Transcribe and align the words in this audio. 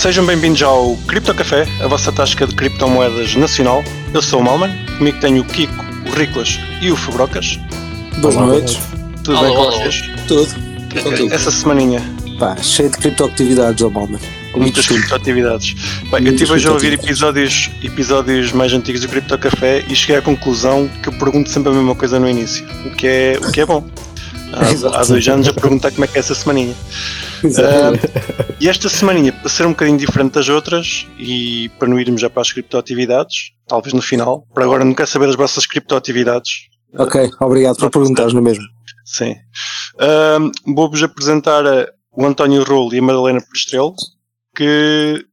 Sejam 0.00 0.24
bem-vindos 0.24 0.62
ao 0.62 0.96
Cripto 1.06 1.34
Café, 1.34 1.66
a 1.78 1.86
vossa 1.86 2.10
tasca 2.10 2.46
de 2.46 2.54
criptomoedas 2.54 3.36
nacional. 3.36 3.84
Eu 4.14 4.22
sou 4.22 4.40
o 4.40 4.42
Malman, 4.42 4.74
comigo 4.96 5.20
tenho 5.20 5.42
o 5.42 5.44
Kiko, 5.44 5.74
o 6.06 6.18
Riclas 6.18 6.58
e 6.80 6.90
o 6.90 6.96
Fubrocas. 6.96 7.60
Boas 8.16 8.34
noites. 8.34 8.78
Tudo 9.22 9.36
Alô, 9.36 9.46
bem 9.46 9.56
com 9.56 9.64
vocês? 9.70 10.02
Tudo. 10.26 10.48
Contigo. 11.02 11.34
Essa 11.34 11.50
semaninha, 11.50 12.02
Pá, 12.38 12.56
cheio 12.62 12.88
de 12.88 12.96
criptoatividades, 12.96 13.84
ó 13.84 13.90
Malman. 13.90 14.18
Muitas 14.56 14.86
criptoatividades. 14.86 15.74
Bem, 16.10 16.24
eu 16.24 16.32
estive 16.32 16.50
hoje 16.50 16.66
a 16.66 16.72
ouvir 16.72 16.94
episódios, 16.94 17.70
episódios 17.84 18.52
mais 18.52 18.72
antigos 18.72 19.02
do 19.02 19.08
Cripto 19.08 19.36
Café 19.36 19.84
e 19.86 19.94
cheguei 19.94 20.16
à 20.16 20.22
conclusão 20.22 20.88
que 21.02 21.10
eu 21.10 21.12
pergunto 21.12 21.50
sempre 21.50 21.72
a 21.72 21.74
mesma 21.74 21.94
coisa 21.94 22.18
no 22.18 22.26
início, 22.26 22.66
o 22.86 22.90
que 22.96 23.06
é, 23.06 23.38
o 23.38 23.52
que 23.52 23.60
é 23.60 23.66
bom. 23.66 23.86
Há, 24.52 24.98
há 24.98 25.04
dois 25.04 25.28
anos 25.28 25.46
a 25.46 25.52
perguntar 25.52 25.92
como 25.92 26.04
é 26.04 26.08
que 26.08 26.16
é 26.16 26.20
essa 26.20 26.34
semaninha. 26.34 26.74
Ah, 27.44 28.54
e 28.60 28.68
esta 28.68 28.88
semaninha, 28.88 29.32
para 29.32 29.48
ser 29.48 29.66
um 29.66 29.70
bocadinho 29.70 29.98
diferente 29.98 30.32
das 30.34 30.48
outras 30.48 31.06
e 31.18 31.70
para 31.78 31.88
não 31.88 31.98
irmos 31.98 32.20
já 32.20 32.28
para 32.28 32.42
as 32.42 32.52
criptoatividades, 32.52 33.52
talvez 33.66 33.94
no 33.94 34.02
final, 34.02 34.46
para 34.52 34.64
agora 34.64 34.84
não 34.84 34.94
quero 34.94 35.08
saber 35.08 35.26
das 35.26 35.36
vossas 35.36 35.66
criptoatividades. 35.66 36.68
ok, 36.96 37.30
obrigado 37.40 37.76
por 37.76 37.90
perguntares, 37.90 38.32
não 38.32 38.40
é 38.40 38.44
mesmo? 38.44 38.64
Sim. 39.04 39.34
Ahm, 39.98 40.50
Vou-vos 40.74 41.02
apresentar 41.02 41.64
o 42.12 42.26
António 42.26 42.62
Rolo 42.64 42.94
e 42.94 42.98
a 42.98 43.02
Madalena 43.02 43.40
Prestrelo, 43.40 43.94
que 44.54 45.24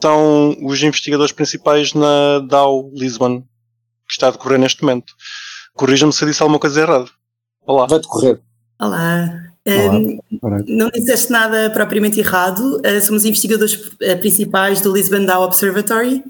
são 0.00 0.56
os 0.62 0.82
investigadores 0.82 1.32
principais 1.32 1.92
na 1.94 2.38
DAO 2.48 2.90
Lisbon, 2.94 3.40
que 3.40 4.12
está 4.12 4.28
a 4.28 4.30
decorrer 4.30 4.58
neste 4.58 4.82
momento. 4.82 5.12
Corrija-me 5.74 6.12
se 6.12 6.22
eu 6.22 6.28
disse 6.28 6.42
alguma 6.42 6.58
coisa 6.60 6.80
errada. 6.80 7.06
Olá. 7.66 7.86
Vai 7.86 7.98
decorrer. 7.98 8.40
Olá. 8.80 9.47
Um, 9.68 10.18
não 10.66 10.88
disseste 10.88 11.30
nada 11.30 11.70
propriamente 11.70 12.18
errado. 12.18 12.80
Uh, 12.84 13.00
somos 13.02 13.24
investigadores 13.24 13.74
uh, 13.74 14.18
principais 14.18 14.80
do 14.80 14.92
Lisbon 14.92 15.24
DAO 15.24 15.42
Observatory, 15.42 16.24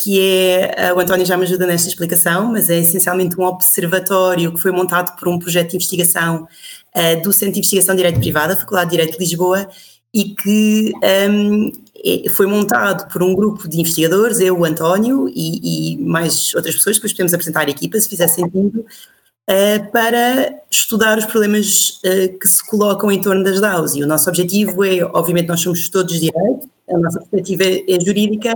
que 0.00 0.20
é, 0.20 0.92
uh, 0.92 0.96
o 0.96 1.00
António 1.00 1.26
já 1.26 1.36
me 1.36 1.44
ajuda 1.44 1.66
nesta 1.66 1.88
explicação, 1.88 2.52
mas 2.52 2.70
é 2.70 2.78
essencialmente 2.78 3.38
um 3.40 3.44
observatório 3.44 4.52
que 4.52 4.60
foi 4.60 4.70
montado 4.70 5.16
por 5.18 5.28
um 5.28 5.38
projeto 5.38 5.70
de 5.70 5.76
investigação 5.76 6.46
uh, 6.94 7.22
do 7.22 7.32
Centro 7.32 7.54
de 7.54 7.60
Investigação 7.60 7.94
de 7.94 8.02
Direito 8.02 8.20
Privado, 8.20 8.54
da 8.54 8.60
Faculdade 8.60 8.90
de 8.90 8.96
Direito 8.96 9.12
de 9.14 9.18
Lisboa, 9.18 9.68
e 10.12 10.34
que 10.34 10.92
um, 11.30 11.72
é- 12.04 12.28
foi 12.28 12.46
montado 12.46 13.10
por 13.12 13.22
um 13.22 13.34
grupo 13.34 13.68
de 13.68 13.80
investigadores, 13.80 14.38
eu, 14.38 14.56
o 14.56 14.64
António 14.64 15.28
e, 15.28 15.94
e 15.94 15.98
mais 15.98 16.54
outras 16.54 16.76
pessoas, 16.76 16.96
depois 16.96 17.12
podemos 17.12 17.34
apresentar 17.34 17.66
a 17.66 17.70
equipa, 17.70 17.98
se 17.98 18.08
fizer 18.08 18.28
sentido, 18.28 18.84
uh, 19.50 19.90
para 19.90 20.62
estudar 20.70 21.18
os 21.18 21.26
problemas 21.26 22.00
uh, 22.04 22.38
que 22.38 22.48
se 22.48 22.64
colocam 22.66 23.10
em 23.10 23.20
torno 23.20 23.44
das 23.44 23.60
DAOs. 23.60 23.94
E 23.94 24.02
o 24.02 24.06
nosso 24.06 24.28
objetivo 24.28 24.84
é, 24.84 25.04
obviamente, 25.04 25.48
nós 25.48 25.60
somos 25.60 25.88
todos 25.88 26.14
de 26.14 26.30
direito, 26.30 26.68
a 26.88 26.98
nossa 26.98 27.18
perspectiva 27.20 27.64
é, 27.64 28.00
jurídica, 28.04 28.54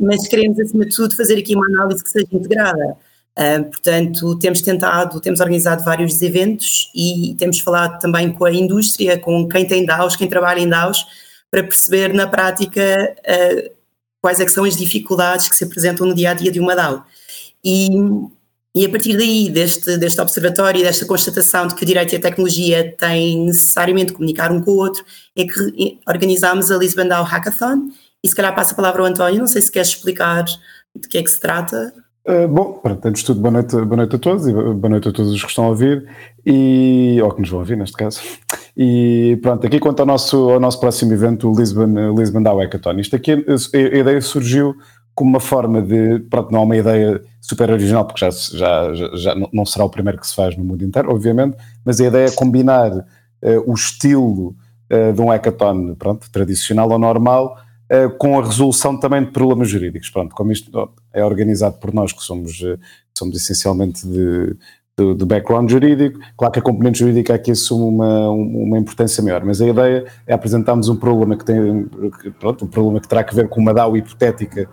mas 0.00 0.26
queremos, 0.26 0.58
acima 0.58 0.84
de 0.84 0.94
tudo, 0.94 1.14
fazer 1.14 1.38
aqui 1.38 1.54
uma 1.54 1.66
análise 1.66 2.02
que 2.02 2.10
seja 2.10 2.28
integrada. 2.32 2.96
Uh, 3.38 3.64
portanto, 3.64 4.38
temos 4.38 4.60
tentado, 4.60 5.20
temos 5.20 5.40
organizado 5.40 5.82
vários 5.84 6.20
eventos 6.20 6.90
e 6.94 7.34
temos 7.38 7.60
falado 7.60 7.98
também 7.98 8.30
com 8.32 8.44
a 8.44 8.52
indústria, 8.52 9.18
com 9.18 9.48
quem 9.48 9.66
tem 9.66 9.86
DAOs, 9.86 10.16
quem 10.16 10.28
trabalha 10.28 10.60
em 10.60 10.68
DAOs, 10.68 11.06
para 11.50 11.62
perceber 11.62 12.12
na 12.14 12.26
prática 12.26 13.14
quais 14.22 14.40
é 14.40 14.48
são 14.48 14.64
as 14.64 14.76
dificuldades 14.76 15.48
que 15.48 15.56
se 15.56 15.64
apresentam 15.64 16.06
no 16.06 16.14
dia 16.14 16.30
a 16.30 16.34
dia 16.34 16.50
de 16.50 16.60
uma 16.60 16.74
DAO. 16.74 17.04
E, 17.62 17.90
e 18.74 18.86
a 18.86 18.88
partir 18.88 19.16
daí, 19.16 19.50
deste, 19.50 19.98
deste 19.98 20.20
observatório 20.20 20.80
e 20.80 20.82
desta 20.82 21.04
constatação 21.04 21.66
de 21.66 21.74
que 21.74 21.82
o 21.82 21.86
direito 21.86 22.14
e 22.14 22.16
a 22.16 22.20
tecnologia 22.20 22.94
têm 22.96 23.44
necessariamente 23.44 24.06
de 24.06 24.12
comunicar 24.14 24.50
um 24.50 24.62
com 24.62 24.70
o 24.70 24.76
outro, 24.76 25.04
é 25.36 25.44
que 25.44 25.98
organizámos 26.08 26.70
a 26.70 26.78
Lisbon 26.78 27.06
DAO 27.06 27.22
Hackathon. 27.22 27.88
E 28.24 28.28
se 28.28 28.34
calhar 28.34 28.54
passa 28.54 28.72
a 28.72 28.76
palavra 28.76 29.02
ao 29.02 29.08
António, 29.08 29.40
não 29.40 29.46
sei 29.46 29.60
se 29.60 29.70
queres 29.70 29.88
explicar 29.88 30.44
de 30.44 31.08
que 31.08 31.18
é 31.18 31.22
que 31.22 31.30
se 31.30 31.38
trata. 31.38 31.92
Uh, 32.26 32.46
bom, 32.46 32.74
pronto, 32.74 33.04
antes 33.04 33.22
de 33.22 33.26
tudo, 33.26 33.40
boa 33.40 33.50
noite, 33.50 33.74
boa 33.74 33.96
noite 33.96 34.14
a 34.14 34.18
todos 34.18 34.46
e 34.46 34.52
boa 34.52 34.88
noite 34.88 35.08
a 35.08 35.12
todos 35.12 35.32
os 35.32 35.42
que 35.42 35.48
estão 35.48 35.64
a 35.64 35.68
ouvir 35.68 36.08
e, 36.46 37.18
ou 37.20 37.32
que 37.32 37.40
nos 37.40 37.50
vão 37.50 37.58
ouvir 37.58 37.76
neste 37.76 37.96
caso. 37.96 38.20
E 38.76 39.38
pronto, 39.42 39.66
aqui 39.66 39.80
quanto 39.80 40.00
ao 40.00 40.06
nosso, 40.06 40.48
ao 40.48 40.60
nosso 40.60 40.80
próximo 40.80 41.12
evento, 41.12 41.50
o 41.50 41.54
Lisbon, 41.54 42.14
Lisbon 42.16 42.42
Hackathon. 42.42 43.00
Isto 43.00 43.16
aqui, 43.16 43.32
a, 43.32 43.76
a 43.76 43.98
ideia 43.98 44.20
surgiu 44.22 44.74
como 45.14 45.30
uma 45.30 45.40
forma 45.40 45.82
de, 45.82 46.20
pronto, 46.30 46.50
não 46.50 46.60
é 46.60 46.62
uma 46.62 46.76
ideia 46.76 47.22
super 47.40 47.70
original, 47.70 48.04
porque 48.04 48.20
já, 48.24 48.30
já, 48.30 48.94
já, 49.14 49.34
não- 49.52 49.66
será 49.66 49.84
o 49.84 49.90
primeiro 49.90 50.18
que 50.18 50.26
se 50.26 50.34
faz 50.34 50.56
no 50.56 50.64
mundo 50.64 50.84
inteiro, 50.84 51.10
obviamente, 51.10 51.56
mas 51.84 52.00
a 52.00 52.06
ideia 52.06 52.26
é 52.26 52.30
combinar 52.30 52.90
uh, 52.92 53.04
o 53.66 53.74
estilo 53.74 54.54
uh, 54.90 55.12
de 55.14 55.20
um 55.20 55.28
hackathon, 55.28 55.94
pronto, 55.96 56.30
tradicional 56.30 56.90
ou 56.90 56.98
normal, 56.98 57.58
uh, 57.92 58.10
com 58.16 58.38
a 58.38 58.44
resolução 58.44 58.98
também 58.98 59.24
de 59.24 59.30
problemas 59.32 59.68
jurídicos. 59.68 60.08
Pronto, 60.08 60.34
como 60.34 60.52
isto 60.52 60.70
é 61.12 61.24
organizado 61.24 61.78
por 61.78 61.92
nós 61.92 62.12
que 62.12 62.22
somos, 62.22 62.62
somos 63.12 63.36
essencialmente 63.36 64.06
de, 64.06 64.56
de, 64.96 65.14
de 65.14 65.24
background 65.24 65.70
jurídico, 65.70 66.20
claro 66.36 66.52
que 66.52 66.58
a 66.58 66.62
componente 66.62 67.00
jurídica 67.00 67.34
aqui 67.34 67.50
assume 67.50 67.84
uma, 67.84 68.30
uma 68.30 68.78
importância 68.78 69.22
maior, 69.22 69.44
mas 69.44 69.60
a 69.60 69.66
ideia 69.66 70.04
é 70.26 70.32
apresentarmos 70.32 70.88
um 70.88 70.96
problema 70.96 71.36
que 71.36 71.44
tem, 71.44 71.86
pronto, 72.38 72.64
um 72.64 72.68
problema 72.68 73.00
que 73.00 73.08
terá 73.08 73.24
que 73.24 73.34
ver 73.34 73.48
com 73.48 73.60
uma 73.60 73.74
DAO 73.74 73.96
hipotética 73.96 74.68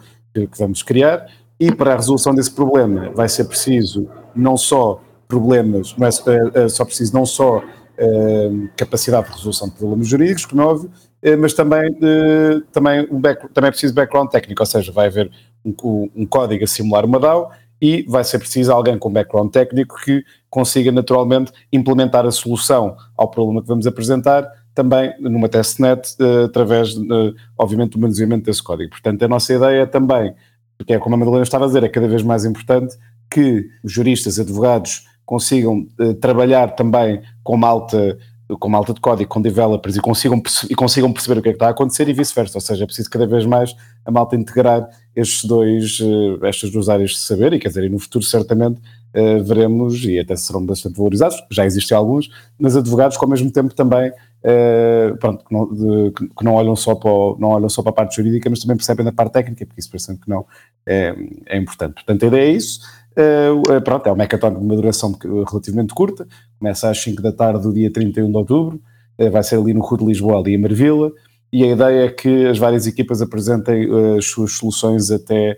que, 0.48 0.58
vamos 0.58 0.84
criar, 0.84 1.28
e 1.60 1.72
para 1.72 1.94
a 1.94 1.96
resolução 1.96 2.34
desse 2.34 2.52
problema 2.52 3.10
vai 3.14 3.28
ser 3.28 3.46
preciso 3.46 4.08
não 4.36 4.56
só 4.56 5.02
problemas, 5.28 5.96
não 5.98 6.08
é, 6.08 6.10
é, 6.10 6.64
é 6.64 6.70
só 6.70 6.86
preciso 6.86 7.14
não 7.14 7.26
só 7.26 7.64
eh, 7.98 8.50
capacidade 8.78 9.28
de 9.28 9.34
resolução 9.34 9.68
de 9.68 9.76
problemas 9.76 10.08
jurídicos, 10.08 10.46
como 10.46 10.62
é 10.62 10.66
óbvio, 10.66 10.90
eh, 11.22 11.36
mas 11.36 11.54
também, 11.54 11.98
eh, 12.02 12.62
também, 12.72 13.06
um 13.12 13.20
back, 13.20 13.50
também 13.54 13.68
é 13.68 13.72
preciso 13.72 13.94
background 13.94 14.30
técnico, 14.30 14.62
ou 14.62 14.66
seja, 14.66 14.90
vai 14.92 15.08
haver 15.08 15.30
um, 15.66 16.10
um 16.16 16.26
código 16.26 16.64
a 16.64 16.68
simular 16.68 17.06
uma 17.06 17.20
DAO 17.20 17.52
e 17.82 18.04
vai 18.08 18.24
ser 18.24 18.40
preciso 18.40 18.72
alguém 18.72 18.98
com 18.98 19.12
background 19.12 19.52
técnico 19.52 19.98
que 20.04 20.24
consiga 20.50 20.92
naturalmente 20.92 21.52
implementar 21.72 22.26
a 22.26 22.32
solução 22.32 22.96
ao 23.18 23.30
problema 23.30 23.62
que 23.62 23.68
vamos 23.68 23.86
apresentar 23.86 24.50
também 24.80 25.14
numa 25.20 25.50
testnet 25.50 26.16
eh, 26.22 26.46
através, 26.46 26.96
eh, 26.96 27.34
obviamente, 27.58 27.92
do 27.92 28.00
manuseamento 28.00 28.46
desse 28.46 28.64
código. 28.64 28.92
Portanto, 28.92 29.22
a 29.24 29.28
nossa 29.28 29.54
ideia 29.54 29.82
é 29.82 29.86
também, 29.86 30.34
porque 30.78 30.94
é 30.94 31.00
como 31.00 31.16
a 31.16 31.18
Madalena 31.18 31.44
estava 31.44 31.66
a 31.66 31.68
dizer, 31.68 31.84
é 31.84 31.90
cada 31.90 32.08
vez 32.08 32.24
mais 32.24 32.46
importante 32.46 32.96
que 33.30 33.68
juristas, 33.84 34.40
advogados 34.40 35.06
consigam 35.26 35.86
eh, 36.00 36.14
trabalhar 36.14 36.76
também 36.76 37.22
com 37.44 37.58
malta 37.58 38.18
com 38.60 38.68
malta 38.68 38.96
de 38.96 39.00
código, 39.00 39.30
com 39.30 39.40
developers 39.40 39.96
e 39.96 40.02
consigam, 40.02 40.42
e 40.68 40.74
consigam 40.74 41.14
perceber 41.14 41.40
o 41.40 41.44
que 41.44 41.50
é 41.50 41.52
que 41.52 41.58
está 41.58 41.68
a 41.68 41.70
acontecer 41.70 42.10
e 42.10 42.14
vice-versa, 42.14 42.58
ou 42.58 42.62
seja, 42.62 42.84
é 42.84 42.88
preciso 42.88 43.08
cada 43.08 43.28
vez 43.28 43.46
mais 43.46 43.76
a 44.04 44.10
malta 44.10 44.36
integrar 44.36 44.90
estes 45.16 45.46
dois, 45.46 46.00
estas 46.42 46.72
duas 46.72 46.90
áreas 46.90 47.12
de 47.12 47.20
saber 47.20 47.54
e 47.54 47.60
quer 47.60 47.68
dizer, 47.68 47.84
e 47.84 47.90
no 47.90 48.00
futuro 48.00 48.26
certamente 48.26 48.82
eh, 49.14 49.40
veremos 49.40 50.04
e 50.06 50.20
até 50.20 50.36
serão 50.36 50.66
bastante 50.66 50.98
valorizados, 50.98 51.42
já 51.52 51.66
existem 51.66 51.98
alguns, 51.98 52.30
mas 52.60 52.76
advogados 52.78 53.18
que 53.18 53.24
ao 53.24 53.30
mesmo 53.30 53.52
tempo 53.52 53.74
também 53.74 54.12
eh, 54.44 55.14
pronto, 55.20 55.44
que, 55.44 55.54
não, 55.54 55.68
de- 55.74 56.12
que- 56.12 56.44
não 56.46 56.54
olham 56.54 56.74
só 56.76 56.96
para 56.96 57.12
o- 57.12 57.36
não 57.40 57.50
olham 57.50 57.68
só 57.68 57.82
para 57.82 57.90
a 57.90 57.94
parte 57.94 58.16
jurídica, 58.16 58.50
mas 58.50 58.60
também 58.62 58.78
percebem 58.78 59.04
da 59.04 59.12
parte 59.12 59.34
técnica, 59.34 59.66
porque 59.66 59.82
isso 59.82 59.90
parece 59.92 60.18
que 60.18 60.30
não 60.30 60.46
é, 60.86 61.14
é 61.48 61.58
importante. 61.58 61.96
Portanto, 61.96 62.24
a 62.24 62.28
ideia 62.28 62.50
é 62.50 62.52
isso. 62.54 62.80
Eh, 63.18 63.80
pronto, 63.84 64.08
é 64.08 64.12
uma 64.14 64.24
hackathon 64.24 64.52
de 64.52 64.58
uma 64.60 64.76
duração 64.78 65.14
relativamente 65.50 65.94
curta, 65.94 66.26
começa 66.58 66.90
às 66.90 66.98
5 67.02 67.22
da 67.22 67.32
tarde 67.34 67.64
do 67.64 67.74
dia 67.74 67.92
31 67.92 68.32
de 68.32 68.38
outubro, 68.38 68.82
eh, 69.18 69.30
vai 69.30 69.44
ser 69.44 69.58
ali 69.58 69.74
no 69.74 69.82
Rua 69.82 69.98
de 70.00 70.06
Lisboa, 70.06 70.40
ali 70.40 70.54
em 70.54 70.58
Marvila, 70.58 71.12
e 71.52 71.64
a 71.66 71.68
ideia 71.68 72.06
é 72.06 72.10
que 72.10 72.46
as 72.48 72.58
várias 72.58 72.88
equipas 72.88 73.22
apresentem 73.22 73.90
eh, 73.92 74.18
as 74.20 74.26
suas 74.26 74.54
soluções 74.54 75.12
até 75.12 75.58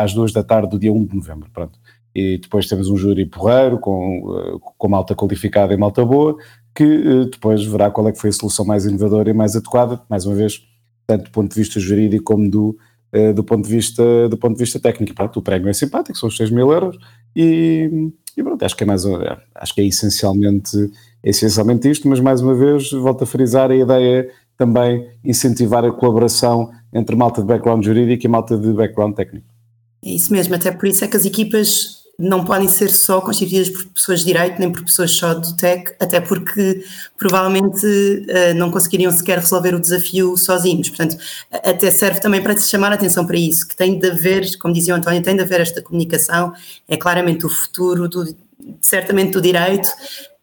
às 0.00 0.12
2 0.12 0.32
da 0.32 0.44
tarde 0.44 0.68
do 0.70 0.78
dia 0.78 0.92
1 0.92 1.04
de 1.06 1.16
novembro. 1.16 1.48
Pronto. 1.52 1.78
E 2.14 2.38
depois 2.38 2.66
temos 2.68 2.88
um 2.88 2.96
júri 2.96 3.24
porreiro, 3.24 3.78
com, 3.78 4.36
eh, 4.36 4.58
com 4.76 4.88
malta 4.88 5.14
qualificada 5.14 5.72
e 5.72 5.76
malta 5.76 6.04
boa, 6.04 6.36
que 6.74 6.84
eh, 6.84 7.24
depois 7.30 7.64
verá 7.64 7.90
qual 7.90 8.08
é 8.08 8.12
que 8.12 8.18
foi 8.18 8.30
a 8.30 8.32
solução 8.32 8.64
mais 8.64 8.84
inovadora 8.84 9.30
e 9.30 9.32
mais 9.32 9.56
adequada, 9.56 10.00
mais 10.08 10.26
uma 10.26 10.34
vez, 10.34 10.62
tanto 11.06 11.24
do 11.24 11.30
ponto 11.30 11.50
de 11.50 11.58
vista 11.58 11.80
jurídico 11.80 12.24
como 12.24 12.50
do, 12.50 12.76
eh, 13.12 13.32
do, 13.32 13.42
ponto, 13.42 13.66
de 13.66 13.74
vista, 13.74 14.28
do 14.28 14.36
ponto 14.36 14.54
de 14.54 14.62
vista 14.62 14.78
técnico. 14.78 15.14
Pronto, 15.14 15.38
o 15.38 15.42
prémio 15.42 15.68
é 15.68 15.72
simpático, 15.72 16.18
são 16.18 16.28
os 16.28 16.36
6 16.36 16.50
mil 16.50 16.70
euros, 16.70 16.98
e, 17.34 18.10
e 18.36 18.42
pronto, 18.42 18.62
acho 18.62 18.76
que 18.76 18.84
é 18.84 18.86
mais, 18.86 19.04
acho 19.54 19.74
que 19.74 19.80
é 19.80 19.86
essencialmente, 19.86 20.76
é 21.22 21.30
essencialmente 21.30 21.90
isto, 21.90 22.06
mas 22.08 22.20
mais 22.20 22.42
uma 22.42 22.54
vez, 22.54 22.90
volto 22.90 23.24
a 23.24 23.26
frisar, 23.26 23.70
a 23.70 23.76
ideia 23.76 24.28
também 24.56 25.08
incentivar 25.24 25.84
a 25.84 25.90
colaboração 25.90 26.70
entre 26.92 27.16
malta 27.16 27.40
de 27.40 27.46
background 27.46 27.84
jurídico 27.84 28.26
e 28.26 28.28
malta 28.28 28.56
de 28.56 28.72
background 28.72 29.14
técnico. 29.14 29.46
É 30.04 30.10
isso 30.10 30.32
mesmo, 30.32 30.54
até 30.54 30.70
por 30.72 30.86
isso 30.88 31.04
é 31.04 31.08
que 31.08 31.16
as 31.16 31.24
equipas 31.24 32.01
não 32.22 32.44
podem 32.44 32.68
ser 32.68 32.88
só 32.90 33.20
constituídas 33.20 33.68
por 33.68 33.84
pessoas 33.86 34.20
de 34.20 34.26
direito, 34.26 34.58
nem 34.60 34.70
por 34.70 34.84
pessoas 34.84 35.10
só 35.10 35.34
do 35.34 35.56
tech, 35.56 35.92
até 35.98 36.20
porque 36.20 36.84
provavelmente 37.18 37.84
uh, 37.84 38.54
não 38.54 38.70
conseguiriam 38.70 39.10
sequer 39.10 39.38
resolver 39.38 39.74
o 39.74 39.80
desafio 39.80 40.36
sozinhos. 40.36 40.88
Portanto, 40.88 41.16
até 41.50 41.90
serve 41.90 42.20
também 42.20 42.40
para 42.40 42.56
se 42.56 42.70
chamar 42.70 42.92
a 42.92 42.94
atenção 42.94 43.26
para 43.26 43.36
isso, 43.36 43.66
que 43.66 43.74
tem 43.74 43.98
de 43.98 44.08
haver, 44.08 44.56
como 44.58 44.72
dizia 44.72 44.94
o 44.94 44.96
António, 44.96 45.20
tem 45.20 45.34
de 45.34 45.42
haver 45.42 45.60
esta 45.60 45.82
comunicação, 45.82 46.52
é 46.88 46.96
claramente 46.96 47.44
o 47.44 47.48
futuro, 47.48 48.08
do, 48.08 48.36
certamente 48.80 49.32
do 49.32 49.40
direito, 49.40 49.90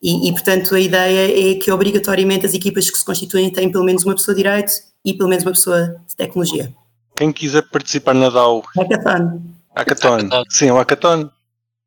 e, 0.01 0.29
e, 0.29 0.31
portanto 0.31 0.75
a 0.75 0.79
ideia 0.79 1.51
é 1.51 1.55
que 1.55 1.71
obrigatoriamente 1.71 2.45
as 2.45 2.53
equipas 2.53 2.89
que 2.89 2.97
se 2.97 3.03
constituem 3.03 3.51
têm 3.51 3.69
pelo 3.69 3.83
menos 3.83 4.05
uma 4.05 4.15
pessoa 4.15 4.35
de 4.35 4.43
direito 4.43 4.71
e 5.03 5.13
pelo 5.13 5.29
menos 5.29 5.45
uma 5.45 5.51
pessoa 5.51 5.95
de 6.07 6.15
tecnologia. 6.15 6.73
quem 7.15 7.33
quiser 7.33 7.63
participar 7.63 8.13
na 8.13 8.29
DAO 8.29 8.63
Hackathon. 8.77 9.41
Hackathon, 9.75 10.15
Hackathon. 10.15 10.43
sim, 10.49 10.71
o 10.71 10.77
Hackathon, 10.77 11.29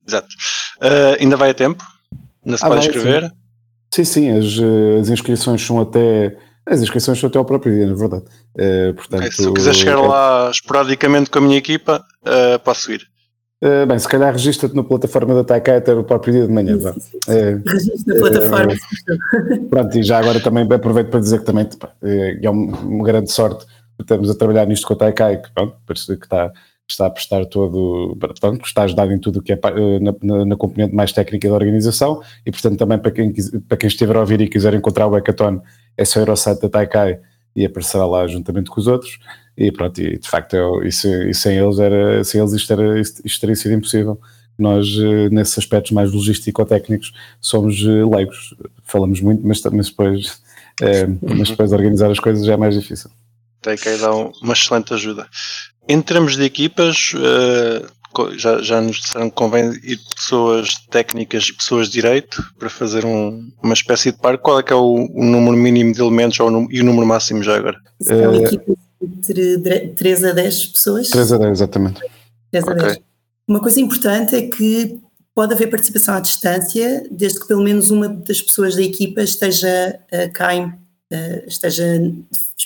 exato. 0.07 0.29
Uh, 0.81 1.17
ainda 1.21 1.37
vai 1.37 1.51
a 1.51 1.55
tempo? 1.55 1.83
Ainda 2.45 2.59
se 2.59 2.65
Ah, 2.65 2.69
pode 2.69 2.81
vai, 2.81 2.89
escrever? 2.89 3.33
Sim, 3.95 4.05
sim, 4.05 4.31
as, 4.31 4.45
eh, 4.59 5.01
as 5.01 5.09
inscrições 5.11 5.65
são 5.65 5.81
até. 5.81 6.37
As 6.65 6.81
inscrições 6.81 7.19
são 7.21 7.29
até 7.29 7.39
ao 7.39 7.45
próprio 7.45 7.75
dia, 7.75 7.87
na 7.87 7.95
verdade. 7.95 8.25
Eh, 8.57 8.93
portanto, 8.95 9.21
Ok, 9.21 9.33
se 9.33 9.45
eu 9.45 9.53
quiser 9.53 9.75
chegar 9.75 10.01
lá 10.01 10.51
esporadicamente 10.51 11.29
com 11.29 11.39
a 11.39 11.43
minha 11.43 11.59
equipa, 11.59 12.03
uh, 12.23 12.59
posso 12.61 12.91
ir. 12.91 13.03
eh, 13.61 13.85
bem, 13.87 13.99
se 13.99 14.09
calhar 14.09 14.33
registra-te 14.33 14.75
na 14.75 14.83
plataforma 14.83 15.35
da 15.35 15.45
Taikai 15.45 15.77
até 15.77 15.93
o 15.95 16.03
próprio 16.03 16.33
dia 16.33 16.47
de 16.47 16.53
manhã. 16.53 16.79
vá. 16.79 16.95
Eh, 17.29 17.61
Registro 17.67 18.15
na 18.15 18.21
plataforma. 18.21 18.73
Pronto, 19.71 19.99
e 19.99 20.03
já 20.03 20.19
agora 20.19 20.41
também 20.41 20.67
aproveito 20.73 21.09
para 21.11 21.21
dizer 21.21 21.41
que 21.41 21.45
também 21.47 21.67
pá, 21.79 21.91
é 22.03 22.39
é 22.47 22.51
um- 22.51 22.73
uma 22.75 23.05
grande 23.05 23.31
sorte 23.31 23.67
estamos 24.01 24.29
a 24.31 24.35
trabalhar 24.35 24.67
nisto 24.67 24.87
com 24.87 24.95
a 24.95 24.97
Taikai, 24.97 25.37
que, 25.43 25.51
pronto, 25.55 25.77
parece 25.87 26.07
que 26.17 26.25
está, 26.25 26.51
está 26.89 27.07
a 27.07 27.11
prestar 27.11 27.47
todo, 27.47 28.17
que 28.61 28.67
está 28.67 28.83
a 28.83 28.85
ajudar 28.85 29.11
em 29.11 29.19
tudo 29.19 29.39
o 29.39 29.43
que 29.43 29.53
é 29.53 29.59
eh, 29.63 29.99
na, 30.01 30.15
na, 30.23 30.45
na 30.45 30.57
componente 30.57 30.95
mais 30.95 31.13
técnica 31.13 31.49
da 31.49 31.55
organização 31.55 32.23
e 32.45 32.51
portanto 32.51 32.79
também 32.79 32.99
para 32.99 33.11
quem, 33.11 33.33
para 33.69 33.77
quem 33.77 33.87
estiver 33.89 34.17
a 34.17 34.21
ouvir 34.21 34.41
e 34.41 34.49
quiser 34.49 34.75
encontrar 34.75 35.07
o 35.07 35.15
Hackathon 35.15 35.63
é 35.97 36.05
só 36.05 36.21
ir 36.21 36.29
ao 36.29 36.37
site 36.37 36.61
da 36.63 36.69
Taikai 36.69 37.19
e 37.55 37.65
aparecerá 37.65 38.07
lá 38.07 38.27
juntamente 38.27 38.71
com 38.71 38.81
os 38.81 38.87
outros 38.87 39.19
e 39.57 39.71
pronto, 39.71 40.01
e 40.01 40.19
de 40.19 40.29
facto 40.29 40.55
é, 40.55 40.89
isso, 40.89 41.07
e 41.09 41.35
sem 41.35 41.57
eles 41.59 41.79
era, 41.79 42.25
sem 42.25 42.41
eles 42.41 42.53
isto, 42.53 42.73
era, 42.73 43.01
isto, 43.01 43.23
isto 43.25 43.41
teria 43.41 43.57
sido 43.57 43.75
impossível. 43.75 44.19
Nós, 44.59 44.87
eh, 44.99 45.29
nesses 45.31 45.59
aspectos 45.59 45.93
mais 45.93 46.13
logístico-técnicos, 46.13 47.13
somos 47.41 47.83
eh, 47.83 48.05
leigos. 48.05 48.55
Falamos 48.85 49.21
muito, 49.21 49.47
mas, 49.47 49.63
mas 49.65 49.89
depois 49.89 50.43
eh, 50.81 51.07
mas 51.21 51.51
depois 51.51 51.73
organizar 51.73 52.11
as 52.11 52.19
coisas 52.19 52.45
já 52.45 52.55
é 52.55 52.57
mais 52.57 52.75
difícil. 52.75 53.11
Tem 53.61 53.77
que 53.77 53.97
dar 53.97 54.15
um- 54.15 54.33
uma 54.43 54.53
excelente 54.53 54.93
ajuda. 54.95 55.29
Em 55.89 56.01
termos 56.01 56.37
de 56.37 56.45
equipas, 56.45 57.13
uh, 57.15 57.87
co- 58.13 58.37
já, 58.39 58.63
já 58.63 58.81
nos 58.81 59.01
disseram 59.01 59.29
que 59.29 59.37
convém 59.37 59.71
ir 59.83 59.97
de 59.97 60.15
pessoas 60.15 60.75
técnicas 60.91 61.45
e 61.49 61.53
pessoas 61.55 61.87
de 61.89 61.95
direito 61.95 62.43
para 62.59 62.71
fazer 62.71 63.05
um- 63.05 63.51
uma 63.63 63.75
espécie 63.75 64.13
de 64.13 64.19
par. 64.19 64.39
Qual 64.39 64.59
é 64.59 64.63
que 64.63 64.73
é 64.73 64.77
o, 64.77 65.09
o 65.13 65.25
número 65.25 65.57
mínimo 65.57 65.93
de 65.93 66.01
elementos 66.01 66.39
ou 66.41 66.69
e 66.71 66.81
o 66.81 66.85
número 66.85 67.07
máximo 67.07 67.43
já 67.43 67.57
agora? 67.57 67.79
São 68.01 68.17
Eh, 68.35 68.45
equipas 68.45 68.77
entre 69.03 69.89
3 69.97 70.23
a 70.25 70.33
10 70.33 70.67
pessoas. 70.67 71.09
3 71.11 71.33
a 71.33 71.39
10, 71.39 71.51
exatamente. 71.51 72.01
10 72.53 72.65
a 72.69 72.71
Ok. 72.73 72.83
10. 72.85 72.99
Uma 73.49 73.61
coisa 73.61 73.81
importante 73.81 74.37
é 74.37 74.43
que 74.43 75.01
pode 75.35 75.53
haver 75.55 75.69
participação 75.69 76.15
à 76.15 76.21
distância, 76.21 77.05
desde 77.11 77.41
que 77.41 77.49
pelo 77.49 77.63
menos 77.65 77.91
uma 77.91 78.09
das 78.09 78.41
pessoas 78.41 78.77
da 78.77 78.83
equipa 78.83 79.23
esteja 79.23 79.99
eh, 80.13 80.29
cá, 80.29 80.55
em, 80.55 80.73
eh, 81.11 81.45
esteja 81.49 81.85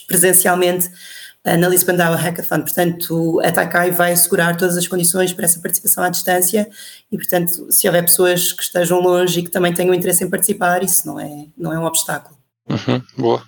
presencialmente 0.07 0.87
eh, 0.89 0.91
na 1.57 1.69
Lisbon 1.69 1.95
DAO 1.97 2.15
Hackathon. 2.15 2.63
Portanto, 2.63 3.41
a 3.45 3.53
Taikai 3.53 3.91
vai 3.91 4.13
assegurar 4.13 4.57
todas 4.57 4.77
as 4.77 4.89
condições 4.89 5.33
para 5.33 5.45
essa 5.45 5.61
participação 5.61 6.03
à 6.03 6.09
distância 6.09 6.69
e, 7.13 7.17
portanto, 7.17 7.71
se 7.71 7.87
houver 7.87 8.03
pessoas 8.03 8.53
que 8.53 8.63
estejam 8.63 9.01
longe 9.01 9.41
e 9.41 9.43
que 9.45 9.51
também 9.51 9.73
tenham 9.75 9.95
interesse 9.95 10.25
em 10.25 10.31
participar, 10.31 10.83
isso 10.83 11.07
não 11.07 11.21
é, 11.21 11.47
não 11.57 11.73
é 11.73 11.79
um 11.79 11.85
obstáculo. 11.85 12.37
Uhum, 12.69 13.03
boa. 13.17 13.43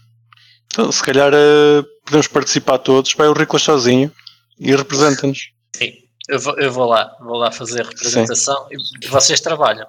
Então, 0.73 0.93
se 0.93 1.03
calhar 1.03 1.33
uh, 1.33 1.83
podemos 2.05 2.29
participar 2.29 2.79
todos. 2.79 3.15
Vai 3.15 3.27
o 3.27 3.33
Riclas 3.33 3.63
sozinho 3.63 4.13
e 4.61 4.77
representa-nos. 4.77 5.51
Sim, 5.75 5.93
eu 6.29 6.39
vou, 6.39 6.59
eu 6.59 6.71
vou 6.71 6.85
lá, 6.85 7.17
vou 7.21 7.37
lá 7.37 7.51
fazer 7.51 7.81
a 7.81 7.89
representação 7.89 8.67
e 8.71 9.09
vocês 9.09 9.41
trabalham. 9.41 9.87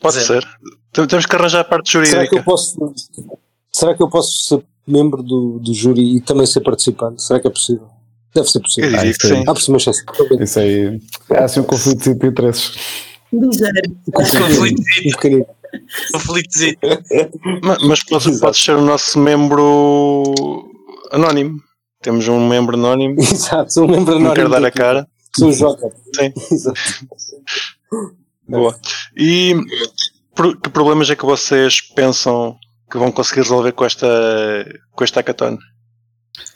Pode 0.00 0.16
Sim. 0.20 0.26
ser. 0.26 0.48
Tem- 0.92 1.06
Temos 1.06 1.26
que 1.26 1.34
arranjar 1.36 1.60
a 1.60 1.64
parte 1.64 1.90
Será 1.90 2.04
que 2.04 2.10
eu 2.12 2.16
jurídica. 2.20 2.42
posso, 2.44 2.94
será 3.72 3.94
que 3.96 4.02
eu 4.02 4.08
posso 4.08 4.62
membro 4.86 5.22
do, 5.22 5.58
do 5.58 5.72
júri 5.74 6.16
e 6.16 6.20
também 6.20 6.46
ser 6.46 6.60
participante? 6.60 7.22
Será 7.22 7.40
que 7.40 7.46
é 7.46 7.50
possível? 7.50 7.88
Deve 8.34 8.48
ser 8.48 8.58
Eu 8.58 8.62
possível. 8.62 8.90
diria 8.90 9.10
Ah, 9.10 9.14
que 9.14 9.26
sim. 9.28 9.44
Ah, 9.46 9.54
por 9.54 9.60
cima, 9.62 9.76
excesso. 9.76 10.02
Isso 10.40 10.58
aí 10.58 11.00
há 11.30 11.44
assim 11.44 11.60
um 11.60 11.64
conflito 11.64 12.14
de 12.14 12.26
interesses. 12.26 12.72
Ligeiro. 13.32 13.92
Um 14.08 14.12
conflitozito. 16.12 16.80
Ma- 17.62 17.78
Mas 17.82 18.02
podes, 18.04 18.40
podes 18.40 18.62
ser 18.62 18.76
o 18.76 18.82
nosso 18.82 19.18
membro 19.18 20.22
anónimo. 21.10 21.60
Temos 22.00 22.26
um 22.28 22.46
membro 22.48 22.76
anónimo. 22.76 23.16
Exato, 23.20 23.72
sou 23.72 23.84
um 23.84 23.88
membro 23.90 24.14
Não 24.18 24.30
anónimo 24.30 24.34
quero 24.34 24.50
dar 24.50 24.60
da 24.60 24.68
a 24.68 24.70
cara. 24.72 25.06
Sou 25.36 25.48
o 25.48 25.52
Joker. 25.52 25.90
Sim. 26.16 26.32
Exato. 26.54 26.80
Boa. 28.48 28.76
E 29.16 29.54
que 30.62 30.70
problemas 30.70 31.08
é 31.10 31.16
que 31.16 31.24
vocês 31.24 31.80
pensam 31.80 32.56
que 32.92 32.98
vão 32.98 33.10
conseguir 33.10 33.40
resolver 33.40 33.72
com 33.72 33.84
esta 33.86 34.06
com 34.92 35.02
esta 35.02 35.20
hackathon? 35.20 35.58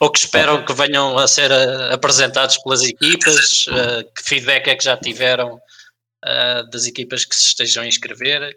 Ou 0.00 0.10
que 0.10 0.18
esperam 0.18 0.62
que 0.64 0.72
venham 0.74 1.16
a 1.18 1.26
ser 1.26 1.50
eh, 1.50 1.92
apresentados 1.94 2.58
pelas 2.58 2.82
equipas, 2.82 3.64
eh, 3.70 4.02
que 4.14 4.22
feedback 4.22 4.68
é 4.68 4.74
que 4.74 4.84
já 4.84 4.96
tiveram 4.96 5.58
eh, 6.24 6.62
das 6.70 6.86
equipas 6.86 7.24
que 7.24 7.34
se 7.34 7.46
estejam 7.48 7.82
a 7.82 7.86
inscrever. 7.86 8.56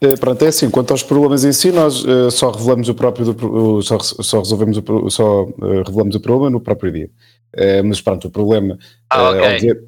Eh, 0.00 0.16
Pronto, 0.18 0.42
é 0.44 0.48
assim, 0.48 0.68
quanto 0.70 0.90
aos 0.92 1.02
problemas 1.04 1.44
em 1.44 1.52
si, 1.52 1.70
nós 1.70 2.02
só 2.32 2.50
revelamos 2.50 2.88
o 2.88 2.94
próprio, 2.94 3.32
do 3.32 3.82
só, 3.82 3.98
só 4.00 4.38
resolvemos 4.40 4.78
o, 4.78 5.10
só 5.10 5.44
revelamos 5.86 6.16
o 6.16 6.20
problema 6.20 6.50
no 6.50 6.60
próprio 6.60 6.90
dia. 6.92 7.10
Mas 7.84 8.00
pronto, 8.00 8.28
o 8.28 8.30
problema, 8.30 8.78
Ah, 9.10 9.30
ok. 9.30 9.40
obvia- 9.56 9.80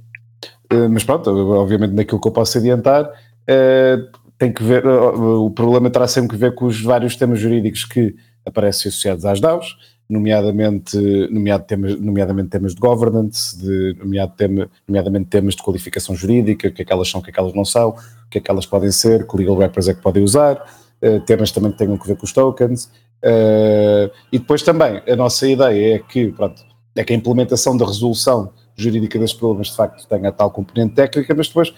eh, 0.71 0.89
mas 0.89 1.05
pronto, 1.05 1.31
obviamente 1.31 1.95
naquilo 1.95 2.21
que 2.21 2.29
eu 2.29 2.33
posso 2.33 2.59
adiantar, 2.59 3.09
eh, 3.47 3.97
tem 4.43 4.53
que 4.53 4.65
ver, 4.65 4.85
eh, 4.85 4.89
o 4.89 5.49
problema 5.51 5.89
terá 5.89 6.09
sempre 6.09 6.31
que 6.31 6.37
ver 6.37 6.53
com 6.57 6.65
os 6.65 6.83
vários 6.83 7.15
temas 7.15 7.39
jurídicos 7.39 7.85
que 7.85 8.17
aparecem 8.45 8.89
associados 8.89 9.25
às 9.25 9.41
DAOs, 9.41 9.77
nomeadamente, 10.11 10.99
nomeado 11.31 11.63
temas, 11.65 12.01
nomeadamente 12.01 12.49
temas 12.49 12.75
de 12.75 12.81
governance, 12.81 13.57
de, 13.57 13.97
nomeado 14.01 14.33
tema, 14.37 14.69
nomeadamente 14.89 15.27
temas 15.27 15.55
de 15.55 15.63
qualificação 15.63 16.17
jurídica, 16.17 16.67
o 16.67 16.73
que 16.73 16.83
é 16.83 16.85
que 16.85 16.93
elas 16.93 17.09
são, 17.09 17.21
o 17.21 17.23
que 17.23 17.31
é 17.31 17.33
que 17.33 17.39
elas 17.39 17.55
não 17.55 17.65
são, 17.65 17.91
o 17.91 18.29
que 18.29 18.39
é 18.39 18.41
que 18.41 18.51
elas 18.51 18.67
podem 18.67 18.91
ser, 18.91 19.29
que 19.29 19.37
legal 19.37 19.55
wrappers 19.55 19.87
é 19.87 19.95
que 19.95 20.03
podem 20.03 20.25
usar, 20.25 20.61
eh, 21.01 21.21
temas 21.21 21.53
também 21.53 21.71
que 21.71 21.79
tenham 21.79 21.97
que 21.97 22.09
ver 22.09 22.17
com 22.17 22.25
os 22.25 22.33
tokens, 22.33 22.91
eh, 23.23 24.11
e 24.33 24.41
depois 24.41 24.63
também 24.63 25.01
a 25.09 25.15
nossa 25.15 25.47
ideia 25.47 25.95
é 25.95 25.99
que, 26.01 26.33
pronto, 26.33 26.61
é 26.97 27.05
que 27.05 27.13
a 27.13 27.17
implementação 27.17 27.77
da 27.77 27.87
resolução 27.87 28.51
jurídica 28.75 29.21
destes 29.21 29.39
problemas 29.39 29.69
de 29.69 29.77
facto 29.77 30.05
tenha 30.09 30.33
tal 30.33 30.51
componente 30.51 30.95
técnica, 30.95 31.33
mas 31.33 31.47
depois 31.47 31.73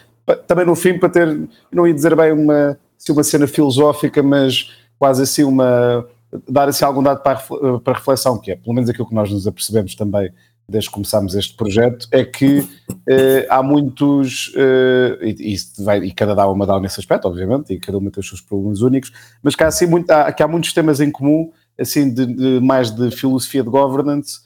também 0.47 0.65
no 0.67 0.75
fim 0.75 0.99
para 0.99 1.09
ter, 1.09 1.49
não 1.73 1.87
ia 1.87 1.94
dizer 1.94 2.15
bem 2.17 2.32
uma, 2.32 2.79
assim, 3.00 3.12
uma 3.12 3.23
cena 3.25 3.47
filosófica, 3.47 4.23
mas 4.23 4.71
quase 4.99 5.23
assim 5.23 5.44
uma 5.44 6.06
dar 6.49 6.69
assim 6.69 6.84
algum 6.84 7.03
dado 7.03 7.22
para 7.22 7.39
refle- 7.39 7.79
para 7.84 7.93
reflexão, 7.99 8.39
que 8.41 8.51
é, 8.51 8.56
pelo 8.56 8.75
menos 8.75 8.91
aquilo 8.91 9.08
que 9.08 9.15
nós 9.15 9.31
nos 9.31 9.46
apercebemos 9.46 9.94
também 9.94 10.32
desde 10.69 10.89
que 10.89 10.94
começámos 10.94 11.34
este 11.34 11.55
projeto, 11.56 12.08
é 12.10 12.25
que 12.25 12.67
eh, 13.06 13.46
há 13.51 13.63
muitos, 13.63 14.51
eh, 14.56 15.19
e, 15.20 15.55
e, 15.55 15.84
vai- 15.84 15.99
e 16.03 16.10
cada 16.13 16.41
é 16.43 16.46
uma 16.46 16.67
DAO 16.67 16.81
nesse 16.81 16.99
aspecto, 16.99 17.29
obviamente, 17.29 17.72
e 17.75 17.79
cada 17.79 17.99
uma 17.99 18.10
tem 18.10 18.20
os 18.20 18.27
seus 18.29 18.41
problemas 18.41 18.81
únicos, 18.81 19.13
mas 19.43 19.55
que 19.55 19.63
há, 19.63 19.67
assim, 19.69 19.87
muito, 19.87 20.10
há, 20.10 20.32
que 20.32 20.43
há 20.43 20.49
muitos 20.49 20.72
temas 20.72 21.01
em 21.01 21.10
comum, 21.10 21.53
assim, 21.79 22.13
de, 22.13 22.25
de- 22.27 22.60
mais 22.60 22.91
de 22.91 23.10
filosofia 23.10 23.63
de 23.63 23.69
governance, 23.69 24.41
eh, 24.41 24.44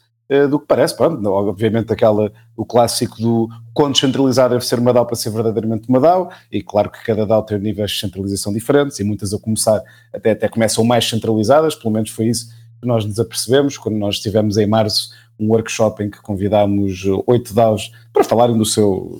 do 0.49 0.59
que 0.59 0.67
parece, 0.67 0.95
pronto, 0.95 1.27
obviamente 1.27 1.91
aquela, 1.91 2.31
o 2.55 2.63
clássico 2.63 3.19
do 3.19 3.49
quão 3.73 3.91
descentralizado 3.91 4.53
deve 4.53 4.63
ser 4.65 4.77
uma 4.77 4.93
DAO 4.93 5.05
para 5.05 5.15
ser 5.15 5.31
verdadeiramente 5.31 5.89
uma 5.89 5.99
DAO, 5.99 6.29
e 6.51 6.61
claro 6.61 6.91
que 6.91 7.03
cada 7.03 7.25
DAO 7.25 7.41
tem 7.41 7.57
níveis 7.57 7.91
de 7.91 7.99
centralização 7.99 8.53
diferentes, 8.53 8.99
e 8.99 9.03
muitas 9.03 9.33
a 9.33 9.39
começar 9.39 9.81
até, 10.13 10.31
até 10.31 10.47
começam 10.47 10.83
mais 10.83 11.09
centralizadas, 11.09 11.73
pelo 11.73 11.91
menos 11.91 12.11
foi 12.11 12.27
isso 12.27 12.49
que 12.79 12.87
nós 12.87 13.03
nos 13.05 13.19
apercebemos, 13.19 13.77
quando 13.77 13.97
nós 13.97 14.15
estivemos 14.15 14.55
em 14.57 14.67
março 14.67 15.09
um 15.39 15.47
workshop 15.49 16.03
em 16.03 16.09
que 16.11 16.21
convidámos 16.21 17.03
oito 17.25 17.53
DAOs 17.53 17.91
para 18.13 18.23
falarem 18.23 18.57
do 18.57 18.65
seu, 18.65 19.19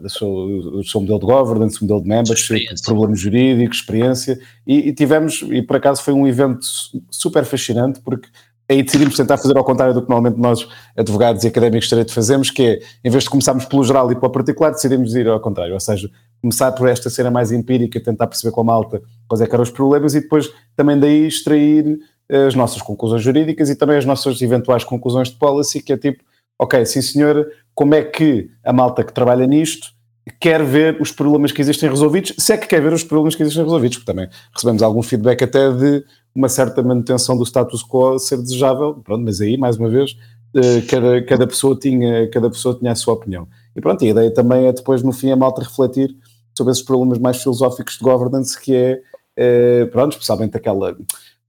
do 0.00 0.10
seu, 0.10 0.28
do 0.72 0.84
seu 0.84 1.00
modelo 1.00 1.20
de 1.20 1.26
governance, 1.26 1.80
modelo 1.80 2.02
de 2.02 2.08
membership, 2.08 2.64
problemas 2.84 3.20
jurídicos, 3.20 3.78
experiência, 3.78 4.38
e, 4.66 4.88
e 4.88 4.92
tivemos, 4.92 5.42
e 5.42 5.62
por 5.62 5.76
acaso 5.76 6.02
foi 6.02 6.12
um 6.12 6.26
evento 6.26 6.64
su- 6.64 7.02
super 7.10 7.44
fascinante, 7.44 8.00
porque 8.00 8.28
aí 8.68 8.82
decidimos 8.82 9.16
tentar 9.16 9.36
fazer 9.36 9.56
ao 9.56 9.64
contrário 9.64 9.94
do 9.94 10.02
que 10.02 10.08
normalmente 10.08 10.40
nós, 10.40 10.66
advogados 10.96 11.44
e 11.44 11.48
académicos 11.48 11.88
de 11.88 12.12
fazemos, 12.12 12.50
que 12.50 12.62
é, 12.62 12.80
em 13.04 13.10
vez 13.10 13.24
de 13.24 13.30
começarmos 13.30 13.64
pelo 13.64 13.84
geral 13.84 14.10
e 14.10 14.14
pelo 14.14 14.30
particular, 14.30 14.70
decidimos 14.70 15.14
ir 15.14 15.28
ao 15.28 15.40
contrário, 15.40 15.74
ou 15.74 15.80
seja, 15.80 16.10
começar 16.40 16.72
por 16.72 16.88
esta 16.88 17.08
cena 17.10 17.30
mais 17.30 17.52
empírica, 17.52 18.00
tentar 18.00 18.26
perceber 18.26 18.52
com 18.52 18.60
a 18.60 18.64
malta 18.64 19.02
quais 19.28 19.40
é 19.40 19.46
que 19.46 19.54
eram 19.54 19.62
os 19.62 19.70
problemas 19.70 20.14
e 20.14 20.20
depois 20.20 20.50
também 20.76 20.98
daí 20.98 21.26
extrair 21.26 21.98
eh, 22.28 22.46
as 22.46 22.54
nossas 22.54 22.82
conclusões 22.82 23.22
jurídicas 23.22 23.70
e 23.70 23.76
também 23.76 23.96
as 23.96 24.04
nossas 24.04 24.40
eventuais 24.42 24.84
conclusões 24.84 25.28
de 25.28 25.36
policy, 25.36 25.82
que 25.82 25.92
é 25.92 25.96
tipo, 25.96 26.22
ok, 26.58 26.84
sim 26.84 27.02
senhora, 27.02 27.46
como 27.74 27.94
é 27.94 28.02
que 28.02 28.50
a 28.64 28.72
malta 28.72 29.02
que 29.02 29.12
trabalha 29.12 29.46
nisto 29.46 29.93
quer 30.40 30.64
ver 30.64 31.00
os 31.00 31.12
problemas 31.12 31.52
que 31.52 31.60
existem 31.60 31.88
resolvidos, 31.88 32.34
se 32.38 32.52
é 32.52 32.56
que 32.56 32.66
quer 32.66 32.80
ver 32.80 32.92
os 32.92 33.04
problemas 33.04 33.34
que 33.34 33.42
existem 33.42 33.62
resolvidos, 33.62 33.98
porque 33.98 34.10
também 34.10 34.28
recebemos 34.52 34.82
algum 34.82 35.02
feedback 35.02 35.44
até 35.44 35.70
de 35.70 36.04
uma 36.34 36.48
certa 36.48 36.82
manutenção 36.82 37.36
do 37.36 37.44
status 37.44 37.82
quo 37.82 38.18
ser 38.18 38.38
desejável, 38.38 38.94
pronto, 38.94 39.22
mas 39.24 39.40
aí, 39.40 39.56
mais 39.56 39.76
uma 39.76 39.88
vez, 39.88 40.16
eh, 40.54 40.80
cada, 40.88 41.22
cada, 41.24 41.46
pessoa 41.46 41.78
tinha, 41.78 42.28
cada 42.30 42.50
pessoa 42.50 42.74
tinha 42.74 42.92
a 42.92 42.94
sua 42.94 43.14
opinião. 43.14 43.46
E 43.76 43.80
pronto, 43.80 44.04
a 44.04 44.08
ideia 44.08 44.32
também 44.32 44.66
é 44.66 44.72
depois, 44.72 45.02
no 45.02 45.12
fim, 45.12 45.30
a 45.30 45.36
malta 45.36 45.62
refletir 45.62 46.16
sobre 46.56 46.72
esses 46.72 46.82
problemas 46.82 47.18
mais 47.18 47.42
filosóficos 47.42 47.98
de 47.98 48.04
governance, 48.04 48.58
que 48.58 48.74
é, 48.74 49.00
eh, 49.36 49.86
pronto, 49.86 50.12
especialmente 50.12 50.56
aquela 50.56 50.96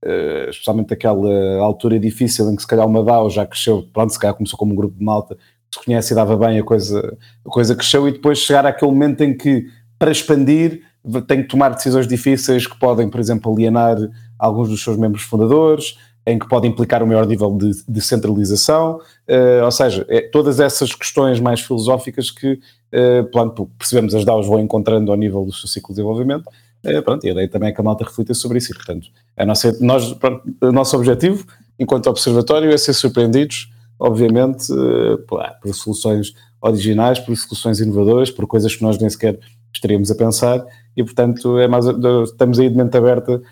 uh, 0.04 0.50
especialmente 0.50 0.92
aquela 0.92 1.58
altura 1.60 1.98
difícil 1.98 2.50
em 2.50 2.56
que 2.56 2.62
se 2.62 2.68
calhar 2.68 2.86
uma 2.86 3.02
DAO 3.02 3.30
já 3.30 3.46
cresceu, 3.46 3.86
pronto, 3.92 4.12
se 4.12 4.18
calhar 4.18 4.34
começou 4.34 4.58
como 4.58 4.72
um 4.72 4.76
grupo 4.76 4.96
de 4.96 5.04
malta, 5.04 5.36
se 5.72 5.84
conhece 5.84 6.12
e 6.12 6.16
dava 6.16 6.36
bem, 6.36 6.58
a 6.58 6.62
coisa, 6.62 7.16
a 7.44 7.48
coisa 7.48 7.74
cresceu 7.74 8.08
e 8.08 8.12
depois 8.12 8.38
chegar 8.38 8.66
àquele 8.66 8.90
momento 8.90 9.22
em 9.22 9.36
que, 9.36 9.66
para 9.98 10.10
expandir, 10.10 10.82
tem 11.26 11.42
que 11.42 11.48
tomar 11.48 11.70
decisões 11.70 12.06
difíceis 12.06 12.66
que 12.66 12.78
podem, 12.78 13.08
por 13.08 13.20
exemplo, 13.20 13.52
alienar 13.52 13.96
alguns 14.38 14.68
dos 14.68 14.82
seus 14.82 14.96
membros 14.96 15.22
fundadores, 15.22 15.96
em 16.26 16.38
que 16.38 16.48
pode 16.48 16.66
implicar 16.66 17.02
um 17.02 17.06
maior 17.06 17.24
nível 17.24 17.56
de, 17.56 17.70
de 17.88 18.00
centralização, 18.00 18.96
uh, 18.96 19.64
ou 19.64 19.70
seja, 19.70 20.04
é, 20.08 20.22
todas 20.22 20.58
essas 20.58 20.92
questões 20.92 21.38
mais 21.38 21.60
filosóficas 21.60 22.32
que, 22.32 22.54
uh, 22.54 23.24
pronto, 23.30 23.70
percebemos 23.78 24.12
as 24.12 24.24
DAOs 24.24 24.46
vão 24.46 24.58
encontrando 24.58 25.12
ao 25.12 25.16
nível 25.16 25.44
do 25.44 25.52
seu 25.52 25.68
ciclo 25.68 25.90
de 25.90 26.00
desenvolvimento, 26.00 26.48
uh, 26.84 27.02
pronto, 27.02 27.24
e 27.24 27.28
a 27.28 27.32
ideia 27.32 27.48
também 27.48 27.68
é 27.68 27.72
que 27.72 27.80
a 27.80 27.84
malta 27.84 28.04
reflita 28.04 28.34
sobre 28.34 28.58
isso, 28.58 28.72
e 28.72 28.74
portanto, 28.74 29.06
a 29.36 29.46
nossa, 29.46 29.76
nós, 29.80 30.12
pronto, 30.14 30.42
o 30.60 30.72
nosso 30.72 30.96
objetivo, 30.96 31.46
enquanto 31.78 32.08
observatório, 32.10 32.72
é 32.72 32.76
ser 32.76 32.94
surpreendidos, 32.94 33.70
obviamente, 33.98 34.72
por, 35.28 35.42
por 35.60 35.74
soluções 35.74 36.34
originais, 36.60 37.18
por 37.18 37.36
soluções 37.36 37.80
inovadoras, 37.80 38.30
por 38.30 38.46
coisas 38.46 38.74
que 38.74 38.82
nós 38.82 38.98
nem 38.98 39.08
sequer 39.10 39.38
estaríamos 39.72 40.10
a 40.10 40.14
pensar, 40.14 40.64
e 40.96 41.04
portanto 41.04 41.58
é 41.58 41.68
mais, 41.68 41.84
estamos 42.24 42.58
aí 42.58 42.68
de 42.70 42.76
mente 42.76 42.96
aberta 42.96 43.42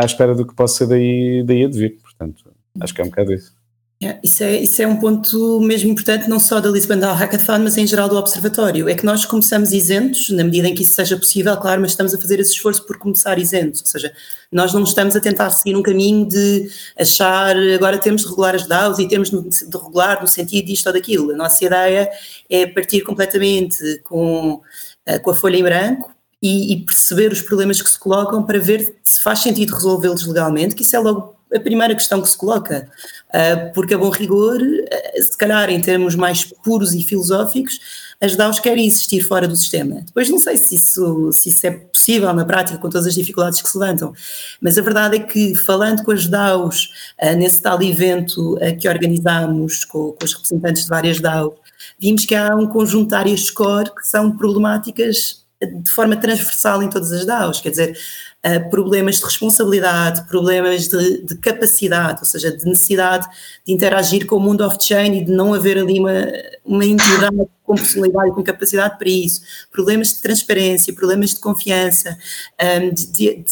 à 0.00 0.04
espera 0.04 0.34
do 0.34 0.46
que 0.46 0.54
possa 0.54 0.86
daí, 0.86 1.42
daí 1.44 1.64
a 1.64 1.68
vir. 1.68 1.98
Portanto, 2.00 2.44
acho 2.80 2.94
que 2.94 3.00
é 3.00 3.04
um 3.04 3.08
bocado 3.08 3.32
isso. 3.32 3.63
Yeah, 4.02 4.20
isso, 4.22 4.42
é, 4.42 4.56
isso 4.56 4.82
é 4.82 4.86
um 4.86 4.96
ponto 4.96 5.60
mesmo 5.60 5.90
importante, 5.90 6.28
não 6.28 6.38
só 6.38 6.60
da 6.60 6.68
Lisbon 6.68 6.98
Down 6.98 7.14
Hackathon, 7.14 7.60
mas 7.60 7.78
em 7.78 7.86
geral 7.86 8.08
do 8.08 8.16
Observatório. 8.16 8.88
É 8.88 8.94
que 8.94 9.04
nós 9.04 9.24
começamos 9.24 9.72
isentos, 9.72 10.30
na 10.30 10.44
medida 10.44 10.68
em 10.68 10.74
que 10.74 10.82
isso 10.82 10.94
seja 10.94 11.16
possível, 11.16 11.56
claro, 11.56 11.80
mas 11.80 11.92
estamos 11.92 12.12
a 12.12 12.20
fazer 12.20 12.40
esse 12.40 12.52
esforço 12.52 12.84
por 12.86 12.98
começar 12.98 13.38
isentos. 13.38 13.80
Ou 13.80 13.86
seja, 13.86 14.12
nós 14.52 14.74
não 14.74 14.82
estamos 14.82 15.16
a 15.16 15.20
tentar 15.20 15.50
seguir 15.50 15.76
um 15.76 15.82
caminho 15.82 16.26
de 16.26 16.68
achar 16.98 17.56
agora 17.56 17.96
temos 17.96 18.22
de 18.22 18.28
regular 18.28 18.54
as 18.54 18.66
DAOs 18.66 18.98
e 18.98 19.08
temos 19.08 19.30
de 19.30 19.78
regular 19.78 20.20
no 20.20 20.28
sentido 20.28 20.66
disto 20.66 20.86
ou 20.88 20.92
daquilo. 20.92 21.30
A 21.30 21.36
nossa 21.36 21.64
ideia 21.64 22.10
é 22.50 22.66
partir 22.66 23.00
completamente 23.02 24.00
com, 24.02 24.60
eh, 25.06 25.18
com 25.18 25.30
a 25.30 25.34
folha 25.34 25.56
em 25.56 25.62
branco, 25.62 26.14
e, 26.46 26.84
perceber 26.84 27.32
os 27.32 27.40
problemas 27.40 27.80
que 27.80 27.88
se 27.88 27.98
colocam 27.98 28.42
para 28.42 28.58
ver 28.58 28.96
se 29.02 29.22
faz 29.22 29.38
sentido 29.38 29.74
resolvê-los 29.74 30.26
legalmente, 30.26 30.74
que 30.74 30.82
isso 30.82 30.94
é 30.94 30.98
logo 30.98 31.34
a 31.54 31.60
primeira 31.60 31.94
questão 31.94 32.20
que 32.20 32.28
se 32.28 32.36
coloca, 32.36 32.88
uh, 33.30 33.72
porque 33.72 33.94
a 33.94 33.98
bom 33.98 34.10
rigor, 34.10 34.60
uh, 34.60 35.22
se 35.22 35.36
calhar 35.36 35.70
em 35.70 35.80
termos 35.80 36.14
mais 36.14 36.44
puros 36.44 36.92
e 36.94 37.02
filosóficos, 37.02 37.78
as 38.20 38.34
DAOs 38.36 38.58
querem 38.58 38.86
existir 38.86 39.20
fora 39.20 39.46
do 39.46 39.56
sistema. 39.56 40.02
Depois 40.06 40.28
não 40.28 40.38
sei 40.38 40.56
se 40.56 40.74
isso, 40.74 41.30
se 41.32 41.50
isso 41.50 41.66
é 41.66 41.70
possível 41.70 42.32
na 42.32 42.44
prática 42.44 42.78
com 42.78 42.88
todas 42.88 43.06
as 43.06 43.14
dificuldades 43.14 43.60
que 43.60 43.68
se 43.68 43.78
levantam, 43.78 44.12
mas 44.60 44.78
a 44.78 44.82
verdade 44.82 45.16
é 45.16 45.20
que 45.20 45.54
falando 45.54 46.02
com 46.02 46.10
as 46.10 46.26
DAOs 46.26 46.90
uh, 47.22 47.36
nesse 47.36 47.60
tal 47.60 47.80
evento 47.82 48.56
que 48.80 48.88
organizámos 48.88 49.84
com, 49.84 50.12
com, 50.12 50.24
os 50.24 50.32
representantes 50.32 50.84
de 50.84 50.88
várias 50.88 51.20
DAOs, 51.20 51.54
vimos 51.98 52.24
que 52.24 52.34
há 52.34 52.54
um 52.56 52.66
conjunto 52.66 53.10
de 53.10 53.14
áreas 53.14 53.46
score 53.46 53.94
que 53.94 54.06
são 54.06 54.36
problemáticas 54.36 55.43
de 55.66 55.90
forma 55.90 56.16
transversal 56.16 56.82
em 56.82 56.88
todas 56.88 57.12
as 57.12 57.24
DAOs, 57.24 57.60
quer 57.60 57.70
dizer, 57.70 57.98
uh, 58.44 58.70
problemas 58.70 59.16
de 59.16 59.24
responsabilidade, 59.24 60.26
problemas 60.26 60.88
de, 60.88 61.22
de, 61.22 61.36
capacidade, 61.36 62.20
ou 62.20 62.26
seja, 62.26 62.54
de 62.56 62.64
necessidade 62.64 63.26
de 63.66 63.72
interagir 63.72 64.26
com 64.26 64.36
o 64.36 64.40
mundo 64.40 64.64
off-chain 64.64 65.18
e 65.18 65.24
de 65.24 65.32
não 65.32 65.54
haver 65.54 65.78
ali 65.78 65.98
uma, 65.98 66.32
uma 66.64 66.84
entidade 66.84 67.36
com 67.62 67.74
personalidade 67.74 68.30
e 68.30 68.34
com 68.34 68.42
capacidade 68.42 68.98
para 68.98 69.08
isso, 69.08 69.40
problemas 69.70 70.14
de 70.14 70.22
transparência, 70.22 70.94
problemas 70.94 71.30
de 71.30 71.40
confiança, 71.40 72.16
um, 72.60 72.90
de, 72.92 73.06
de, 73.06 73.44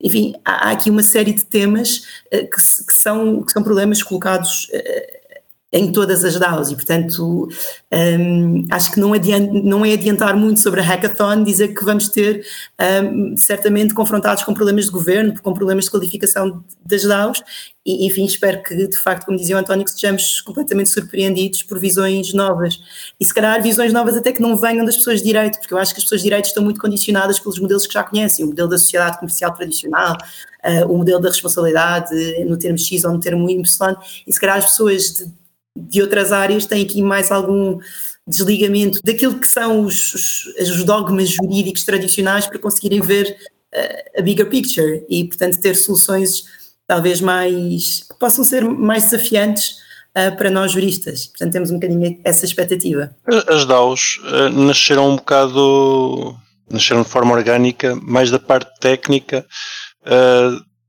enfim, 0.00 0.34
há, 0.44 0.70
aqui 0.70 0.90
uma 0.90 1.02
série 1.02 1.32
de 1.32 1.44
temas 1.44 2.02
uh, 2.32 2.48
que, 2.48 2.86
que, 2.86 2.96
são, 2.96 3.42
que 3.42 3.52
são 3.52 3.62
problemas 3.62 4.02
colocados 4.02 4.68
uh, 4.72 5.25
em 5.72 5.90
todas 5.90 6.24
as 6.24 6.38
DAOs. 6.38 6.70
E, 6.70 6.74
portanto, 6.74 7.48
um, 7.92 8.66
acho 8.70 8.92
que 8.92 9.00
não, 9.00 9.12
adianta, 9.12 9.52
não 9.52 9.84
é 9.84 9.92
adiantar 9.92 10.36
muito 10.36 10.60
sobre 10.60 10.80
a 10.80 10.82
hackathon 10.82 11.42
dizer 11.42 11.74
que 11.74 11.84
vamos 11.84 12.08
ter 12.08 12.44
um, 13.04 13.36
certamente 13.36 13.92
confrontados 13.92 14.44
com 14.44 14.54
problemas 14.54 14.86
de 14.86 14.92
governo, 14.92 15.34
com 15.42 15.52
problemas 15.52 15.84
de 15.84 15.90
qualificação 15.90 16.64
das 16.84 17.02
DAOs. 17.02 17.42
E, 17.84 18.06
enfim, 18.06 18.24
espero 18.24 18.62
que, 18.62 18.74
de 18.86 18.96
facto, 18.96 19.26
como 19.26 19.38
dizia 19.38 19.56
o 19.56 19.58
António, 19.58 19.84
que 19.84 19.90
sejamos 19.90 20.40
completamente 20.40 20.88
surpreendidos 20.88 21.62
por 21.62 21.78
visões 21.78 22.32
novas. 22.32 22.80
E, 23.18 23.24
se 23.24 23.34
calhar, 23.34 23.60
visões 23.62 23.92
novas 23.92 24.16
até 24.16 24.32
que 24.32 24.40
não 24.40 24.56
venham 24.56 24.84
das 24.84 24.96
pessoas 24.96 25.18
de 25.18 25.26
direito, 25.26 25.58
porque 25.58 25.74
eu 25.74 25.78
acho 25.78 25.92
que 25.92 25.98
as 25.98 26.04
pessoas 26.04 26.20
de 26.20 26.26
direito 26.26 26.46
estão 26.46 26.62
muito 26.62 26.80
condicionadas 26.80 27.38
pelos 27.38 27.58
modelos 27.58 27.86
que 27.86 27.94
já 27.94 28.04
conhecem, 28.04 28.44
o 28.44 28.48
modelo 28.48 28.68
da 28.68 28.78
sociedade 28.78 29.18
comercial 29.18 29.52
tradicional, 29.52 30.16
uh, 30.64 30.92
o 30.92 30.98
modelo 30.98 31.20
da 31.20 31.28
responsabilidade 31.28 32.14
no 32.44 32.56
termo 32.56 32.78
X 32.78 33.04
ou 33.04 33.12
no 33.12 33.20
termo 33.20 33.48
Y, 33.48 33.96
e 34.26 34.32
se 34.32 34.40
calhar 34.40 34.58
as 34.58 34.64
pessoas 34.64 35.12
de 35.12 35.45
de 35.76 36.00
outras 36.00 36.32
áreas 36.32 36.66
têm 36.66 36.82
aqui 36.82 37.02
mais 37.02 37.30
algum 37.30 37.78
desligamento 38.26 39.00
daquilo 39.04 39.38
que 39.38 39.46
são 39.46 39.84
os, 39.84 40.46
os, 40.58 40.84
dogmas 40.84 41.28
jurídicos 41.28 41.84
tradicionais 41.84 42.46
para 42.46 42.58
conseguirem 42.58 43.00
ver 43.00 43.36
uh, 43.74 44.18
a 44.18 44.22
bigger 44.22 44.48
picture 44.48 45.04
e, 45.08 45.24
portanto, 45.24 45.60
ter 45.60 45.76
soluções 45.76 46.44
talvez 46.86 47.20
mais 47.20 48.02
que 48.08 48.18
possam 48.18 48.44
ser 48.44 48.64
mais 48.64 49.04
desafiantes 49.04 49.76
uh, 50.16 50.36
para 50.36 50.50
nós 50.50 50.72
juristas. 50.72 51.26
Portanto, 51.26 51.52
temos 51.52 51.70
um 51.70 51.74
bocadinho 51.74 52.20
essa 52.24 52.44
expectativa. 52.44 53.14
As 53.46 53.64
DAOs 53.64 54.18
uh, 54.24 54.48
nasceram 54.48 55.10
um 55.10 55.16
bocado, 55.16 56.36
nasceram 56.68 57.02
de 57.02 57.08
forma 57.08 57.32
orgânica, 57.32 57.94
mais 58.02 58.30
da 58.30 58.40
parte 58.40 58.72
técnica, 58.80 59.46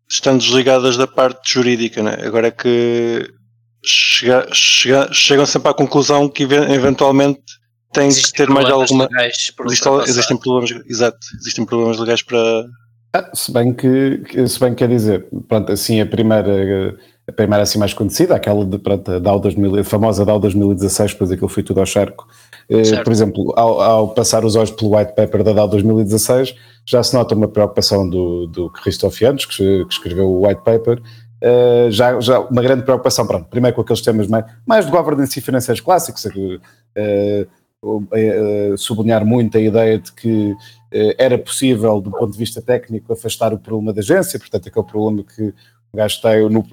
estando 0.09 0.39
desligadas 0.39 0.97
da 0.97 1.07
parte 1.07 1.53
jurídica. 1.53 2.01
Né? 2.01 2.17
Agora 2.23 2.47
é 2.47 2.51
que 2.51 3.36
chega, 3.87 4.47
chega, 4.51 5.09
chegam 5.11 5.45
sempre 5.45 5.71
à 5.71 5.73
conclusão 5.73 6.27
que 6.27 6.43
eventualmente 6.43 7.41
tem 7.93 8.07
existem 8.07 8.31
que 8.31 8.37
ter 8.37 8.49
mais 8.49 8.69
alguma. 8.69 9.07
Existe, 9.21 9.53
existem 10.07 10.37
problemas, 10.37 10.85
exato, 10.89 11.17
existem 11.39 11.65
problemas 11.65 11.97
legais 11.97 12.21
para. 12.21 12.65
Ah, 13.13 13.29
se 13.33 13.51
bem 13.51 13.73
que, 13.73 14.47
se 14.47 14.59
bem 14.59 14.71
que 14.71 14.75
quer 14.75 14.89
dizer, 14.89 15.25
pronto, 15.47 15.71
assim 15.71 16.01
a 16.01 16.05
primeira, 16.05 16.95
a 17.27 17.31
primeira 17.31 17.63
assim 17.63 17.79
mais 17.79 17.93
conhecida, 17.93 18.35
aquela 18.35 18.65
de, 18.65 18.77
pronto, 18.77 19.11
a, 19.11 19.19
DAO 19.19 19.39
2000, 19.39 19.79
a 19.79 19.83
famosa 19.83 20.25
DAO 20.25 20.39
2016, 20.39 21.13
depois 21.13 21.31
aquilo 21.31 21.47
foi 21.47 21.63
tudo 21.63 21.79
ao 21.79 21.85
charco. 21.85 22.27
Eh, 22.69 23.01
por 23.03 23.11
exemplo, 23.11 23.53
ao, 23.55 23.81
ao, 23.81 24.13
passar 24.13 24.43
os 24.43 24.55
olhos 24.55 24.71
pelo 24.71 24.95
white 24.95 25.15
paper 25.15 25.41
da 25.43 25.53
DAO 25.53 25.67
2016, 25.69 26.53
já 26.85 27.01
se 27.01 27.13
nota 27.13 27.33
uma 27.33 27.47
preocupação 27.47 28.07
do, 28.09 28.47
do 28.47 28.69
Christoph 28.69 29.17
Jandes, 29.17 29.45
que, 29.45 29.85
que 29.85 29.93
escreveu 29.93 30.29
o 30.29 30.45
white 30.45 30.61
paper, 30.63 31.01
Uh, 31.43 31.91
já, 31.91 32.19
já 32.19 32.39
uma 32.39 32.61
grande 32.63 32.83
preocupação, 32.83 33.27
pronto, 33.27 33.47
primeiro 33.47 33.75
com 33.75 33.81
aqueles 33.81 34.01
temas 34.01 34.27
mais, 34.27 34.45
mais 34.65 34.85
de 34.85 34.91
governance 34.91 35.37
e 35.37 35.41
financeiros 35.41 35.81
clássicos, 35.81 36.25
uh, 36.25 37.47
uh, 37.83 38.77
sublinhar 38.77 39.23
muito 39.23 39.55
a 39.55 39.61
ideia 39.61 39.99
de 39.99 40.11
que 40.13 40.55
era 41.19 41.37
possível, 41.37 41.99
do 41.99 42.09
ponto 42.09 42.31
de 42.31 42.37
vista 42.37 42.61
técnico, 42.61 43.11
afastar 43.11 43.53
o 43.53 43.59
problema 43.59 43.93
da 43.93 43.99
agência, 43.99 44.39
portanto, 44.39 44.69
aquele 44.69 44.85
problema 44.85 45.21
que 45.21 45.53
o 45.91 45.97
gajo 45.97 46.21
tem 46.21 46.49
numa, 46.49 46.63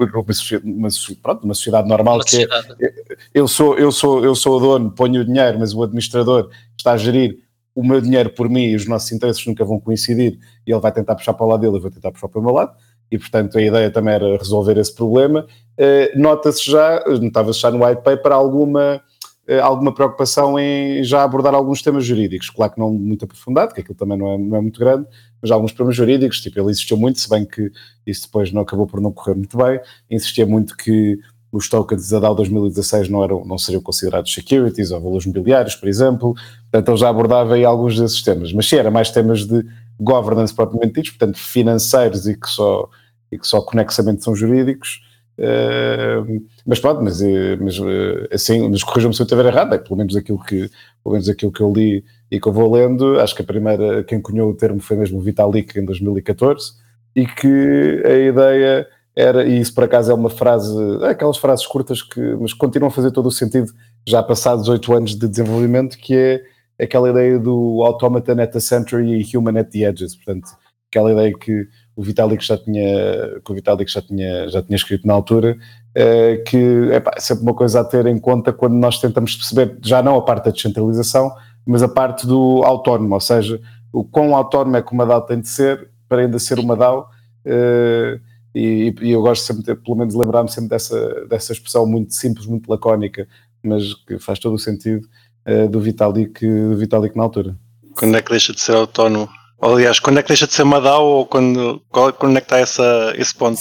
pronto, 1.20 1.44
uma 1.44 1.54
sociedade 1.54 1.88
normal, 1.88 2.16
uma 2.16 2.24
que 2.24 2.44
é, 2.44 2.94
eu, 3.34 3.48
sou, 3.48 3.76
eu, 3.76 3.90
sou, 3.90 4.24
eu 4.24 4.34
sou 4.34 4.56
o 4.56 4.60
dono, 4.60 4.90
ponho 4.92 5.20
o 5.20 5.24
dinheiro, 5.24 5.58
mas 5.58 5.74
o 5.74 5.82
administrador 5.82 6.48
está 6.76 6.92
a 6.92 6.96
gerir 6.96 7.38
o 7.74 7.84
meu 7.84 8.00
dinheiro 8.00 8.30
por 8.30 8.48
mim 8.48 8.66
e 8.66 8.76
os 8.76 8.86
nossos 8.86 9.10
interesses 9.10 9.44
nunca 9.46 9.64
vão 9.64 9.80
coincidir 9.80 10.38
e 10.64 10.72
ele 10.72 10.80
vai 10.80 10.92
tentar 10.92 11.16
puxar 11.16 11.34
para 11.34 11.44
o 11.44 11.48
lado 11.48 11.60
dele, 11.60 11.76
eu 11.76 11.80
vou 11.80 11.90
tentar 11.90 12.12
puxar 12.12 12.28
para 12.28 12.40
o 12.40 12.44
meu 12.44 12.54
lado 12.54 12.72
e, 13.14 13.18
portanto, 13.18 13.56
a 13.56 13.62
ideia 13.62 13.88
também 13.92 14.12
era 14.12 14.36
resolver 14.36 14.76
esse 14.76 14.92
problema. 14.92 15.46
Uh, 15.78 16.20
Nota-se 16.20 16.68
já, 16.68 17.00
notava-se 17.20 17.60
já 17.60 17.70
no 17.70 17.86
white 17.86 18.02
paper, 18.02 18.32
alguma, 18.32 19.00
uh, 19.48 19.62
alguma 19.62 19.94
preocupação 19.94 20.58
em 20.58 21.04
já 21.04 21.22
abordar 21.22 21.54
alguns 21.54 21.80
temas 21.80 22.04
jurídicos. 22.04 22.50
Claro 22.50 22.72
que 22.72 22.80
não 22.80 22.92
muito 22.92 23.24
aprofundado, 23.24 23.72
que 23.72 23.82
aquilo 23.82 23.94
também 23.94 24.18
não 24.18 24.32
é, 24.32 24.36
não 24.36 24.56
é 24.56 24.60
muito 24.60 24.80
grande, 24.80 25.06
mas 25.40 25.52
alguns 25.52 25.70
problemas 25.70 25.94
jurídicos, 25.94 26.40
tipo, 26.40 26.58
ele 26.58 26.72
insistiu 26.72 26.96
muito, 26.96 27.20
se 27.20 27.30
bem 27.30 27.44
que 27.44 27.70
isso 28.04 28.22
depois 28.22 28.50
não 28.50 28.62
acabou 28.62 28.84
por 28.84 29.00
não 29.00 29.12
correr 29.12 29.36
muito 29.36 29.56
bem, 29.56 29.78
insistia 30.10 30.44
muito 30.44 30.76
que 30.76 31.16
os 31.52 31.68
tokens 31.68 32.08
da 32.08 32.18
DAO 32.18 32.34
2016 32.34 33.08
não, 33.08 33.22
eram, 33.22 33.44
não 33.44 33.56
seriam 33.56 33.80
considerados 33.80 34.34
securities 34.34 34.90
ou 34.90 35.00
valores 35.00 35.24
mobiliários, 35.24 35.76
por 35.76 35.88
exemplo, 35.88 36.34
portanto 36.62 36.88
ele 36.88 36.96
já 36.96 37.08
abordava 37.08 37.54
aí 37.54 37.64
alguns 37.64 37.96
desses 37.96 38.20
temas, 38.22 38.52
mas 38.52 38.68
sim, 38.68 38.74
era 38.74 38.90
mais 38.90 39.12
temas 39.12 39.46
de 39.46 39.64
governance 40.00 40.52
propriamente 40.52 40.94
ditos, 40.94 41.10
portanto 41.12 41.38
financeiros 41.38 42.26
e 42.26 42.36
que 42.36 42.48
só, 42.48 42.88
e 43.34 43.38
que 43.38 43.46
só 43.46 43.60
conexamente 43.60 44.22
são 44.22 44.34
jurídicos, 44.34 45.00
uh, 45.38 46.42
mas 46.64 46.78
pronto, 46.78 47.02
mas, 47.02 47.20
eh, 47.20 47.56
mas 47.56 47.76
eh, 47.78 48.28
assim, 48.32 48.68
nos 48.68 48.82
corrijam-me 48.82 49.14
se 49.14 49.20
eu 49.20 49.24
estiver 49.24 49.44
errado, 49.46 49.74
é 49.74 49.78
pelo 49.78 49.96
menos 49.96 50.16
aquilo 50.16 50.38
que, 50.38 50.70
pelo 51.02 51.12
menos 51.12 51.28
aquilo 51.28 51.52
que 51.52 51.60
eu 51.60 51.72
li 51.72 52.04
e 52.30 52.40
que 52.40 52.48
eu 52.48 52.52
vou 52.52 52.72
lendo, 52.72 53.20
acho 53.20 53.34
que 53.34 53.42
a 53.42 53.44
primeira, 53.44 54.02
quem 54.04 54.20
cunhou 54.20 54.50
o 54.50 54.54
termo 54.54 54.80
foi 54.80 54.96
mesmo 54.96 55.20
Vitalik 55.20 55.78
em 55.78 55.84
2014, 55.84 56.72
e 57.14 57.26
que 57.26 58.02
a 58.06 58.14
ideia 58.14 58.86
era, 59.16 59.44
e 59.44 59.60
isso 59.60 59.74
por 59.74 59.84
acaso 59.84 60.10
é 60.10 60.14
uma 60.14 60.30
frase, 60.30 60.74
é 61.02 61.08
aquelas 61.08 61.36
frases 61.36 61.66
curtas 61.66 62.02
que, 62.02 62.20
mas 62.40 62.52
continuam 62.52 62.88
a 62.88 62.90
fazer 62.90 63.10
todo 63.10 63.26
o 63.26 63.30
sentido 63.32 63.72
já 64.06 64.22
passados 64.22 64.68
oito 64.68 64.92
anos 64.94 65.14
de 65.14 65.28
desenvolvimento, 65.28 65.98
que 65.98 66.16
é 66.16 66.42
aquela 66.80 67.10
ideia 67.10 67.38
do 67.38 67.82
automata 67.84 68.32
at 68.42 68.52
the 68.52 68.60
center 68.60 69.00
e 69.00 69.24
human 69.34 69.58
at 69.58 69.70
the 69.70 69.80
edges, 69.80 70.16
portanto, 70.16 70.48
aquela 70.90 71.12
ideia 71.12 71.32
que 71.38 71.68
o 71.96 72.02
Vitalik 72.02 72.44
já 72.44 72.58
tinha, 72.58 73.40
que 73.44 73.52
o 73.52 73.54
Vitalik 73.54 73.90
já 73.90 74.02
tinha, 74.02 74.48
já 74.48 74.62
tinha 74.62 74.76
escrito 74.76 75.06
na 75.06 75.14
altura, 75.14 75.56
uh, 75.96 76.44
que 76.44 76.90
é 76.90 77.20
sempre 77.20 77.44
uma 77.44 77.54
coisa 77.54 77.80
a 77.80 77.84
ter 77.84 78.06
em 78.06 78.18
conta 78.18 78.52
quando 78.52 78.74
nós 78.74 79.00
tentamos 79.00 79.36
perceber, 79.36 79.78
já 79.82 80.02
não 80.02 80.16
a 80.16 80.22
parte 80.22 80.46
da 80.46 80.50
descentralização, 80.50 81.32
mas 81.64 81.82
a 81.82 81.88
parte 81.88 82.26
do 82.26 82.62
autónomo, 82.64 83.14
ou 83.14 83.20
seja, 83.20 83.60
o 83.92 84.04
quão 84.04 84.34
autónomo 84.34 84.76
é 84.76 84.82
que 84.82 84.92
uma 84.92 85.06
DAO 85.06 85.22
tem 85.22 85.40
de 85.40 85.48
ser 85.48 85.88
para 86.08 86.22
ainda 86.22 86.38
ser 86.38 86.58
uma 86.58 86.76
DAO. 86.76 87.08
Uh, 87.46 88.20
e, 88.54 88.94
e, 89.00 89.10
eu 89.10 89.22
gosto 89.22 89.44
sempre, 89.44 89.62
de, 89.62 89.74
pelo 89.74 89.96
menos, 89.96 90.14
lembrar-me 90.14 90.50
sempre 90.50 90.70
dessa, 90.70 91.26
dessa 91.26 91.52
expressão 91.52 91.86
muito 91.86 92.14
simples, 92.14 92.46
muito 92.46 92.68
lacónica, 92.68 93.26
mas 93.62 93.94
que 93.94 94.18
faz 94.18 94.38
todo 94.38 94.54
o 94.54 94.58
sentido 94.58 95.08
uh, 95.46 95.68
do, 95.68 95.80
Vitalik, 95.80 96.46
do 96.46 96.76
Vitalik 96.76 97.16
na 97.16 97.22
altura. 97.22 97.56
Quando 97.96 98.16
é 98.16 98.22
que 98.22 98.30
deixa 98.30 98.52
de 98.52 98.60
ser 98.60 98.74
autónomo? 98.74 99.28
Aliás, 99.64 99.98
quando 99.98 100.18
é 100.18 100.22
que 100.22 100.28
deixa 100.28 100.46
de 100.46 100.52
ser 100.52 100.62
uma 100.62 100.78
DAO 100.78 101.06
ou 101.06 101.26
quando, 101.26 101.80
quando 101.90 102.36
é 102.36 102.40
que 102.40 102.46
está 102.46 102.58
essa, 102.58 103.14
esse 103.16 103.34
ponto? 103.34 103.58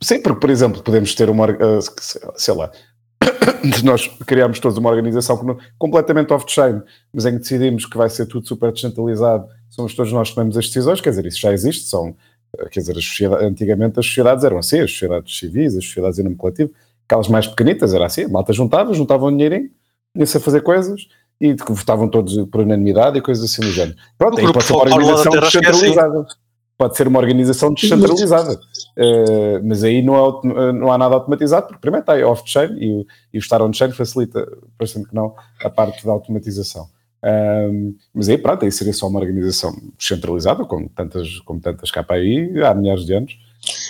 Sim, 0.00 0.20
porque, 0.22 0.38
por 0.38 0.48
exemplo, 0.48 0.80
podemos 0.80 1.16
ter 1.16 1.28
uma, 1.28 1.50
eh, 1.50 1.80
sei 2.36 2.54
lá, 2.54 2.70
nós 3.82 4.06
criamos 4.24 4.60
todos 4.60 4.78
uma 4.78 4.88
organização 4.88 5.58
completamente 5.76 6.32
off-chain, 6.32 6.80
mas 7.12 7.26
em 7.26 7.32
que 7.32 7.38
decidimos 7.40 7.86
que 7.86 7.96
vai 7.96 8.08
ser 8.08 8.26
tudo 8.26 8.46
super 8.46 8.70
descentralizado, 8.70 9.48
somos 9.68 9.92
todos 9.94 10.12
nós 10.12 10.28
que 10.28 10.36
tomamos 10.36 10.56
as 10.56 10.68
decisões, 10.68 11.00
quer 11.00 11.10
dizer, 11.10 11.26
isso 11.26 11.40
já 11.40 11.52
existe, 11.52 11.88
são, 11.88 12.14
quer 12.70 12.78
dizer, 12.78 12.96
as 12.96 13.42
antigamente 13.42 13.98
as 13.98 14.06
sociedades 14.06 14.44
eram 14.44 14.58
assim, 14.58 14.78
as 14.78 14.92
sociedades 14.92 15.36
civis, 15.36 15.76
as 15.76 15.84
sociedades 15.84 16.20
em 16.20 16.22
nome 16.22 16.36
coletivo, 16.36 16.70
aquelas 17.04 17.26
mais 17.26 17.48
pequenitas 17.48 17.92
era 17.92 18.06
assim, 18.06 18.28
malta 18.28 18.52
juntava, 18.52 18.94
juntavam 18.94 19.32
dinheirinho, 19.32 19.70
ia-se 20.16 20.36
a 20.36 20.40
fazer 20.40 20.60
coisas, 20.60 21.08
e 21.42 21.56
que 21.56 21.72
votavam 21.72 22.08
todos 22.08 22.36
por 22.46 22.60
unanimidade 22.60 23.18
e 23.18 23.20
coisas 23.20 23.44
assim 23.44 23.62
do 23.62 23.72
género. 23.72 23.96
Pronto, 24.16 24.38
aí 24.38 24.52
pode 24.52 24.64
ser 24.64 24.74
uma 24.74 24.82
organização 24.84 25.32
descentralizada. 25.32 26.26
Pode 26.78 26.96
ser 26.96 27.08
uma 27.08 27.18
organização 27.18 27.74
descentralizada. 27.74 28.52
Uh, 28.96 29.60
mas 29.64 29.82
aí 29.82 30.02
não, 30.02 30.40
é, 30.44 30.72
não 30.72 30.92
há 30.92 30.96
nada 30.96 31.16
automatizado, 31.16 31.66
porque 31.66 31.80
primeiro 31.80 32.02
está 32.02 32.28
off-chain 32.28 32.70
e, 32.78 33.06
e, 33.34 33.38
o 33.38 33.40
estar 33.40 33.60
on-chain 33.60 33.90
facilita, 33.90 34.46
parecendo 34.78 35.08
que 35.08 35.14
não, 35.14 35.34
a 35.64 35.68
parte 35.68 36.06
da 36.06 36.12
automatização. 36.12 36.86
Um, 37.24 37.94
mas 38.14 38.28
aí 38.28 38.38
pronto, 38.38 38.64
aí 38.64 38.70
seria 38.70 38.92
só 38.92 39.08
uma 39.08 39.18
organização 39.18 39.74
descentralizada, 39.98 40.64
como 40.64 40.88
tantas, 40.90 41.40
como 41.40 41.58
tantas 41.60 41.90
cá 41.90 42.04
para 42.04 42.16
aí, 42.16 42.52
há 42.62 42.72
milhares 42.72 43.04
de 43.04 43.14
anos. 43.14 43.36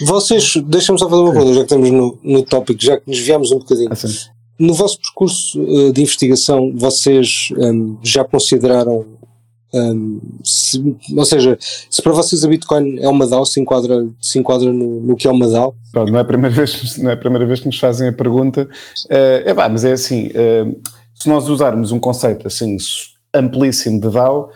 Vocês, 0.06 0.54
deixa-me 0.66 0.99
só 0.99 1.09
fazer 1.09 1.23
uma 1.23 1.32
pergunta, 1.32 1.54
já 1.54 1.61
que 1.61 1.64
estamos 1.64 1.90
no, 1.90 2.18
no 2.23 2.42
tópico, 2.42 2.82
já 2.82 2.99
que 2.99 3.11
desviamos 3.11 3.52
um 3.52 3.59
bocadinho. 3.59 3.90
Ah, 3.90 4.31
no 4.59 4.75
vosso 4.75 4.99
percurso 4.99 5.61
uh, 5.61 5.92
de 5.92 6.00
investigação, 6.02 6.73
vocês 6.75 7.49
um, 7.56 7.99
já 8.02 8.25
consideraram, 8.25 9.04
um, 9.75 10.21
se, 10.44 10.97
ou 11.16 11.25
seja, 11.25 11.59
se 11.61 12.02
para 12.02 12.12
vocês 12.12 12.44
a 12.44 12.49
Bitcoin 12.49 12.99
é 13.00 13.09
uma 13.09 13.26
DAO, 13.26 13.44
se 13.44 13.61
enquadra, 13.61 14.06
se 14.21 14.38
enquadra 14.38 14.73
no, 14.73 15.00
no 15.00 15.16
que 15.16 15.26
é 15.26 15.30
uma 15.30 15.49
DAO? 15.49 15.75
Não 15.94 16.18
é, 16.18 16.21
a 16.21 16.25
primeira 16.25 16.54
vez, 16.54 16.99
não 16.99 17.11
é 17.11 17.14
a 17.14 17.16
primeira 17.16 17.47
vez 17.47 17.61
que 17.61 17.66
nos 17.66 17.78
fazem 17.78 18.09
a 18.09 18.12
pergunta, 18.12 18.68
uh, 19.06 19.49
é 19.49 19.54
pá, 19.54 19.68
mas 19.68 19.85
é 19.85 19.92
assim, 19.92 20.28
uh, 20.28 20.80
se 21.14 21.28
nós 21.28 21.49
usarmos 21.49 21.92
um 21.92 21.99
conceito 21.99 22.47
assim 22.47 22.76
amplíssimo 23.35 24.00
de 24.00 24.11
DAO, 24.11 24.50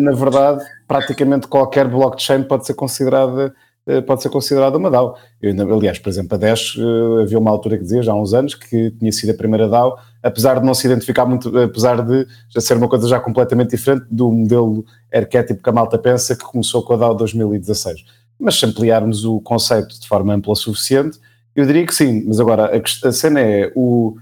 na 0.00 0.12
verdade, 0.12 0.64
praticamente 0.88 1.46
qualquer 1.48 1.86
blockchain 1.86 2.44
pode 2.44 2.66
ser 2.66 2.72
considerada 2.72 3.48
eh, 3.48 3.65
pode 4.06 4.22
ser 4.22 4.28
considerada 4.30 4.76
uma 4.76 4.90
DAO. 4.90 5.16
Eu, 5.40 5.74
aliás, 5.74 5.98
por 5.98 6.08
exemplo, 6.08 6.34
a 6.34 6.38
Dash, 6.38 6.76
eh, 6.76 7.22
havia 7.22 7.38
uma 7.38 7.50
altura 7.50 7.76
que 7.76 7.84
dizia, 7.84 8.02
já 8.02 8.12
há 8.12 8.20
uns 8.20 8.34
anos, 8.34 8.54
que 8.54 8.90
tinha 8.90 9.12
sido 9.12 9.30
a 9.30 9.34
primeira 9.34 9.68
DAO, 9.68 9.96
apesar 10.22 10.58
de 10.58 10.66
não 10.66 10.74
se 10.74 10.86
identificar 10.86 11.24
muito, 11.24 11.56
apesar 11.56 12.02
de 12.02 12.26
já 12.48 12.60
ser 12.60 12.76
uma 12.76 12.88
coisa 12.88 13.06
já 13.06 13.20
completamente 13.20 13.70
diferente 13.70 14.04
do 14.10 14.30
modelo 14.30 14.84
arquétipo 15.14 15.62
que 15.62 15.70
a 15.70 15.72
malta 15.72 15.96
pensa, 15.96 16.34
que 16.34 16.44
começou 16.44 16.82
com 16.82 16.94
a 16.94 16.96
DAO 16.96 17.14
2016. 17.14 18.04
Mas 18.38 18.58
se 18.58 18.66
ampliarmos 18.66 19.24
o 19.24 19.40
conceito 19.40 20.00
de 20.00 20.08
forma 20.08 20.34
ampla 20.34 20.52
o 20.52 20.56
suficiente, 20.56 21.18
eu 21.54 21.64
diria 21.64 21.86
que 21.86 21.94
sim, 21.94 22.24
mas 22.26 22.40
agora 22.40 22.70
a, 22.76 23.08
a 23.08 23.12
cena 23.12 23.40
é 23.40 23.72
o, 23.76 24.16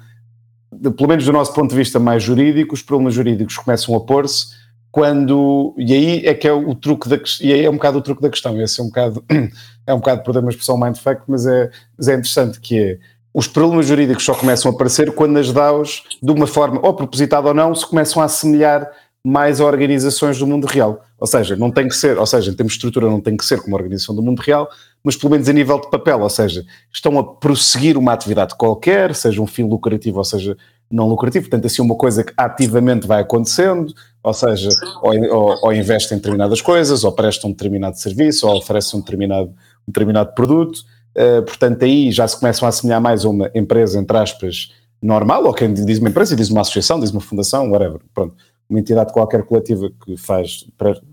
pelo 0.97 1.09
menos 1.09 1.25
do 1.25 1.33
nosso 1.33 1.55
ponto 1.55 1.71
de 1.71 1.77
vista 1.77 1.99
mais 1.99 2.23
jurídico, 2.23 2.75
os 2.75 2.83
problemas 2.83 3.15
jurídicos 3.15 3.57
começam 3.57 3.95
a 3.95 4.01
pôr-se 4.01 4.64
quando. 4.95 5.75
E 5.77 5.93
aí 5.93 6.25
é 6.25 6.33
que 6.35 6.47
é 6.47 6.53
o 6.53 6.73
truque 6.73 7.09
da 7.09 7.19
E 7.41 7.53
aí 7.53 7.65
é 7.65 7.69
um 7.69 7.75
bocado 7.75 7.99
o 7.99 8.01
truque 8.01 8.23
da 8.23 8.31
questão. 8.31 8.61
Esse 8.63 8.81
é 8.81 8.85
um 8.85 8.87
bocado. 8.87 9.25
É 9.87 9.93
um 9.93 9.99
bocado, 9.99 10.23
por 10.23 10.35
uma 10.35 10.49
expressão 10.49 10.81
mindfuck, 10.81 11.21
mas 11.29 11.45
é, 11.47 11.71
mas 11.99 12.09
é 12.09 12.15
interessante 12.15 12.59
que 12.59 12.79
é. 12.79 12.99
Os 13.35 13.47
problemas 13.47 13.87
jurídicos 13.87 14.25
só 14.25 14.33
começam 14.33 14.71
a 14.71 14.75
aparecer 14.75 15.13
quando 15.13 15.37
as 15.37 15.53
DAOs, 15.53 16.05
de 16.23 16.33
uma 16.33 16.47
forma, 16.47 16.81
ou 16.83 16.95
propositada 16.95 17.49
ou 17.49 17.53
não, 17.53 17.75
se 17.75 17.85
começam 17.85 18.23
a 18.23 18.25
assemelhar 18.25 18.91
mais 19.23 19.61
a 19.61 19.67
organizações 19.67 20.39
do 20.39 20.47
mundo 20.47 20.67
real. 20.67 21.05
Ou 21.19 21.27
seja, 21.27 21.55
não 21.55 21.71
tem 21.71 21.87
que 21.87 21.95
ser, 21.95 22.17
ou 22.17 22.25
seja, 22.25 22.51
em 22.51 22.55
termos 22.55 22.73
de 22.73 22.79
estrutura, 22.79 23.11
não 23.11 23.21
tem 23.21 23.37
que 23.37 23.45
ser 23.45 23.59
como 23.59 23.75
uma 23.75 23.77
organização 23.77 24.15
do 24.15 24.23
mundo 24.23 24.41
real, 24.41 24.71
mas 25.03 25.17
pelo 25.17 25.33
menos 25.33 25.47
a 25.47 25.53
nível 25.53 25.79
de 25.79 25.91
papel, 25.91 26.23
ou 26.23 26.31
seja, 26.31 26.65
estão 26.91 27.19
a 27.19 27.23
prosseguir 27.23 27.99
uma 27.99 28.15
atividade 28.15 28.55
qualquer, 28.55 29.15
seja 29.15 29.43
um 29.43 29.47
fim 29.47 29.65
lucrativo 29.65 30.17
ou 30.17 30.25
seja 30.25 30.57
não 30.91 31.07
lucrativo, 31.07 31.45
portanto, 31.45 31.67
assim, 31.67 31.83
uma 31.83 31.97
coisa 31.97 32.25
que 32.25 32.33
ativamente 32.39 33.07
vai 33.07 33.21
acontecendo, 33.21 33.93
ou 34.25 34.33
seja, 34.33 34.71
ou, 35.03 35.13
ou, 35.31 35.59
ou 35.65 35.73
investem 35.75 36.17
em 36.17 36.19
determinadas 36.19 36.63
coisas, 36.63 37.05
ou 37.05 37.13
prestam 37.13 37.51
um 37.51 37.53
determinado 37.53 37.99
serviço, 37.99 38.49
ou 38.49 38.57
oferecem 38.57 38.99
um 38.99 39.03
determinado, 39.03 39.51
um 39.51 39.93
determinado 39.93 40.33
produto, 40.35 40.79
uh, 41.15 41.43
portanto, 41.43 41.85
aí 41.85 42.11
já 42.11 42.27
se 42.27 42.41
começam 42.41 42.65
a 42.65 42.71
assemelhar 42.71 43.03
mais 43.03 43.27
a 43.27 43.29
uma 43.29 43.51
empresa, 43.55 44.01
entre 44.01 44.17
aspas, 44.17 44.73
normal, 45.01 45.45
ou 45.45 45.53
quem 45.53 45.75
diz 45.75 45.99
uma 45.99 46.09
empresa, 46.09 46.35
diz 46.35 46.49
uma 46.49 46.63
associação, 46.63 46.99
diz 46.99 47.11
uma 47.11 47.21
fundação, 47.21 47.71
whatever, 47.71 48.01
pronto, 48.15 48.35
uma 48.67 48.81
entidade 48.81 49.13
qualquer 49.13 49.43
coletiva 49.45 49.91
que 50.03 50.17
faz, 50.17 50.65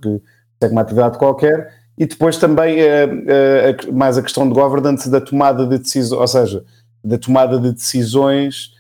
que 0.02 0.21
segue 0.62 0.71
uma 0.71 0.82
atividade 0.82 1.17
qualquer, 1.17 1.74
e 1.97 2.06
depois 2.06 2.38
também 2.38 2.78
uh, 2.80 3.89
uh, 3.89 3.93
mais 3.93 4.17
a 4.17 4.21
questão 4.21 4.47
de 4.47 4.54
governance 4.54 5.10
da 5.10 5.19
tomada 5.19 5.67
de 5.67 5.78
decisões, 5.78 6.17
ou 6.17 6.28
seja, 6.28 6.63
da 7.04 7.17
tomada 7.17 7.60
de 7.60 7.74
decisões 7.74 8.71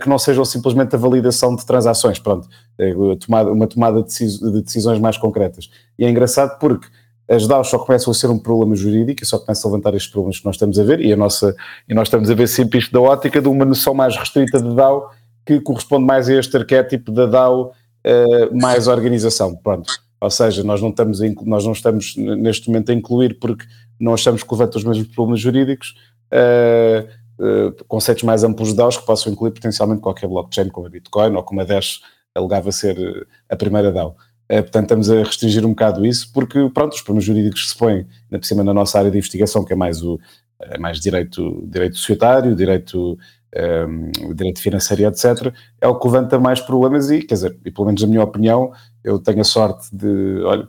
que 0.00 0.08
não 0.08 0.18
sejam 0.18 0.44
simplesmente 0.44 0.94
a 0.94 0.98
validação 0.98 1.54
de 1.54 1.64
transações, 1.64 2.18
pronto, 2.18 2.48
eh, 2.78 2.94
uma 3.28 3.66
tomada 3.66 4.02
de 4.02 4.62
decisões 4.62 4.98
mais 4.98 5.16
concretas. 5.16 5.70
E 5.98 6.04
é 6.04 6.10
engraçado 6.10 6.58
porque 6.58 6.86
as 7.28 7.46
DAOs 7.46 7.68
só 7.68 7.78
começam 7.78 8.10
a 8.10 8.14
ser 8.14 8.28
um 8.28 8.38
problema 8.38 8.74
jurídico 8.74 9.22
e 9.22 9.26
só 9.26 9.38
começam 9.38 9.70
a 9.70 9.72
levantar 9.72 9.94
estes 9.94 10.10
problemas 10.10 10.38
que 10.38 10.44
nós 10.44 10.56
estamos 10.56 10.78
a 10.78 10.84
ver 10.84 11.00
e, 11.00 11.12
a 11.12 11.16
nossa, 11.16 11.54
e 11.88 11.94
nós 11.94 12.08
estamos 12.08 12.30
a 12.30 12.34
ver 12.34 12.48
sempre 12.48 12.78
isto 12.78 12.92
da 12.92 13.00
ótica 13.00 13.40
de 13.40 13.48
uma 13.48 13.64
noção 13.64 13.94
mais 13.94 14.16
restrita 14.16 14.60
de 14.60 14.74
DAO 14.74 15.10
que 15.46 15.60
corresponde 15.60 16.04
mais 16.04 16.28
a 16.28 16.34
este 16.34 16.56
arquétipo 16.56 17.10
da 17.10 17.26
DAO 17.26 17.72
uh, 18.06 18.60
mais 18.60 18.86
organização, 18.86 19.56
pronto. 19.56 19.92
Ou 20.20 20.30
seja, 20.30 20.62
nós 20.62 20.80
não, 20.80 20.90
estamos 20.90 21.20
nós 21.44 21.64
não 21.64 21.72
estamos 21.72 22.14
neste 22.16 22.68
momento 22.68 22.92
a 22.92 22.94
incluir 22.94 23.38
porque 23.40 23.64
não 23.98 24.14
achamos 24.14 24.42
que 24.42 24.52
levanta 24.52 24.78
os 24.78 24.84
mesmos 24.84 25.08
problemas 25.08 25.40
jurídicos, 25.40 25.94
uh, 26.32 27.08
eh, 27.40 27.72
conceitos 27.88 28.22
mais 28.22 28.44
amplos 28.44 28.68
de 28.68 28.76
DAOs 28.76 28.96
que 28.96 29.06
possam 29.06 29.32
incluir 29.32 29.52
potencialmente 29.52 30.00
qualquer 30.00 30.28
blockchain, 30.28 30.68
como 30.68 30.86
a 30.86 30.90
Bitcoin 30.90 31.34
ou 31.34 31.42
como 31.42 31.60
a 31.60 31.64
Dash 31.64 32.00
alegava 32.34 32.70
ser 32.72 32.98
eh, 32.98 33.26
a 33.48 33.56
primeira 33.56 33.90
DAO. 33.90 34.16
Uh, 34.50 34.62
portanto, 34.62 34.82
estamos 34.84 35.10
a 35.10 35.22
restringir 35.22 35.64
um 35.64 35.70
bocado 35.70 36.04
isso, 36.04 36.30
porque, 36.32 36.68
pronto, 36.74 36.92
os 36.92 37.00
problemas 37.00 37.24
jurídicos 37.24 37.62
que 37.62 37.68
se 37.70 37.78
põem, 37.78 38.06
na 38.30 38.38
por 38.38 38.44
cima, 38.44 38.62
na 38.62 38.74
nossa 38.74 38.98
área 38.98 39.10
de 39.10 39.16
investigação, 39.16 39.64
que 39.64 39.72
é 39.72 39.76
mais, 39.76 40.02
o, 40.02 40.20
é 40.60 40.78
mais 40.78 41.00
direito, 41.00 41.66
direito 41.66 41.96
societário, 41.96 42.54
direito, 42.54 43.18
um, 43.56 44.34
direito 44.34 44.60
financeiro, 44.60 45.04
etc., 45.04 45.54
é 45.80 45.88
o 45.88 45.98
que 45.98 46.06
levanta 46.06 46.38
mais 46.38 46.60
problemas 46.60 47.10
e, 47.10 47.22
quer 47.22 47.34
dizer, 47.34 47.58
e 47.64 47.70
pelo 47.70 47.86
menos 47.86 48.02
na 48.02 48.08
minha 48.08 48.22
opinião, 48.22 48.72
eu 49.02 49.18
tenho 49.18 49.40
a 49.40 49.44
sorte 49.44 49.88
de, 49.94 50.42
olha, 50.42 50.68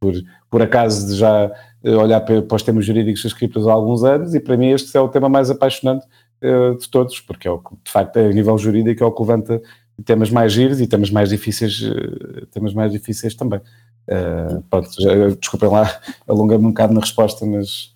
por, 0.00 0.14
por, 0.50 0.62
acaso 0.62 1.14
já 1.14 1.52
olhar 1.82 2.20
para, 2.20 2.42
para 2.42 2.56
os 2.56 2.62
temas 2.62 2.84
jurídicos 2.84 3.22
das 3.22 3.32
criptos 3.32 3.66
há 3.66 3.72
alguns 3.72 4.04
anos 4.04 4.34
e 4.34 4.40
para 4.40 4.56
mim 4.56 4.68
este 4.68 4.94
é 4.96 5.00
o 5.00 5.08
tema 5.08 5.28
mais 5.28 5.50
apaixonante 5.50 6.06
uh, 6.42 6.76
de 6.78 6.88
todos, 6.88 7.20
porque 7.20 7.48
é 7.48 7.50
o 7.50 7.58
que, 7.58 7.74
de 7.84 7.90
facto, 7.90 8.18
a 8.18 8.28
nível 8.28 8.56
jurídico 8.58 9.02
é 9.02 9.06
o 9.06 9.12
que 9.12 9.22
levanta 9.22 9.60
temas 10.04 10.30
mais 10.30 10.52
giros 10.52 10.80
e 10.80 10.86
temas 10.86 11.10
mais 11.10 11.28
difíceis, 11.28 11.80
uh, 11.82 12.46
temas 12.52 12.74
mais 12.74 12.92
difíceis 12.92 13.34
também. 13.34 13.60
Uh, 14.08 14.62
pronto, 14.68 14.90
já, 14.98 15.28
desculpem 15.28 15.68
lá, 15.68 16.00
alonguei-me 16.28 16.66
um 16.66 16.70
bocado 16.70 16.94
na 16.94 17.00
resposta, 17.00 17.44
mas... 17.46 17.92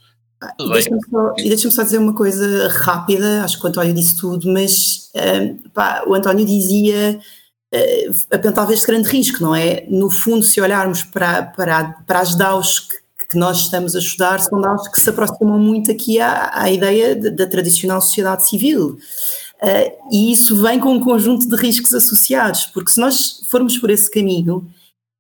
E 0.61 0.69
deixa-me 0.69 1.01
só, 1.09 1.33
deixa 1.33 1.71
só, 1.71 1.83
dizer 1.83 1.99
uma 1.99 2.15
coisa 2.15 2.69
rápida, 2.69 3.45
acho 3.45 3.59
que 3.59 3.65
o 3.65 3.69
António 3.69 3.95
disse 3.95 4.21
tudo, 4.21 4.53
mas 4.53 5.11
pá, 5.73 6.05
o 6.07 6.13
António 6.13 6.45
dizia 6.45 7.19
apontava 8.31 8.75
este 8.75 8.87
grande 8.87 9.09
risco, 9.09 9.43
não 9.43 9.55
é? 9.55 9.87
No 9.89 10.11
fundo, 10.11 10.43
se 10.43 10.61
olharmos 10.61 11.03
para, 11.03 11.45
para, 11.45 11.95
para 12.07 12.21
as 12.21 12.35
DAOs 12.35 12.81
que 12.81 13.04
que 13.29 13.39
nós 13.39 13.61
estamos 13.61 13.95
a 13.97 13.99
estudar 13.99 14.41
são 14.41 14.61
dados 14.61 14.89
que 14.89 15.01
se 15.01 15.11
aproximam 15.11 15.59
muito 15.59 15.91
aqui 15.91 16.21
à, 16.21 16.51
à 16.53 16.71
ideia 16.71 17.17
da 17.17 17.47
tradicional 17.47 18.01
sociedade 18.01 18.49
civil. 18.49 18.99
Uh, 19.63 20.13
e 20.13 20.33
isso 20.33 20.61
vem 20.61 20.79
com 20.79 20.93
um 20.93 21.01
conjunto 21.01 21.49
de 21.49 21.57
riscos 21.57 21.95
associados, 21.95 22.67
porque 22.67 22.91
se 22.91 23.01
nós 23.01 23.41
formos 23.49 23.79
por 23.79 23.89
esse 23.89 24.11
caminho, 24.11 24.69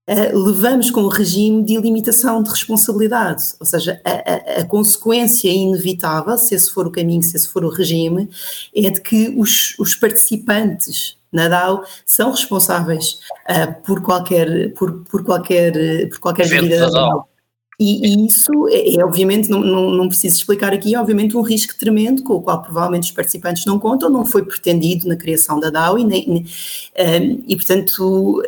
uh, 0.09 0.39
levamos 0.39 0.91
com 0.91 1.03
o 1.03 1.09
regime 1.09 1.65
de 1.65 1.75
ilimitação 1.75 2.43
de 2.43 2.51
responsabilidade, 2.51 3.43
ou 3.59 3.65
seja, 3.65 4.01
a, 4.05 4.11
a, 4.11 4.61
a, 4.61 4.65
consequência 4.65 5.49
inevitável, 5.49 6.37
se 6.37 6.55
esse 6.55 6.71
for 6.71 6.87
o 6.87 6.91
caminho, 6.91 7.23
se 7.23 7.37
esse 7.37 7.49
for 7.49 7.65
o 7.65 7.71
regime, 7.71 8.29
é 8.75 8.91
de 8.91 9.01
que 9.01 9.35
os, 9.39 9.75
os 9.79 9.95
participantes 9.95 11.17
na 11.33 11.49
DAO 11.49 11.83
são 12.05 12.31
responsáveis 12.31 13.21
uh, 13.49 13.83
por 13.83 14.03
qualquer 14.03 14.73
por, 14.75 15.05
por 15.05 15.25
qualquer 15.25 16.09
por 16.11 16.19
qualquer 16.19 16.51
medida 16.51 16.81
da 16.81 16.91
DAO. 16.91 17.34
E, 17.79 18.27
isso 18.27 18.69
é, 18.69 18.95
é 18.97 19.05
obviamente, 19.05 19.49
não, 19.51 19.61
não, 19.61 19.91
não, 19.91 20.09
preciso 20.09 20.37
explicar 20.37 20.73
aqui, 20.73 20.95
é 20.95 21.01
obviamente 21.01 21.37
um 21.37 21.43
risco 21.43 21.75
tremendo 21.77 22.23
com 22.23 22.35
o 22.35 22.43
qual 22.43 22.63
provavelmente 22.63 23.05
os 23.05 23.11
participantes 23.11 23.67
não 23.67 23.79
contam, 23.79 24.09
não 24.09 24.25
foi 24.25 24.45
pretendido 24.45 25.09
na 25.09 25.17
criação 25.17 25.59
da 25.59 25.71
DAO 25.71 25.99
e, 25.99 26.05
nem, 26.05 26.27
nem, 26.29 26.43
um, 26.43 27.43
e 27.49 27.57
portanto 27.57 28.43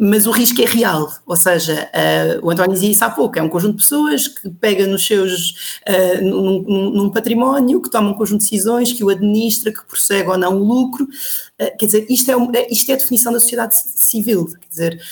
mas 0.00 0.28
o 0.28 0.30
risco 0.30 0.62
é 0.62 0.64
real, 0.64 1.12
ou 1.26 1.36
seja, 1.36 1.90
uh, 1.92 2.46
o 2.46 2.52
António 2.52 2.72
dizia 2.72 2.90
isso 2.90 3.04
há 3.04 3.10
pouco, 3.10 3.36
é 3.36 3.42
um 3.42 3.48
conjunto 3.48 3.72
de 3.72 3.82
pessoas 3.82 4.28
que 4.28 4.48
pega 4.48 4.86
nos 4.86 5.04
seus, 5.04 5.80
uh, 5.88 6.22
num, 6.22 6.62
num, 6.62 6.90
num, 6.90 7.10
património, 7.10 7.82
que 7.82 7.90
toma 7.90 8.10
um 8.10 8.14
conjunto 8.14 8.42
de 8.42 8.48
decisões, 8.48 8.92
que 8.92 9.02
o 9.02 9.08
administra, 9.08 9.72
que 9.72 9.84
prossegue 9.84 10.28
ou 10.28 10.38
não 10.38 10.56
o 10.56 10.64
lucro, 10.64 11.02
uh, 11.04 11.76
quer 11.76 11.86
dizer, 11.86 12.06
isto 12.08 12.30
é, 12.30 12.68
isto 12.70 12.90
é 12.90 12.94
a 12.94 12.96
definição 12.96 13.32
da 13.32 13.40
sociedade 13.40 13.74
civil, 13.96 14.46
quer 14.46 14.68
dizer, 14.68 15.02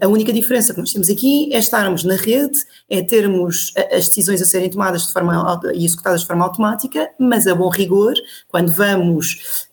a 0.00 0.08
única 0.08 0.32
diferença 0.32 0.72
que 0.72 0.80
nós 0.80 0.90
temos 0.90 1.10
aqui 1.10 1.52
é 1.52 1.58
estarmos 1.58 2.02
na 2.02 2.16
rede, 2.16 2.58
é 2.88 3.02
termos 3.02 3.74
as 3.92 4.08
decisões 4.08 4.40
a 4.40 4.46
serem 4.46 4.70
tomadas 4.70 5.06
de 5.06 5.12
forma, 5.12 5.60
e 5.74 5.84
executadas 5.84 6.22
de 6.22 6.26
forma 6.26 6.44
automática, 6.44 7.10
mas 7.18 7.46
a 7.46 7.54
bom 7.54 7.68
rigor, 7.68 8.14
quando 8.48 8.72
vamos 8.72 9.66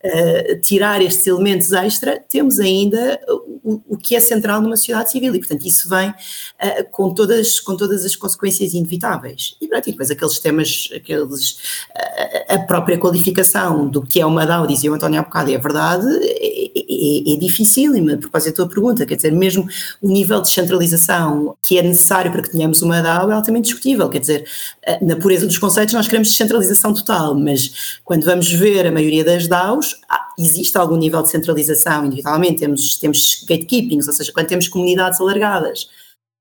tirar 0.63 1.01
estes 1.01 1.25
elementos 1.27 1.71
extra, 1.71 2.19
temos 2.27 2.59
ainda 2.59 3.19
o, 3.63 3.81
o 3.87 3.97
que 3.97 4.15
é 4.15 4.19
central 4.19 4.40
central 4.41 4.61
numa 4.61 4.75
sociedade 4.75 5.11
civil. 5.11 5.35
E, 5.35 5.39
portanto, 5.39 5.65
isso 5.65 5.87
vem 5.87 6.09
uh, 6.09 6.13
com, 6.91 7.13
todas, 7.13 7.59
com 7.59 7.77
todas 7.77 8.03
as 8.03 8.15
consequências 8.15 8.73
inevitáveis. 8.73 9.55
E, 9.61 9.67
pronto, 9.67 9.87
e 9.87 9.91
depois 9.91 10.09
aqueles 10.09 10.39
temas, 10.39 10.89
aqueles, 10.95 11.51
uh, 11.51 12.55
a 12.55 12.59
própria 12.59 12.97
qualificação 12.97 13.87
do 13.87 14.01
que 14.01 14.19
é 14.19 14.25
uma 14.25 14.45
DAO, 14.45 14.65
dizia 14.65 14.91
o 14.91 14.95
António 14.95 15.19
há 15.19 15.23
bocado, 15.23 15.51
é 15.51 15.57
verdade, 15.57 16.07
é, 16.07 16.65
é, 16.75 17.33
é 17.33 17.37
difícil, 17.37 17.95
e 17.95 18.13
a 18.13 18.17
propósito 18.17 18.51
da 18.51 18.55
tua 18.55 18.67
pergunta, 18.67 19.05
quer 19.05 19.15
dizer, 19.15 19.31
mesmo 19.31 19.67
o 20.01 20.07
nível 20.07 20.41
de 20.41 20.49
centralização 20.49 21.55
que 21.61 21.77
é 21.77 21.83
necessário 21.83 22.31
para 22.31 22.41
que 22.41 22.49
tenhamos 22.49 22.81
uma 22.81 23.01
DAO 23.01 23.31
é 23.31 23.33
altamente 23.33 23.65
discutível, 23.65 24.09
quer 24.09 24.19
dizer, 24.19 24.47
uh, 24.87 25.05
na 25.05 25.15
pureza 25.15 25.45
dos 25.45 25.57
conceitos 25.57 25.93
nós 25.93 26.07
queremos 26.07 26.29
descentralização 26.29 26.93
total, 26.93 27.35
mas 27.35 27.99
quando 28.03 28.23
vamos 28.23 28.51
ver 28.51 28.87
a 28.87 28.91
maioria 28.91 29.23
das 29.23 29.47
DAOs, 29.47 29.95
existe 30.37 30.77
algum 30.77 30.97
nível 30.97 31.21
de 31.23 31.29
centralização, 31.29 32.05
individualmente 32.05 32.59
temos, 32.59 32.97
temos 32.97 33.43
gatekeepings, 33.47 34.07
ou 34.07 34.13
seja, 34.13 34.31
quando 34.31 34.47
temos 34.47 34.67
comunidades 34.67 35.19
alargadas, 35.19 35.89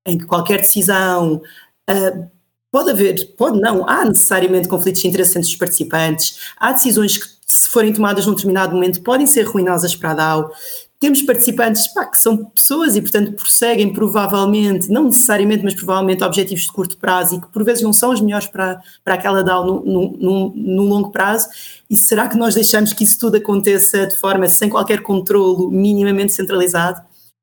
em 0.05 0.17
que 0.17 0.25
qualquer 0.25 0.61
decisão 0.61 1.41
uh, 1.89 2.31
pode 2.71 2.89
haver, 2.89 3.35
pode 3.35 3.59
não, 3.59 3.87
há 3.87 4.05
necessariamente 4.05 4.67
conflitos 4.67 5.01
de 5.01 5.07
interesse 5.07 5.37
entre 5.37 5.49
os 5.49 5.55
participantes, 5.55 6.39
há 6.57 6.71
decisões 6.71 7.17
que, 7.17 7.29
se 7.45 7.67
forem 7.67 7.91
tomadas 7.91 8.25
num 8.25 8.33
determinado 8.33 8.73
momento, 8.73 9.01
podem 9.01 9.27
ser 9.27 9.43
ruinosas 9.43 9.93
para 9.93 10.11
a 10.11 10.13
DAO. 10.13 10.51
Temos 11.01 11.23
participantes 11.23 11.87
pá, 11.87 12.05
que 12.05 12.19
são 12.19 12.45
pessoas 12.45 12.95
e, 12.95 13.01
portanto, 13.01 13.33
prosseguem 13.33 13.91
provavelmente, 13.91 14.87
não 14.87 15.05
necessariamente, 15.05 15.63
mas 15.63 15.73
provavelmente 15.73 16.23
objetivos 16.23 16.65
de 16.65 16.71
curto 16.71 16.95
prazo 16.95 17.37
e 17.37 17.41
que 17.41 17.47
por 17.47 17.63
vezes 17.63 17.81
não 17.81 17.91
são 17.91 18.11
os 18.11 18.21
melhores 18.21 18.45
para, 18.45 18.79
para 19.03 19.15
aquela 19.15 19.43
DAO 19.43 19.65
no, 19.65 19.83
no, 19.83 20.17
no, 20.17 20.53
no 20.55 20.83
longo 20.83 21.09
prazo. 21.09 21.49
E 21.89 21.97
será 21.97 22.27
que 22.27 22.37
nós 22.37 22.53
deixamos 22.53 22.93
que 22.93 23.03
isso 23.03 23.17
tudo 23.17 23.37
aconteça 23.37 24.05
de 24.05 24.15
forma 24.15 24.47
sem 24.47 24.69
qualquer 24.69 25.01
controlo 25.01 25.71
minimamente 25.71 26.33
centralizado? 26.33 27.01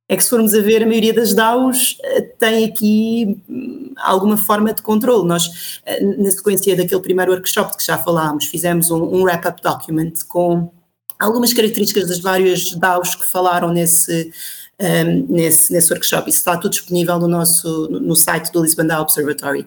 é 0.08 0.16
que 0.16 0.24
se 0.24 0.30
formos 0.30 0.54
a 0.54 0.60
ver, 0.62 0.82
a 0.82 0.86
maioria 0.86 1.12
das 1.12 1.34
DAOs 1.34 1.98
eh, 2.02 2.22
tem 2.38 2.64
aqui 2.64 3.38
hum, 3.46 3.92
alguma 3.98 4.38
forma 4.38 4.72
de 4.72 4.80
controle. 4.80 5.28
Nós, 5.28 5.80
eh, 5.84 6.02
na 6.02 6.30
sequência 6.30 6.74
daquele 6.74 7.02
primeiro 7.02 7.32
workshop 7.32 7.76
que 7.76 7.84
já 7.84 7.98
falámos, 7.98 8.46
fizemos 8.46 8.90
um, 8.90 9.02
um 9.02 9.22
wrap-up 9.24 9.60
document 9.60 10.14
com 10.26 10.70
algumas 11.18 11.52
características 11.52 12.08
das 12.08 12.20
várias 12.20 12.70
DAOs 12.72 13.14
que 13.14 13.26
falaram 13.26 13.72
nesse, 13.72 14.32
um, 14.80 15.34
nesse, 15.34 15.72
nesse 15.72 15.92
workshop. 15.92 16.28
Isso 16.28 16.38
está 16.38 16.56
tudo 16.56 16.72
disponível 16.72 17.18
no 17.18 17.28
nosso 17.28 17.88
no 17.90 18.14
site 18.14 18.52
do 18.52 18.62
Lisbon 18.62 18.86
DAO 18.86 19.02
Observatory. 19.02 19.66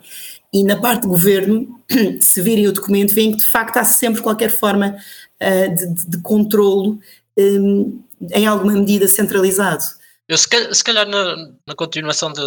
E 0.53 0.63
na 0.63 0.79
parte 0.79 1.03
do 1.03 1.09
governo, 1.09 1.81
se 2.21 2.41
virem 2.41 2.67
o 2.67 2.73
documento, 2.73 3.13
veem 3.13 3.31
que 3.31 3.37
de 3.37 3.45
facto 3.45 3.77
há 3.77 3.83
sempre 3.83 4.21
qualquer 4.21 4.49
forma 4.49 4.95
uh, 5.41 5.75
de, 5.75 5.93
de, 5.93 6.09
de 6.09 6.21
controlo 6.21 6.99
um, 7.37 8.03
em 8.33 8.45
alguma 8.45 8.73
medida 8.73 9.07
centralizado. 9.07 9.83
Eu, 10.27 10.37
se 10.37 10.83
calhar, 10.83 11.05
na, 11.07 11.35
na, 11.67 11.75
continuação 11.75 12.31
de, 12.31 12.41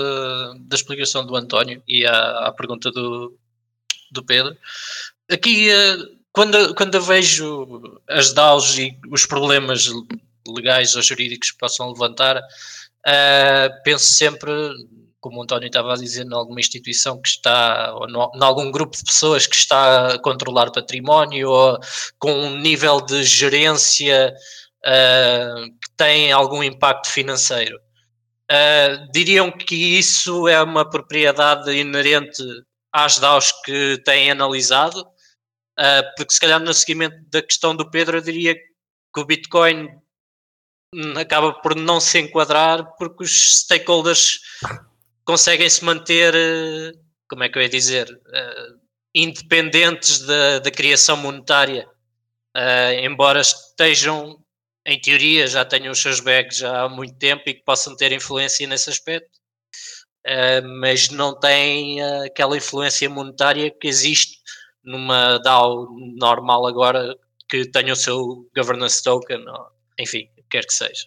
da 0.61 0.75
explicação 0.75 1.27
do 1.27 1.37
António 1.37 1.83
e 1.87 2.07
à, 2.07 2.47
à 2.47 2.53
pergunta 2.53 2.91
do, 2.91 3.37
do 4.11 4.25
Pedro, 4.25 4.57
aqui 5.31 5.69
eh, 5.69 5.97
quando, 6.35 6.75
quando 6.75 7.01
vejo 7.01 7.81
as 8.11 8.33
DAOs 8.33 8.77
e 8.77 8.99
os 9.09 9.25
problemas 9.25 9.89
legais 10.47 10.97
ou 10.97 11.03
jurídicos 11.03 11.53
que 11.53 11.59
possam 11.59 11.93
levantar, 11.93 12.37
uh, 12.39 13.83
penso 13.85 14.05
sempre, 14.05 14.51
como 15.21 15.39
o 15.39 15.43
António 15.45 15.69
estava 15.69 15.93
a 15.93 15.97
dizer, 15.97 16.27
em 16.27 16.35
alguma 16.35 16.59
instituição 16.59 17.23
que 17.23 17.29
está, 17.29 17.95
ou 17.95 18.09
em 18.09 18.43
algum 18.43 18.73
grupo 18.73 18.97
de 18.97 19.05
pessoas 19.05 19.47
que 19.47 19.55
está 19.55 20.09
a 20.09 20.19
controlar 20.19 20.73
património 20.73 21.51
ou 21.51 21.79
com 22.19 22.33
um 22.33 22.59
nível 22.59 23.01
de 23.01 23.23
gerência 23.23 24.35
uh, 24.85 25.65
que 25.81 25.91
tem 25.97 26.33
algum 26.33 26.65
impacto 26.65 27.11
financeiro. 27.11 27.79
Uh, 28.51 29.09
diriam 29.13 29.53
que 29.53 29.77
isso 29.77 30.49
é 30.49 30.61
uma 30.61 30.89
propriedade 30.89 31.71
inerente 31.71 32.43
às 32.93 33.21
DAOs 33.21 33.53
que 33.65 34.03
têm 34.05 34.33
analisado, 34.33 35.14
uh, 35.79 36.15
porque 36.17 36.33
se 36.35 36.41
calhar 36.41 36.61
no 36.61 36.73
seguimento 36.73 37.17
da 37.31 37.43
questão 37.43 37.75
do 37.75 37.91
Pedro 37.91 38.19
eu 38.19 38.23
diria 38.23 38.55
que 38.55 39.21
o 39.21 39.25
Bitcoin 39.25 39.89
acaba 41.19 41.53
por 41.55 41.75
não 41.75 41.99
se 42.01 42.19
enquadrar 42.21 42.97
porque 42.97 43.25
os 43.25 43.59
stakeholders 43.59 44.39
conseguem 45.25 45.69
se 45.69 45.85
manter, 45.85 46.33
como 47.29 47.43
é 47.43 47.49
que 47.49 47.59
eu 47.59 47.63
ia 47.63 47.69
dizer, 47.69 48.09
uh, 48.09 48.81
independentes 49.15 50.21
da, 50.21 50.59
da 50.61 50.71
criação 50.71 51.17
monetária, 51.17 51.89
embora 53.03 53.41
estejam 53.41 54.45
em 54.87 55.01
teoria 55.01 55.47
já 55.47 55.65
tenham 55.65 55.93
os 55.93 56.01
seus 56.01 56.21
bags 56.21 56.59
já 56.59 56.83
há 56.83 56.89
muito 56.89 57.17
tempo 57.17 57.43
e 57.47 57.55
que 57.55 57.65
possam 57.65 57.97
ter 57.97 58.13
influência 58.13 58.67
nesse 58.67 58.91
aspecto, 58.91 59.39
uh, 60.27 60.69
mas 60.81 61.09
não 61.09 61.39
têm 61.39 62.03
uh, 62.03 62.25
aquela 62.25 62.57
influência 62.57 63.09
monetária 63.09 63.71
que 63.71 63.89
existe 63.89 64.39
numa 64.85 65.39
DAO 65.39 65.89
normal 66.17 66.67
agora 66.67 67.17
que 67.49 67.69
tenha 67.71 67.93
o 67.93 67.97
seu 67.97 68.47
governance 68.57 69.03
token, 69.03 69.47
ou, 69.49 69.67
enfim, 69.99 70.29
quer 70.51 70.65
que 70.67 70.75
seja. 70.75 71.07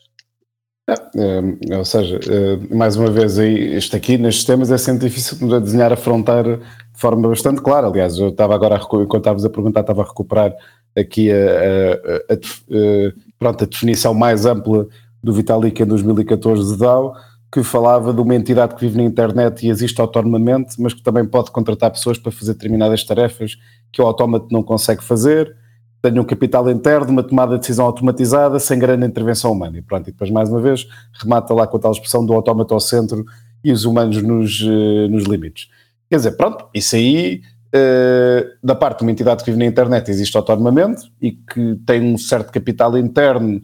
É, 0.90 1.74
é, 1.74 1.78
ou 1.78 1.84
seja, 1.84 2.18
é, 2.18 2.74
mais 2.74 2.96
uma 2.96 3.12
vez, 3.12 3.38
aí, 3.38 3.76
isto 3.76 3.96
aqui 3.96 4.18
nestes 4.18 4.46
temas 4.46 4.72
é 4.72 4.78
sempre 4.78 5.10
difícil 5.10 5.38
de 5.38 5.60
desenhar 5.60 5.92
a 5.92 5.98
fronteira 5.98 6.58
de 6.58 7.00
forma 7.00 7.28
bastante 7.28 7.62
clara. 7.62 7.88
Aliás, 7.88 8.18
eu 8.18 8.30
estava 8.30 8.56
agora, 8.56 8.76
enquanto 8.78 9.18
estavas 9.18 9.44
a 9.44 9.50
perguntar, 9.50 9.82
estava 9.82 10.02
a 10.02 10.06
recuperar 10.06 10.54
aqui 10.98 11.30
a, 11.30 11.36
a, 11.36 12.34
a, 12.34 12.36
a 12.36 13.14
pronto, 13.38 13.64
a 13.66 13.68
definição 13.68 14.14
mais 14.14 14.46
ampla 14.46 14.88
do 15.22 15.34
Vitalik 15.34 15.82
em 15.82 15.86
2014 15.86 16.74
de 16.74 16.80
DAO, 16.80 17.14
que 17.52 17.64
falava 17.64 18.14
de 18.14 18.20
uma 18.20 18.36
entidade 18.36 18.76
que 18.76 18.82
vive 18.82 18.98
na 18.98 19.04
internet 19.04 19.66
e 19.66 19.70
existe 19.70 20.00
autonomamente, 20.02 20.82
mas 20.82 20.94
que 20.94 21.02
também 21.02 21.26
pode 21.26 21.52
contratar 21.52 21.92
pessoas 21.92 22.18
para 22.18 22.32
fazer 22.32 22.54
determinadas 22.54 23.04
tarefas 23.04 23.58
que 23.92 24.02
o 24.02 24.06
autómato 24.06 24.48
não 24.52 24.62
consegue 24.62 25.04
fazer, 25.04 25.56
tem 26.02 26.20
um 26.20 26.24
capital 26.24 26.70
interno, 26.70 27.10
uma 27.10 27.24
tomada 27.24 27.56
de 27.56 27.62
decisão 27.62 27.86
automatizada, 27.86 28.60
sem 28.60 28.78
grande 28.78 29.06
intervenção 29.06 29.52
humana. 29.52 29.78
E 29.78 29.82
pronto, 29.82 30.10
e 30.10 30.12
depois 30.12 30.30
mais 30.30 30.50
uma 30.50 30.62
vez 30.62 30.88
remata 31.14 31.54
lá 31.54 31.66
com 31.66 31.78
a 31.78 31.80
tal 31.80 31.92
expressão 31.92 32.26
do 32.26 32.34
autómato 32.34 32.74
ao 32.74 32.80
centro 32.80 33.26
e 33.64 33.72
os 33.72 33.86
humanos 33.86 34.22
nos, 34.22 34.62
eh, 34.62 35.08
nos 35.08 35.24
limites. 35.24 35.70
Quer 36.10 36.18
dizer, 36.18 36.32
pronto, 36.34 36.66
isso 36.74 36.96
aí 36.96 37.42
eh, 37.74 38.48
da 38.64 38.76
parte 38.76 39.00
de 39.00 39.06
uma 39.06 39.12
entidade 39.12 39.44
que 39.44 39.52
vive 39.52 39.62
na 39.62 39.70
internet 39.70 40.10
existe 40.10 40.38
autonomamente 40.38 41.12
e 41.22 41.34
que 41.34 41.76
tem 41.86 42.02
um 42.02 42.18
certo 42.18 42.52
capital 42.52 42.98
interno, 42.98 43.62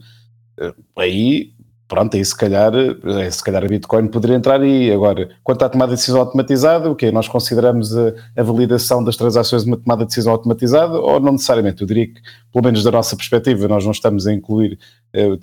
uh, 0.60 1.00
aí, 1.00 1.53
pronto, 1.88 2.16
aí 2.16 2.24
se 2.24 2.36
calhar, 2.36 2.72
uh, 2.74 3.30
se 3.30 3.42
calhar 3.42 3.64
a 3.64 3.68
Bitcoin 3.68 4.08
poderia 4.08 4.36
entrar 4.36 4.60
aí. 4.60 4.92
Agora, 4.92 5.28
quanto 5.42 5.64
à 5.64 5.68
tomada 5.68 5.90
de 5.90 5.96
decisão 5.96 6.20
automatizada, 6.20 6.90
o 6.90 6.94
que 6.94 7.10
Nós 7.10 7.28
consideramos 7.28 7.96
a, 7.96 8.12
a, 8.36 8.42
validação 8.42 9.02
das 9.02 9.16
transações 9.16 9.64
uma 9.64 9.76
tomada 9.76 10.02
de 10.02 10.08
decisão 10.08 10.32
automatizada 10.32 10.98
ou 10.98 11.20
não 11.20 11.32
necessariamente? 11.32 11.82
Eu 11.82 11.86
diria 11.86 12.06
que, 12.06 12.20
pelo 12.52 12.64
menos 12.64 12.82
da 12.82 12.90
nossa 12.90 13.16
perspectiva, 13.16 13.68
nós 13.68 13.84
não 13.84 13.92
estamos 13.92 14.26
a 14.26 14.32
incluir, 14.32 14.78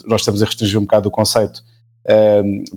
nós 0.05 0.21
estamos 0.21 0.41
a 0.41 0.45
restringir 0.45 0.77
um 0.77 0.83
bocado 0.83 1.09
o 1.09 1.11
conceito 1.11 1.63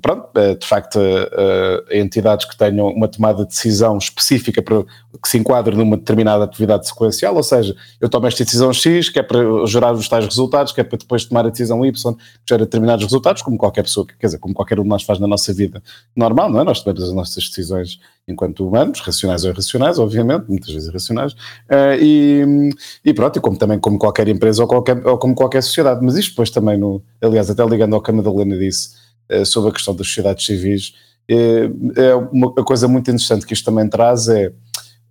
pronto, 0.03 0.29
eh, 0.35 0.55
de 0.55 0.67
facto, 0.67 0.99
uh, 0.99 1.85
entidades 1.91 2.45
que 2.47 2.57
tenham 2.57 2.89
uma 2.89 3.09
tomada 3.09 3.43
de 3.45 3.49
decisão 3.49 3.97
específica 3.97 4.61
para, 4.61 4.85
que 4.85 5.29
se 5.29 5.39
enquadre 5.39 5.75
numa 5.75 5.97
determinada 5.97 6.45
atividade 6.45 6.87
sequencial, 6.87 7.35
ou 7.35 7.43
seja, 7.43 7.75
eu 8.01 8.09
tomo 8.09 8.27
esta 8.27 8.45
decisão 8.45 8.73
X, 8.73 9.09
que 9.09 9.19
é 9.19 9.23
para 9.23 9.39
gerar 9.67 9.93
os 9.93 10.09
tais 10.09 10.27
resultados, 10.27 10.73
que 10.73 10.81
é 10.81 10.85
para 10.85 10.99
depois 10.99 11.25
tomar 11.25 11.47
a 11.47 11.49
decisão 11.49 11.85
Y, 11.85 12.15
que 12.15 12.21
gera 12.49 12.65
determinados 12.65 13.05
resultados, 13.05 13.41
como 13.41 13.57
qualquer 13.57 13.83
pessoa, 13.83 14.07
quer 14.07 14.27
dizer, 14.27 14.39
como 14.39 14.55
qualquer 14.55 14.79
um 14.79 14.83
de 14.83 14.89
nós 14.91 15.03
faz 15.03 15.19
na 15.19 15.27
nossa 15.27 15.53
vida 15.55 15.83
normal, 16.15 16.51
não 16.51 16.61
é? 16.61 16.65
Nós 16.65 16.83
tomamos 16.83 17.03
as 17.03 17.13
nossas 17.13 17.49
decisões 17.49 17.99
enquanto 18.27 18.67
humanos, 18.67 19.01
racionais 19.01 19.45
ou 19.45 19.51
irracionais, 19.51 19.99
obviamente, 19.99 20.47
muitas 20.49 20.73
vezes 20.73 20.89
irracionais, 20.89 21.33
uh, 21.33 21.95
e, 22.01 22.71
e, 23.05 23.13
pronto, 23.13 23.39
e 23.39 23.41
como 23.41 23.57
também 23.57 23.79
como 23.79 23.99
qualquer 23.99 24.29
empresa 24.29 24.63
ou, 24.63 24.69
qualquer, 24.69 25.07
ou 25.07 25.19
como 25.19 25.35
qualquer 25.35 25.63
sociedade, 25.63 26.01
mas 26.03 26.17
isto 26.17 26.31
depois 26.31 26.51
também, 26.51 26.79
no, 26.79 27.03
aliás, 27.21 27.51
até 27.51 27.65
ligando 27.65 27.95
ao 27.95 28.03
que 28.03 28.11
a 28.11 28.15
Madalena 28.15 28.57
disse, 28.57 29.04
sobre 29.47 29.71
a 29.71 29.73
questão 29.73 29.95
das 29.95 30.07
sociedades 30.07 30.45
civis, 30.45 30.95
é, 31.29 31.71
é 31.97 32.15
uma 32.15 32.53
coisa 32.53 32.87
muito 32.87 33.11
interessante 33.11 33.47
que 33.47 33.55
isto 33.55 33.65
também 33.65 33.89
traz 33.89 34.29
é 34.29 34.53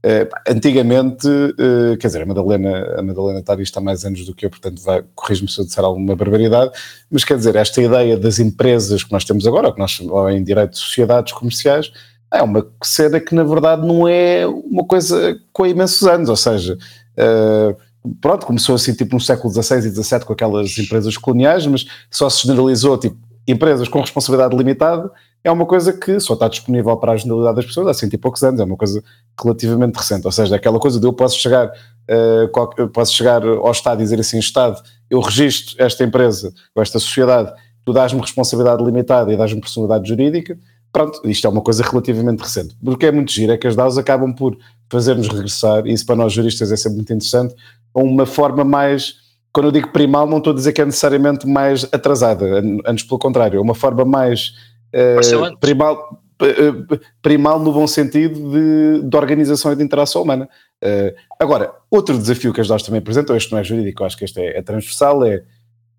Uh, 0.06 0.28
antigamente, 0.49 1.26
uh, 1.26 1.97
quer 1.97 2.08
dizer, 2.08 2.23
a 2.23 2.26
Madalena, 2.26 2.99
a 2.99 3.02
Madalena 3.02 3.39
está 3.39 3.56
isto 3.56 3.78
há 3.78 3.82
mais 3.82 4.04
anos 4.04 4.26
do 4.26 4.36
que 4.36 4.45
eu, 4.45 4.49
portanto 4.49 4.82
corrijo-me 5.15 5.49
se 5.49 5.58
eu 5.62 5.63
disser 5.63 5.82
alguma 5.82 6.13
barbaridade, 6.13 6.71
mas 7.10 7.23
quer 7.23 7.38
dizer, 7.38 7.56
esta 7.56 7.82
ideia 7.82 8.17
das 8.17 8.38
empresas 8.38 9.02
que 9.02 9.13
nós 9.13 9.23
temos 9.23 9.47
agora, 9.47 9.71
que 9.71 9.80
nós 9.80 9.97
ou 10.02 10.30
em 10.30 10.43
direito 10.43 10.71
de 10.71 10.80
sociedades 10.80 11.32
comerciais, 11.32 11.89
é 12.30 12.43
uma 12.43 12.67
cena 12.84 13.17
que 13.17 13.34
na 13.34 13.45
verdade 13.45 13.88
não 13.88 14.06
é 14.06 14.45
uma 14.45 14.84
coisa 14.84 15.39
com 15.54 15.65
imensos 15.65 16.06
anos, 16.06 16.28
ou 16.28 16.36
seja, 16.36 16.78
uh, 17.17 18.13
pronto, 18.19 18.45
começou 18.45 18.76
assim 18.76 18.93
tipo 18.93 19.15
no 19.15 19.21
século 19.21 19.54
XVI 19.54 19.88
e 19.88 20.04
XVII 20.04 20.26
com 20.26 20.34
aquelas 20.34 20.78
empresas 20.78 21.15
coloniais, 21.15 21.65
mas 21.65 21.86
só 22.12 22.30
se 22.30 22.45
generalizou 22.45 22.97
tipo 22.97 23.15
empresas 23.48 23.88
com 23.88 24.00
responsabilidade 24.00 24.56
limitada 24.56 25.12
é 25.44 25.52
uma 25.52 25.66
coisa 25.66 25.92
que 25.92 26.20
só 26.20 26.34
está 26.34 26.48
disponível 26.48 26.96
para 26.98 27.12
a 27.12 27.18
generalidade 27.18 27.58
das 27.58 27.66
pessoas 27.66 27.88
há 27.88 27.94
cento 27.94 28.14
e 28.14 28.18
poucos 28.18 28.42
anos, 28.44 28.62
é 28.62 28.64
uma 28.64 28.78
coisa 28.78 29.04
relativamente 29.42 29.96
recente, 29.98 30.26
ou 30.26 30.32
seja, 30.32 30.56
aquela 30.56 30.80
coisa 30.80 31.00
de 31.00 31.06
eu 31.06 31.12
posso 31.12 31.38
chegar, 31.38 31.68
uh, 31.68 32.88
posso 32.90 33.14
chegar 33.14 33.46
ao 33.46 33.72
Estado 33.72 34.00
e 34.00 34.04
dizer 34.04 34.20
assim, 34.20 34.40
Estado, 34.40 34.82
eu 35.10 35.20
registro 35.20 35.76
esta 35.84 36.04
empresa 36.04 36.54
ou 36.74 36.82
esta 36.82 36.98
sociedade, 36.98 37.52
tu 37.84 37.92
dás-me 37.92 38.22
responsabilidade 38.22 38.82
limitada 38.82 39.34
e 39.34 39.38
dás-me 39.38 39.60
personalidade 39.60 40.08
jurídica, 40.08 40.58
pronto, 40.94 41.20
isto 41.26 41.46
é 41.46 41.50
uma 41.50 41.62
coisa 41.62 41.84
relativamente 41.84 42.40
recente. 42.40 42.78
Porque 42.82 43.08
é 43.08 43.12
muito 43.12 43.32
giro, 43.32 43.52
é 43.52 43.58
que 43.58 43.68
as 43.68 43.76
DAOs 43.76 43.98
acabam 43.98 44.34
por 44.34 44.58
fazer-nos 44.90 45.28
regressar, 45.28 45.86
e 45.86 45.92
isso 45.92 46.06
para 46.06 46.16
nós 46.16 46.32
juristas 46.32 46.72
é 46.72 46.78
sempre 46.78 46.98
muito 46.98 47.12
interessante, 47.12 47.54
a 47.94 48.00
uma 48.00 48.26
forma 48.26 48.64
mais 48.64 49.23
quando 49.54 49.68
eu 49.68 49.72
digo 49.72 49.89
primal, 49.89 50.28
não 50.28 50.39
estou 50.39 50.52
a 50.52 50.56
dizer 50.56 50.74
que 50.74 50.82
é 50.82 50.86
necessariamente 50.86 51.48
mais 51.48 51.84
atrasada, 51.92 52.62
antes 52.86 53.06
pelo 53.06 53.20
contrário, 53.20 53.60
é 53.60 53.62
uma 53.62 53.76
forma 53.76 54.04
mais 54.04 54.56
uh, 54.94 55.58
primal, 55.60 56.20
uh, 56.42 57.00
primal 57.22 57.60
no 57.60 57.72
bom 57.72 57.86
sentido 57.86 58.52
de, 58.52 59.08
de, 59.08 59.16
organização 59.16 59.72
e 59.72 59.76
de 59.76 59.84
interação 59.84 60.24
humana. 60.24 60.50
Uh, 60.84 61.16
agora, 61.39 61.72
outro 61.89 62.18
desafio 62.18 62.52
que 62.52 62.62
as 62.62 62.68
DAOs 62.68 62.82
também 62.82 62.98
apresentam, 62.98 63.36
este 63.36 63.52
não 63.52 63.60
é 63.60 63.63
jurídico, 63.63 64.04
acho 64.04 64.18
que 64.18 64.26
este 64.26 64.42
é, 64.42 64.58
é 64.58 64.62
transversal, 64.63 65.24
é 65.24 65.44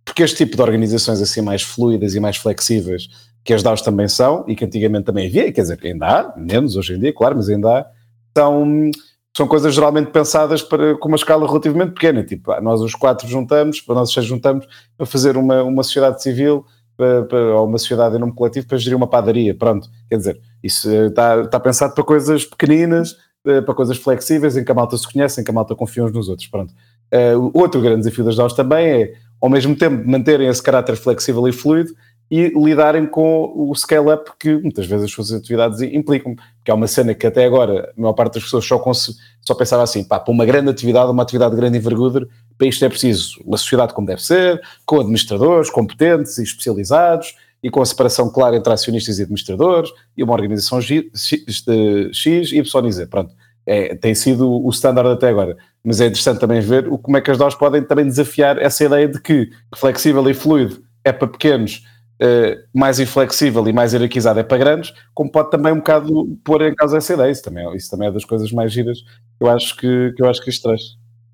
porque 0.05 0.25
este 0.25 0.45
tipo 0.45 0.57
de 0.57 0.63
organizações 0.63 1.23
assim 1.23 1.41
mais 1.41 1.63
fluidas 1.63 2.17
e 2.17 2.21
mais 2.21 2.37
flexíveis, 2.37 3.09
que 3.45 3.55
as 3.55 3.63
DAOs 3.63 3.83
também 3.83 4.09
são, 4.09 4.45
e 4.49 4.57
que 4.57 4.65
antigamente 4.65 5.05
também 5.05 5.29
havia, 5.29 5.53
quer 5.53 5.63
dizer, 5.63 5.79
ainda 5.85 6.07
há, 6.07 6.35
menos 6.37 6.77
hoje 6.77 6.95
em 6.95 6.99
dia, 6.99 7.13
claro, 7.13 7.37
mas 7.37 7.49
ainda 7.49 7.79
há, 7.79 7.87
são 8.37 8.91
são 9.37 9.49
coisas 9.49 9.75
geralmente 9.75 10.11
pensadas 10.11 10.63
para, 10.63 10.97
com 10.97 11.09
uma 11.09 11.17
escala 11.17 11.47
relativamente 11.47 11.93
pequena, 11.93 12.23
tipo, 12.23 12.53
ah, 12.53 12.61
nós 12.61 12.81
os 12.81 12.95
quatro 12.95 13.27
juntamos, 13.27 13.83
nós 13.89 14.13
seis 14.13 14.25
juntamos 14.25 14.67
para 14.97 15.07
fazer 15.07 15.37
uma, 15.37 15.63
uma 15.63 15.83
sociedade 15.83 16.23
civil 16.23 16.65
para, 16.97 17.25
para, 17.25 17.57
ou 17.57 17.67
uma 17.67 17.79
sociedade 17.79 18.17
em 18.17 18.21
nome 18.21 18.33
coletivo 18.33 18.67
para 18.69 18.79
gerir 18.79 18.97
uma 18.97 19.09
padaria, 19.09 19.55
pronto, 19.55 19.89
quer 20.09 20.17
dizer, 20.17 20.41
isso 20.63 20.89
está, 20.89 21.41
está 21.41 21.59
pensado 21.59 21.95
para 21.95 22.05
coisas 22.05 22.45
pequeninas, 22.45 23.17
eh, 23.45 23.61
para 23.61 23.75
coisas 23.75 23.97
flexíveis, 23.97 24.57
em 24.57 24.65
que 24.65 24.71
a 24.71 24.75
malta 24.75 24.97
se 24.97 25.13
conhece, 25.13 25.41
em 25.41 25.45
que 25.45 25.51
a 25.51 25.55
malta 25.55 25.75
confia 25.75 26.05
uns 26.05 26.13
nos 26.13 26.29
outros, 26.29 26.49
pronto. 26.49 26.73
Uh, 27.13 27.51
outro 27.53 27.81
grande 27.81 27.99
desafio 27.99 28.25
das 28.25 28.37
DAOs 28.37 28.55
também 28.55 28.87
é, 28.87 29.15
ao 29.41 29.51
mesmo 29.51 29.77
tempo, 29.77 30.09
manterem 30.09 30.49
esse 30.49 30.63
caráter 30.63 30.97
flexível 30.97 31.47
e 31.47 31.53
fluido 31.53 31.91
e 32.31 32.49
lidarem 32.49 33.07
com 33.07 33.53
o 33.55 33.75
scale-up 33.75 34.31
que 34.39 34.57
muitas 34.57 34.87
vezes 34.87 35.05
as 35.05 35.13
suas 35.13 35.33
atividades 35.33 35.81
implicam, 35.83 36.35
que 36.65 36.71
é 36.71 36.75
uma 36.75 36.87
cena 36.87 37.15
que 37.15 37.27
até 37.27 37.45
agora 37.45 37.93
a 37.97 38.01
maior 38.01 38.15
parte 38.15 38.35
das 38.35 38.45
pessoas 38.45 38.65
só, 38.65 38.83
só 39.41 39.55
pensava 39.55 39.83
assim, 39.83 40.03
pá, 40.03 40.19
para 40.19 40.33
uma 40.33 40.45
grande 40.45 40.71
atividade, 40.71 41.11
uma 41.11 41.23
atividade 41.23 41.55
de 41.55 41.61
grande 41.61 41.79
envergadura, 41.79 42.27
para 42.57 42.67
isto 42.67 42.85
é 42.85 42.89
preciso 42.89 43.41
uma 43.45 43.57
sociedade 43.57 43.93
como 43.93 44.07
deve 44.07 44.23
ser, 44.23 44.61
com 44.87 45.01
administradores 45.01 45.71
competentes 45.71 46.39
e 46.39 46.43
especializados, 46.43 47.35
e 47.63 47.71
com 47.71 47.81
a 47.81 47.87
separação 47.87 48.31
clara 48.31 48.57
entre 48.57 48.71
acionistas 48.71 49.19
e 49.19 49.23
administradores, 49.23 49.91
e 50.15 50.23
uma 50.23 50.35
organização 50.35 50.83
X, 50.83 51.05
X 52.13 52.53
Y 52.53 52.87
e 52.87 52.93
Z, 52.93 53.07
pronto. 53.07 53.35
É, 53.67 53.95
tem 53.95 54.15
sido 54.15 54.47
o 54.47 54.69
standard 54.69 55.09
até 55.09 55.31
agora. 55.31 55.57
Mas 55.83 55.99
é 55.99 56.07
interessante 56.07 56.39
também 56.39 56.61
ver 56.61 56.87
o, 56.87 56.99
como 56.99 57.17
é 57.17 57.23
que 57.23 57.31
as 57.31 57.39
DAOs 57.39 57.55
podem 57.55 57.83
também 57.83 58.05
desafiar 58.05 58.59
essa 58.59 58.85
ideia 58.85 59.09
de 59.09 59.19
que 59.19 59.49
flexível 59.75 60.29
e 60.29 60.35
fluido 60.35 60.83
é 61.03 61.11
para 61.11 61.27
pequenos 61.27 61.83
uh, 62.23 62.63
mais 62.73 62.99
inflexível 62.99 63.67
e 63.69 63.73
mais 63.73 63.93
hierarquizado 63.93 64.41
é 64.41 64.43
para 64.43 64.59
grandes, 64.59 64.93
como 65.13 65.31
pode 65.31 65.51
também 65.51 65.73
um 65.73 65.77
bocado 65.77 66.39
pôr 66.45 66.63
em 66.63 66.75
causa 66.75 66.99
essa 66.99 67.15
ideia. 67.15 67.31
Isso 67.31 67.43
também, 67.43 67.67
é, 67.67 67.77
isso 67.77 67.91
também 67.91 68.09
é 68.09 68.13
das 68.13 68.25
coisas 68.25 68.51
mais 68.53 68.73
giras 68.73 68.99
que 69.01 69.45
eu 69.45 69.51
acho 69.51 69.77
que, 69.77 70.13
que, 70.17 70.23
eu 70.23 70.29
acho 70.29 70.43
que 70.43 70.51
isto 70.51 70.63
traz. 70.63 70.83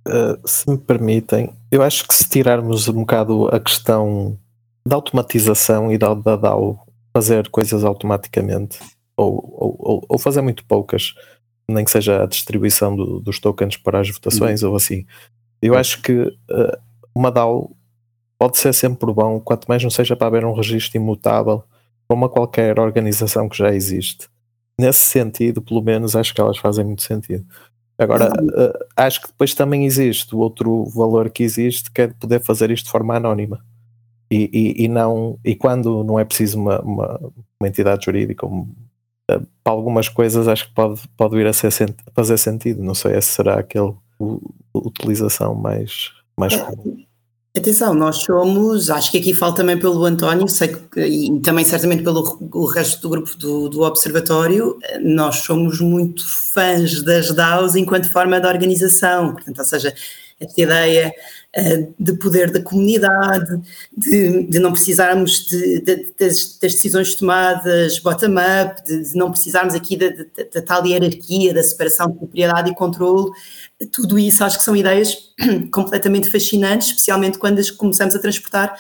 Uh, 0.09 0.41
se 0.49 0.69
me 0.71 0.79
permitem, 0.79 1.53
eu 1.71 1.83
acho 1.83 2.07
que 2.07 2.15
se 2.15 2.29
tirarmos 2.29 2.89
um 2.89 3.01
bocado 3.01 3.49
a 3.49 3.61
questão 3.61 4.39
da 4.87 4.97
automatização 4.97 5.93
e 5.93 5.99
da, 5.99 6.15
da 6.15 6.37
DAO 6.37 6.87
fazer 7.13 7.49
coisas 7.51 7.85
automaticamente, 7.85 8.79
ou, 9.17 9.77
ou, 9.79 10.07
ou, 10.09 10.19
fazer 10.19 10.41
muito 10.41 10.65
poucas, 10.65 11.13
nem 11.69 11.85
que 11.85 11.91
seja 11.91 12.23
a 12.23 12.27
distribuição 12.27 12.97
do, 12.97 13.21
dos 13.21 13.39
tokens 13.39 13.77
para 13.77 14.01
as 14.01 14.09
votações 14.09 14.63
uhum. 14.63 14.71
ou 14.71 14.77
assim. 14.77 15.05
Eu 15.61 15.77
acho 15.77 16.01
que 16.01 16.13
uh, 16.23 16.79
uma 17.15 17.31
DAO 17.31 17.77
pode 18.41 18.57
ser 18.57 18.73
sempre 18.73 19.13
bom, 19.13 19.39
quanto 19.39 19.67
mais 19.67 19.83
não 19.83 19.91
seja 19.91 20.17
para 20.17 20.29
haver 20.29 20.47
um 20.47 20.55
registro 20.55 20.97
imutável 20.97 21.63
para 22.09 22.17
uma 22.17 22.27
qualquer 22.27 22.81
organização 22.81 23.47
que 23.51 23.59
já 23.59 23.75
existe. 23.75 24.31
Nesse 24.81 25.01
sentido, 25.01 25.61
pelo 25.61 25.83
menos, 25.83 26.17
acho 26.17 26.35
que 26.35 26.41
elas 26.41 26.57
fazem 26.57 26.87
muito 26.87 27.03
sentido. 27.03 27.45
Agora, 27.99 28.33
uh, 28.33 28.87
acho 28.97 29.21
que 29.21 29.27
depois 29.27 29.53
também 29.53 29.85
existe 29.85 30.35
o 30.35 30.39
outro 30.39 30.87
valor 30.87 31.29
que 31.29 31.43
existe, 31.43 31.91
que 31.91 32.01
é 32.01 32.09
poder 32.09 32.41
fazer 32.41 32.71
isto 32.71 32.87
de 32.87 32.91
forma 32.91 33.15
anónima. 33.15 33.63
E, 34.31 34.49
e, 34.51 34.85
e 34.85 34.89
não, 34.89 35.39
e 35.45 35.55
quando 35.55 36.03
não 36.03 36.19
é 36.19 36.25
preciso 36.25 36.59
uma, 36.59 36.81
uma, 36.81 37.33
uma 37.61 37.69
entidade 37.69 38.07
jurídica, 38.07 38.47
um, 38.47 38.61
uh, 39.31 39.47
para 39.63 39.73
algumas 39.75 40.09
coisas 40.09 40.49
acho 40.49 40.67
que 40.67 40.75
pode, 40.75 41.03
pode 41.15 41.37
vir 41.37 41.47
a 41.47 41.53
ser, 41.53 41.95
fazer 42.15 42.39
sentido. 42.39 42.83
Não 42.83 42.95
sei 42.95 43.21
se 43.21 43.33
será 43.33 43.59
aquele 43.59 43.93
utilização 44.75 45.55
mais, 45.55 46.11
mais 46.39 46.55
é, 46.55 46.59
comum. 46.59 47.05
Atenção, 47.57 47.93
nós 47.95 48.19
somos, 48.19 48.91
acho 48.91 49.11
que 49.11 49.19
aqui 49.19 49.35
falo 49.35 49.53
também 49.53 49.77
pelo 49.77 50.05
António, 50.05 50.47
sei 50.47 50.69
que, 50.69 51.01
e 51.01 51.41
também 51.41 51.65
certamente 51.65 52.05
pelo 52.05 52.39
o 52.53 52.65
resto 52.65 53.03
do 53.03 53.09
grupo 53.09 53.37
do, 53.37 53.69
do 53.69 53.81
Observatório, 53.81 54.79
nós 55.03 55.39
somos 55.39 55.81
muito 55.81 56.23
fãs 56.53 57.03
das 57.03 57.33
DAOs 57.33 57.75
enquanto 57.75 58.09
forma 58.09 58.41
de 58.41 58.47
organização, 58.47 59.33
portanto, 59.33 59.59
ou 59.59 59.65
seja, 59.65 59.93
esta 60.41 60.61
ideia 60.61 61.13
uh, 61.57 61.95
de 61.99 62.13
poder 62.15 62.51
da 62.51 62.63
comunidade, 62.63 63.61
de, 63.97 64.45
de 64.45 64.59
não 64.59 64.73
precisarmos 64.73 65.47
de, 65.47 65.81
de, 65.81 66.15
das, 66.19 66.57
das, 66.57 66.73
decisões 66.73 67.15
tomadas 67.15 67.99
bottom-up, 67.99 68.83
de, 68.85 69.15
não 69.15 69.31
precisarmos 69.31 69.75
aqui 69.75 69.97
da, 69.97 70.09
da 70.53 70.63
tal 70.63 70.87
hierarquia, 70.87 71.53
da 71.53 71.63
separação 71.63 72.11
de 72.11 72.19
propriedade 72.19 72.71
e 72.71 72.75
controle, 72.75 73.31
tudo 73.93 74.19
isso 74.19 74.43
acho 74.43 74.59
que 74.59 74.65
são 74.65 74.75
ideias 74.75 75.17
completamente 75.71 76.31
fascinantes, 76.31 76.89
especialmente 76.89 77.39
quando 77.39 77.59
as 77.59 77.71
começamos 77.71 78.15
a 78.15 78.19
transportar 78.19 78.75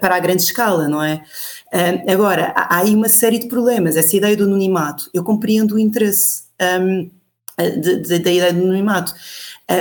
para 0.00 0.16
a 0.16 0.20
grande 0.20 0.42
escala, 0.42 0.88
não 0.88 1.02
é? 1.02 1.22
Um, 1.72 2.12
agora, 2.12 2.52
há 2.56 2.78
aí 2.78 2.94
uma 2.94 3.08
série 3.08 3.38
de 3.38 3.46
problemas. 3.46 3.96
Essa 3.96 4.16
ideia 4.16 4.36
do 4.36 4.44
anonimato, 4.44 5.08
eu 5.14 5.22
compreendo 5.22 5.76
o 5.76 5.78
interesse 5.78 6.44
um, 6.60 7.10
da 7.56 8.16
ideia 8.16 8.52
do 8.52 8.60
anonimato, 8.62 9.14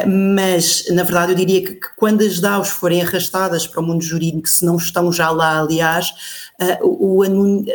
mas 0.06 0.86
na 0.92 1.04
verdade 1.04 1.32
eu 1.32 1.36
diria 1.36 1.62
que, 1.62 1.76
que, 1.76 1.88
quando 1.96 2.22
as 2.22 2.40
DAOs 2.40 2.70
forem 2.70 3.02
arrastadas 3.02 3.66
para 3.66 3.82
o 3.82 3.86
mundo 3.86 4.04
jurídico, 4.04 4.50
se 4.50 4.66
não 4.66 4.76
estão 4.76 5.12
já 5.12 5.30
lá, 5.30 5.60
aliás, 5.60 6.10
uh, 6.62 6.86
o, 6.86 7.22
o 7.22 7.66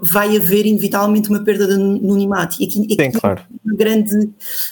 vai 0.00 0.36
haver 0.36 0.66
inevitavelmente 0.66 1.28
uma 1.28 1.42
perda 1.42 1.66
de 1.66 1.74
anonimato. 1.74 2.56
E 2.60 2.66
aqui, 2.66 2.84
aqui 2.84 2.96
Sim, 3.02 3.10
claro. 3.12 3.42
uma 3.64 3.74
grande. 3.74 4.30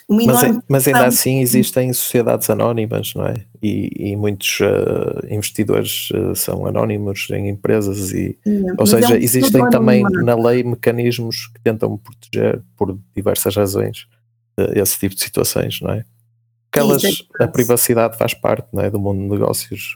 Uma 0.09 0.25
mas, 0.25 0.43
é, 0.43 0.59
mas 0.69 0.89
ainda 0.89 1.07
assim 1.07 1.41
existem 1.41 1.93
sociedades 1.93 2.51
anónimas, 2.51 3.13
não 3.15 3.27
é? 3.27 3.35
E, 3.63 3.91
e 3.97 4.17
muitos 4.17 4.61
uh, 4.61 5.27
investidores 5.31 6.09
uh, 6.11 6.35
são 6.35 6.67
anónimos 6.67 7.29
em 7.31 7.49
empresas, 7.49 8.13
e, 8.13 8.37
ou 8.79 8.87
seja, 8.87 9.15
é 9.15 9.19
um 9.19 9.23
existem 9.23 9.71
também 9.71 10.03
na 10.03 10.35
lei 10.35 10.63
mecanismos 10.63 11.47
que 11.47 11.61
tentam 11.63 11.97
proteger, 11.97 12.61
por 12.77 12.99
diversas 13.15 13.57
razões, 13.57 14.07
uh, 14.59 14.79
esse 14.79 14.99
tipo 14.99 15.15
de 15.15 15.23
situações, 15.23 15.81
não 15.81 15.93
é? 15.93 16.05
Aquelas, 16.75 17.05
é 17.05 17.45
a 17.45 17.49
privacidade 17.49 18.19
faz 18.19 18.35
parte 18.35 18.67
não 18.73 18.83
é, 18.83 18.91
do 18.91 18.99
mundo 18.99 19.23
de 19.23 19.29
negócios, 19.29 19.95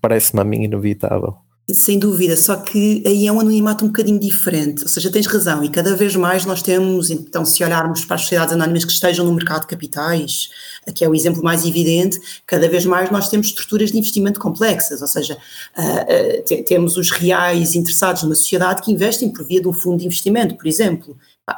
parece-me 0.00 0.40
a 0.40 0.44
mim 0.44 0.64
inevitável. 0.64 1.36
Sem 1.70 1.96
dúvida, 1.96 2.36
só 2.36 2.56
que 2.56 3.04
aí 3.06 3.28
é 3.28 3.32
um 3.32 3.38
anonimato 3.38 3.84
um 3.84 3.88
bocadinho 3.88 4.18
diferente, 4.18 4.82
ou 4.82 4.88
seja, 4.88 5.12
tens 5.12 5.26
razão, 5.26 5.62
e 5.62 5.68
cada 5.68 5.94
vez 5.94 6.16
mais 6.16 6.44
nós 6.44 6.60
temos, 6.60 7.08
então, 7.08 7.44
se 7.46 7.62
olharmos 7.62 8.04
para 8.04 8.16
as 8.16 8.22
sociedades 8.22 8.52
anónimas 8.52 8.84
que 8.84 8.90
estejam 8.90 9.24
no 9.24 9.32
mercado 9.32 9.60
de 9.60 9.68
capitais, 9.68 10.50
que 10.92 11.04
é 11.04 11.08
o 11.08 11.14
exemplo 11.14 11.40
mais 11.42 11.64
evidente, 11.64 12.18
cada 12.46 12.68
vez 12.68 12.84
mais 12.84 13.12
nós 13.12 13.28
temos 13.28 13.46
estruturas 13.46 13.92
de 13.92 13.98
investimento 13.98 14.40
complexas, 14.40 15.00
ou 15.00 15.06
seja, 15.06 15.38
uh, 15.78 16.52
uh, 16.52 16.64
temos 16.64 16.96
os 16.96 17.12
reais 17.12 17.76
interessados 17.76 18.24
numa 18.24 18.34
sociedade 18.34 18.82
que 18.82 18.90
investem 18.90 19.32
por 19.32 19.46
via 19.46 19.62
de 19.62 19.68
um 19.68 19.72
fundo 19.72 19.98
de 19.98 20.06
investimento, 20.06 20.56
por 20.56 20.66
exemplo. 20.66 21.16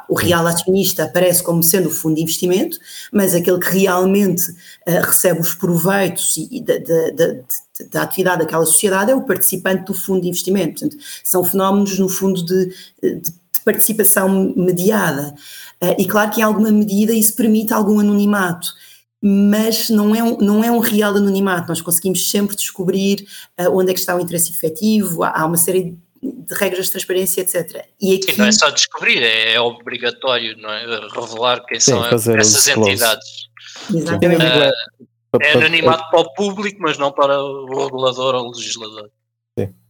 O 0.09 0.15
real 0.15 0.47
acionista 0.47 1.03
aparece 1.03 1.43
como 1.43 1.61
sendo 1.61 1.89
o 1.89 1.91
fundo 1.91 2.15
de 2.15 2.21
investimento, 2.21 2.79
mas 3.11 3.35
aquele 3.35 3.59
que 3.59 3.77
realmente 3.77 4.49
uh, 4.51 5.01
recebe 5.03 5.39
os 5.39 5.53
proveitos 5.53 6.37
e, 6.37 6.57
e 6.57 6.61
da, 6.61 6.77
da, 6.79 7.11
da, 7.11 7.41
da, 7.91 8.01
atividade 8.01 8.39
daquela 8.39 8.65
sociedade 8.65 9.11
é 9.11 9.15
o 9.15 9.21
participante 9.21 9.85
do 9.85 9.93
fundo 9.93 10.21
de 10.21 10.29
investimento. 10.29 10.79
Portanto, 10.79 10.97
são 11.23 11.43
fenómenos, 11.43 11.99
no 11.99 12.09
fundo, 12.09 12.43
de, 12.43 12.67
de 12.99 13.31
participação 13.63 14.53
mediada. 14.55 15.35
Uh, 15.83 15.95
e 15.99 16.07
claro 16.07 16.31
que 16.31 16.39
em 16.39 16.43
alguma 16.43 16.71
medida 16.71 17.13
isso 17.13 17.35
permite 17.35 17.71
algum 17.71 17.99
anonimato, 17.99 18.73
mas 19.21 19.89
não 19.89 20.15
é 20.15 20.23
um, 20.23 20.37
não 20.39 20.63
é 20.63 20.71
um 20.71 20.79
real 20.79 21.15
anonimato, 21.15 21.67
nós 21.67 21.81
conseguimos 21.81 22.29
sempre 22.29 22.55
descobrir 22.55 23.27
uh, 23.59 23.69
onde 23.71 23.91
é 23.91 23.93
que 23.93 23.99
está 23.99 24.15
o 24.15 24.19
interesse 24.19 24.51
efetivo, 24.51 25.23
há, 25.23 25.41
há 25.41 25.45
uma 25.45 25.57
série 25.57 25.97
de 26.31 26.53
regras 26.55 26.85
de 26.85 26.91
transparência, 26.91 27.41
etc. 27.41 27.85
E 27.99 28.15
aqui, 28.15 28.33
Sim, 28.33 28.39
não 28.39 28.45
é 28.45 28.51
só 28.51 28.69
descobrir, 28.69 29.21
é, 29.21 29.53
é 29.53 29.61
obrigatório 29.61 30.57
não 30.57 30.71
é? 30.71 30.85
revelar 31.13 31.65
quem 31.65 31.79
Sim, 31.79 31.91
são 31.91 32.05
essas 32.05 32.67
entidades. 32.67 33.49
Exatamente. 33.93 34.45
Uh, 34.45 35.39
é 35.41 35.51
anonimato 35.51 36.09
para 36.09 36.19
o 36.21 36.33
público, 36.33 36.77
mas 36.81 36.97
não 36.97 37.11
para 37.11 37.43
o 37.43 37.83
regulador 37.85 38.35
ou 38.35 38.47
o 38.47 38.51
legislador. 38.51 39.09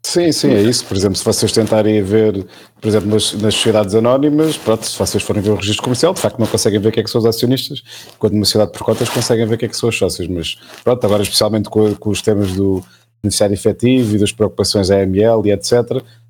Sim, 0.06 0.32
sim, 0.32 0.54
é 0.54 0.62
isso. 0.62 0.86
Por 0.86 0.96
exemplo, 0.96 1.18
se 1.18 1.26
vocês 1.26 1.52
tentarem 1.52 2.02
ver, 2.04 2.46
por 2.80 2.88
exemplo, 2.88 3.10
nas, 3.10 3.34
nas, 3.34 3.56
sociedades 3.56 3.96
anónimas, 3.96 4.56
pronto, 4.56 4.86
se 4.86 4.98
vocês 4.98 5.24
forem 5.24 5.42
ver 5.42 5.50
o 5.50 5.56
registro 5.56 5.84
comercial, 5.84 6.14
de 6.14 6.22
facto 6.22 6.38
não 6.38 6.46
conseguem 6.46 6.80
ver 6.80 6.92
quem 6.92 7.02
é 7.02 7.04
que 7.04 7.10
são 7.10 7.20
os 7.20 7.26
acionistas, 7.26 7.82
quando 8.20 8.34
numa 8.34 8.46
sociedade 8.46 8.72
por 8.72 8.84
cotas 8.84 9.10
conseguem 9.10 9.48
ver 9.48 9.58
quem 9.58 9.66
é 9.66 9.70
que 9.70 9.76
são 9.76 9.90
os 9.90 9.98
sócios, 9.98 10.28
mas 10.28 10.60
pronto, 10.84 11.04
agora 11.04 11.24
especialmente 11.24 11.70
com, 11.70 11.96
com 11.96 12.12
os 12.12 12.22
temas 12.22 12.54
do 12.54 12.84
beneficiário 13.24 13.56
efetivo 13.56 14.16
e 14.16 14.20
das 14.20 14.32
preocupações 14.32 14.92
AML 14.92 15.42
e 15.46 15.52
etc., 15.52 15.74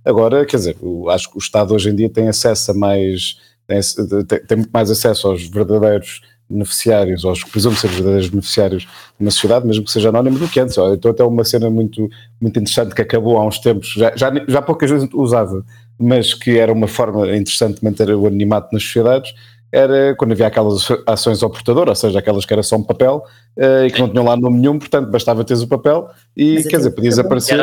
agora, 0.05 0.45
quer 0.45 0.57
dizer, 0.57 0.77
acho 1.09 1.29
que 1.29 1.37
o 1.37 1.39
Estado 1.39 1.73
hoje 1.73 1.89
em 1.89 1.95
dia 1.95 2.09
tem 2.09 2.27
acesso 2.27 2.71
a 2.71 2.73
mais, 2.73 3.37
tem, 3.67 3.79
tem 4.47 4.57
muito 4.57 4.71
mais 4.71 4.91
acesso 4.91 5.27
aos 5.27 5.47
verdadeiros 5.47 6.21
beneficiários, 6.49 7.25
ou 7.25 7.31
os 7.31 7.43
que 7.43 7.49
precisam 7.49 7.75
ser 7.75 7.87
verdadeiros 7.89 8.29
beneficiários 8.29 8.83
de 8.83 8.89
uma 9.19 9.31
sociedade, 9.31 9.65
mesmo 9.65 9.83
que 9.83 9.91
seja 9.91 10.09
anónimo, 10.09 10.37
do 10.37 10.47
que 10.47 10.59
antes. 10.59 10.77
Então, 10.77 11.11
até 11.11 11.23
uma 11.23 11.43
cena 11.43 11.69
muito, 11.69 12.07
muito 12.39 12.59
interessante 12.59 12.93
que 12.93 13.01
acabou 13.01 13.37
há 13.37 13.45
uns 13.45 13.59
tempos, 13.59 13.93
já, 13.93 14.15
já, 14.15 14.31
já 14.47 14.61
poucas 14.61 14.89
vezes 14.89 15.09
usava, 15.13 15.65
mas 15.97 16.33
que 16.33 16.57
era 16.57 16.71
uma 16.71 16.87
forma 16.87 17.35
interessante 17.35 17.79
de 17.79 17.83
manter 17.83 18.09
o 18.11 18.27
anonimato 18.27 18.69
nas 18.71 18.83
sociedades, 18.83 19.33
era 19.71 20.15
quando 20.15 20.31
havia 20.31 20.47
aquelas 20.47 20.87
ações 21.05 21.41
ao 21.43 21.49
portador, 21.49 21.89
ou 21.89 21.95
seja, 21.95 22.19
aquelas 22.19 22.45
que 22.45 22.53
era 22.53 22.63
só 22.63 22.77
um 22.77 22.83
papel 22.83 23.23
uh, 23.57 23.85
e 23.85 23.91
que 23.91 23.99
não 23.99 24.07
tinham 24.07 24.23
lá 24.23 24.37
nome 24.37 24.59
nenhum, 24.59 24.79
portanto 24.79 25.09
bastava 25.09 25.43
teres 25.43 25.63
o 25.63 25.67
papel 25.67 26.07
e, 26.37 26.63
quer 26.63 26.77
dizer, 26.77 26.91
podias 26.91 27.19
aparecer. 27.19 27.55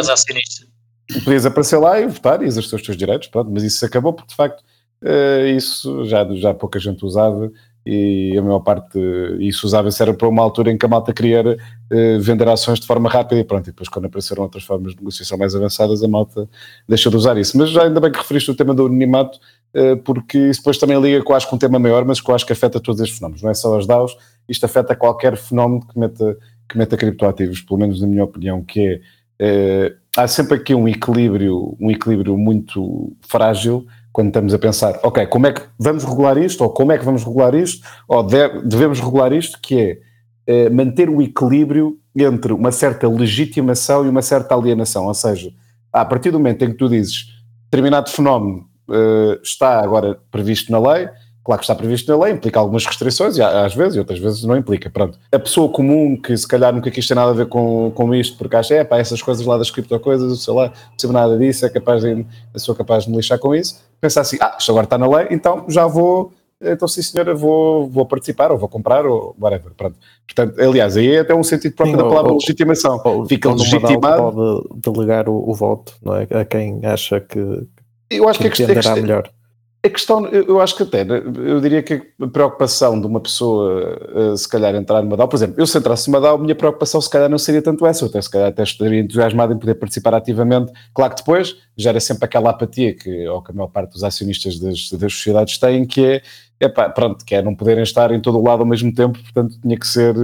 Podias 1.24 1.46
aparecer 1.46 1.78
lá 1.78 2.00
e 2.00 2.06
votar 2.06 2.42
e 2.42 2.46
exercer 2.46 2.76
os 2.76 2.82
teus 2.82 2.96
direitos, 2.96 3.28
pronto, 3.28 3.50
mas 3.50 3.62
isso 3.62 3.84
acabou 3.84 4.12
porque 4.12 4.30
de 4.30 4.36
facto 4.36 4.62
uh, 5.02 5.46
isso 5.46 6.04
já, 6.04 6.26
já 6.34 6.54
pouca 6.54 6.78
gente 6.78 7.04
usava 7.04 7.50
e 7.84 8.36
a 8.38 8.42
maior 8.42 8.60
parte 8.60 8.98
isso 9.40 9.66
usava-se 9.66 10.00
era 10.00 10.14
para 10.14 10.28
uma 10.28 10.42
altura 10.42 10.70
em 10.70 10.78
que 10.78 10.86
a 10.86 10.88
malta 10.88 11.12
queria 11.12 11.42
uh, 11.42 12.20
vender 12.20 12.48
ações 12.48 12.78
de 12.78 12.86
forma 12.86 13.08
rápida 13.08 13.40
e 13.40 13.44
pronto, 13.44 13.66
e 13.66 13.70
depois 13.72 13.88
quando 13.88 14.04
apareceram 14.04 14.44
outras 14.44 14.62
formas 14.62 14.92
de 14.92 14.98
negociação 14.98 15.36
mais 15.36 15.54
avançadas 15.54 16.02
a 16.02 16.08
malta 16.08 16.48
deixou 16.88 17.10
de 17.10 17.16
usar 17.16 17.36
isso, 17.36 17.58
mas 17.58 17.70
já 17.70 17.82
ainda 17.82 18.00
bem 18.00 18.12
que 18.12 18.18
referiste 18.18 18.50
o 18.50 18.54
tema 18.54 18.72
do 18.72 18.86
anonimato 18.86 19.38
uh, 19.74 19.96
porque 19.98 20.38
isso 20.38 20.60
depois 20.60 20.78
também 20.78 21.00
liga 21.00 21.22
quase 21.24 21.46
com 21.46 21.56
um 21.56 21.58
tema 21.58 21.78
maior, 21.78 22.04
mas 22.04 22.22
acho 22.26 22.46
que 22.46 22.52
afeta 22.52 22.78
todos 22.78 23.00
estes 23.00 23.18
fenómenos, 23.18 23.42
não 23.42 23.50
é 23.50 23.54
só 23.54 23.76
as 23.76 23.86
DAOs, 23.86 24.16
isto 24.48 24.64
afeta 24.64 24.94
qualquer 24.94 25.36
fenómeno 25.36 25.84
que 25.86 25.98
meta, 25.98 26.36
que 26.68 26.78
meta 26.78 26.96
criptoativos, 26.96 27.60
pelo 27.62 27.80
menos 27.80 28.00
na 28.00 28.06
minha 28.06 28.22
opinião, 28.22 28.62
que 28.62 29.00
é 29.40 29.92
há 30.16 30.28
sempre 30.28 30.56
aqui 30.56 30.74
um 30.74 30.86
equilíbrio, 30.86 31.76
um 31.80 31.90
equilíbrio 31.90 32.36
muito 32.36 33.16
frágil 33.26 33.86
quando 34.12 34.28
estamos 34.28 34.52
a 34.52 34.58
pensar, 34.58 35.00
ok, 35.02 35.26
como 35.26 35.46
é 35.46 35.52
que 35.52 35.62
vamos 35.78 36.04
regular 36.04 36.36
isto, 36.36 36.62
ou 36.62 36.70
como 36.70 36.92
é 36.92 36.98
que 36.98 37.04
vamos 37.04 37.24
regular 37.24 37.54
isto, 37.54 37.86
ou 38.06 38.22
devemos 38.22 39.00
regular 39.00 39.32
isto, 39.32 39.58
que 39.60 39.80
é 39.80 39.98
eh, 40.46 40.68
manter 40.68 41.08
o 41.08 41.22
equilíbrio 41.22 41.98
entre 42.14 42.52
uma 42.52 42.70
certa 42.70 43.08
legitimação 43.08 44.04
e 44.04 44.10
uma 44.10 44.20
certa 44.20 44.54
alienação, 44.54 45.06
ou 45.06 45.14
seja, 45.14 45.50
a 45.90 46.04
partir 46.04 46.30
do 46.30 46.38
momento 46.38 46.62
em 46.62 46.72
que 46.72 46.76
tu 46.76 46.90
dizes 46.90 47.28
determinado 47.70 48.10
fenómeno 48.10 48.66
eh, 48.90 49.40
está 49.42 49.80
agora 49.80 50.20
previsto 50.30 50.70
na 50.70 50.78
lei, 50.78 51.08
Claro 51.44 51.58
que 51.58 51.64
está 51.64 51.74
previsto 51.74 52.10
na 52.10 52.24
lei, 52.24 52.34
implica 52.34 52.60
algumas 52.60 52.86
restrições, 52.86 53.36
e 53.36 53.42
às 53.42 53.74
vezes, 53.74 53.96
e 53.96 53.98
outras 53.98 54.18
vezes 54.18 54.44
não 54.44 54.56
implica. 54.56 54.88
Pronto. 54.88 55.18
A 55.32 55.38
pessoa 55.40 55.68
comum 55.68 56.16
que 56.16 56.36
se 56.36 56.46
calhar 56.46 56.72
nunca 56.72 56.88
quis 56.88 57.06
ter 57.06 57.16
nada 57.16 57.32
a 57.32 57.34
ver 57.34 57.46
com, 57.46 57.90
com 57.92 58.14
isto, 58.14 58.38
porque 58.38 58.54
acha, 58.54 58.74
é 58.76 58.84
pá, 58.84 58.98
essas 58.98 59.20
coisas 59.20 59.44
lá 59.44 59.58
das 59.58 59.68
criptocoisas, 59.68 60.40
sei 60.42 60.54
lá, 60.54 60.66
não 60.66 60.90
percebo 60.90 61.12
nada 61.12 61.36
disso, 61.36 61.66
é 61.66 61.68
capaz 61.68 62.02
de, 62.02 62.24
sou 62.56 62.76
capaz 62.76 63.04
de 63.04 63.10
me 63.10 63.16
lixar 63.16 63.40
com 63.40 63.54
isso, 63.54 63.82
pensa 64.00 64.20
assim, 64.20 64.38
ah, 64.40 64.54
isto 64.56 64.70
agora 64.70 64.84
está 64.84 64.96
na 64.96 65.08
lei, 65.08 65.28
então 65.32 65.64
já 65.68 65.84
vou, 65.84 66.32
então 66.60 66.86
sim 66.86 67.02
senhora, 67.02 67.34
vou, 67.34 67.88
vou 67.88 68.06
participar, 68.06 68.52
ou 68.52 68.58
vou 68.58 68.68
comprar, 68.68 69.04
ou 69.04 69.34
whatever. 69.40 69.72
Pronto. 69.76 69.96
Portanto, 70.24 70.60
aliás, 70.60 70.96
aí 70.96 71.16
é 71.16 71.20
até 71.20 71.34
um 71.34 71.42
sentido 71.42 71.74
próprio 71.74 71.96
sim, 71.96 72.02
da 72.04 72.08
palavra 72.08 72.30
ou, 72.30 72.38
legitimação. 72.38 73.00
Ou, 73.04 73.26
Fica 73.26 73.48
ou 73.48 73.56
legitimado. 73.56 74.32
Pode 74.32 74.92
delegar 74.92 75.28
o, 75.28 75.50
o 75.50 75.52
voto, 75.54 75.94
não 76.00 76.14
é? 76.14 76.28
A 76.30 76.44
quem 76.44 76.80
acha 76.84 77.18
que, 77.18 77.66
eu 78.12 78.28
acho 78.28 78.38
que, 78.38 78.50
que, 78.50 78.64
que 78.64 79.00
melhor. 79.00 79.28
A 79.84 79.90
questão, 79.90 80.24
eu 80.28 80.60
acho 80.60 80.76
que 80.76 80.84
até, 80.84 81.02
eu 81.02 81.60
diria 81.60 81.82
que 81.82 82.00
a 82.20 82.26
preocupação 82.28 83.00
de 83.00 83.04
uma 83.04 83.20
pessoa, 83.20 83.98
eh, 84.14 84.36
se 84.36 84.48
calhar, 84.48 84.72
entrar 84.76 85.02
numa 85.02 85.16
DAO, 85.16 85.26
por 85.26 85.34
exemplo, 85.34 85.56
eu 85.58 85.66
se 85.66 85.76
entrasse 85.76 86.08
numa 86.08 86.20
DAO, 86.20 86.36
a 86.36 86.38
minha 86.38 86.54
preocupação 86.54 87.00
se 87.00 87.10
calhar 87.10 87.28
não 87.28 87.36
seria 87.36 87.60
tanto 87.60 87.84
essa, 87.84 88.04
eu 88.04 88.08
até 88.08 88.22
se 88.22 88.30
calhar 88.30 88.46
até 88.46 88.62
estaria 88.62 89.00
entusiasmado 89.00 89.52
em 89.52 89.58
poder 89.58 89.74
participar 89.74 90.14
ativamente. 90.14 90.70
Claro 90.94 91.12
que 91.12 91.22
depois 91.22 91.56
gera 91.76 91.98
sempre 91.98 92.26
aquela 92.26 92.50
apatia 92.50 92.94
que, 92.94 93.26
ou 93.26 93.42
que 93.42 93.50
a 93.50 93.54
maior 93.54 93.66
parte 93.70 93.94
dos 93.94 94.04
acionistas 94.04 94.56
das, 94.60 94.88
das 94.92 95.12
sociedades 95.14 95.58
têm, 95.58 95.84
que 95.84 96.06
é, 96.06 96.22
é 96.60 96.68
pá, 96.68 96.88
pronto, 96.88 97.24
que 97.24 97.34
é 97.34 97.42
não 97.42 97.52
poderem 97.52 97.82
estar 97.82 98.12
em 98.12 98.20
todo 98.20 98.38
o 98.38 98.44
lado 98.44 98.60
ao 98.60 98.66
mesmo 98.66 98.94
tempo, 98.94 99.18
portanto 99.18 99.58
tinha 99.60 99.76
que 99.76 99.86
ser 99.88 100.14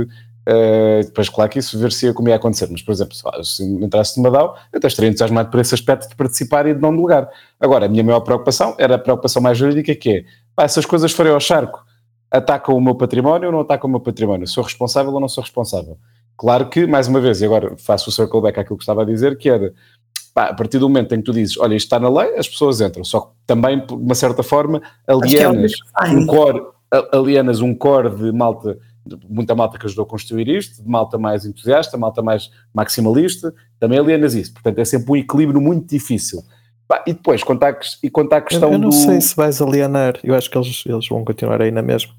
Uh, 0.48 1.04
depois, 1.04 1.28
claro 1.28 1.50
que 1.50 1.58
isso 1.58 1.78
ver-se 1.78 2.10
como 2.14 2.30
ia 2.30 2.36
acontecer, 2.36 2.66
mas, 2.70 2.80
por 2.80 2.92
exemplo, 2.92 3.14
se 3.44 3.62
entrasse 3.62 4.16
numa 4.16 4.30
DAO, 4.30 4.56
eu 4.72 4.78
até 4.78 4.86
estaria 4.86 5.10
entusiasmado 5.10 5.50
por 5.50 5.60
esse 5.60 5.74
aspecto 5.74 6.08
de 6.08 6.16
participar 6.16 6.66
e 6.66 6.72
de 6.72 6.80
não 6.80 6.96
delegar. 6.96 7.28
Agora, 7.60 7.84
a 7.84 7.88
minha 7.88 8.02
maior 8.02 8.20
preocupação 8.20 8.74
era 8.78 8.94
a 8.94 8.98
preocupação 8.98 9.42
mais 9.42 9.58
jurídica, 9.58 9.94
que 9.94 10.10
é, 10.10 10.24
pá, 10.56 10.66
se 10.66 10.78
as 10.78 10.86
coisas 10.86 11.12
forem 11.12 11.32
ao 11.32 11.40
charco, 11.40 11.84
atacam 12.30 12.74
o 12.74 12.80
meu 12.80 12.94
património 12.94 13.48
ou 13.48 13.52
não 13.52 13.60
atacam 13.60 13.88
o 13.88 13.90
meu 13.90 14.00
património? 14.00 14.46
Sou 14.46 14.64
responsável 14.64 15.12
ou 15.12 15.20
não 15.20 15.28
sou 15.28 15.42
responsável? 15.42 15.98
Claro 16.34 16.70
que, 16.70 16.86
mais 16.86 17.08
uma 17.08 17.20
vez, 17.20 17.42
e 17.42 17.44
agora 17.44 17.76
faço 17.76 18.08
o 18.08 18.12
circle 18.12 18.40
back 18.40 18.58
àquilo 18.58 18.78
que 18.78 18.84
estava 18.84 19.02
a 19.02 19.04
dizer, 19.04 19.36
que 19.36 19.50
era, 19.50 19.74
pá, 20.32 20.44
a 20.44 20.54
partir 20.54 20.78
do 20.78 20.88
momento 20.88 21.14
em 21.14 21.18
que 21.18 21.24
tu 21.24 21.32
dizes, 21.34 21.58
olha, 21.58 21.74
isto 21.74 21.84
está 21.84 22.00
na 22.00 22.08
lei, 22.08 22.38
as 22.38 22.48
pessoas 22.48 22.80
entram, 22.80 23.04
só 23.04 23.20
que 23.20 23.28
também, 23.46 23.84
de 23.84 23.92
uma 23.92 24.14
certa 24.14 24.42
forma, 24.42 24.80
alienas, 25.06 25.72
é 26.02 26.08
um 26.08 26.26
core, 26.26 26.62
alienas 27.12 27.60
um 27.60 27.74
core 27.74 28.08
de 28.08 28.32
malta 28.32 28.78
muita 29.28 29.54
malta 29.54 29.78
que 29.78 29.86
ajudou 29.86 30.04
a 30.04 30.08
construir 30.08 30.48
isto, 30.48 30.82
de 30.82 30.88
malta 30.88 31.16
mais 31.16 31.44
entusiasta, 31.44 31.96
malta 31.96 32.22
mais 32.22 32.50
maximalista, 32.74 33.54
também 33.78 33.98
alienas 33.98 34.34
isso. 34.34 34.52
Portanto, 34.52 34.78
é 34.78 34.84
sempre 34.84 35.12
um 35.12 35.16
equilíbrio 35.16 35.60
muito 35.60 35.88
difícil. 35.88 36.42
E 37.06 37.12
depois, 37.12 37.42
quanto 37.42 37.62
à, 37.64 37.78
e 38.02 38.10
quanto 38.10 38.32
à 38.32 38.40
questão 38.40 38.70
do... 38.70 38.74
Eu 38.74 38.78
não 38.78 38.88
do... 38.88 38.94
sei 38.94 39.20
se 39.20 39.36
vais 39.36 39.60
alienar, 39.60 40.18
eu 40.24 40.34
acho 40.34 40.50
que 40.50 40.56
eles, 40.56 40.84
eles 40.86 41.06
vão 41.08 41.24
continuar 41.24 41.60
aí 41.60 41.70
na 41.70 41.82
mesma. 41.82 42.12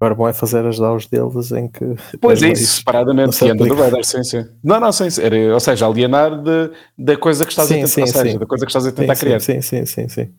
Agora 0.00 0.14
bom 0.14 0.28
é 0.28 0.32
fazer 0.32 0.66
as 0.66 0.78
DAOs 0.78 1.06
deles 1.06 1.52
em 1.52 1.68
que... 1.68 1.94
Pois 2.20 2.42
é 2.42 2.48
isso, 2.48 2.78
separadamente, 2.78 3.38
que 3.38 3.48
anda 3.48 3.64
do 3.64 3.74
radar, 3.74 4.02
sim, 4.04 4.24
sim. 4.24 4.44
Não, 4.62 4.80
não, 4.80 4.92
sim, 4.92 5.08
era, 5.20 5.54
ou 5.54 5.60
seja, 5.60 5.86
alienar 5.86 6.42
de, 6.42 6.70
da 6.98 7.16
coisa 7.16 7.44
que 7.44 7.52
estás 7.52 7.68
sim, 7.68 7.74
a 7.74 7.76
tentar, 7.76 7.88
sim, 7.88 8.00
ou 8.00 8.06
seja, 8.06 8.32
sim. 8.32 8.38
da 8.38 8.46
coisa 8.46 8.66
que 8.66 8.70
estás 8.70 8.86
a 8.86 8.92
tentar 8.92 9.14
sim, 9.14 9.20
criar. 9.20 9.40
Sim, 9.40 9.60
sim, 9.60 9.86
sim, 9.86 10.08
sim. 10.08 10.30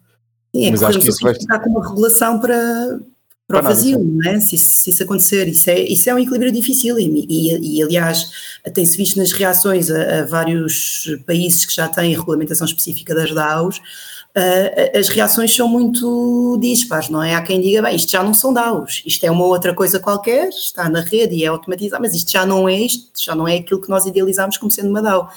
sim. 0.53 0.67
é 0.67 0.71
Mas 0.71 0.83
acho 0.83 0.99
que 0.99 1.09
isso 1.09 1.23
vai... 1.23 1.33
com 1.59 1.69
uma 1.69 1.87
regulação 1.87 2.39
para, 2.39 2.99
para 3.47 3.59
o 3.59 3.63
vazio, 3.63 3.99
não 3.99 4.31
é? 4.31 4.39
Se, 4.39 4.57
se, 4.57 4.89
isso 4.89 5.03
acontecer, 5.03 5.47
isso 5.47 5.69
é, 5.69 5.79
isso 5.79 6.09
é 6.09 6.13
um 6.13 6.19
equilíbrio 6.19 6.51
difícil 6.51 6.99
e, 6.99 7.25
e, 7.29 7.77
e 7.77 7.83
aliás 7.83 8.31
tem-se 8.73 8.97
visto 8.97 9.17
nas 9.17 9.31
reações 9.31 9.91
a, 9.91 10.21
a, 10.21 10.25
vários 10.25 11.07
países 11.27 11.65
que 11.65 11.73
já 11.73 11.87
têm 11.87 12.15
regulamentação 12.15 12.65
específica 12.65 13.13
das 13.13 13.31
DAOs, 13.31 13.77
uh, 13.77 14.97
as 14.97 15.09
reações 15.09 15.55
são 15.55 15.67
muito 15.67 16.57
dispares, 16.59 17.09
não 17.09 17.21
é? 17.21 17.35
Há 17.35 17.41
quem 17.43 17.61
diga, 17.61 17.83
bem, 17.83 17.95
isto 17.95 18.11
já 18.11 18.23
não 18.23 18.33
são 18.33 18.51
DAOs, 18.51 19.03
isto 19.05 19.23
é 19.23 19.29
uma 19.29 19.45
outra 19.45 19.75
coisa 19.75 19.99
qualquer, 19.99 20.49
está 20.49 20.89
na 20.89 21.01
rede 21.01 21.35
e 21.35 21.43
é 21.43 21.47
automatizado, 21.47 22.01
mas 22.01 22.15
isto 22.15 22.31
já 22.31 22.45
não 22.45 22.67
é 22.67 22.79
isto, 22.79 23.11
já 23.23 23.35
não 23.35 23.47
é 23.47 23.57
aquilo 23.57 23.79
que 23.79 23.89
nós 23.89 24.07
idealizamos 24.07 24.57
como 24.57 24.71
sendo 24.71 24.89
uma 24.89 25.01
DAO. 25.03 25.29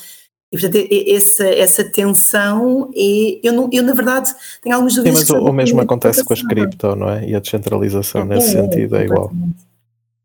E, 0.51 0.59
portanto, 0.59 0.89
essa, 0.91 1.47
essa 1.47 1.85
tensão, 1.85 2.91
e 2.95 3.39
eu, 3.43 3.53
não, 3.53 3.69
eu 3.71 3.83
na 3.83 3.93
verdade 3.93 4.35
tenho 4.63 4.75
algumas 4.75 4.95
dúvidas. 4.95 5.21
Sim, 5.21 5.33
mas 5.35 5.43
o, 5.43 5.47
o 5.47 5.53
mesmo 5.53 5.81
acontece 5.81 6.25
com 6.25 6.33
as 6.33 6.43
cripto, 6.43 6.97
não 6.97 7.11
é? 7.11 7.29
E 7.29 7.35
a 7.35 7.41
descentralização 7.41 8.23
é, 8.23 8.25
nesse 8.25 8.57
é, 8.57 8.63
sentido 8.63 8.97
é 8.97 9.05
igual. 9.05 9.31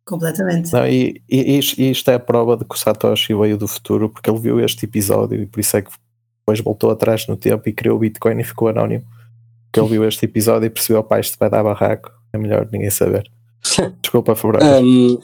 Completamente. 0.06 0.72
Não, 0.72 0.88
e, 0.88 1.22
e, 1.30 1.60
e, 1.60 1.91
isto 1.91 2.10
é 2.10 2.16
a 2.16 2.20
prova 2.20 2.56
de 2.56 2.64
que 2.66 2.76
o 2.76 2.78
Satoshi 2.78 3.34
veio 3.34 3.58
do 3.58 3.68
futuro, 3.68 4.10
porque 4.10 4.30
ele 4.30 4.39
viu 4.39 4.60
este 4.60 4.86
episódio 4.86 5.41
e 5.41 5.45
por 5.45 5.60
isso 5.60 5.76
é 5.76 5.82
que 5.82 5.91
depois 6.39 6.60
voltou 6.60 6.91
atrás 6.91 7.28
no 7.28 7.38
tempo 7.38 7.68
e 7.68 7.74
criou 7.74 7.98
o 7.98 8.00
Bitcoin 8.00 8.39
e 8.39 8.43
ficou 8.43 8.68
anónimo. 8.68 9.04
Porque 9.66 9.80
ele 9.80 9.89
viu 9.89 10.08
este 10.08 10.26
episódio 10.26 10.68
e 10.68 10.70
percebeu, 10.70 11.04
pá, 11.04 11.20
isto 11.20 11.38
vai 11.39 11.50
dar 11.50 11.64
barraco, 11.64 12.12
é 12.32 12.38
melhor 12.38 12.68
ninguém 12.72 12.89
saber. 12.89 13.30
Desculpa, 14.02 14.36
Fabrício. 14.36 14.70
Um, 14.82 15.20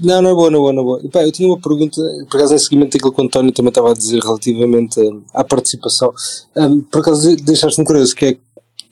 não, 0.00 0.22
não 0.22 0.30
é 0.30 0.34
boa, 0.34 0.50
não 0.50 0.58
é 0.58 0.60
boa, 0.60 0.72
não 0.72 0.82
é 0.82 0.84
boa. 0.84 1.10
Pá, 1.10 1.24
eu 1.24 1.32
tinha 1.32 1.48
uma 1.48 1.60
pergunta, 1.60 2.00
por 2.30 2.36
acaso, 2.38 2.54
em 2.54 2.58
seguimento 2.58 2.96
daquilo 2.96 3.12
que 3.12 3.20
o 3.20 3.24
António 3.24 3.52
também 3.52 3.70
estava 3.70 3.90
a 3.90 3.94
dizer 3.94 4.20
relativamente 4.20 5.00
à 5.34 5.44
participação. 5.44 6.12
Um, 6.56 6.80
por 6.82 7.00
acaso, 7.00 7.36
deixaste-me 7.36 7.86
curioso, 7.86 8.14
que 8.14 8.38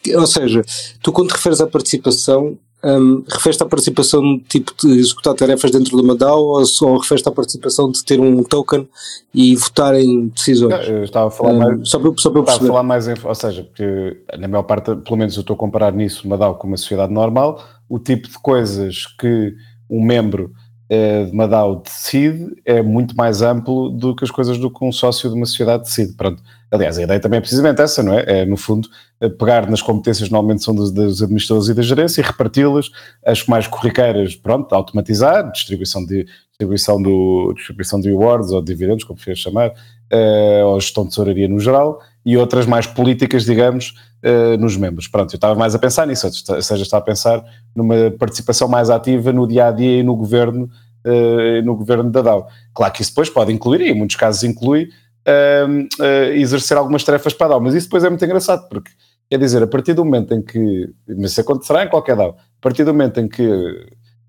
é, 0.07 0.18
ou 0.18 0.26
seja, 0.26 0.62
tu 1.03 1.12
quando 1.12 1.28
te 1.28 1.34
referes 1.34 1.61
à 1.61 1.66
participação, 1.66 2.59
um, 2.82 3.22
refere-se 3.28 3.62
à 3.62 3.66
participação 3.66 4.40
tipo 4.48 4.72
de 4.80 4.98
executar 4.98 5.34
tarefas 5.34 5.70
dentro 5.70 5.96
de 5.96 6.03
uma 6.03 6.14
DAO 6.14 6.40
ou, 6.40 6.62
ou 6.82 6.98
refere-se 6.98 7.28
à 7.28 7.32
participação 7.32 7.90
de 7.90 8.03
ter 8.03 8.18
um 8.18 8.42
token 8.42 8.88
e 9.34 9.55
votar 9.55 9.94
em 9.94 10.28
decisões? 10.28 10.88
Eu 10.88 11.05
estava 11.05 11.28
a 11.28 11.30
falar 11.30 11.53
um, 11.53 11.59
mais, 11.59 11.88
só 11.88 11.98
para, 11.98 12.12
só 12.16 12.30
para 12.30 12.40
estava 12.40 12.64
a 12.64 12.66
falar 12.68 12.82
mais 12.82 13.07
em, 13.07 13.14
ou 13.22 13.34
seja, 13.34 13.64
porque 13.64 14.22
na 14.38 14.48
maior 14.48 14.62
parte, 14.62 14.94
pelo 14.96 15.16
menos 15.16 15.36
eu 15.36 15.42
estou 15.42 15.55
a 15.55 15.59
comparar 15.59 15.92
nisso 15.92 16.26
uma 16.26 16.38
DAO 16.38 16.55
com 16.55 16.66
uma 16.66 16.76
sociedade 16.76 17.12
normal, 17.12 17.62
o 17.88 17.98
tipo 17.98 18.28
de 18.28 18.38
coisas 18.38 19.05
que 19.18 19.53
um 19.90 20.03
membro 20.03 20.51
eh, 20.51 20.60
de 20.91 21.30
uma 21.30 21.47
DAO 21.47 21.76
decide 21.76 22.53
é 22.64 22.82
muito 22.82 23.16
mais 23.16 23.43
amplo 23.43 23.91
do 23.91 24.14
que 24.14 24.24
as 24.24 24.30
coisas 24.30 24.59
do 24.59 24.68
que 24.68 24.84
um 24.84 24.91
sócio 24.91 25.30
de 25.30 25.36
uma 25.36 25.47
sociedade 25.47 25.84
decide. 25.84 26.14
Pronto. 26.14 26.43
Aliás, 26.68 26.99
a 26.99 27.03
ideia 27.03 27.20
também 27.20 27.38
é 27.38 27.41
precisamente 27.41 27.80
essa, 27.80 28.03
não 28.03 28.12
é? 28.12 28.24
É, 28.26 28.45
no 28.45 28.57
fundo, 28.57 28.88
eh, 29.20 29.28
pegar 29.28 29.68
nas 29.68 29.82
competências 29.82 30.28
que 30.28 30.32
normalmente 30.32 30.64
são 30.64 30.74
dos, 30.74 30.93
dos 30.93 31.22
administradores 31.22 31.68
e 31.68 31.74
da 31.74 31.82
gerência 31.82 32.20
e 32.20 32.24
reparti-las, 32.24 32.91
as 33.24 33.45
mais 33.47 33.66
corriqueiras, 33.66 34.34
pronto, 34.36 34.72
automatizar, 34.72 35.51
distribuição 35.51 36.05
de 36.05 36.26
distribuição, 36.51 37.01
do, 37.01 37.53
distribuição 37.55 38.01
de 38.01 38.09
rewards 38.09 38.51
ou 38.51 38.62
dividendos, 38.62 39.05
como 39.05 39.16
preferes 39.16 39.41
chamar, 39.41 39.70
uh, 39.70 40.66
ou 40.66 40.80
gestão 40.80 41.05
de 41.05 41.11
tesouraria 41.11 41.49
no 41.49 41.59
geral, 41.59 42.01
e 42.25 42.37
outras 42.37 42.66
mais 42.66 42.87
políticas, 42.87 43.45
digamos, 43.45 43.95
uh, 44.25 44.57
nos 44.59 44.77
membros. 44.77 45.09
Pronto, 45.09 45.33
eu 45.33 45.37
estava 45.37 45.55
mais 45.55 45.75
a 45.75 45.79
pensar 45.79 46.07
nisso, 46.07 46.27
ou 46.27 46.62
seja, 46.62 46.83
estava 46.83 47.03
a 47.03 47.07
pensar 47.07 47.43
numa 47.75 48.11
participação 48.18 48.68
mais 48.68 48.91
ativa 48.91 49.33
no 49.33 49.47
dia 49.47 49.68
a 49.68 49.71
dia 49.71 50.01
e 50.01 50.03
no 50.03 50.14
governo, 50.14 50.68
uh, 51.07 51.64
no 51.64 51.77
governo 51.77 52.11
da 52.11 52.23
DAO. 52.23 52.49
Claro 52.75 52.93
que 52.93 53.03
isso 53.03 53.11
depois 53.11 53.31
pode 53.31 53.53
incluir, 53.53 53.81
e 53.81 53.91
em 53.91 53.95
muitos 53.95 54.16
casos 54.16 54.43
inclui, 54.45 54.91
uh, 55.27 56.03
exercer 56.35 56.77
algumas 56.77 57.05
tarefas 57.05 57.33
para 57.33 57.47
a 57.47 57.49
DAO, 57.51 57.61
mas 57.61 57.75
isso 57.75 57.87
depois 57.87 58.05
é 58.05 58.09
muito 58.09 58.25
engraçado, 58.25 58.68
porque 58.68 58.91
quer 59.31 59.39
dizer, 59.39 59.62
a 59.62 59.66
partir 59.66 59.95
do 59.95 60.05
momento 60.05 60.35
em 60.35 60.43
que, 60.43 60.91
mas 61.09 61.33
isso 61.33 61.41
acontecerá 61.41 61.85
em 61.85 61.89
qualquer 61.89 62.16
DAO, 62.16 62.37
a 62.39 62.61
partir 62.61 62.85
do 62.85 62.93
momento 62.93 63.21
em 63.21 63.29
que 63.29 63.49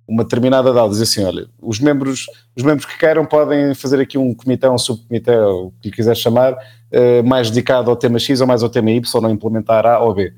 uma 0.08 0.24
determinada 0.24 0.74
DAO 0.74 0.90
diz 0.90 1.02
assim, 1.02 1.24
olha, 1.24 1.48
os 1.62 1.80
membros, 1.80 2.26
os 2.56 2.64
membros 2.64 2.86
que 2.86 2.98
queiram 2.98 3.26
podem 3.26 3.74
fazer 3.74 4.00
aqui 4.00 4.18
um 4.18 4.34
comitê, 4.34 4.68
um 4.68 4.78
subcomitê, 4.78 5.36
o 5.38 5.72
que 5.82 5.90
quiser 5.90 6.16
chamar, 6.16 6.56
uh, 6.94 7.28
mais 7.28 7.50
dedicado 7.50 7.90
ao 7.90 7.96
tema 7.96 8.20
X 8.20 8.42
ou 8.42 8.48
mais 8.48 8.64
ao 8.64 8.70
tema 8.70 8.92
Y, 8.92 9.16
ou 9.16 9.22
não 9.22 9.30
implementar 9.30 9.86
A 9.86 10.00
ou 10.00 10.14
B. 10.14 10.34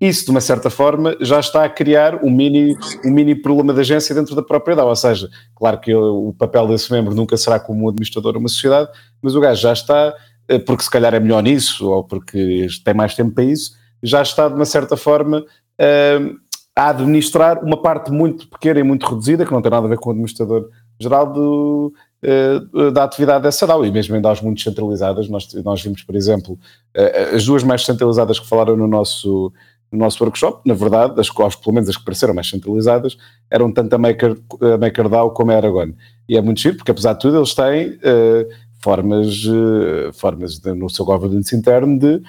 Isso, 0.00 0.26
de 0.26 0.30
uma 0.30 0.40
certa 0.40 0.70
forma, 0.70 1.16
já 1.20 1.40
está 1.40 1.64
a 1.64 1.68
criar 1.68 2.24
um 2.24 2.30
mini, 2.30 2.76
um 3.04 3.10
mini 3.10 3.34
problema 3.34 3.74
de 3.74 3.80
agência 3.80 4.14
dentro 4.14 4.34
da 4.36 4.42
própria 4.42 4.76
DAO. 4.76 4.88
Ou 4.88 4.96
seja, 4.96 5.28
claro 5.56 5.80
que 5.80 5.92
o 5.92 6.32
papel 6.38 6.68
desse 6.68 6.92
membro 6.92 7.14
nunca 7.14 7.36
será 7.36 7.58
como 7.58 7.88
administrador 7.88 8.32
de 8.32 8.38
uma 8.38 8.48
sociedade, 8.48 8.90
mas 9.20 9.34
o 9.34 9.40
gajo 9.40 9.60
já 9.60 9.72
está, 9.72 10.14
eh, 10.48 10.58
porque 10.60 10.84
se 10.84 10.90
calhar 10.90 11.12
é 11.14 11.18
melhor 11.18 11.42
nisso, 11.42 11.90
ou 11.90 12.04
porque 12.04 12.68
tem 12.84 12.94
mais 12.94 13.16
tempo 13.16 13.32
para 13.32 13.42
isso, 13.42 13.72
já 14.00 14.22
está, 14.22 14.48
de 14.48 14.54
uma 14.54 14.64
certa 14.64 14.96
forma, 14.96 15.40
uh, 15.40 16.38
a 16.76 16.90
administrar 16.90 17.64
uma 17.64 17.82
parte 17.82 18.12
muito 18.12 18.48
pequena 18.48 18.78
e 18.78 18.84
muito 18.84 19.04
reduzida, 19.04 19.44
que 19.44 19.50
não 19.50 19.60
tem 19.60 19.70
nada 19.70 19.86
a 19.86 19.90
ver 19.90 19.98
com 19.98 20.10
o 20.10 20.12
administrador 20.12 20.68
geral 21.00 21.32
do, 21.32 21.92
da 22.92 23.04
atividade 23.04 23.44
dessa 23.44 23.66
DAO, 23.66 23.84
e 23.84 23.92
mesmo 23.92 24.16
em 24.16 24.20
DAOs 24.20 24.40
muito 24.40 24.60
centralizadas, 24.60 25.28
nós, 25.28 25.52
nós 25.64 25.82
vimos, 25.82 26.02
por 26.02 26.16
exemplo, 26.16 26.58
uh, 26.96 27.36
as 27.36 27.44
duas 27.44 27.62
mais 27.62 27.84
centralizadas 27.84 28.40
que 28.40 28.46
falaram 28.46 28.76
no 28.76 28.88
nosso, 28.88 29.52
no 29.90 29.98
nosso 29.98 30.22
workshop, 30.22 30.60
na 30.66 30.74
verdade, 30.74 31.20
as, 31.20 31.28
pelo 31.56 31.74
menos 31.74 31.88
as 31.88 31.96
que 31.96 32.04
pareceram 32.04 32.34
mais 32.34 32.48
centralizadas, 32.48 33.16
eram 33.50 33.72
tanto 33.72 33.94
a, 33.94 33.98
Maker, 33.98 34.36
a 34.60 34.78
MakerDAO 34.78 35.30
como 35.30 35.52
a 35.52 35.56
Aragon. 35.56 35.92
E 36.28 36.36
é 36.36 36.40
muito 36.40 36.60
giro, 36.60 36.76
porque 36.76 36.90
apesar 36.90 37.12
de 37.12 37.20
tudo 37.20 37.38
eles 37.38 37.54
têm 37.54 37.90
uh, 37.90 38.48
formas, 38.80 39.44
formas 40.14 40.58
de, 40.58 40.72
no 40.72 40.88
seu 40.88 41.04
governance 41.04 41.54
interno 41.54 41.98
de 41.98 42.22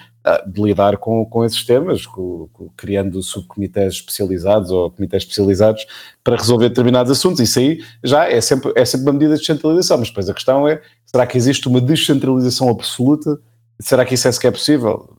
de 0.46 0.62
lidar 0.62 0.98
com, 0.98 1.24
com 1.24 1.44
esses 1.44 1.64
temas, 1.64 2.04
com, 2.04 2.48
com, 2.52 2.68
criando 2.76 3.22
subcomitês 3.22 3.94
especializados 3.94 4.70
ou 4.70 4.90
comitês 4.90 5.22
especializados 5.22 5.86
para 6.22 6.36
resolver 6.36 6.68
determinados 6.68 7.10
assuntos. 7.10 7.40
Isso 7.40 7.58
aí 7.58 7.82
já 8.04 8.28
é 8.28 8.40
sempre, 8.40 8.72
é 8.76 8.84
sempre 8.84 9.06
uma 9.06 9.14
medida 9.14 9.34
de 9.34 9.40
descentralização, 9.40 9.98
mas 9.98 10.08
depois 10.08 10.28
a 10.28 10.34
questão 10.34 10.68
é, 10.68 10.82
será 11.06 11.26
que 11.26 11.38
existe 11.38 11.66
uma 11.68 11.80
descentralização 11.80 12.68
absoluta? 12.68 13.38
Será 13.80 14.04
que 14.04 14.14
isso 14.14 14.28
é 14.28 14.32
sequer 14.32 14.52
possível? 14.52 15.16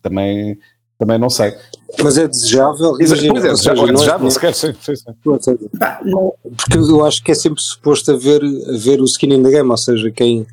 Também, 0.00 0.56
também 0.98 1.18
não 1.18 1.28
sei. 1.28 1.52
Mas 2.00 2.16
é 2.16 2.28
desejável? 2.28 2.96
Imagina, 3.00 3.32
pois 3.32 3.44
é, 3.44 3.48
desejável, 3.48 3.88
é 3.88 4.52
sim, 4.52 4.72
sim, 4.80 4.96
sim. 4.96 5.58
Porque 6.56 6.78
eu 6.78 7.04
acho 7.04 7.24
que 7.24 7.32
é 7.32 7.34
sempre 7.34 7.60
suposto 7.60 8.12
haver, 8.12 8.40
haver 8.68 9.00
o 9.00 9.04
skin 9.04 9.34
in 9.34 9.42
the 9.42 9.50
game, 9.50 9.68
ou 9.68 9.76
seja, 9.76 10.12
quem 10.12 10.46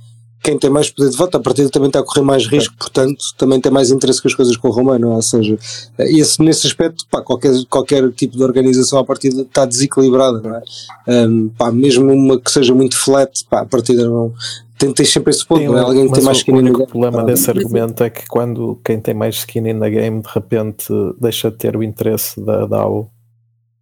quem 0.43 0.57
tem 0.57 0.69
mais 0.69 0.89
poder 0.89 1.09
de 1.11 1.17
voto, 1.17 1.37
a 1.37 1.39
partir 1.39 1.69
também 1.69 1.87
está 1.87 1.99
a 1.99 2.03
correr 2.03 2.23
mais 2.23 2.47
risco, 2.47 2.73
portanto, 2.77 3.23
também 3.37 3.61
tem 3.61 3.71
mais 3.71 3.91
interesse 3.91 4.21
que 4.21 4.27
as 4.27 4.33
coisas 4.33 4.57
corram 4.57 4.85
bem, 4.85 4.99
não 4.99 5.11
é? 5.11 5.15
Ou 5.15 5.21
seja, 5.21 5.57
esse, 5.99 6.41
nesse 6.41 6.65
aspecto, 6.65 7.05
pá, 7.09 7.21
qualquer, 7.21 7.53
qualquer 7.69 8.11
tipo 8.11 8.35
de 8.35 8.43
organização 8.43 8.99
a 8.99 9.05
partir 9.05 9.27
está 9.27 9.65
desequilibrada, 9.65 10.41
não 10.41 10.55
é? 10.55 10.63
Um, 11.07 11.49
pá, 11.49 11.71
mesmo 11.71 12.11
uma 12.11 12.39
que 12.39 12.49
seja 12.51 12.73
muito 12.73 12.97
flat, 12.97 13.45
pá, 13.49 13.61
a 13.61 13.65
partir 13.65 13.93
não. 13.93 14.33
Tem, 14.79 14.91
tem 14.91 15.05
sempre 15.05 15.29
esse 15.29 15.45
ponto, 15.45 15.59
tem, 15.59 15.67
não 15.67 15.77
é? 15.77 15.81
Alguém 15.81 16.07
que 16.07 16.13
tem 16.13 16.23
mais 16.23 16.37
skin 16.37 16.53
in 16.53 16.55
the 16.55 16.71
game. 16.71 16.83
O 16.83 16.87
problema 16.87 17.23
desse 17.23 17.49
argumento 17.51 18.03
é 18.03 18.09
que 18.09 18.27
quando 18.27 18.79
quem 18.83 18.99
tem 18.99 19.13
mais 19.13 19.35
skin 19.35 19.69
in 19.69 19.79
the 19.79 19.89
game 19.91 20.21
de 20.21 20.29
repente 20.33 20.85
deixa 21.19 21.51
de 21.51 21.57
ter 21.57 21.77
o 21.77 21.83
interesse 21.83 22.41
da 22.41 22.65
DAO 22.65 23.11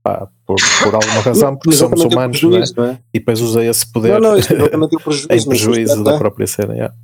pá, 0.09 0.27
por, 0.45 0.57
por 0.83 0.95
alguma 0.95 1.21
razão, 1.21 1.55
porque 1.55 1.75
somos 1.75 2.01
humanos, 2.01 2.41
não 2.41 2.57
é? 2.57 2.63
não 2.75 2.85
é? 2.85 2.99
E 3.13 3.19
depois 3.19 3.41
usa 3.41 3.63
esse 3.63 3.91
poder 3.91 4.19
não, 4.19 4.31
não, 4.31 4.37
isso 4.37 4.49
prejuízo, 5.03 5.27
em 5.29 5.45
prejuízo 5.45 6.03
da 6.03 6.17
própria 6.17 6.47
cena. 6.47 6.73
Yeah. 6.73 6.95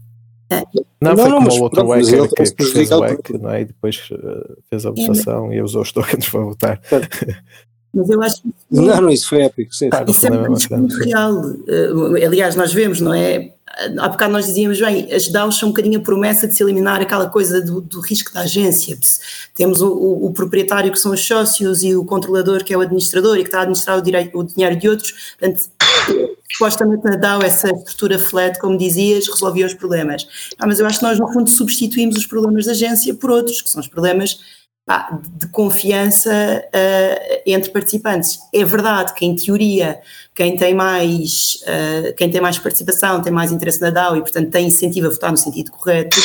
É. 0.50 0.64
Não, 1.02 1.16
não, 1.16 1.18
foi 1.18 1.32
como 1.32 1.52
o 1.52 1.62
outro 1.62 1.88
hacker 1.88 2.30
que, 2.30 2.56
que 2.56 2.66
fez 2.66 2.92
o 2.92 3.00
hack, 3.00 3.30
não 3.42 3.50
é? 3.52 3.62
E 3.62 3.66
depois 3.66 4.10
uh, 4.12 4.58
fez 4.70 4.86
a 4.86 4.92
votação 4.92 5.52
é, 5.52 5.56
e 5.56 5.62
usou 5.62 5.82
os 5.82 5.92
tokens 5.92 6.30
para 6.30 6.40
votar. 6.42 6.82
Mas 7.94 8.10
eu 8.10 8.22
acho 8.22 8.42
que. 8.42 8.50
Não, 8.70 9.02
não, 9.02 9.10
isso 9.10 9.30
foi 9.30 9.44
épico. 9.44 9.74
Sim, 9.74 9.90
ah, 9.92 10.06
isso 10.08 10.28
é 10.28 10.78
muito 10.78 11.04
real. 11.04 11.34
Uh, 11.34 12.16
aliás, 12.26 12.56
nós 12.56 12.74
vemos, 12.74 13.02
não 13.02 13.14
é? 13.14 13.55
Há 13.98 14.10
bocado 14.10 14.32
nós 14.32 14.46
dizíamos, 14.46 14.80
bem, 14.80 15.12
as 15.12 15.28
DAOs 15.28 15.58
são 15.58 15.70
um 15.70 15.72
bocadinho 15.72 16.00
a 16.00 16.04
promessa 16.04 16.48
de 16.48 16.56
se 16.56 16.64
eliminar 16.64 17.02
aquela 17.02 17.30
coisa 17.30 17.62
do, 17.62 17.82
do 17.82 18.00
risco 18.00 18.34
da 18.34 18.42
agência. 18.42 18.98
Temos 19.54 19.82
o, 19.82 19.92
o, 19.92 20.26
o, 20.28 20.34
proprietário 20.34 20.92
que 20.92 21.00
são 21.00 21.12
os 21.12 21.26
sócios 21.26 21.84
e 21.84 21.96
o 21.96 22.06
controlador 22.06 22.64
que 22.64 22.74
é 22.74 22.78
o 22.78 22.82
administrador 22.82 23.38
e 23.38 23.42
que 23.42 23.48
está 23.48 23.60
a 23.60 23.62
administrar 23.62 23.98
o, 23.98 24.02
direito, 24.02 24.38
o 24.38 24.44
dinheiro 24.44 24.76
de 24.76 24.88
outros. 24.88 25.36
Portanto, 25.38 25.64
supostamente 26.52 27.04
na 27.04 27.16
DAO 27.16 27.42
essa 27.42 27.70
estrutura 27.70 28.18
flat, 28.18 28.58
como 28.60 28.78
dizias, 28.78 29.28
resolvia 29.28 29.66
os 29.66 29.74
problemas. 29.74 30.26
Ah, 30.58 30.66
mas 30.66 30.80
eu 30.80 30.86
acho 30.86 31.00
que 31.00 31.06
nós 31.06 31.20
no 31.20 31.32
fundo 31.32 31.50
substituímos 31.50 32.16
os 32.16 32.26
problemas 32.26 32.66
da 32.66 32.72
agência 32.72 33.14
por 33.14 33.30
outros, 33.30 33.62
que 33.62 33.70
são 33.70 33.82
os 33.82 33.88
problemas 33.88 34.40
de 35.36 35.48
confiança 35.48 36.32
uh, 36.32 37.42
entre 37.44 37.72
participantes. 37.72 38.38
É 38.54 38.64
verdade 38.64 39.16
que, 39.16 39.26
em 39.26 39.36
teoria, 39.36 40.00
quem 40.36 40.56
tem, 40.56 40.76
mais, 40.76 41.58
uh, 41.64 42.14
quem 42.14 42.30
tem 42.30 42.40
mais 42.40 42.60
participação 42.60 43.20
tem 43.20 43.34
mais 43.34 43.52
interesse 43.52 43.82
na 43.82 43.90
DAO 43.90 44.16
e, 44.16 44.22
portanto, 44.22 44.52
tem 44.52 44.68
incentivo 44.68 45.08
a 45.08 45.10
votar 45.10 45.32
no 45.32 45.38
sentido 45.38 45.72
correto. 45.72 46.20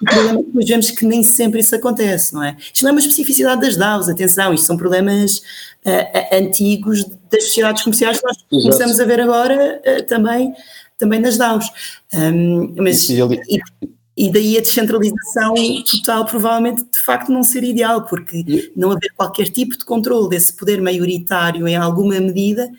O 0.00 0.04
problema 0.06 0.40
é 0.40 0.42
que 0.42 0.46
depois 0.46 0.66
vemos 0.66 0.90
que 0.90 1.04
nem 1.04 1.22
sempre 1.22 1.60
isso 1.60 1.76
acontece, 1.76 2.32
não 2.32 2.42
é? 2.42 2.56
Isto 2.58 2.84
não 2.84 2.88
é 2.88 2.92
uma 2.92 3.00
especificidade 3.00 3.60
das 3.60 3.76
DAOs, 3.76 4.08
atenção, 4.08 4.54
isto 4.54 4.66
são 4.66 4.78
problemas 4.78 5.36
uh, 5.84 6.34
antigos 6.34 7.04
das 7.30 7.44
sociedades 7.44 7.82
comerciais 7.82 8.18
que 8.18 8.26
nós 8.26 8.36
Exato. 8.36 8.62
começamos 8.62 8.98
a 8.98 9.04
ver 9.04 9.20
agora 9.20 9.82
também, 10.08 10.54
também 10.96 11.20
nas 11.20 11.36
DAOs. 11.36 11.66
Um, 12.14 12.74
mas, 12.78 13.06
e, 13.10 13.20
e, 13.20 13.60
e 13.82 13.95
daí 14.30 14.56
a 14.56 14.62
descentralização 14.62 15.54
total 15.90 16.24
provavelmente 16.24 16.84
de 16.84 16.98
facto 17.00 17.30
não 17.30 17.42
ser 17.42 17.62
ideal, 17.62 18.06
porque 18.06 18.72
não 18.74 18.92
haver 18.92 19.12
qualquer 19.14 19.48
tipo 19.48 19.76
de 19.76 19.84
controle 19.84 20.30
desse 20.30 20.56
poder 20.56 20.80
maioritário 20.80 21.68
em 21.68 21.76
alguma 21.76 22.18
medida, 22.18 22.70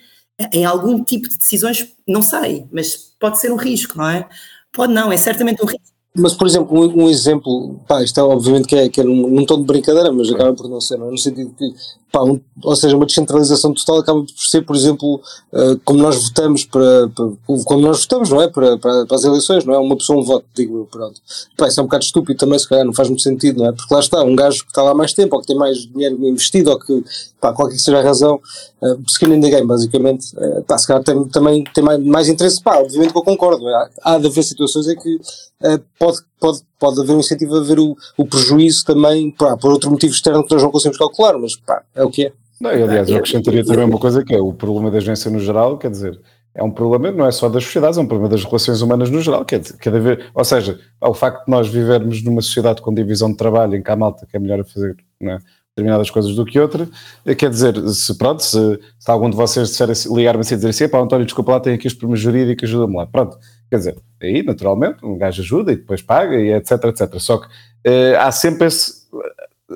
em 0.52 0.64
algum 0.64 1.02
tipo 1.02 1.28
de 1.28 1.38
decisões, 1.38 1.94
não 2.06 2.22
sei, 2.22 2.66
mas 2.72 3.14
pode 3.20 3.40
ser 3.40 3.52
um 3.52 3.56
risco, 3.56 3.96
não 3.96 4.08
é? 4.08 4.28
Pode 4.72 4.92
não, 4.92 5.12
é 5.12 5.16
certamente 5.16 5.62
um 5.62 5.66
risco. 5.66 5.88
Mas, 6.16 6.34
por 6.34 6.48
exemplo, 6.48 6.76
um, 6.76 7.04
um 7.04 7.08
exemplo, 7.08 7.80
pá, 7.86 8.02
isto 8.02 8.18
é 8.18 8.22
obviamente 8.22 8.66
que 8.66 8.74
é, 8.74 8.88
que 8.88 9.00
é 9.00 9.04
num, 9.04 9.28
num 9.28 9.46
tom 9.46 9.60
de 9.60 9.66
brincadeira, 9.66 10.10
mas 10.10 10.28
acaba 10.30 10.52
por 10.52 10.68
não 10.68 10.80
ser, 10.80 10.98
não 10.98 11.08
é? 11.08 11.10
no 11.12 11.18
sentido 11.18 11.54
que 11.56 11.72
pá, 12.10 12.22
um, 12.22 12.40
ou 12.62 12.76
seja, 12.76 12.96
uma 12.96 13.06
descentralização 13.06 13.72
total 13.72 13.98
acaba 13.98 14.20
por 14.20 14.48
ser, 14.48 14.62
por 14.62 14.74
exemplo, 14.74 15.20
uh, 15.52 15.78
como 15.84 16.00
nós 16.00 16.28
votamos 16.28 16.64
para, 16.64 17.08
para, 17.08 17.30
como 17.64 17.80
nós 17.80 18.00
votamos, 18.02 18.30
não 18.30 18.42
é? 18.42 18.48
Para, 18.48 18.78
para, 18.78 19.06
para, 19.06 19.16
as 19.16 19.24
eleições, 19.24 19.64
não 19.64 19.74
é? 19.74 19.78
Uma 19.78 19.96
pessoa 19.96 20.20
um 20.20 20.24
voto, 20.24 20.46
digo 20.54 20.78
eu, 20.78 20.86
pronto. 20.86 21.20
Pá, 21.56 21.68
isso 21.68 21.80
é 21.80 21.82
um 21.82 21.86
bocado 21.86 22.04
estúpido 22.04 22.38
também, 22.38 22.58
se 22.58 22.68
calhar, 22.68 22.84
não 22.84 22.94
faz 22.94 23.08
muito 23.08 23.22
sentido, 23.22 23.58
não 23.58 23.68
é? 23.68 23.72
Porque 23.72 23.92
lá 23.92 24.00
está, 24.00 24.22
um 24.22 24.34
gajo 24.34 24.64
que 24.64 24.70
está 24.70 24.82
lá 24.82 24.94
mais 24.94 25.12
tempo, 25.12 25.36
ou 25.36 25.40
que 25.40 25.48
tem 25.48 25.56
mais 25.56 25.78
dinheiro 25.78 26.16
investido, 26.26 26.70
ou 26.70 26.78
que, 26.78 27.04
pá, 27.40 27.52
qualquer 27.52 27.76
que 27.76 27.82
seja 27.82 27.98
a 27.98 28.02
razão, 28.02 28.40
uh, 28.82 29.02
skin 29.06 29.34
in 29.34 29.40
the 29.40 29.50
game, 29.50 29.66
basicamente, 29.66 30.34
uh, 30.36 30.62
pá, 30.62 30.78
se 30.78 30.86
calhar 30.86 31.04
tem, 31.04 31.24
também 31.28 31.64
tem 31.74 31.84
mais, 31.84 32.02
mais 32.02 32.28
interesse, 32.28 32.62
pá, 32.62 32.78
obviamente 32.78 33.12
que 33.12 33.18
eu 33.18 33.22
concordo, 33.22 33.68
é? 33.68 33.90
há 34.02 34.18
de 34.18 34.26
haver 34.26 34.42
situações 34.42 34.88
em 34.88 34.96
que 34.96 35.16
uh, 35.16 35.80
pode, 35.98 36.18
pode, 36.38 36.60
pode 36.78 37.00
haver 37.00 37.12
um 37.14 37.20
incentivo 37.20 37.56
a 37.56 37.62
ver 37.62 37.78
o, 37.78 37.96
o 38.16 38.26
prejuízo 38.26 38.84
também, 38.84 39.30
pá, 39.30 39.56
por 39.56 39.70
outro 39.70 39.90
motivo 39.90 40.12
externo 40.12 40.44
que 40.44 40.52
nós 40.52 40.62
não 40.62 40.70
conseguimos 40.70 40.98
calcular, 40.98 41.38
mas 41.38 41.56
pá, 41.56 41.82
é 41.94 42.04
o 42.04 42.10
que 42.10 42.26
é. 42.26 42.32
Não, 42.60 42.72
e, 42.72 42.82
aliás, 42.82 43.08
eu 43.08 43.18
acrescentaria 43.18 43.64
também 43.64 43.84
uma 43.84 43.98
coisa 43.98 44.24
que 44.24 44.34
é 44.34 44.40
o 44.40 44.52
problema 44.52 44.90
da 44.90 44.98
agência 44.98 45.30
no 45.30 45.38
geral, 45.38 45.78
quer 45.78 45.90
dizer, 45.90 46.20
é 46.54 46.62
um 46.62 46.70
problema, 46.70 47.12
não 47.12 47.26
é 47.26 47.30
só 47.30 47.48
das 47.48 47.62
sociedades, 47.62 47.98
é 47.98 48.00
um 48.00 48.06
problema 48.06 48.28
das 48.28 48.44
relações 48.44 48.80
humanas 48.82 49.10
no 49.10 49.20
geral, 49.20 49.44
quer 49.44 49.60
dizer, 49.60 49.76
cada 49.76 50.00
vez, 50.00 50.24
ou 50.34 50.44
seja, 50.44 50.80
ao 51.00 51.14
facto 51.14 51.44
de 51.44 51.50
nós 51.50 51.68
vivermos 51.68 52.22
numa 52.24 52.42
sociedade 52.42 52.82
com 52.82 52.92
divisão 52.92 53.30
de 53.30 53.36
trabalho, 53.36 53.76
em 53.76 53.82
que 53.82 53.90
há 53.90 53.96
malta 53.96 54.26
que 54.26 54.36
é 54.36 54.40
melhor 54.40 54.60
a 54.60 54.64
fazer, 54.64 54.96
é? 55.22 55.38
determinadas 55.78 56.10
coisas 56.10 56.34
do 56.34 56.44
que 56.44 56.58
outra. 56.58 56.88
Eh, 57.24 57.34
quer 57.34 57.50
dizer, 57.50 57.78
se 57.88 58.16
pronto, 58.18 58.42
se, 58.42 58.80
se 58.98 59.10
algum 59.10 59.30
de 59.30 59.36
vocês 59.36 59.80
assim, 59.80 60.14
ligar-me 60.14 60.40
assim 60.40 60.54
e 60.54 60.56
dizer 60.56 60.70
assim, 60.70 60.88
pá, 60.88 60.98
António, 60.98 61.24
desculpa 61.24 61.52
lá, 61.52 61.60
tenho 61.60 61.76
aqui 61.76 61.86
os 61.86 61.94
problemas 61.94 62.20
jurídicos, 62.20 62.68
ajuda-me 62.68 62.96
lá. 62.96 63.06
Pronto, 63.06 63.38
quer 63.70 63.76
dizer, 63.76 63.96
aí 64.20 64.42
naturalmente 64.42 65.04
um 65.04 65.16
gajo 65.16 65.42
ajuda 65.42 65.72
e 65.72 65.76
depois 65.76 66.02
paga 66.02 66.36
e 66.36 66.52
etc, 66.52 66.84
etc. 66.84 67.18
Só 67.18 67.38
que 67.38 67.46
uh, 67.46 68.18
há 68.18 68.30
sempre 68.32 68.66
esse, 68.66 69.06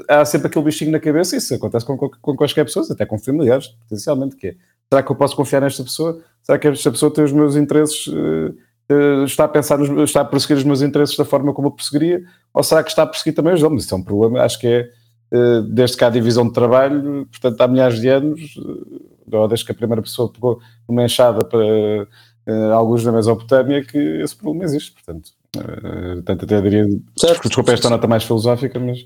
há 0.08 0.24
sempre 0.24 0.48
aquele 0.48 0.64
bichinho 0.64 0.90
na 0.90 1.00
cabeça 1.00 1.34
e 1.34 1.38
isso 1.38 1.54
acontece 1.54 1.84
com, 1.84 1.96
com, 1.96 2.36
quaisquer 2.36 2.64
pessoas, 2.64 2.90
até 2.90 3.06
com 3.06 3.18
familiares, 3.18 3.68
potencialmente, 3.68 4.36
que 4.36 4.48
é, 4.48 4.54
será 4.88 5.02
que 5.02 5.10
eu 5.10 5.16
posso 5.16 5.36
confiar 5.36 5.60
nesta 5.60 5.82
pessoa? 5.82 6.20
Será 6.42 6.58
que 6.58 6.68
esta 6.68 6.90
pessoa 6.90 7.12
tem 7.12 7.24
os 7.24 7.32
meus 7.32 7.56
interesses, 7.56 8.06
uh, 8.08 8.54
uh, 8.90 9.24
está 9.24 9.44
a 9.44 9.48
pensar, 9.48 9.78
nos, 9.78 9.88
está 10.08 10.22
a 10.22 10.24
perseguir 10.24 10.56
os 10.56 10.64
meus 10.64 10.82
interesses 10.82 11.16
da 11.16 11.24
forma 11.24 11.52
como 11.52 11.68
eu 11.68 11.72
perseguiria? 11.72 12.22
Ou 12.52 12.62
será 12.62 12.82
que 12.82 12.90
está 12.90 13.02
a 13.02 13.06
perseguir 13.06 13.34
também 13.34 13.54
os 13.54 13.60
deles? 13.60 13.84
Isso 13.84 13.94
é 13.94 13.98
um 13.98 14.02
problema, 14.02 14.42
acho 14.42 14.58
que 14.58 14.66
é 14.66 14.90
eh, 15.32 15.62
desde 15.66 15.96
que 15.96 16.04
há 16.04 16.10
divisão 16.10 16.46
de 16.46 16.52
trabalho, 16.52 17.26
portanto, 17.30 17.58
há 17.62 17.66
milhares 17.66 17.98
de 17.98 18.08
anos, 18.08 18.54
ou 19.32 19.48
desde 19.48 19.64
que 19.64 19.72
a 19.72 19.74
primeira 19.74 20.02
pessoa 20.02 20.30
pegou 20.30 20.60
uma 20.86 21.04
enxada 21.04 21.42
para 21.42 22.06
uh, 22.46 22.72
alguns 22.72 23.04
da 23.04 23.12
Mesopotâmia, 23.12 23.84
que 23.84 23.98
esse 23.98 24.34
problema 24.36 24.64
existe. 24.64 24.92
Portanto, 24.92 25.30
uh, 25.56 26.14
portanto 26.14 26.44
até 26.44 26.60
diria. 26.60 26.86
Certo. 27.16 27.48
Desculpa 27.48 27.72
esta 27.72 27.90
nota 27.90 28.06
mais 28.06 28.24
filosófica, 28.24 28.78
mas. 28.78 29.04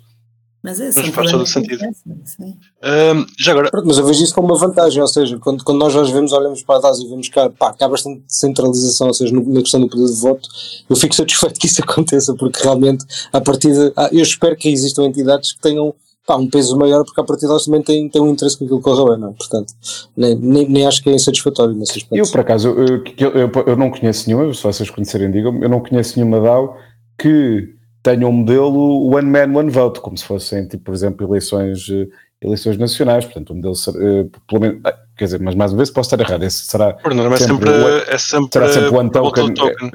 Mas, 0.63 0.81
é, 0.81 0.87
mas 0.87 1.09
faz 1.11 1.31
todo 1.31 1.43
o 1.43 1.47
sentido. 1.47 1.85
Um, 1.85 3.27
já 3.39 3.53
agora. 3.53 3.71
Mas 3.85 3.99
eu 3.99 4.07
vejo 4.07 4.25
isso 4.25 4.35
como 4.35 4.49
uma 4.49 4.59
vantagem, 4.59 5.01
ou 5.01 5.07
seja, 5.07 5.39
quando, 5.39 5.63
quando 5.63 5.79
nós 5.79 5.95
às 5.95 6.11
vezes 6.11 6.33
olhamos 6.33 6.61
para 6.65 6.81
trás 6.81 6.99
e 6.99 7.07
vemos 7.07 7.29
que 7.29 7.39
há, 7.39 7.49
pá, 7.49 7.73
que 7.73 7.85
há 7.85 7.89
bastante 7.89 8.25
centralização, 8.27 9.07
ou 9.07 9.15
seja, 9.15 9.33
no, 9.33 9.49
na 9.53 9.61
questão 9.61 9.81
do 9.81 9.89
poder 9.89 10.07
de 10.07 10.21
voto, 10.21 10.49
eu 10.91 10.97
fico 10.97 11.15
satisfeito 11.15 11.55
que 11.61 11.69
isso 11.69 11.83
aconteça, 11.85 12.35
porque 12.35 12.61
realmente, 12.61 13.05
a 13.33 13.41
partir 13.41 13.73
de. 13.73 13.93
Eu 14.11 14.23
espero 14.23 14.57
que 14.57 14.69
existam 14.69 15.05
entidades 15.05 15.53
que 15.53 15.61
tenham 15.61 15.95
pá, 16.27 16.37
um 16.37 16.49
peso 16.49 16.77
maior 16.77 17.05
porque 17.05 17.21
a 17.21 17.25
partir 17.25 17.47
delas 17.47 17.65
também 17.65 17.83
tem, 17.83 18.09
tem 18.09 18.21
um 18.21 18.33
interesse 18.33 18.59
que 18.59 18.65
aquilo 18.65 18.81
corra 18.81 19.11
bem, 19.11 19.21
não 19.21 19.31
é? 19.31 19.33
Portanto, 19.33 19.73
nem, 20.17 20.35
nem, 20.35 20.69
nem, 20.69 20.87
acho 20.87 21.03
que 21.03 21.09
é 21.09 21.15
insatisfatório 21.15 21.75
nesse 21.75 21.93
aspecto. 21.93 22.17
Eu, 22.17 22.31
por 22.31 22.41
acaso, 22.41 22.69
eu, 22.69 23.03
eu, 23.19 23.31
eu, 23.33 23.65
eu 23.67 23.77
não 23.77 23.91
conheço 23.91 24.29
nenhuma, 24.29 24.53
se 24.53 24.63
vocês 24.63 24.91
conhecerem, 24.91 25.31
digam 25.31 25.63
eu 25.63 25.69
não 25.69 25.81
conheço 25.81 26.19
nenhuma 26.19 26.41
DAO 26.41 26.77
que 27.19 27.77
tenha 28.03 28.27
um 28.29 28.33
modelo 28.33 29.13
one 29.13 29.29
man, 29.29 29.59
one 29.59 29.71
vote, 29.71 30.01
como 30.01 30.17
se 30.17 30.25
fossem, 30.25 30.67
tipo, 30.69 30.85
por 30.85 30.95
exemplo, 30.95 31.27
eleições, 31.27 31.89
eh, 31.91 32.07
eleições 32.41 32.79
nacionais, 32.79 33.25
portanto, 33.25 33.53
um 33.53 33.57
modelo, 33.57 33.75
uh, 33.75 34.31
pelo 34.49 34.61
menos, 34.61 34.81
ah, 34.85 34.95
quer 35.17 35.25
dizer, 35.25 35.41
mas 35.41 35.57
mais 35.57 35.73
uma 35.73 35.79
vez 35.79 35.91
posso 35.91 36.15
estar 36.15 36.23
errado, 36.23 36.45
esse 36.45 36.65
será... 36.65 36.93
Por 36.93 37.13
norma, 37.13 37.35
é 37.35 37.39
sempre, 37.39 37.71
é 38.07 38.19
sempre, 38.19 38.53
será 38.53 38.69
sempre 38.69 38.97
one 38.97 39.11
token, 39.11 39.55
token. 39.55 39.91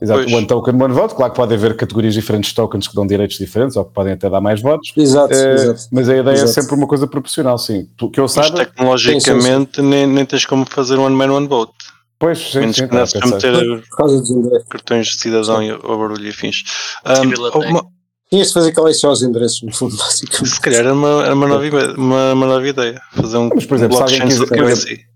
Exato, 0.00 0.22
pois. 0.22 0.32
one 0.32 0.46
token, 0.46 0.82
one 0.82 0.94
vote. 0.94 1.14
Claro 1.14 1.32
que 1.32 1.36
pode 1.36 1.54
haver 1.54 1.76
categorias 1.76 2.14
diferentes 2.14 2.50
de 2.50 2.56
tokens 2.56 2.86
que 2.86 2.94
dão 2.94 3.06
direitos 3.06 3.38
diferentes 3.38 3.76
ou 3.76 3.84
que 3.84 3.92
podem 3.92 4.12
até 4.12 4.28
dar 4.28 4.40
mais 4.40 4.60
votos. 4.60 4.92
Exato, 4.96 5.34
uh, 5.34 5.36
exato. 5.36 5.80
Mas 5.90 6.08
a 6.08 6.16
ideia 6.16 6.34
é 6.34 6.34
exato. 6.34 6.50
é 6.50 6.52
sempre 6.52 6.74
uma 6.74 6.86
coisa 6.86 7.06
proporcional, 7.06 7.58
sim. 7.58 7.88
Que 8.12 8.20
eu 8.20 8.28
saiba. 8.28 8.58
Mas 8.58 8.66
tecnologicamente 8.66 9.82
nem, 9.82 10.06
nem 10.06 10.24
tens 10.24 10.44
como 10.44 10.66
fazer 10.66 10.98
one 10.98 11.14
man, 11.14 11.32
one 11.32 11.48
vote. 11.48 11.72
Pois, 12.18 12.38
sim, 12.38 12.60
Menos 12.60 12.76
sim, 12.76 12.88
que 12.88 12.94
não 12.94 13.04
para 13.06 13.26
meter 13.28 14.64
cartões 14.68 15.06
de 15.08 15.20
cidadão 15.20 15.58
sim. 15.58 15.70
ou 15.70 15.98
barulho 15.98 16.24
e 16.24 16.30
afins. 16.30 16.62
Um, 17.04 17.68
uma... 17.68 17.86
Tinhas 18.30 18.48
de 18.48 18.54
fazer 18.54 18.72
qual 18.72 18.88
é 18.88 18.92
só 18.92 19.12
os 19.12 19.22
endereços, 19.22 19.62
no 19.62 19.72
fundo, 19.72 19.96
basicamente. 19.98 20.48
Se 20.48 20.60
calhar 20.60 20.80
era 20.80 20.94
uma, 20.94 21.24
era 21.24 21.34
uma, 21.34 21.46
nova, 21.46 21.94
uma, 21.96 22.32
uma 22.32 22.46
nova 22.46 22.66
ideia. 22.66 23.00
Fazer 23.14 23.36
um, 23.36 23.50
mas, 23.54 23.66
por 23.66 23.76
exemplo, 23.76 23.96
um 23.96 24.08
se 24.08 24.20
alguém 24.20 24.28
quiser, 24.28 25.06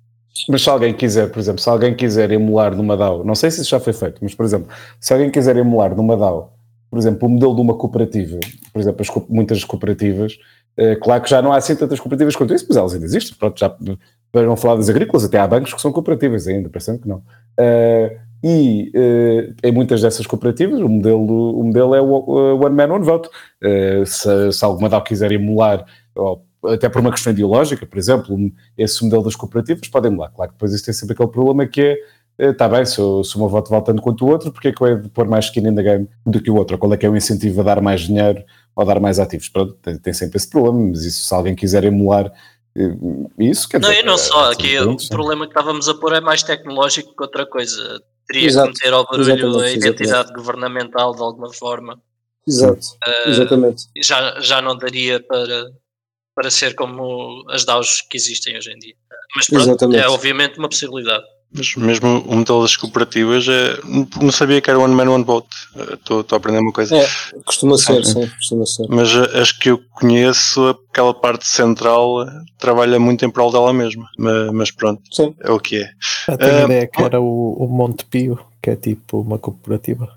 mas 0.49 0.63
se 0.63 0.71
alguém 0.71 0.95
quiser, 0.95 1.31
por 1.31 1.39
exemplo, 1.39 1.61
se 1.61 1.69
alguém 1.69 1.95
quiser 1.95 2.31
emular 2.31 2.75
numa 2.75 2.97
DAO, 2.97 3.25
não 3.25 3.35
sei 3.35 3.51
se 3.51 3.61
isso 3.61 3.71
já 3.71 3.81
foi 3.81 3.93
feito, 3.93 4.19
mas 4.23 4.35
por 4.35 4.45
exemplo, 4.45 4.69
se 5.01 5.13
alguém 5.13 5.31
quiser 5.31 5.57
emular 5.57 5.95
numa 5.95 6.17
DAO, 6.17 6.53
por 6.91 6.99
exemplo, 6.99 7.29
o 7.29 7.31
modelo 7.31 7.55
de 7.55 7.61
uma 7.61 7.75
cooperativa, 7.75 8.39
por 8.73 8.81
exemplo, 8.81 9.01
as, 9.01 9.29
muitas 9.29 9.65
cooperativas, 9.65 10.39
é, 10.77 10.97
claro 10.97 11.23
que 11.23 11.31
já 11.31 11.43
não 11.43 11.53
há 11.53 11.57
assim 11.57 11.77
tantas 11.77 12.01
cooperativas 12.01 12.35
quanto 12.37 12.55
isso, 12.55 12.67
mas 12.69 12.77
elas 12.77 12.95
ainda 12.95 13.05
existem, 13.05 13.37
pronto, 13.37 13.59
já 13.59 13.75
não 14.33 14.57
falar 14.57 14.77
das 14.77 14.89
agrícolas, 14.89 15.25
até 15.25 15.39
há 15.39 15.47
bancos 15.47 15.75
que 15.75 15.81
são 15.81 15.93
cooperativas 15.93 16.47
ainda, 16.47 16.69
parecendo 16.69 17.01
que 17.01 17.09
não. 17.09 17.19
Uh, 17.59 18.19
e 18.43 18.91
uh, 18.95 19.55
em 19.63 19.73
muitas 19.73 20.01
dessas 20.01 20.27
cooperativas 20.27 20.81
o 20.81 20.89
modelo, 20.89 21.61
o 21.61 21.63
modelo 21.63 21.95
é 21.95 22.01
o 22.01 22.65
One 22.65 22.75
Man, 22.75 22.95
One 22.95 23.05
Vote. 23.05 23.29
Se, 24.07 24.53
se 24.53 24.65
alguma 24.65 24.89
DAO 24.89 25.03
quiser 25.03 25.31
emular, 25.31 25.85
ou 26.15 26.43
até 26.65 26.89
por 26.89 27.01
uma 27.01 27.11
questão 27.11 27.33
ideológica, 27.33 27.87
por 27.87 27.99
exemplo, 27.99 28.37
esse 28.77 29.03
modelo 29.03 29.23
das 29.23 29.37
cooperativas, 29.37 29.89
podem 29.89 30.17
lá. 30.17 30.29
Claro 30.29 30.51
que 30.51 30.57
depois 30.57 30.73
isso 30.73 30.85
tem 30.85 30.95
sempre 30.95 31.15
aquele 31.15 31.31
problema 31.31 31.67
que 31.67 31.81
é, 32.39 32.51
está 32.51 32.67
eh, 32.67 32.69
bem, 32.69 32.85
se, 32.85 32.99
eu, 32.99 33.23
se 33.25 33.37
o 33.37 33.39
meu 33.39 33.49
voto 33.49 33.71
vale 33.71 33.85
tanto 33.85 34.03
quanto 34.03 34.25
o 34.25 34.29
outro, 34.29 34.53
porque 34.53 34.69
é 34.69 34.73
que 34.73 34.83
eu 34.83 34.87
hei 34.87 34.97
de 34.97 35.09
pôr 35.09 35.27
mais 35.27 35.47
skin 35.47 35.67
in 35.67 35.75
the 35.75 35.83
game 35.83 36.09
do 36.27 36.41
que 36.41 36.51
o 36.51 36.57
outro? 36.57 36.79
Qual 36.79 36.93
é 36.93 36.97
que 36.97 37.07
é 37.07 37.09
o 37.09 37.17
incentivo 37.17 37.61
a 37.61 37.65
dar 37.65 37.81
mais 37.81 38.03
dinheiro 38.03 38.43
ou 38.75 38.83
a 38.83 38.87
dar 38.87 39.01
mais 39.01 39.19
ativos? 39.19 39.49
Pronto, 39.49 39.75
tem, 39.83 39.99
tem 39.99 40.13
sempre 40.13 40.37
esse 40.37 40.49
problema, 40.49 40.91
mas 40.91 41.05
isso, 41.05 41.27
se 41.27 41.35
alguém 41.35 41.55
quiser 41.55 41.85
emular 41.85 42.33
eh, 42.77 42.97
isso, 43.39 43.69
quer 43.69 43.81
Não, 43.81 43.89
dizer, 43.89 44.03
e 44.03 44.07
não 44.07 44.19
só, 44.19 44.53
aqui 44.53 44.79
o 44.79 44.97
problema 45.09 45.47
que 45.47 45.53
estávamos 45.53 45.89
a 45.89 45.95
pôr 45.95 46.15
é 46.15 46.21
mais 46.21 46.43
tecnológico 46.43 47.15
que 47.17 47.23
outra 47.23 47.47
coisa. 47.47 48.01
Teria 48.27 48.47
Exato. 48.47 48.73
que 48.73 48.79
meter 48.79 48.93
ao 48.93 49.05
barulho 49.05 49.59
a 49.59 49.71
identidade 49.71 50.03
exatamente. 50.03 50.37
governamental 50.37 51.15
de 51.15 51.21
alguma 51.21 51.53
forma. 51.53 52.01
Exato, 52.47 52.81
uh, 52.81 53.29
exatamente. 53.29 53.85
Já, 54.03 54.41
já 54.41 54.63
não 54.63 54.79
daria 54.79 55.21
para, 55.21 55.71
para 56.35 56.51
ser 56.51 56.75
como 56.75 57.45
as 57.51 57.65
DAOs 57.65 58.03
que 58.03 58.17
existem 58.17 58.57
hoje 58.57 58.73
em 58.73 58.79
dia. 58.79 58.95
Mas 59.37 59.47
pronto, 59.47 59.63
Exatamente. 59.63 60.03
é 60.03 60.09
obviamente 60.09 60.59
uma 60.59 60.69
possibilidade. 60.69 61.25
Mas 61.53 61.75
mesmo 61.75 62.21
o 62.21 62.37
modelo 62.37 62.63
das 62.63 62.77
cooperativas, 62.77 63.49
é, 63.49 63.77
não 64.23 64.31
sabia 64.31 64.61
que 64.61 64.71
era 64.71 64.79
one 64.79 64.95
man, 64.95 65.11
one 65.11 65.25
vote. 65.25 65.49
Estou 65.95 66.25
a 66.31 66.37
aprender 66.37 66.61
uma 66.61 66.73
coisa. 66.73 66.97
É, 66.97 67.09
costuma 67.45 67.77
ser, 67.77 68.05
sim, 68.05 68.29
costuma 68.29 68.65
ser. 68.65 68.87
Mas 68.89 69.13
as 69.17 69.51
que 69.51 69.71
eu 69.71 69.83
conheço, 69.91 70.79
aquela 70.91 71.13
parte 71.13 71.49
central 71.49 72.25
trabalha 72.57 73.01
muito 73.01 73.25
em 73.25 73.31
prol 73.31 73.51
dela 73.51 73.73
mesma. 73.73 74.09
Mas, 74.17 74.53
mas 74.53 74.71
pronto, 74.71 75.03
sim. 75.13 75.35
é 75.41 75.51
o 75.51 75.59
que 75.59 75.83
é. 75.83 75.91
Eu 76.29 76.39
tenho 76.39 76.53
uh, 76.53 76.57
a 76.57 76.65
ideia 76.65 76.87
que 76.87 77.03
era 77.03 77.21
o, 77.21 77.53
o 77.55 77.67
Montepio, 77.67 78.39
que 78.63 78.71
é 78.71 78.77
tipo 78.77 79.21
uma 79.21 79.39
cooperativa. 79.39 80.09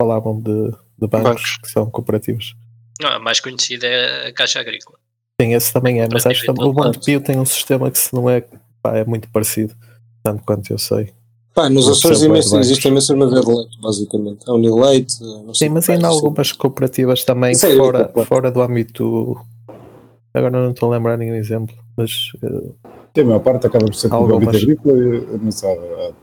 Falavam 0.00 0.40
de, 0.40 0.70
de 0.98 1.06
bancos, 1.06 1.22
bancos. 1.22 1.58
que 1.58 1.68
são 1.68 1.90
cooperativas. 1.90 2.54
Não, 2.98 3.10
a 3.10 3.18
mais 3.18 3.40
conhecida 3.40 3.86
é 3.86 4.28
a 4.28 4.32
Caixa 4.32 4.58
Agrícola. 4.58 4.98
Sim, 5.40 5.54
esse 5.54 5.72
também 5.72 6.00
é, 6.00 6.08
mas 6.12 6.26
acho 6.26 6.42
que 6.42 6.50
o 6.50 6.72
Montepio 6.72 7.20
tem 7.20 7.38
um 7.38 7.44
sistema 7.44 7.88
que 7.90 7.98
se 7.98 8.12
não 8.12 8.28
é, 8.28 8.44
pá, 8.82 8.96
é 8.96 9.04
muito 9.04 9.28
parecido, 9.30 9.72
tanto 10.22 10.42
quanto 10.44 10.72
eu 10.72 10.78
sei. 10.78 11.12
Pá, 11.54 11.68
nos 11.68 11.88
Açores 11.88 12.22
existem 12.22 12.90
imensas 12.90 13.16
maneiras 13.16 13.44
de 13.44 13.52
leite, 13.52 13.80
basicamente. 13.80 14.48
A 14.48 14.52
Unileite, 14.52 15.12
Sim, 15.54 15.68
mas 15.70 15.88
ainda 15.88 16.08
há 16.08 16.10
algumas 16.10 16.52
cooperativas 16.52 17.24
também 17.24 17.52
é 17.52 17.76
fora, 17.76 18.12
fora 18.24 18.50
do 18.50 18.62
âmbito. 18.62 19.36
Agora 20.34 20.60
não 20.60 20.70
estou 20.70 20.92
a 20.92 20.96
lembrar 20.96 21.16
nenhum 21.16 21.34
exemplo, 21.34 21.74
mas. 21.96 22.32
Uh, 22.42 22.74
a 23.16 23.24
maior 23.24 23.40
parte 23.40 23.66
acaba 23.66 23.86
por 23.86 23.94
ser 23.94 24.08
com 24.08 24.36
âmbito 24.36 24.56
agrícola 24.56 24.94
não 25.40 25.50
sabe. 25.50 25.80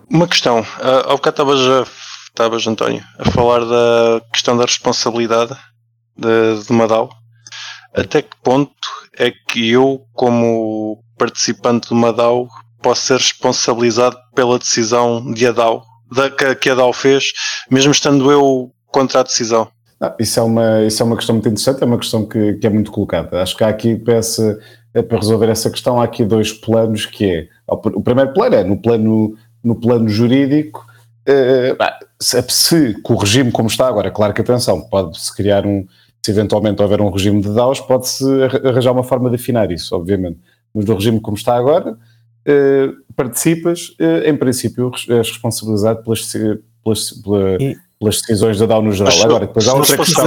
Uma 0.09 0.27
questão. 0.27 0.61
Uh, 0.61 1.07
ao 1.07 1.17
bocado 1.17 1.51
estavas, 1.51 1.89
estavas, 2.27 2.67
António, 2.67 3.03
a 3.19 3.31
falar 3.31 3.59
da 3.59 4.21
questão 4.31 4.55
da 4.55 4.63
responsabilidade 4.63 5.53
de, 6.17 6.65
de 6.65 6.71
Madal. 6.73 7.09
Até 7.95 8.21
que 8.21 8.35
ponto 8.43 8.71
é 9.17 9.31
que 9.31 9.71
eu, 9.71 10.05
como 10.13 11.01
participante 11.17 11.87
de 11.87 11.93
uma 11.93 12.11
DAO, 12.11 12.47
posso 12.81 13.07
ser 13.07 13.17
responsabilizado 13.17 14.17
pela 14.35 14.59
decisão 14.59 15.31
de 15.33 15.47
a 15.47 15.51
DAO, 15.51 15.83
da, 16.11 16.29
que, 16.29 16.69
a 16.69 16.75
DAO 16.75 16.91
fez, 16.91 17.31
mesmo 17.71 17.91
estando 17.91 18.29
eu 18.29 18.71
contra 18.87 19.21
a 19.21 19.23
decisão? 19.23 19.69
Ah, 20.01 20.13
isso, 20.19 20.39
é 20.39 20.43
uma, 20.43 20.83
isso 20.83 21.01
é 21.01 21.05
uma 21.05 21.15
questão 21.15 21.35
muito 21.35 21.47
interessante, 21.47 21.81
é 21.81 21.85
uma 21.85 21.97
questão 21.97 22.25
que, 22.25 22.53
que 22.55 22.67
é 22.67 22.69
muito 22.69 22.91
colocada. 22.91 23.41
Acho 23.41 23.55
que 23.55 23.63
há 23.63 23.69
aqui, 23.69 23.95
para, 23.95 24.15
essa, 24.15 24.59
é 24.93 25.01
para 25.01 25.17
resolver 25.17 25.49
essa 25.49 25.69
questão, 25.69 26.01
há 26.01 26.03
aqui 26.03 26.25
dois 26.25 26.51
planos, 26.51 27.05
que 27.05 27.25
é, 27.25 27.47
o 27.67 28.01
primeiro 28.01 28.33
plano 28.33 28.55
é 28.55 28.63
no 28.63 28.77
plano, 28.77 29.37
no 29.63 29.75
plano 29.75 30.09
jurídico, 30.09 30.85
eh, 31.25 31.75
se, 32.21 32.43
se 32.49 32.95
o 33.03 33.15
regime 33.15 33.51
como 33.51 33.67
está 33.67 33.87
agora, 33.87 34.11
claro 34.11 34.33
que 34.33 34.41
atenção, 34.41 34.81
pode-se 34.81 35.33
criar 35.35 35.65
um, 35.65 35.87
se 36.25 36.31
eventualmente 36.31 36.81
houver 36.81 36.99
um 37.01 37.11
regime 37.11 37.39
de 37.39 37.53
DAOs, 37.53 37.79
pode-se 37.79 38.25
arranjar 38.63 38.91
uma 38.91 39.03
forma 39.03 39.29
de 39.29 39.35
afinar 39.35 39.71
isso, 39.71 39.95
obviamente. 39.95 40.39
Mas 40.73 40.85
no 40.85 40.95
regime 40.95 41.21
como 41.21 41.37
está 41.37 41.55
agora, 41.55 41.95
eh, 42.43 42.89
participas, 43.15 43.95
eh, 43.99 44.27
em 44.31 44.35
princípio, 44.35 44.91
és 45.07 45.29
responsabilizado 45.29 46.01
pelas, 46.01 46.33
pelas, 46.83 47.11
pelas 47.99 48.21
decisões 48.21 48.57
da 48.57 48.65
DAO 48.65 48.81
no 48.81 48.91
geral. 48.91 49.13
Agora, 49.21 49.45
depois 49.45 49.67
há 49.67 49.75
outra 49.75 49.97
questão. 49.97 50.25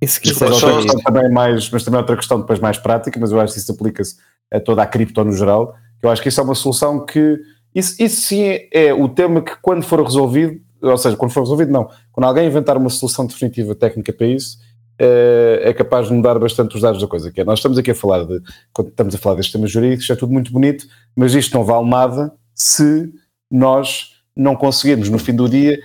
Isso 0.00 0.20
que 0.20 0.30
outra 0.30 0.76
questão 0.76 1.00
também 1.00 1.30
mais, 1.32 1.68
mas 1.70 1.82
também 1.82 1.98
outra 1.98 2.16
questão 2.16 2.40
depois 2.40 2.60
mais 2.60 2.78
prática, 2.78 3.18
mas 3.18 3.32
eu 3.32 3.40
acho 3.40 3.54
que 3.54 3.58
isso 3.58 3.72
aplica-se 3.72 4.16
a 4.52 4.60
toda 4.60 4.80
a 4.82 4.86
cripto 4.86 5.24
no 5.24 5.32
geral, 5.32 5.74
eu 6.00 6.08
acho 6.08 6.22
que 6.22 6.28
isso 6.28 6.40
é 6.40 6.44
uma 6.44 6.54
solução 6.54 7.04
que, 7.04 7.38
isso, 7.74 8.00
isso 8.00 8.20
sim 8.22 8.44
é, 8.44 8.68
é 8.72 8.94
o 8.94 9.08
tema 9.08 9.42
que 9.42 9.56
quando 9.60 9.82
for 9.82 10.00
resolvido, 10.02 10.60
ou 10.80 10.98
seja, 10.98 11.16
quando 11.16 11.32
for 11.32 11.40
resolvido 11.40 11.72
não, 11.72 11.88
quando 12.12 12.26
alguém 12.26 12.46
inventar 12.46 12.76
uma 12.76 12.90
solução 12.90 13.26
definitiva 13.26 13.74
técnica 13.74 14.12
para 14.12 14.26
isso, 14.26 14.58
é, 15.04 15.70
é 15.70 15.74
capaz 15.74 16.06
de 16.06 16.14
mudar 16.14 16.38
bastante 16.38 16.76
os 16.76 16.82
dados 16.82 17.00
da 17.00 17.08
coisa. 17.08 17.32
Que 17.32 17.40
é, 17.40 17.44
nós 17.44 17.58
estamos 17.58 17.76
aqui 17.76 17.90
a 17.90 17.94
falar 17.94 18.24
de, 18.24 18.40
quando 18.72 18.88
estamos 18.88 19.12
a 19.12 19.18
falar 19.18 19.34
destes 19.34 19.52
temas 19.52 19.70
jurídicos, 19.70 20.08
é 20.08 20.14
tudo 20.14 20.32
muito 20.32 20.52
bonito, 20.52 20.86
mas 21.16 21.34
isto 21.34 21.56
não 21.56 21.64
vale 21.64 21.88
nada 21.88 22.32
se 22.54 23.12
nós 23.50 24.12
não 24.36 24.54
conseguirmos 24.54 25.08
no 25.08 25.18
fim 25.18 25.34
do 25.34 25.48
dia 25.48 25.82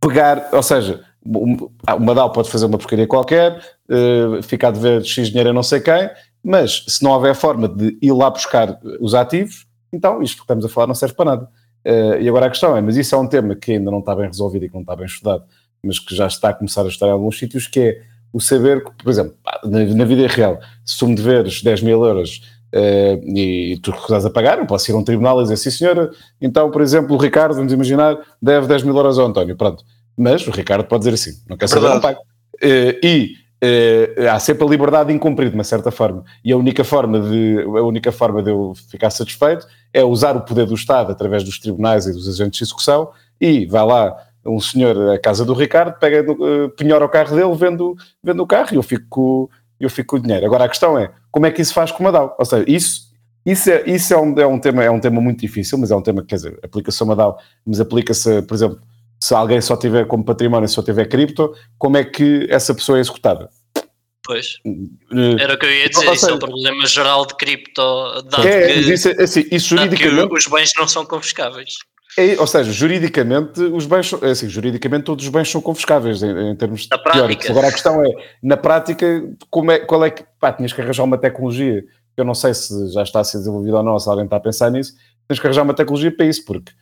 pegar, 0.00 0.48
ou 0.52 0.62
seja, 0.62 1.04
uma 1.24 2.14
DAO 2.14 2.30
pode 2.32 2.50
fazer 2.50 2.66
uma 2.66 2.76
porcaria 2.76 3.06
qualquer, 3.06 3.58
uh, 3.88 4.42
ficar 4.42 4.68
a 4.68 4.72
dever 4.72 5.04
X 5.04 5.28
dinheiro 5.28 5.50
a 5.50 5.52
não 5.52 5.62
sei 5.62 5.80
quem, 5.80 6.10
Mas 6.42 6.84
se 6.88 7.02
não 7.02 7.12
houver 7.12 7.34
forma 7.34 7.68
de 7.68 7.96
ir 8.02 8.12
lá 8.12 8.30
buscar 8.30 8.78
os 9.00 9.14
ativos, 9.14 9.66
então 9.92 10.20
isto 10.22 10.38
que 10.38 10.42
estamos 10.42 10.64
a 10.64 10.68
falar 10.68 10.88
não 10.88 10.94
serve 10.94 11.14
para 11.14 11.24
nada. 11.24 11.48
Uh, 11.86 12.20
e 12.20 12.28
agora 12.28 12.46
a 12.46 12.50
questão 12.50 12.76
é, 12.76 12.80
mas 12.80 12.96
isso 12.96 13.14
é 13.14 13.18
um 13.18 13.28
tema 13.28 13.54
que 13.54 13.72
ainda 13.72 13.92
não 13.92 14.00
está 14.00 14.14
bem 14.14 14.26
resolvido 14.26 14.64
e 14.64 14.68
que 14.68 14.74
não 14.74 14.82
está 14.82 14.96
bem 14.96 15.06
estudado, 15.06 15.44
mas 15.82 16.00
que 16.00 16.14
já 16.16 16.26
está 16.26 16.48
a 16.48 16.54
começar 16.54 16.82
a 16.82 16.88
estar 16.88 17.06
em 17.06 17.12
alguns 17.12 17.38
sítios, 17.38 17.68
que 17.68 17.80
é 17.80 18.15
o 18.36 18.40
saber 18.40 18.84
que, 18.84 18.90
por 19.02 19.08
exemplo, 19.08 19.34
na, 19.64 19.82
na 19.82 20.04
vida 20.04 20.26
real, 20.26 20.60
se 20.84 20.98
tu 20.98 21.08
me 21.08 21.14
deveres 21.14 21.62
10 21.62 21.80
mil 21.80 22.04
euros 22.04 22.42
uh, 22.74 23.34
e 23.34 23.78
tu 23.82 23.90
recusas 23.90 24.26
a 24.26 24.30
pagar, 24.30 24.58
eu 24.58 24.66
posso 24.66 24.90
ir 24.90 24.94
a 24.94 24.98
um 24.98 25.02
tribunal 25.02 25.40
e 25.40 25.44
dizer, 25.44 25.56
sim 25.56 25.70
senhora, 25.70 26.10
então, 26.38 26.70
por 26.70 26.82
exemplo, 26.82 27.16
o 27.16 27.18
Ricardo, 27.18 27.54
vamos 27.54 27.72
imaginar, 27.72 28.18
deve 28.40 28.66
10 28.66 28.82
mil 28.82 28.94
euros 28.94 29.18
ao 29.18 29.26
António, 29.26 29.56
pronto. 29.56 29.82
Mas 30.14 30.46
o 30.46 30.50
Ricardo 30.50 30.84
pode 30.84 31.04
dizer 31.04 31.14
assim, 31.14 31.42
não 31.48 31.56
quer 31.56 31.66
saber, 31.66 31.88
não 31.88 32.00
pago. 32.00 32.20
Uh, 32.62 33.00
e 33.02 33.46
Uh, 33.64 34.28
há 34.30 34.38
sempre 34.38 34.66
a 34.66 34.68
liberdade 34.68 35.08
de 35.08 35.14
incumprir 35.14 35.48
de 35.48 35.54
uma 35.54 35.64
certa 35.64 35.90
forma 35.90 36.22
e 36.44 36.52
a 36.52 36.56
única 36.58 36.84
forma 36.84 37.18
de 37.18 37.62
a 37.62 37.82
única 37.84 38.12
forma 38.12 38.42
de 38.42 38.50
eu 38.50 38.74
ficar 38.90 39.08
satisfeito 39.08 39.66
é 39.94 40.04
usar 40.04 40.36
o 40.36 40.42
poder 40.42 40.66
do 40.66 40.74
Estado 40.74 41.10
através 41.10 41.42
dos 41.42 41.58
tribunais 41.58 42.06
e 42.06 42.12
dos 42.12 42.28
agentes 42.28 42.58
de 42.58 42.64
execução 42.64 43.10
e 43.40 43.64
vai 43.64 43.82
lá 43.82 44.14
um 44.48 44.60
senhor 44.60 45.10
à 45.10 45.18
casa 45.18 45.44
do 45.44 45.54
Ricardo 45.54 45.98
pega 45.98 46.30
uh, 46.30 46.70
penhora 46.70 47.04
o 47.04 47.08
carro 47.08 47.34
dele 47.34 47.54
vendo, 47.54 47.96
vendo 48.22 48.42
o 48.42 48.46
carro 48.46 48.68
e 48.72 48.76
eu 48.76 48.82
fico 48.82 49.06
com, 49.08 49.48
eu 49.78 49.90
fico 49.90 50.10
com 50.10 50.16
o 50.16 50.20
dinheiro 50.20 50.46
agora 50.46 50.64
a 50.64 50.68
questão 50.68 50.98
é 50.98 51.10
como 51.30 51.46
é 51.46 51.50
que 51.50 51.62
isso 51.62 51.74
faz 51.74 51.90
com 51.90 52.00
o 52.00 52.04
Madal 52.04 52.34
ou 52.38 52.44
seja 52.44 52.64
isso 52.66 53.06
isso, 53.46 53.70
é, 53.70 53.84
isso 53.86 54.12
é, 54.12 54.18
um, 54.18 54.38
é, 54.40 54.46
um 54.46 54.58
tema, 54.58 54.82
é 54.82 54.90
um 54.90 54.98
tema 54.98 55.20
muito 55.20 55.38
difícil, 55.38 55.78
mas 55.78 55.92
é 55.92 55.94
um 55.94 56.02
tema 56.02 56.20
que, 56.20 56.26
quer 56.26 56.34
dizer, 56.34 56.58
aplica-se 56.64 57.00
a 57.00 57.06
Madal, 57.06 57.40
mas 57.64 57.78
aplica-se, 57.78 58.42
por 58.42 58.54
exemplo, 58.54 58.80
se 59.20 59.32
alguém 59.34 59.60
só 59.60 59.76
tiver 59.76 60.04
como 60.06 60.24
património, 60.24 60.68
só 60.68 60.82
tiver 60.82 61.06
cripto, 61.06 61.54
como 61.78 61.96
é 61.96 62.04
que 62.04 62.48
essa 62.50 62.74
pessoa 62.74 62.98
é 62.98 63.00
executada? 63.00 63.48
Pois. 64.24 64.56
Eh, 64.64 65.36
Era 65.40 65.54
o 65.54 65.58
que 65.58 65.64
eu 65.64 65.72
ia 65.72 65.88
dizer, 65.88 66.12
isso 66.12 66.28
é 66.28 66.32
o 66.32 66.38
problema 66.40 66.86
geral 66.86 67.24
de 67.24 67.36
cripto. 67.36 68.22
Dado 68.22 68.48
é, 68.48 68.66
que, 68.66 68.92
isso, 68.92 69.08
assim, 69.22 69.44
isso 69.52 69.68
juridicamente, 69.68 70.34
os 70.34 70.46
bens 70.48 70.72
não 70.76 70.88
são 70.88 71.06
confiscáveis. 71.06 71.76
É, 72.16 72.40
ou 72.40 72.46
seja, 72.46 72.72
juridicamente, 72.72 73.60
os 73.60 73.84
bens 73.84 74.12
é 74.22 74.30
assim, 74.30 74.48
juridicamente 74.48 75.04
todos 75.04 75.24
os 75.24 75.30
bens 75.30 75.50
são 75.50 75.60
confiscáveis 75.60 76.22
em, 76.22 76.50
em 76.50 76.56
termos 76.56 76.88
na 76.90 76.98
teóricos. 76.98 77.50
Agora 77.50 77.68
a 77.68 77.72
questão 77.72 78.02
é, 78.02 78.08
na 78.42 78.56
prática, 78.56 79.06
como 79.50 79.70
é, 79.70 79.80
qual 79.80 80.04
é 80.04 80.10
que, 80.10 80.24
pá, 80.40 80.52
tinhas 80.52 80.72
que 80.72 80.80
arranjar 80.80 81.04
uma 81.04 81.18
tecnologia, 81.18 81.84
eu 82.16 82.24
não 82.24 82.34
sei 82.34 82.54
se 82.54 82.92
já 82.92 83.02
está 83.02 83.20
a 83.20 83.24
ser 83.24 83.38
desenvolvida 83.38 83.76
ou 83.76 83.82
não, 83.82 83.98
se 83.98 84.08
alguém 84.08 84.24
está 84.24 84.36
a 84.36 84.40
pensar 84.40 84.70
nisso, 84.70 84.94
tens 85.28 85.38
que 85.38 85.46
arranjar 85.46 85.62
uma 85.62 85.74
tecnologia 85.74 86.14
para 86.14 86.26
isso, 86.26 86.44
porque 86.44 86.72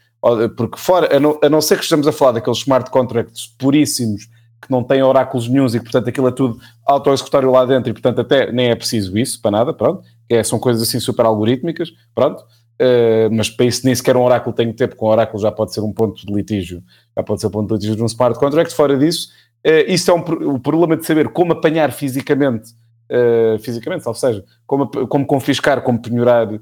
porque 0.56 0.78
fora, 0.78 1.14
a 1.14 1.20
não, 1.20 1.38
a 1.42 1.48
não 1.50 1.60
ser 1.60 1.76
que 1.76 1.82
estejamos 1.82 2.06
a 2.06 2.12
falar 2.12 2.32
daqueles 2.32 2.60
smart 2.60 2.90
contracts 2.90 3.46
puríssimos 3.58 4.26
que 4.62 4.70
não 4.70 4.82
têm 4.82 5.02
oráculos 5.02 5.46
nenhums 5.48 5.74
e 5.74 5.78
que, 5.78 5.84
portanto, 5.84 6.08
aquilo 6.08 6.28
é 6.28 6.30
tudo 6.30 6.58
auto-executório 6.86 7.50
lá 7.50 7.66
dentro 7.66 7.90
e, 7.90 7.92
portanto, 7.92 8.22
até 8.22 8.50
nem 8.50 8.70
é 8.70 8.74
preciso 8.74 9.18
isso 9.18 9.40
para 9.42 9.50
nada, 9.50 9.74
pronto, 9.74 10.02
é, 10.30 10.42
são 10.42 10.58
coisas 10.58 10.82
assim 10.82 10.98
super 10.98 11.26
algorítmicas, 11.26 11.90
pronto, 12.14 12.42
uh, 12.80 13.32
mas 13.32 13.50
para 13.50 13.66
isso 13.66 13.84
nem 13.84 13.94
sequer 13.94 14.16
um 14.16 14.22
oráculo 14.22 14.54
tem 14.54 14.72
ter, 14.72 14.88
porque 14.88 15.04
um 15.04 15.08
oráculo 15.08 15.40
já 15.40 15.52
pode 15.52 15.72
ser 15.72 15.80
um 15.80 15.92
ponto 15.92 16.26
de 16.26 16.32
litígio, 16.32 16.82
já 17.16 17.22
pode 17.22 17.40
ser 17.40 17.46
um 17.48 17.50
ponto 17.50 17.68
de 17.68 17.74
litígio 17.74 17.96
de 17.96 18.02
um 18.02 18.06
smart 18.06 18.38
contract, 18.38 18.74
fora 18.74 18.96
disso, 18.96 19.28
uh, 19.66 19.90
isso 19.90 20.10
é 20.10 20.14
um, 20.14 20.20
o 20.54 20.58
problema 20.58 20.96
de 20.96 21.04
saber 21.04 21.28
como 21.28 21.52
apanhar 21.52 21.92
fisicamente 21.92 22.72
Uh, 23.04 23.58
fisicamente, 23.58 24.08
ou 24.08 24.14
seja, 24.14 24.42
como, 24.66 24.88
como 24.88 25.26
confiscar, 25.26 25.82
como 25.82 26.00
penhorar 26.00 26.50
uh, 26.50 26.60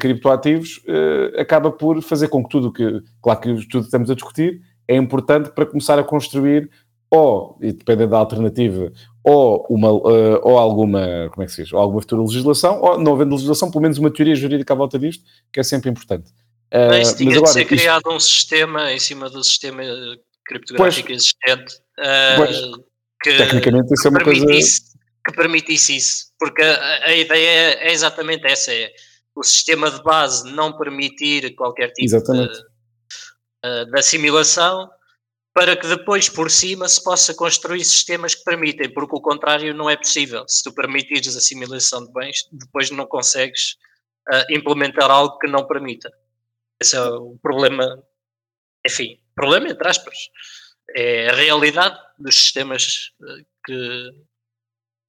criptoativos, 0.00 0.80
acaba 1.38 1.70
por 1.70 2.02
fazer 2.02 2.26
com 2.26 2.42
que 2.42 2.50
tudo 2.50 2.72
que, 2.72 3.00
claro 3.22 3.40
que 3.40 3.54
tudo 3.68 3.82
que 3.82 3.86
estamos 3.86 4.10
a 4.10 4.14
discutir, 4.14 4.60
é 4.88 4.96
importante 4.96 5.50
para 5.50 5.64
começar 5.64 6.00
a 6.00 6.02
construir 6.02 6.68
ou, 7.08 7.58
e 7.60 7.72
dependendo 7.72 8.10
da 8.10 8.18
alternativa, 8.18 8.90
ou, 9.24 9.66
uma, 9.70 9.90
ou 9.90 10.58
alguma, 10.58 11.28
como 11.30 11.42
é 11.42 11.46
que 11.46 11.52
se 11.52 11.62
diz, 11.62 11.72
ou 11.72 11.78
alguma 11.78 12.00
futura 12.00 12.22
legislação, 12.22 12.80
ou 12.80 12.98
não 12.98 13.14
havendo 13.14 13.34
legislação, 13.34 13.70
pelo 13.70 13.82
menos 13.82 13.98
uma 13.98 14.10
teoria 14.10 14.34
jurídica 14.34 14.72
à 14.72 14.76
volta 14.76 14.98
disto, 14.98 15.24
que 15.52 15.60
é 15.60 15.62
sempre 15.62 15.90
importante. 15.90 16.30
Mas 16.72 17.14
tinha 17.14 17.28
mas 17.28 17.38
agora, 17.38 17.52
de 17.52 17.58
ser 17.58 17.64
criado 17.66 17.98
isto... 17.98 18.12
um 18.12 18.20
sistema 18.20 18.92
em 18.92 18.98
cima 18.98 19.28
do 19.28 19.44
sistema 19.44 19.82
criptográfico 20.46 21.08
pois, 21.08 21.22
existente. 21.22 21.74
Pois, 22.36 22.60
que 23.22 23.36
tecnicamente 23.36 23.94
isso 23.94 24.08
é 24.08 24.10
uma 24.10 24.24
coisa 24.24 24.46
que 24.46 25.32
permitisse 25.36 25.96
isso, 25.96 26.26
porque 26.38 26.62
a, 26.62 27.06
a 27.06 27.14
ideia 27.14 27.76
é, 27.78 27.92
exatamente 27.92 28.46
essa: 28.46 28.72
é 28.72 28.90
o 29.34 29.42
sistema 29.42 29.90
de 29.90 30.02
base 30.02 30.50
não 30.50 30.76
permitir 30.76 31.54
qualquer 31.54 31.92
tipo 31.92 32.22
de, 32.22 32.48
eh, 33.64 33.84
de, 33.84 33.98
assimilação, 33.98 34.88
para 35.54 35.76
que 35.76 35.86
depois 35.86 36.28
por 36.28 36.50
cima 36.50 36.88
se 36.88 37.02
possa 37.02 37.34
construir 37.34 37.84
sistemas 37.84 38.34
que 38.34 38.42
permitem, 38.42 38.92
porque 38.92 39.16
o 39.16 39.20
contrário 39.20 39.74
não 39.74 39.88
é 39.88 39.96
possível. 39.96 40.44
Se 40.48 40.62
tu 40.62 40.72
permitires 40.72 41.36
assimilação 41.36 42.04
de 42.06 42.12
bens, 42.12 42.48
depois 42.50 42.90
não 42.90 43.06
consegues 43.06 43.76
uh, 44.32 44.52
implementar 44.52 45.10
algo 45.10 45.38
que 45.38 45.46
não 45.46 45.66
permita. 45.66 46.10
Esse 46.80 46.96
é 46.96 47.02
o 47.02 47.36
problema, 47.42 48.02
enfim, 48.86 49.20
problema 49.34 49.68
entre 49.68 49.88
aspas. 49.88 50.16
É 50.96 51.28
a 51.28 51.34
realidade 51.34 51.98
dos 52.18 52.34
sistemas 52.34 53.12
eh, 53.22 53.44
que 53.64 54.10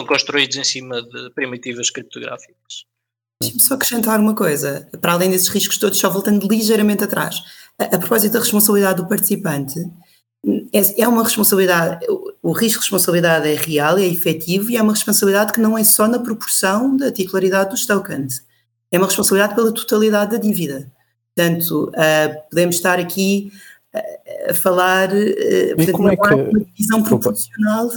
construídos 0.06 0.56
em 0.58 0.64
cima 0.64 1.02
de 1.02 1.30
primitivas 1.32 1.90
criptográficas. 1.90 2.86
Deixa-me 3.42 3.62
só 3.62 3.74
acrescentar 3.74 4.20
uma 4.20 4.36
coisa, 4.36 4.90
para 5.02 5.14
além 5.14 5.32
desses 5.32 5.48
riscos 5.48 5.78
todos, 5.78 6.00
só 6.00 6.10
voltando 6.10 6.48
ligeiramente 6.48 7.04
atrás. 7.04 7.42
A, 7.78 7.96
a 7.96 8.00
propósito 8.00 8.34
da 8.34 8.40
responsabilidade 8.40 9.02
do 9.02 9.08
participante, 9.08 9.80
é, 10.74 11.02
é 11.02 11.08
uma 11.08 11.24
responsabilidade, 11.24 12.06
o, 12.42 12.52
risco 12.52 12.80
de 12.80 12.86
responsabilidade 12.86 13.48
é 13.48 13.56
real, 13.56 13.98
é 13.98 14.06
efetivo 14.06 14.70
e 14.70 14.78
é 14.78 14.82
uma 14.82 14.92
responsabilidade 14.92 15.54
que 15.54 15.62
não 15.62 15.78
é 15.78 15.84
só 15.84 16.08
na 16.08 16.20
proporção 16.20 16.98
da 16.98 17.12
titularidade 17.12 17.70
dos 17.70 17.86
tokens, 17.86 18.46
é 18.92 18.98
uma 18.98 19.08
responsabilidade 19.08 19.56
pela 19.56 19.72
totalidade 19.72 20.32
da 20.32 20.38
dívida. 20.38 20.92
Portanto, 21.36 21.90
uh, 21.90 22.50
podemos 22.50 22.76
estar 22.76 23.00
aqui 23.00 23.52
uh, 23.96 24.52
a 24.52 24.54
falar, 24.54 25.10
uh, 25.10 25.76
portanto, 25.78 26.00
não 26.00 26.10
é 26.10 26.18
que... 26.18 26.34
uma 26.34 26.60
divisão 26.60 27.04
proporcional. 27.04 27.90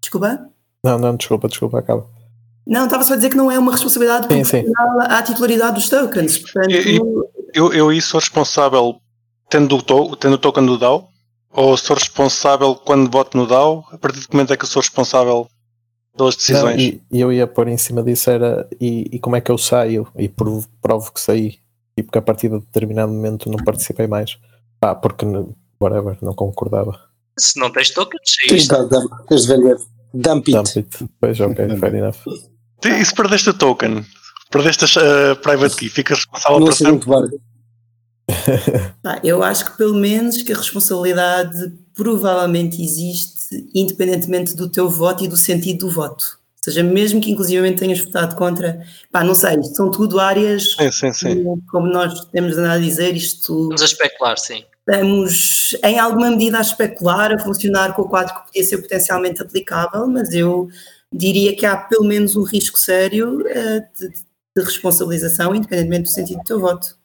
Desculpa? 0.00 0.48
Não, 0.82 0.98
não, 0.98 1.16
desculpa, 1.16 1.46
desculpa, 1.46 1.78
acaba. 1.78 2.06
Não, 2.66 2.86
estava 2.86 3.04
só 3.04 3.12
a 3.12 3.16
dizer 3.16 3.28
que 3.28 3.36
não 3.36 3.50
é 3.52 3.58
uma 3.58 3.70
responsabilidade 3.70 4.26
sim, 4.32 4.42
sim. 4.42 4.64
à 5.08 5.22
titularidade 5.22 5.74
dos 5.74 5.88
tokens. 5.88 6.38
Portanto, 6.38 6.70
eu, 6.70 7.30
eu, 7.54 7.72
eu 7.72 7.88
aí 7.90 8.00
sou 8.00 8.18
responsável 8.18 9.00
tendo 9.48 9.76
o, 9.76 9.82
to, 9.82 10.16
tendo 10.16 10.34
o 10.34 10.38
token 10.38 10.66
do 10.66 10.76
DAO 10.76 11.08
ou 11.56 11.76
sou 11.76 11.96
responsável 11.96 12.74
quando 12.74 13.10
voto 13.10 13.36
no 13.36 13.46
DAO? 13.46 13.84
A 13.90 13.98
partir 13.98 14.20
de 14.20 14.28
que 14.28 14.34
momento 14.34 14.52
é 14.52 14.56
que 14.56 14.64
eu 14.64 14.68
sou 14.68 14.80
responsável 14.80 15.48
pelas 16.16 16.36
decisões? 16.36 16.76
Não, 16.76 16.82
e, 16.82 17.02
eu 17.10 17.32
ia 17.32 17.46
pôr 17.46 17.66
em 17.68 17.78
cima 17.78 18.02
disso 18.02 18.30
era 18.30 18.68
e, 18.80 19.08
e 19.10 19.18
como 19.18 19.36
é 19.36 19.40
que 19.40 19.50
eu 19.50 19.56
saio 19.56 20.06
e 20.16 20.28
provo, 20.28 20.68
provo 20.82 21.10
que 21.10 21.20
saí 21.20 21.58
e 21.96 22.02
porque 22.02 22.18
a 22.18 22.22
partir 22.22 22.50
de 22.50 22.58
determinado 22.58 23.10
momento 23.10 23.50
não 23.50 23.64
participei 23.64 24.06
mais. 24.06 24.38
Ah, 24.82 24.94
porque 24.94 25.24
whatever, 25.80 26.18
não 26.20 26.34
concordava. 26.34 27.00
Se 27.38 27.58
não 27.58 27.72
tens 27.72 27.90
tokens, 27.90 28.36
saíste. 28.48 28.74
Tens 29.26 29.46
de 29.46 29.48
vender. 29.48 29.76
Dump 30.12 30.48
it. 30.48 30.52
Dump 30.52 30.76
it. 30.76 31.10
Pois, 31.18 31.40
ok, 31.40 31.68
fair 31.80 31.94
enough. 31.94 32.18
E 32.84 33.04
se 33.04 33.14
perdeste 33.14 33.50
o 33.50 33.54
token? 33.54 34.04
Perdeste 34.50 34.98
a 34.98 35.32
uh, 35.32 35.36
private 35.36 35.74
key, 35.76 35.88
ficas 35.88 36.18
responsável 36.18 36.58
por 36.60 36.74
sempre? 36.74 37.08
eu 39.22 39.42
acho 39.42 39.64
que 39.64 39.76
pelo 39.76 39.94
menos 39.94 40.42
que 40.42 40.52
a 40.52 40.56
responsabilidade 40.56 41.72
provavelmente 41.94 42.82
existe 42.82 43.68
independentemente 43.74 44.54
do 44.54 44.68
teu 44.68 44.88
voto 44.88 45.24
e 45.24 45.28
do 45.28 45.36
sentido 45.36 45.86
do 45.86 45.92
voto. 45.92 46.38
Ou 46.56 46.72
seja, 46.72 46.82
mesmo 46.82 47.20
que 47.20 47.30
inclusivamente 47.30 47.78
tenhas 47.78 48.00
votado 48.00 48.34
contra, 48.34 48.84
pá, 49.12 49.22
não 49.22 49.34
sei, 49.36 49.60
isto 49.60 49.76
são 49.76 49.90
tudo 49.90 50.18
áreas, 50.18 50.74
sim, 50.74 50.90
sim, 50.90 51.12
sim. 51.12 51.44
Como, 51.44 51.62
como 51.68 51.86
nós 51.86 52.24
temos 52.26 52.58
andado 52.58 52.78
a 52.78 52.78
dizer, 52.78 53.14
isto... 53.14 53.68
Vamos 53.68 53.82
a 53.82 53.84
especular, 53.84 54.36
sim 54.36 54.64
estamos 54.88 55.76
em 55.82 55.98
alguma 55.98 56.30
medida 56.30 56.58
a 56.58 56.60
especular, 56.60 57.32
a 57.32 57.38
funcionar 57.40 57.92
com 57.94 58.02
o 58.02 58.08
quadro 58.08 58.34
que 58.34 58.46
podia 58.46 58.62
ser 58.62 58.78
potencialmente 58.78 59.42
aplicável, 59.42 60.06
mas 60.06 60.32
eu 60.32 60.68
diria 61.12 61.56
que 61.56 61.66
há 61.66 61.76
pelo 61.76 62.04
menos 62.04 62.36
um 62.36 62.44
risco 62.44 62.78
sério 62.78 63.40
uh, 63.40 63.82
de, 63.98 64.08
de, 64.08 64.62
responsabilização, 64.62 65.54
independentemente 65.54 66.04
do 66.04 66.08
sentido 66.08 66.38
do 66.38 66.44
teu 66.44 66.60
voto. 66.60 66.95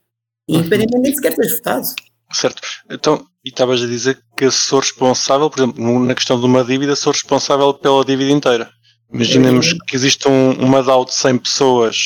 E 0.51 0.57
independentemente 0.57 1.11
de 1.11 1.15
sequer 1.15 1.35
teres 1.35 1.55
votado. 1.55 1.87
Certo. 2.31 2.61
Então, 2.89 3.25
e 3.43 3.49
estavas 3.49 3.81
a 3.81 3.87
dizer 3.87 4.19
que 4.37 4.49
sou 4.51 4.79
responsável, 4.79 5.49
por 5.49 5.59
exemplo, 5.59 6.05
na 6.05 6.15
questão 6.15 6.39
de 6.39 6.45
uma 6.45 6.63
dívida, 6.63 6.95
sou 6.95 7.11
responsável 7.11 7.73
pela 7.73 8.05
dívida 8.05 8.31
inteira. 8.31 8.69
Imaginemos 9.13 9.73
que 9.87 9.95
existe 9.95 10.27
um, 10.27 10.51
uma 10.53 10.81
DAO 10.81 11.03
de 11.03 11.13
100 11.13 11.37
pessoas 11.39 11.97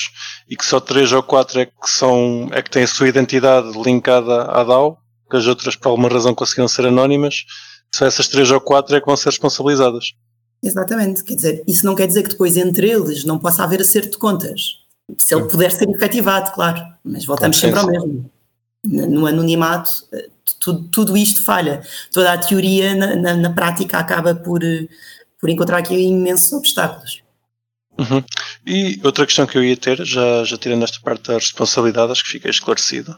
e 0.49 0.55
que 0.55 0.65
só 0.65 0.79
3 0.79 1.11
ou 1.11 1.21
4 1.21 1.59
é 1.59 1.65
que, 1.65 1.71
são, 1.87 2.49
é 2.51 2.63
que 2.63 2.69
têm 2.69 2.83
a 2.83 2.87
sua 2.87 3.07
identidade 3.07 3.71
linkada 3.79 4.43
à 4.43 4.63
DAO 4.63 4.97
que 5.29 5.37
as 5.37 5.47
outras 5.47 5.75
por 5.75 5.89
alguma 5.89 6.09
razão 6.09 6.33
conseguiram 6.33 6.67
ser 6.67 6.85
anónimas, 6.85 7.45
só 7.93 8.05
essas 8.05 8.27
três 8.27 8.49
ou 8.51 8.61
quatro 8.61 8.95
é 8.95 8.99
que 8.99 9.05
vão 9.05 9.17
ser 9.17 9.29
responsabilizadas. 9.29 10.13
Exatamente, 10.63 11.23
quer 11.23 11.35
dizer, 11.35 11.63
isso 11.67 11.85
não 11.85 11.95
quer 11.95 12.07
dizer 12.07 12.23
que 12.23 12.29
depois 12.29 12.57
entre 12.57 12.89
eles 12.89 13.23
não 13.23 13.37
possa 13.37 13.63
haver 13.63 13.81
acerto 13.81 14.11
de 14.11 14.17
contas. 14.17 14.61
Se 15.17 15.35
ele 15.35 15.47
puder 15.47 15.71
ser 15.71 15.87
efetivado, 15.89 16.51
claro, 16.53 16.81
mas 17.03 17.25
voltamos 17.25 17.57
sempre 17.57 17.79
ao 17.79 17.87
mesmo. 17.87 18.31
No 18.85 19.25
anonimato, 19.25 19.89
tudo, 20.59 20.87
tudo 20.89 21.17
isto 21.17 21.43
falha. 21.43 21.81
Toda 22.11 22.33
a 22.33 22.37
teoria 22.37 22.95
na, 22.95 23.15
na, 23.15 23.33
na 23.35 23.49
prática 23.49 23.97
acaba 23.97 24.35
por, 24.35 24.61
por 25.39 25.49
encontrar 25.49 25.77
aqui 25.77 25.95
imensos 25.95 26.53
obstáculos. 26.53 27.23
Uhum. 27.97 28.21
E 28.67 28.99
outra 29.03 29.25
questão 29.25 29.47
que 29.47 29.57
eu 29.57 29.63
ia 29.63 29.77
ter, 29.77 30.03
já, 30.05 30.43
já 30.43 30.57
tirando 30.57 30.83
esta 30.83 30.99
parte 31.01 31.27
da 31.27 31.35
responsabilidade, 31.35 32.11
acho 32.11 32.23
que 32.23 32.31
fica 32.31 32.49
esclarecido. 32.49 33.15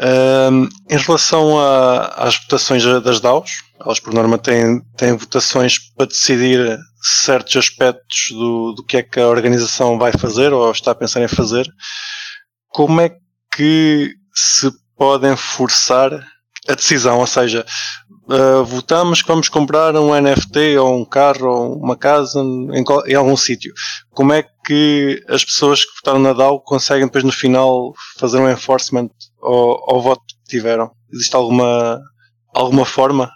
Um, 0.00 0.68
em 0.90 0.98
relação 0.98 1.58
a, 1.58 2.06
às 2.16 2.36
votações 2.38 2.82
das 3.02 3.20
DAOs, 3.20 3.50
elas 3.78 4.00
por 4.00 4.14
norma 4.14 4.38
têm, 4.38 4.80
têm 4.96 5.16
votações 5.16 5.78
para 5.94 6.06
decidir 6.06 6.78
certos 7.02 7.56
aspectos 7.56 8.30
do, 8.30 8.72
do 8.72 8.84
que 8.84 8.96
é 8.96 9.02
que 9.02 9.20
a 9.20 9.28
organização 9.28 9.98
vai 9.98 10.12
fazer 10.12 10.52
ou 10.52 10.70
está 10.70 10.92
a 10.92 10.94
pensar 10.94 11.22
em 11.22 11.28
fazer. 11.28 11.68
Como 12.68 13.00
é 13.00 13.10
que 13.54 14.14
se 14.34 14.70
podem 14.96 15.36
forçar 15.36 16.12
a 16.68 16.74
decisão? 16.74 17.18
Ou 17.18 17.26
seja, 17.26 17.64
uh, 18.28 18.64
votamos 18.64 19.22
que 19.22 19.28
vamos 19.28 19.48
comprar 19.48 19.94
um 19.96 20.14
NFT 20.14 20.76
ou 20.78 20.96
um 20.96 21.04
carro 21.04 21.48
ou 21.48 21.78
uma 21.78 21.96
casa 21.96 22.40
em, 22.40 22.84
em 23.06 23.14
algum 23.14 23.36
sítio. 23.36 23.72
Como 24.10 24.32
é 24.32 24.44
que 24.64 25.22
as 25.28 25.44
pessoas 25.44 25.84
que 25.84 25.92
votaram 25.96 26.18
na 26.18 26.32
DAO 26.32 26.60
conseguem 26.60 27.06
depois 27.06 27.24
no 27.24 27.32
final 27.32 27.92
fazer 28.18 28.38
um 28.38 28.50
enforcement 28.50 29.10
ao, 29.40 29.94
ao 29.94 30.02
voto 30.02 30.22
que 30.26 30.56
tiveram? 30.56 30.90
Existe 31.12 31.36
alguma, 31.36 32.00
alguma 32.54 32.84
forma? 32.84 33.30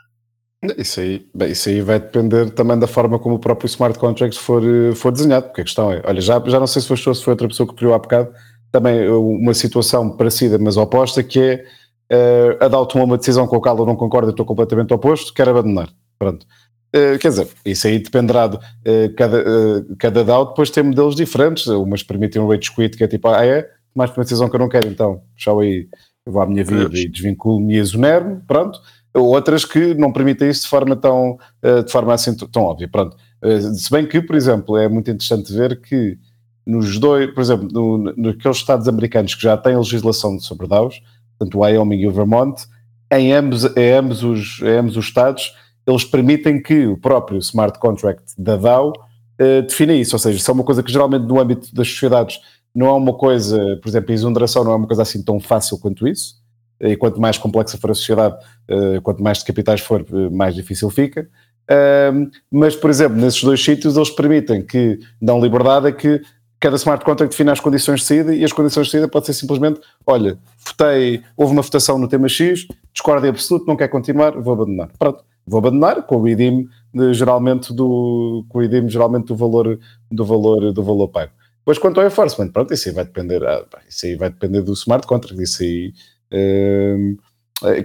Isso 0.77 1.01
aí, 1.01 1.27
bem, 1.35 1.53
isso 1.53 1.71
aí 1.71 1.81
vai 1.81 1.99
depender 1.99 2.51
também 2.51 2.79
da 2.79 2.87
forma 2.87 3.19
como 3.19 3.37
o 3.37 3.39
próprio 3.39 3.67
smart 3.67 3.99
contract 3.99 4.39
for, 4.39 4.63
for 4.95 5.11
desenhado, 5.11 5.47
porque 5.47 5.63
a 5.63 5.65
questão 5.65 5.91
é, 5.91 6.03
olha, 6.05 6.21
já, 6.21 6.39
já 6.45 6.61
não 6.61 6.67
sei 6.67 6.83
se 6.83 6.89
foi, 6.89 7.15
se 7.15 7.25
foi 7.25 7.33
outra 7.33 7.49
pessoa 7.49 7.67
que 7.67 7.75
criou 7.77 7.95
há 7.95 7.99
bocado, 7.99 8.31
também 8.71 9.09
uma 9.09 9.55
situação 9.55 10.11
parecida, 10.17 10.59
mas 10.59 10.77
oposta, 10.77 11.23
que 11.23 11.41
é 11.41 11.65
uh, 12.13 12.65
a 12.65 12.69
DAO 12.69 12.87
tomou 12.87 13.07
uma 13.07 13.19
decisão 13.19 13.47
com 13.47 13.57
a 13.57 13.61
qual 13.61 13.79
eu 13.79 13.87
não 13.87 13.97
concordo, 13.97 14.29
eu 14.29 14.33
estou 14.33 14.47
completamente 14.47 14.93
oposto, 14.95 15.35
quero 15.35 15.51
abandonar. 15.51 15.89
Pronto. 16.19 16.47
Uh, 16.95 17.17
quer 17.21 17.29
dizer, 17.29 17.49
isso 17.65 17.87
aí 17.87 18.01
dependerá 18.01 18.49
de 18.49 18.57
uh, 18.57 19.15
cada, 19.17 19.41
uh, 19.41 19.97
cada 19.97 20.25
DAO, 20.25 20.47
depois 20.47 20.71
tem 20.71 20.83
modelos 20.83 21.15
diferentes, 21.15 21.67
umas 21.69 22.03
permitem 22.03 22.43
um 22.43 22.49
rage 22.49 22.75
quit, 22.75 22.97
que 22.97 23.05
é 23.05 23.09
tipo, 23.09 23.29
ah 23.29 23.47
é, 23.47 23.69
mais 23.95 24.11
uma 24.11 24.25
decisão 24.25 24.49
que 24.49 24.57
eu 24.57 24.61
não 24.61 24.69
quero, 24.69 24.89
então, 24.89 25.23
tchau 25.37 25.61
aí, 25.61 25.89
eu 26.27 26.33
vou 26.33 26.43
à 26.43 26.47
minha 26.47 26.65
vida 26.65 26.91
e 26.99 27.09
desvinculo-me 27.09 27.75
e 27.75 27.79
exonero 27.79 28.43
pronto. 28.47 28.79
Outras 29.15 29.65
que 29.65 29.95
não 29.95 30.13
permitem 30.13 30.51
isso 30.51 30.63
de 30.63 30.69
forma 30.69 30.95
tão, 30.95 31.37
de 31.85 31.91
forma 31.91 32.15
assim 32.15 32.37
tão 32.37 32.63
óbvia, 32.63 32.87
pronto. 32.87 33.17
Se 33.75 33.91
bem 33.91 34.07
que, 34.07 34.21
por 34.23 34.37
exemplo, 34.37 34.77
é 34.77 34.89
muito 34.89 35.11
interessante 35.11 35.53
ver 35.53 35.81
que 35.81 36.17
nos 36.67 36.99
dois, 36.99 37.33
por 37.33 37.41
exemplo, 37.41 37.69
no, 37.71 38.13
naqueles 38.17 38.59
estados 38.59 38.87
americanos 38.87 39.35
que 39.35 39.43
já 39.43 39.57
têm 39.57 39.77
legislação 39.77 40.39
sobre 40.39 40.67
DAOs, 40.67 41.01
portanto 41.39 41.55
o 41.57 41.61
Wyoming 41.61 42.01
e 42.01 42.07
o 42.07 42.13
Vermont, 42.13 42.63
em 43.13 43.33
ambos, 43.33 43.65
em 43.77 43.93
ambos, 43.93 44.23
os, 44.23 44.61
em 44.63 44.79
ambos 44.79 44.97
os 44.97 45.07
estados, 45.07 45.53
eles 45.87 46.05
permitem 46.05 46.63
que 46.63 46.87
o 46.87 46.97
próprio 46.97 47.39
smart 47.39 47.79
contract 47.79 48.35
da 48.39 48.57
DAO 48.57 48.93
uh, 49.41 49.63
defina 49.63 49.95
isso, 49.95 50.15
ou 50.15 50.21
seja, 50.21 50.37
isso 50.37 50.51
é 50.51 50.55
uma 50.55 50.65
coisa 50.65 50.83
que 50.83 50.93
geralmente 50.93 51.27
no 51.27 51.41
âmbito 51.41 51.75
das 51.75 51.89
sociedades 51.89 52.39
não 52.75 52.87
é 52.87 52.93
uma 52.93 53.15
coisa, 53.15 53.79
por 53.83 53.89
exemplo, 53.89 54.13
a 54.13 54.15
exoneração 54.15 54.63
não 54.63 54.73
é 54.73 54.77
uma 54.77 54.87
coisa 54.87 55.03
assim 55.03 55.23
tão 55.25 55.41
fácil 55.41 55.79
quanto 55.79 56.07
isso, 56.07 56.39
e 56.81 56.97
quanto 56.97 57.21
mais 57.21 57.37
complexa 57.37 57.77
for 57.77 57.91
a 57.91 57.95
sociedade, 57.95 58.37
uh, 58.71 59.03
quanto 59.03 59.23
mais 59.23 59.39
de 59.39 59.45
capitais 59.45 59.81
for, 59.81 60.03
uh, 60.03 60.31
mais 60.31 60.55
difícil 60.55 60.89
fica. 60.91 61.29
Mas, 62.51 62.75
por 62.75 62.91
exemplo, 62.91 63.17
nesses 63.17 63.45
dois 63.45 63.63
sítios 63.63 63.97
eles 63.97 64.11
permitem 64.11 64.61
que 64.61 64.99
dão 65.23 65.41
liberdade 65.41 65.87
a 65.87 65.93
que 65.93 66.21
cada 66.61 66.77
smart 66.77 67.05
contract 67.05 67.33
define 67.33 67.51
as 67.51 67.59
condições 67.59 68.01
de 68.01 68.07
saída 68.07 68.35
e 68.35 68.45
as 68.45 68.53
condições 68.53 68.87
de 68.87 68.93
saída 68.93 69.09
pode 69.09 69.27
ser 69.27 69.33
simplesmente, 69.33 69.81
olha, 70.07 70.39
votei, 70.65 71.23
houve 71.37 71.53
uma 71.53 71.63
votação 71.63 71.99
no 71.99 72.07
tema 72.07 72.29
X, 72.29 72.67
discordo 72.93 73.27
absoluto, 73.27 73.67
não 73.67 73.77
quer 73.77 73.89
continuar, 73.89 74.39
vou 74.39 74.53
abandonar. 74.53 74.91
Pronto, 74.99 75.25
vou 75.47 75.59
abandonar 75.59 76.03
com 76.03 76.21
o 76.21 76.29
IDIM 76.29 76.69
geralmente 77.13 77.73
do 77.73 78.45
com 78.49 78.59
o 78.59 78.63
IDIM 78.63 78.89
geralmente 78.89 79.29
do 79.29 79.37
valor 79.37 79.79
do 80.11 80.25
valor 80.25 80.73
do 80.73 80.83
valor 80.83 81.09
pago. 81.09 81.33
Depois 81.61 81.79
quanto 81.79 82.01
ao 82.01 82.07
enforcement, 82.07 82.49
pronto, 82.49 82.75
isso 82.75 82.89
aí 82.89 82.95
vai 82.95 83.05
depender, 83.05 83.43
ah, 83.45 83.65
isso 83.89 84.07
aí 84.07 84.17
vai 84.17 84.29
depender 84.29 84.61
do 84.61 84.73
smart 84.75 85.07
contract, 85.07 85.43
isso 85.43 85.63
aí 85.63 85.95
hum, 86.33 87.17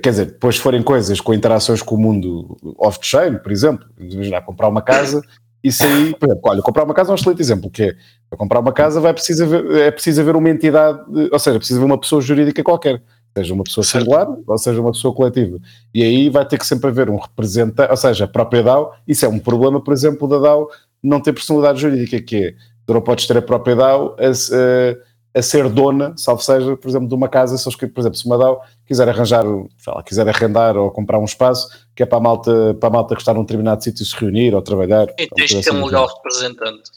quer 0.01 0.09
dizer, 0.09 0.25
depois 0.25 0.57
forem 0.57 0.81
coisas 0.81 1.21
com 1.21 1.33
interações 1.33 1.81
com 1.81 1.95
o 1.95 1.97
mundo 1.97 2.57
off-chain, 2.77 3.37
por 3.37 3.51
exemplo, 3.51 3.85
imaginar 3.97 4.41
comprar 4.41 4.67
uma 4.67 4.81
casa 4.81 5.21
isso 5.67 5.83
aí, 5.83 6.13
por 6.13 6.29
exemplo, 6.29 6.41
olha, 6.45 6.61
comprar 6.61 6.83
uma 6.83 6.93
casa 6.93 7.09
é 7.09 7.13
um 7.13 7.15
excelente 7.15 7.41
exemplo, 7.41 7.71
que 7.71 7.83
é, 7.83 7.95
para 8.29 8.37
comprar 8.37 8.59
uma 8.59 8.71
casa 8.71 9.01
vai 9.01 9.13
preciso 9.13 9.45
haver, 9.45 9.71
é 9.77 9.89
preciso 9.89 10.21
haver 10.21 10.35
uma 10.35 10.49
entidade, 10.49 10.99
ou 11.31 11.39
seja, 11.39 11.57
precisa 11.57 11.79
haver 11.79 11.87
uma 11.87 11.97
pessoa 11.97 12.21
jurídica 12.21 12.63
qualquer, 12.63 13.01
seja 13.35 13.51
uma 13.51 13.63
pessoa 13.63 13.83
singular 13.83 14.27
ou 14.45 14.57
seja 14.59 14.79
uma 14.79 14.91
pessoa 14.91 15.13
coletiva. 15.13 15.57
E 15.91 16.03
aí 16.03 16.29
vai 16.29 16.45
ter 16.45 16.59
que 16.59 16.67
sempre 16.67 16.89
haver 16.89 17.09
um 17.09 17.17
representante, 17.17 17.89
ou 17.89 17.97
seja, 17.97 18.25
a 18.25 18.27
própria 18.27 18.61
DAO, 18.61 18.93
isso 19.07 19.25
é 19.25 19.27
um 19.27 19.39
problema, 19.39 19.83
por 19.83 19.91
exemplo, 19.91 20.27
da 20.27 20.37
DAO 20.37 20.69
não 21.01 21.19
ter 21.19 21.33
personalidade 21.33 21.81
jurídica, 21.81 22.21
que 22.21 22.35
é, 22.37 22.53
tu 22.85 22.93
não 22.93 23.01
podes 23.01 23.25
ter 23.25 23.35
a 23.35 23.41
própria 23.41 23.75
DAO 23.75 24.15
a, 24.19 24.25
a, 24.25 24.95
a 25.35 25.41
ser 25.41 25.67
dona, 25.67 26.13
salvo 26.15 26.41
seja, 26.41 26.77
por 26.77 26.87
exemplo, 26.87 27.09
de 27.09 27.13
uma 27.13 27.27
casa, 27.27 27.57
se, 27.57 27.69
por 27.69 27.99
exemplo, 27.99 28.17
se 28.17 28.25
uma 28.25 28.37
DAO 28.37 28.61
quiser 28.87 29.09
arranjar, 29.09 29.43
lá, 29.43 30.01
quiser 30.01 30.27
arrendar 30.29 30.77
ou 30.77 30.89
comprar 30.89 31.19
um 31.19 31.25
espaço, 31.25 31.67
que 31.93 32.01
é 32.01 32.05
para 32.05 32.17
a 32.17 32.21
malta, 32.21 32.73
para 32.79 32.87
a 32.87 32.91
malta 32.91 33.15
que 33.15 33.21
está 33.21 33.33
num 33.33 33.41
determinado 33.41 33.83
sítio 33.83 34.05
se 34.05 34.15
reunir 34.15 34.55
ou 34.55 34.61
trabalhar. 34.61 35.07
E 35.19 35.27
tens 35.27 35.49
de 35.49 35.61
ter 35.61 35.73
um 35.73 35.85
legal 35.85 36.07
representante. 36.07 36.89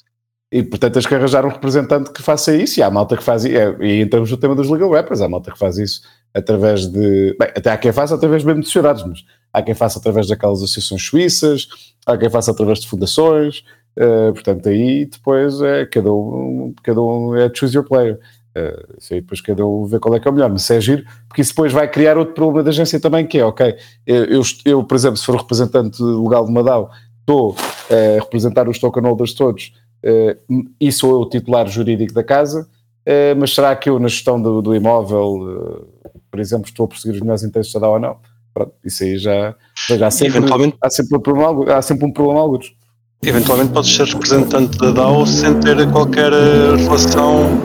E 0.53 0.62
portanto 0.62 0.95
tens 0.95 1.07
que 1.07 1.14
arranjar 1.14 1.45
um 1.45 1.49
representante 1.49 2.12
que 2.12 2.22
faça 2.22 2.55
isso, 2.55 2.78
e 2.78 2.82
há 2.82 2.89
malta 2.89 3.16
que 3.16 3.24
faz 3.24 3.45
isso, 3.45 3.57
é, 3.57 3.76
e 3.80 4.01
entramos 4.03 4.30
no 4.30 4.36
tema 4.36 4.55
dos 4.55 4.70
legal 4.70 4.91
rappers, 4.93 5.20
há 5.20 5.28
malta 5.28 5.51
que 5.51 5.59
faz 5.59 5.76
isso 5.76 6.03
através 6.32 6.86
de, 6.86 7.36
bem, 7.39 7.49
até 7.49 7.70
há 7.70 7.76
quem 7.76 7.91
faça 7.91 8.14
através 8.14 8.45
mesmo 8.45 8.61
de 8.61 8.66
sociedades, 8.66 9.05
mas 9.05 9.24
há 9.53 9.62
quem 9.62 9.74
faça 9.74 9.99
através 9.99 10.28
daquelas 10.28 10.62
associações 10.62 11.03
suíças, 11.03 11.68
há 12.07 12.16
quem 12.16 12.30
faça 12.30 12.53
através 12.53 12.78
de 12.78 12.86
fundações, 12.86 13.64
uh, 13.99 14.32
portanto 14.32 14.68
aí 14.68 15.05
depois 15.07 15.61
é 15.61 15.84
cada 15.86 16.12
um, 16.12 16.74
cada 16.82 17.03
um 17.03 17.36
é 17.36 17.51
choose 17.53 17.76
your 17.76 17.86
player. 17.86 18.18
Uh, 18.57 18.99
isso 18.99 19.14
aí 19.14 19.20
depois 19.20 19.40
cada 19.40 19.64
um 19.64 19.84
vê 19.84 19.99
qual 19.99 20.14
é 20.14 20.20
que 20.20 20.26
é 20.26 20.30
o 20.30 20.34
melhor, 20.34 20.51
mas 20.51 20.62
isso 20.62 20.72
é 20.72 20.80
giro, 20.80 21.05
porque 21.28 21.42
isso 21.42 21.53
depois 21.53 21.72
vai 21.72 21.88
criar 21.88 22.16
outro 22.16 22.34
problema 22.34 22.64
da 22.64 22.70
agência 22.70 22.99
também, 22.99 23.26
que 23.26 23.38
é, 23.38 23.44
ok, 23.44 23.76
eu, 24.07 24.42
eu, 24.64 24.82
por 24.82 24.94
exemplo, 24.94 25.16
se 25.16 25.24
for 25.24 25.36
representante 25.36 26.03
legal 26.03 26.44
de 26.44 26.51
uma 26.51 26.62
DAO, 26.62 26.90
estou 27.20 27.55
a 27.90 28.20
representar 28.20 28.68
os 28.68 28.78
token 28.78 29.03
holders 29.03 29.34
todos, 29.34 29.72
uh, 30.05 30.64
e 30.80 30.90
sou 30.90 31.11
eu 31.11 31.20
o 31.20 31.28
titular 31.28 31.68
jurídico 31.68 32.12
da 32.12 32.24
casa, 32.24 32.62
uh, 33.07 33.38
mas 33.38 33.55
será 33.55 33.76
que 33.76 33.88
eu 33.90 33.99
na 34.01 34.09
gestão 34.09 34.40
do, 34.40 34.61
do 34.61 34.74
imóvel, 34.74 35.86
por 36.30 36.40
exemplo, 36.40 36.66
estou 36.66 36.86
a 36.86 36.88
perseguir 36.88 37.14
os 37.14 37.20
melhores 37.20 37.44
interesses 37.44 37.72
da 37.72 37.80
DAO 37.80 37.92
ou 37.92 38.01
não? 38.01 38.16
Pronto, 38.53 38.72
isso 38.84 39.05
aí 39.05 39.18
já, 39.18 39.55
já 39.88 40.07
há, 40.07 40.11
sempre, 40.11 40.40
há, 40.80 40.90
sempre 40.90 41.16
um 41.16 41.20
problema, 41.20 41.72
há 41.72 41.82
sempre 41.82 42.07
um 42.07 42.12
problema 42.12 42.40
alguns. 42.40 42.74
Eventualmente 43.23 43.73
podes 43.73 43.95
ser 43.95 44.07
representante 44.07 44.79
da 44.79 44.93
DAO 44.93 45.27
sem 45.27 45.59
ter 45.61 45.91
qualquer 45.91 46.33
relação 46.33 47.61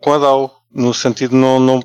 com 0.00 0.12
a 0.12 0.18
DAO, 0.18 0.50
no 0.72 0.94
sentido 0.94 1.30
de 1.30 1.36
não, 1.36 1.58
não, 1.58 1.80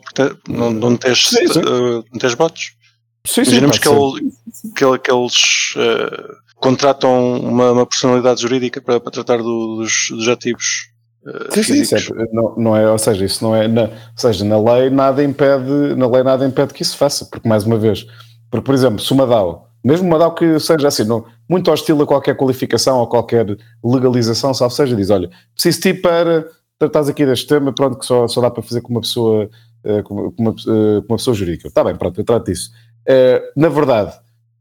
não, 0.47 0.72
não, 0.72 0.97
teres, 0.97 1.28
sim, 1.28 1.47
sim. 1.47 1.59
Uh, 1.59 2.03
não 2.13 2.36
bots. 2.38 2.78
Sim, 3.26 3.41
Imaginemos 3.41 3.80
que, 3.80 3.89
ele, 3.89 4.32
que, 4.76 4.86
ele, 4.86 4.99
que, 4.99 5.11
eles 5.11 5.74
uh, 5.76 6.36
contratam 6.55 7.39
uma, 7.41 7.72
uma, 7.72 7.86
personalidade 7.86 8.41
jurídica 8.41 8.82
para, 8.82 8.99
para 8.99 9.11
tratar 9.11 9.38
do, 9.38 9.78
dos, 9.78 10.07
dos, 10.11 10.28
ativos. 10.30 10.89
Uh, 11.26 11.63
sim, 11.63 11.84
sim, 11.84 11.95
é, 11.95 12.26
não, 12.32 12.55
não 12.55 12.78
é, 12.78 12.89
ou 12.89 12.97
seja, 12.97 13.26
isso 13.26 13.43
não 13.43 13.53
é, 13.53 13.68
na, 13.68 13.84
ou 13.84 13.89
seja, 14.15 14.45
na 14.45 14.57
lei 14.57 14.89
nada 14.89 15.24
impede, 15.24 15.95
na 15.97 16.07
lei 16.07 16.24
nada 16.24 16.45
impede 16.45 16.74
que 16.74 16.84
isso 16.84 16.95
faça, 16.95 17.26
porque 17.26 17.49
mais 17.49 17.65
uma 17.65 17.78
vez, 17.78 18.05
porque 18.49 18.63
por 18.63 18.74
exemplo, 18.74 18.99
se 18.99 19.11
uma 19.11 19.28
DAO, 19.28 19.66
mesmo 19.88 20.05
uma 20.05 20.19
DAO 20.19 20.35
que 20.35 20.59
seja 20.59 20.89
assim, 20.89 21.05
não, 21.05 21.23
muito 21.49 21.71
hostil 21.71 22.01
a 22.01 22.05
qualquer 22.05 22.35
qualificação 22.35 22.99
ou 22.99 23.07
qualquer 23.07 23.45
legalização, 23.81 24.53
salvo 24.53 24.75
seja, 24.75 24.93
diz, 24.93 25.09
olha, 25.09 25.29
preciso 25.55 25.81
de 25.81 25.93
ti 25.93 26.01
para 26.01 26.45
tratares 26.77 27.07
aqui 27.07 27.25
deste 27.25 27.47
tema, 27.47 27.73
pronto, 27.73 27.97
que 27.97 28.05
só, 28.05 28.27
só 28.27 28.41
dá 28.41 28.51
para 28.51 28.61
fazer 28.61 28.81
com 28.81 28.89
uma 28.89 28.99
pessoa, 28.99 29.49
uh, 29.85 30.03
com, 30.03 30.33
uma, 30.38 30.53
com 30.53 31.05
uma 31.07 31.17
pessoa 31.17 31.33
jurídica. 31.33 31.69
Está 31.69 31.85
bem, 31.85 31.95
pronto, 31.95 32.19
eu 32.19 32.25
trato 32.25 32.45
disso. 32.47 32.69
Uh, 33.07 33.59
na 33.59 33.69
verdade, 33.69 34.13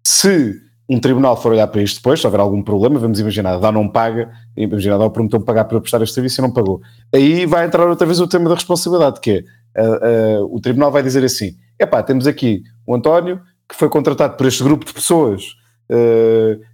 se 0.06 0.54
um 0.88 1.00
tribunal 1.00 1.36
for 1.36 1.50
olhar 1.50 1.66
para 1.66 1.82
isto 1.82 1.96
depois, 1.96 2.20
se 2.20 2.26
houver 2.26 2.38
algum 2.38 2.62
problema, 2.62 2.96
vamos 3.00 3.18
imaginar, 3.18 3.54
a 3.54 3.58
DAO 3.58 3.72
não 3.72 3.88
paga, 3.88 4.30
imaginar, 4.56 4.94
a 4.94 4.98
DAO 4.98 5.10
prometeu 5.10 5.40
pagar 5.40 5.64
para 5.64 5.80
prestar 5.80 6.00
este 6.02 6.14
serviço 6.14 6.40
e 6.40 6.42
não 6.42 6.52
pagou. 6.52 6.80
Aí 7.12 7.46
vai 7.46 7.66
entrar 7.66 7.88
outra 7.88 8.06
vez 8.06 8.20
o 8.20 8.28
tema 8.28 8.48
da 8.48 8.54
responsabilidade, 8.54 9.20
que 9.20 9.44
é, 9.74 10.38
o 10.40 10.60
tribunal 10.60 10.92
vai 10.92 11.02
dizer 11.02 11.24
assim, 11.24 11.56
epá, 11.78 12.00
temos 12.02 12.28
aqui 12.28 12.62
o 12.86 12.94
António, 12.94 13.40
que 13.68 13.74
foi 13.74 13.88
contratado 13.88 14.36
por 14.36 14.46
este 14.46 14.62
grupo 14.62 14.84
de 14.84 14.92
pessoas, 14.92 15.56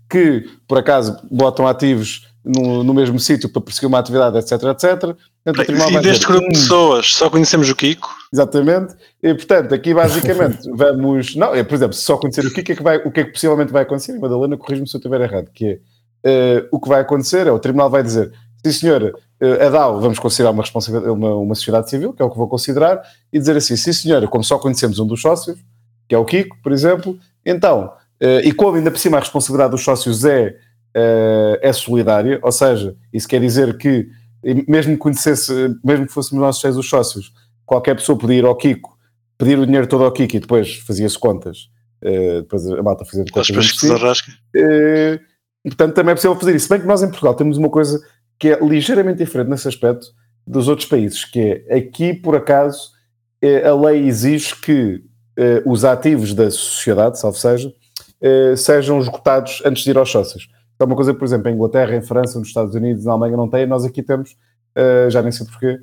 que, 0.09 0.47
por 0.67 0.79
acaso, 0.79 1.19
botam 1.31 1.67
ativos 1.67 2.33
no, 2.45 2.83
no 2.83 2.93
mesmo 2.93 3.19
sítio 3.21 3.49
para 3.49 3.63
perseguir 3.63 3.89
uma 3.89 3.99
atividade, 3.99 4.37
etc, 4.37 4.53
etc. 4.53 5.17
Portanto, 5.45 5.91
e 5.91 6.01
deste 6.01 6.27
grupo 6.27 6.47
de 6.49 6.59
pessoas 6.59 7.07
só 7.15 7.31
conhecemos 7.31 7.69
o 7.69 7.77
Kiko? 7.77 8.09
Exatamente. 8.33 8.95
E, 9.23 9.35
portanto, 9.35 9.75
aqui 9.75 9.95
basicamente 9.95 10.59
vamos... 10.75 11.37
Não, 11.37 11.55
é, 11.55 11.63
por 11.63 11.75
exemplo, 11.75 11.95
se 11.95 12.05
só 12.05 12.17
conhecer 12.17 12.45
o 12.45 12.53
Kiko, 12.53 12.73
é 12.73 12.77
que 12.77 12.83
vai, 12.83 12.97
o 12.99 13.11
que 13.11 13.21
é 13.21 13.25
que 13.25 13.33
possivelmente 13.33 13.73
vai 13.73 13.83
acontecer? 13.83 14.15
E 14.15 14.19
Madalena, 14.19 14.57
corrija-me 14.57 14.89
se 14.89 14.97
eu 14.97 14.99
estiver 14.99 15.21
errado, 15.21 15.51
que 15.53 15.81
é, 16.25 16.65
uh, 16.65 16.69
o 16.71 16.81
que 16.81 16.89
vai 16.89 17.01
acontecer 17.01 17.47
é, 17.47 17.53
o 17.53 17.59
Tribunal 17.59 17.91
vai 17.91 18.03
dizer, 18.03 18.33
sim 18.65 18.73
senhora, 18.73 19.13
uh, 19.41 19.67
a 19.67 19.71
DAO 19.71 20.01
vamos 20.01 20.19
considerar 20.19 20.51
uma, 20.51 20.63
responsabilidade, 20.63 21.13
uma, 21.13 21.35
uma 21.35 21.55
sociedade 21.55 21.91
civil, 21.91 22.13
que 22.13 22.23
é 22.23 22.25
o 22.25 22.31
que 22.31 22.39
vou 22.39 22.49
considerar, 22.49 23.03
e 23.33 23.39
dizer 23.39 23.57
assim, 23.57 23.77
sim 23.77 23.93
senhora, 23.93 24.27
como 24.27 24.43
só 24.43 24.59
conhecemos 24.59 24.99
um 24.99 25.07
dos 25.07 25.21
sócios, 25.21 25.59
que 26.13 26.15
é 26.15 26.19
o 26.19 26.27
Kiko, 26.27 26.59
por 26.63 26.73
exemplo, 26.73 27.19
então, 27.43 27.87
uh, 28.23 28.41
e 28.45 28.53
como 28.53 28.77
ainda 28.77 28.91
por 28.91 28.99
cima 28.99 29.17
a 29.17 29.21
responsabilidade 29.21 29.71
dos 29.71 29.83
sócios 29.83 30.27
é 30.27 30.59
uh, 30.95 31.57
é 31.63 31.73
solidária, 31.73 32.39
ou 32.43 32.53
seja, 32.53 32.95
isso 33.11 33.27
quer 33.27 33.41
dizer 33.41 33.79
que 33.79 34.11
mesmo 34.69 34.93
que 34.93 34.99
conhecesse, 34.99 35.75
mesmo 35.83 36.07
que 36.07 36.13
fôssemos 36.13 36.43
nós 36.43 36.61
seis 36.61 36.77
os 36.77 36.87
sócios, 36.87 37.33
qualquer 37.65 37.95
pessoa 37.95 38.19
podia 38.19 38.41
ir 38.41 38.45
ao 38.45 38.55
Kiko, 38.55 38.95
pedir 39.39 39.59
o 39.59 39.65
dinheiro 39.65 39.87
todo 39.87 40.05
ao 40.05 40.13
Kiko 40.13 40.37
e 40.37 40.41
depois 40.41 40.77
fazia-se 40.87 41.19
contas. 41.19 41.71
Uh, 42.05 42.43
depois 42.43 42.67
a 42.67 42.83
malta 42.83 43.07
fazia 43.07 43.25
contas. 43.25 43.47
Depois 43.47 43.73
que 43.73 43.79
se 43.79 43.91
arrasca. 43.91 44.33
Portanto, 45.65 45.95
também 45.95 46.13
é 46.13 46.15
possível 46.15 46.37
fazer 46.37 46.55
isso. 46.55 46.67
Se 46.67 46.69
bem 46.69 46.81
que 46.81 46.87
nós 46.87 47.03
em 47.03 47.09
Portugal 47.09 47.35
temos 47.35 47.57
uma 47.57 47.71
coisa 47.71 47.99
que 48.39 48.51
é 48.51 48.59
ligeiramente 48.61 49.25
diferente 49.25 49.49
nesse 49.49 49.67
aspecto 49.67 50.09
dos 50.47 50.69
outros 50.69 50.87
países, 50.87 51.25
que 51.25 51.65
é 51.67 51.79
aqui, 51.79 52.13
por 52.13 52.37
acaso, 52.37 52.91
a 53.65 53.89
lei 53.89 54.07
exige 54.07 54.61
que 54.61 55.11
uh, 55.39 55.71
os 55.71 55.85
ativos 55.85 56.35
da 56.35 56.51
sociedade, 56.51 57.19
salvo 57.19 57.39
seja, 57.39 57.73
sejam 58.57 59.01
esgotados 59.01 59.61
antes 59.65 59.83
de 59.83 59.91
ir 59.91 59.99
aos 59.99 60.09
sócios. 60.09 60.49
É 60.83 60.85
uma 60.85 60.97
coisa, 60.97 61.15
por 61.15 61.25
exemplo, 61.25 61.49
em 61.49 61.55
Inglaterra, 61.55 61.95
em 61.97 62.03
França, 62.03 62.39
nos 62.39 62.49
Estados 62.49 62.75
Unidos, 62.75 63.05
na 63.05 63.13
Alemanha 63.13 63.37
não 63.37 63.49
tem, 63.49 63.67
nós 63.67 63.85
aqui 63.85 64.03
temos, 64.03 64.33
uh, 64.77 65.09
já 65.09 65.23
nem 65.23 65.31
sei 65.31 65.47
porquê, 65.47 65.79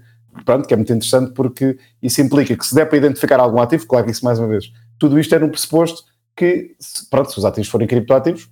pronto, 0.46 0.68
que 0.68 0.74
é 0.74 0.78
muito 0.78 0.92
interessante 0.92 1.34
porque 1.34 1.78
isso 2.02 2.22
implica 2.22 2.56
que 2.56 2.66
se 2.66 2.76
der 2.76 2.86
para 2.86 2.98
identificar 2.98 3.40
algum 3.40 3.62
ativo, 3.62 3.88
claro 3.88 4.06
que 4.06 4.12
isso 4.12 4.26
mais 4.26 4.40
uma 4.40 4.48
vez, 4.48 4.72
tudo 4.98 5.20
isto 5.20 5.34
é 5.34 5.40
no 5.40 5.50
pressuposto 5.50 6.04
que, 6.36 6.72
pronto, 7.10 7.32
se 7.32 7.38
os 7.38 7.46
ativos 7.46 7.70
forem 7.70 7.88
criptoativos, 7.88 8.50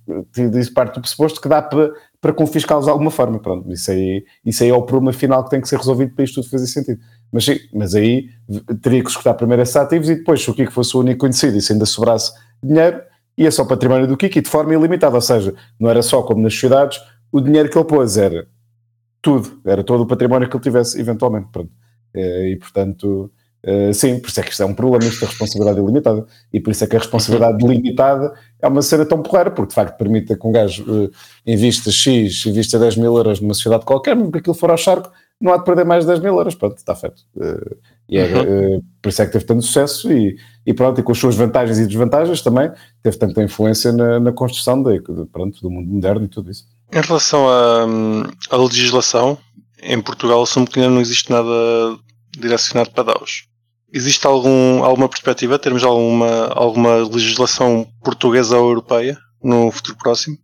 isso 0.58 0.72
parte 0.74 0.94
do 0.94 1.00
pressuposto 1.00 1.40
que 1.40 1.48
dá 1.48 1.62
para, 1.62 1.92
para 2.20 2.32
confiscá-los 2.32 2.86
de 2.86 2.90
alguma 2.90 3.10
forma, 3.10 3.38
pronto, 3.38 3.70
isso 3.72 3.90
aí, 3.90 4.24
isso 4.44 4.62
aí 4.62 4.70
é 4.70 4.74
o 4.74 4.82
problema 4.82 5.12
final 5.12 5.44
que 5.44 5.50
tem 5.50 5.60
que 5.60 5.68
ser 5.68 5.76
resolvido 5.76 6.14
para 6.14 6.24
isto 6.24 6.40
tudo 6.40 6.50
fazer 6.50 6.66
sentido. 6.66 7.00
Mas 7.32 7.44
sim, 7.44 7.58
mas 7.72 7.94
aí 7.94 8.30
teria 8.82 9.02
que 9.02 9.10
escutar 9.10 9.34
primeiro 9.34 9.62
esses 9.62 9.76
ativos 9.76 10.08
e 10.08 10.16
depois, 10.16 10.42
se 10.42 10.50
o 10.50 10.54
que 10.54 10.66
fosse 10.66 10.96
o 10.96 11.00
único 11.00 11.20
conhecido 11.20 11.56
e 11.56 11.60
se 11.60 11.72
ainda 11.72 11.84
sobrasse 11.84 12.32
dinheiro, 12.62 13.02
ia 13.36 13.50
só 13.50 13.64
património 13.64 14.06
do 14.06 14.16
Kiki 14.16 14.40
de 14.40 14.48
forma 14.48 14.74
ilimitada, 14.74 15.14
ou 15.14 15.20
seja, 15.20 15.54
não 15.78 15.88
era 15.88 16.02
só 16.02 16.22
como 16.22 16.42
nas 16.42 16.54
sociedades, 16.54 16.98
o 17.30 17.40
dinheiro 17.40 17.70
que 17.70 17.78
ele 17.78 17.84
pôs 17.84 18.16
era 18.16 18.46
tudo, 19.22 19.60
era 19.64 19.84
todo 19.84 20.02
o 20.02 20.06
património 20.06 20.48
que 20.48 20.56
ele 20.56 20.62
tivesse 20.62 21.00
eventualmente, 21.00 21.48
pronto. 21.52 21.70
Eh, 22.14 22.50
e 22.50 22.56
portanto, 22.56 23.30
eh, 23.62 23.92
sim, 23.92 24.18
por 24.18 24.28
isso 24.28 24.40
é 24.40 24.42
que 24.42 24.50
isto 24.50 24.62
é 24.62 24.66
um 24.66 24.74
problema, 24.74 25.04
isto 25.04 25.24
é 25.24 25.28
responsabilidade 25.28 25.80
ilimitada, 25.80 26.26
e 26.52 26.60
por 26.60 26.70
isso 26.70 26.84
é 26.84 26.86
que 26.86 26.96
a 26.96 26.98
responsabilidade 26.98 27.66
limitada 27.66 28.32
é 28.60 28.68
uma 28.68 28.82
cena 28.82 29.04
tão 29.04 29.22
porreira, 29.22 29.50
porque 29.50 29.70
de 29.70 29.74
facto 29.74 29.96
permite 29.96 30.36
que 30.36 30.46
um 30.46 30.52
gajo 30.52 30.84
uh, 30.84 31.10
invista 31.46 31.90
X, 31.90 32.46
invista 32.46 32.78
10 32.78 32.96
mil 32.96 33.16
euros 33.16 33.40
numa 33.40 33.54
sociedade 33.54 33.84
qualquer, 33.84 34.16
mesmo 34.16 34.32
que 34.32 34.38
aquilo 34.38 34.54
for 34.54 34.70
ao 34.70 34.76
charco, 34.76 35.12
não 35.40 35.52
há 35.52 35.56
de 35.58 35.64
perder 35.64 35.84
mais 35.84 36.04
de 36.04 36.08
10 36.08 36.20
mil 36.20 36.36
euros, 36.36 36.54
pronto, 36.54 36.76
está 36.76 36.94
feito. 36.94 37.22
Uh, 37.36 37.76
e 38.08 38.18
é, 38.18 38.24
uhum. 38.24 38.76
uh, 38.76 38.84
por 39.00 39.08
isso 39.08 39.22
é 39.22 39.26
que 39.26 39.32
teve 39.32 39.44
tanto 39.44 39.62
sucesso 39.62 40.12
e, 40.12 40.36
e 40.66 40.74
pronto, 40.74 41.00
e 41.00 41.02
com 41.02 41.12
as 41.12 41.18
suas 41.18 41.36
vantagens 41.36 41.78
e 41.78 41.86
desvantagens 41.86 42.42
também, 42.42 42.70
teve 43.02 43.16
tanta 43.16 43.42
influência 43.42 43.92
na, 43.92 44.18
na 44.18 44.32
construção 44.32 44.82
de, 44.82 45.00
pronto, 45.30 45.60
do 45.60 45.70
mundo 45.70 45.88
moderno 45.88 46.24
e 46.24 46.28
tudo 46.28 46.50
isso. 46.50 46.66
Em 46.92 47.00
relação 47.00 47.48
à, 47.48 47.86
à 48.50 48.56
legislação, 48.56 49.38
em 49.82 50.00
Portugal 50.00 50.42
assumo 50.42 50.66
que 50.66 50.80
ainda 50.80 50.92
não 50.92 51.00
existe 51.00 51.30
nada 51.30 51.48
direcionado 52.36 52.90
para 52.90 53.04
DAOs. 53.04 53.46
Existe 53.92 54.26
algum, 54.26 54.82
alguma 54.82 55.08
perspectiva, 55.08 55.58
termos 55.58 55.82
alguma, 55.84 56.46
alguma 56.48 56.96
legislação 56.96 57.86
portuguesa 58.02 58.58
ou 58.58 58.68
europeia 58.68 59.16
no 59.42 59.70
futuro 59.70 59.96
próximo? 59.96 60.36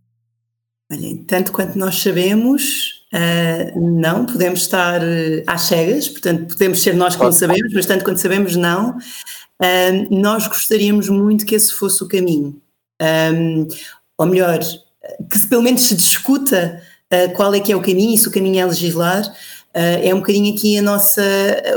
Olha, 0.91 1.23
tanto 1.27 1.51
quanto 1.51 1.77
nós 1.77 2.01
sabemos, 2.01 2.94
Uh, 3.13 3.79
não, 3.79 4.25
podemos 4.25 4.61
estar 4.61 5.01
uh, 5.01 5.43
às 5.47 5.61
cegas, 5.61 6.09
portanto, 6.09 6.47
podemos 6.47 6.81
ser 6.81 6.95
nós 6.95 7.15
que 7.15 7.23
não 7.23 7.31
sabemos, 7.31 7.73
mas 7.73 7.85
tanto 7.85 8.03
quanto 8.03 8.19
sabemos, 8.19 8.55
não. 8.55 8.97
Uh, 9.61 10.07
nós 10.09 10.47
gostaríamos 10.47 11.07
muito 11.07 11.45
que 11.45 11.55
esse 11.55 11.73
fosse 11.73 12.03
o 12.03 12.07
caminho. 12.07 12.59
Um, 13.01 13.67
ou 14.17 14.25
melhor, 14.25 14.59
que 15.29 15.37
se, 15.37 15.47
pelo 15.47 15.61
menos 15.61 15.81
se 15.81 15.95
discuta 15.95 16.81
qual 17.35 17.53
é 17.53 17.59
que 17.59 17.71
é 17.71 17.75
o 17.75 17.81
caminho, 17.81 18.15
e 18.15 18.17
se 18.17 18.27
o 18.27 18.31
caminho 18.31 18.59
é 18.59 18.65
legislar, 18.65 19.31
Uh, 19.64 19.64
é 19.77 20.15
um 20.15 20.19
bocadinho 20.19 20.55
aqui 20.55 20.77
a 20.77 20.81
nossa, 20.81 21.21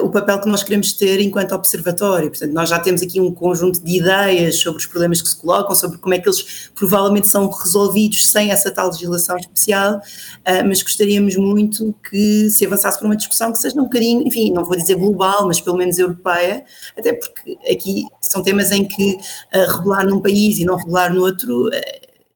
o 0.02 0.08
papel 0.08 0.40
que 0.40 0.48
nós 0.48 0.62
queremos 0.62 0.92
ter 0.92 1.18
enquanto 1.18 1.52
observatório. 1.52 2.28
Portanto, 2.28 2.52
nós 2.52 2.68
já 2.68 2.78
temos 2.78 3.02
aqui 3.02 3.20
um 3.20 3.34
conjunto 3.34 3.82
de 3.82 3.96
ideias 3.96 4.54
sobre 4.60 4.78
os 4.78 4.86
problemas 4.86 5.20
que 5.20 5.28
se 5.28 5.36
colocam, 5.36 5.74
sobre 5.74 5.98
como 5.98 6.14
é 6.14 6.20
que 6.20 6.28
eles 6.28 6.70
provavelmente 6.76 7.26
são 7.26 7.50
resolvidos 7.50 8.28
sem 8.28 8.52
essa 8.52 8.70
tal 8.70 8.88
legislação 8.90 9.36
especial, 9.36 9.96
uh, 9.96 10.68
mas 10.68 10.80
gostaríamos 10.80 11.34
muito 11.36 11.92
que 12.08 12.48
se 12.50 12.64
avançasse 12.64 12.98
para 12.98 13.06
uma 13.06 13.16
discussão 13.16 13.50
que 13.50 13.58
seja 13.58 13.74
um 13.80 13.84
bocadinho, 13.84 14.24
enfim, 14.24 14.52
não 14.52 14.64
vou 14.64 14.76
dizer 14.76 14.94
global, 14.94 15.48
mas 15.48 15.60
pelo 15.60 15.76
menos 15.76 15.98
europeia, 15.98 16.64
até 16.96 17.12
porque 17.12 17.58
aqui 17.68 18.04
são 18.20 18.44
temas 18.44 18.70
em 18.70 18.84
que 18.84 19.14
uh, 19.54 19.76
regular 19.76 20.06
num 20.06 20.20
país 20.20 20.58
e 20.60 20.64
não 20.64 20.76
regular 20.76 21.12
no 21.12 21.22
outro 21.22 21.68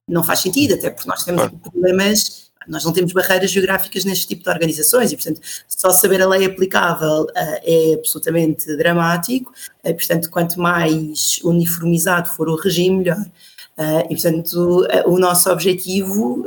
não 0.08 0.24
faz 0.24 0.40
sentido, 0.40 0.74
até 0.74 0.90
porque 0.90 1.08
nós 1.08 1.24
temos 1.24 1.48
problemas 1.62 2.50
nós 2.66 2.84
não 2.84 2.92
temos 2.92 3.12
barreiras 3.12 3.50
geográficas 3.50 4.04
neste 4.04 4.26
tipo 4.26 4.44
de 4.44 4.50
organizações 4.50 5.12
e, 5.12 5.16
portanto, 5.16 5.40
só 5.68 5.90
saber 5.90 6.22
a 6.22 6.28
lei 6.28 6.44
aplicável 6.46 7.22
uh, 7.22 7.28
é 7.34 7.94
absolutamente 7.94 8.76
dramático 8.76 9.52
uh, 9.84 9.94
portanto, 9.94 10.30
quanto 10.30 10.60
mais 10.60 11.40
uniformizado 11.44 12.28
for 12.28 12.48
o 12.48 12.56
regime, 12.56 12.98
melhor. 12.98 13.24
Uh, 13.78 14.06
e, 14.10 14.14
portanto, 14.14 14.86
o 15.06 15.18
nosso 15.18 15.50
objetivo 15.50 16.44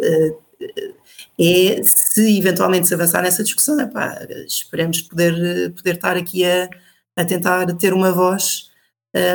é, 1.39 1.81
se 1.83 2.37
eventualmente 2.37 2.87
se 2.87 2.93
avançar 2.93 3.21
nessa 3.21 3.43
discussão, 3.43 3.79
epá, 3.79 4.25
esperemos 4.47 5.01
poder, 5.01 5.73
poder 5.73 5.95
estar 5.95 6.15
aqui 6.15 6.45
a, 6.45 6.69
a 7.15 7.25
tentar 7.25 7.65
ter 7.75 7.93
uma 7.93 8.11
voz 8.11 8.71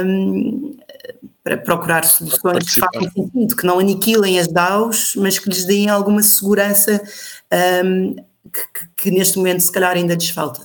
um, 0.04 0.76
para 1.42 1.56
procurar 1.56 2.04
soluções 2.04 2.72
que 2.72 2.80
façam 2.80 3.10
sentido, 3.10 3.56
que 3.56 3.66
não 3.66 3.78
aniquilem 3.78 4.38
as 4.38 4.46
DAOs, 4.46 5.14
mas 5.16 5.38
que 5.38 5.48
lhes 5.48 5.64
deem 5.64 5.88
alguma 5.88 6.22
segurança 6.22 7.02
um, 7.84 8.14
que, 8.14 8.88
que, 8.96 9.10
neste 9.10 9.38
momento 9.38 9.60
se 9.60 9.72
calhar 9.72 9.96
ainda 9.96 10.14
lhes 10.14 10.30
falta. 10.30 10.62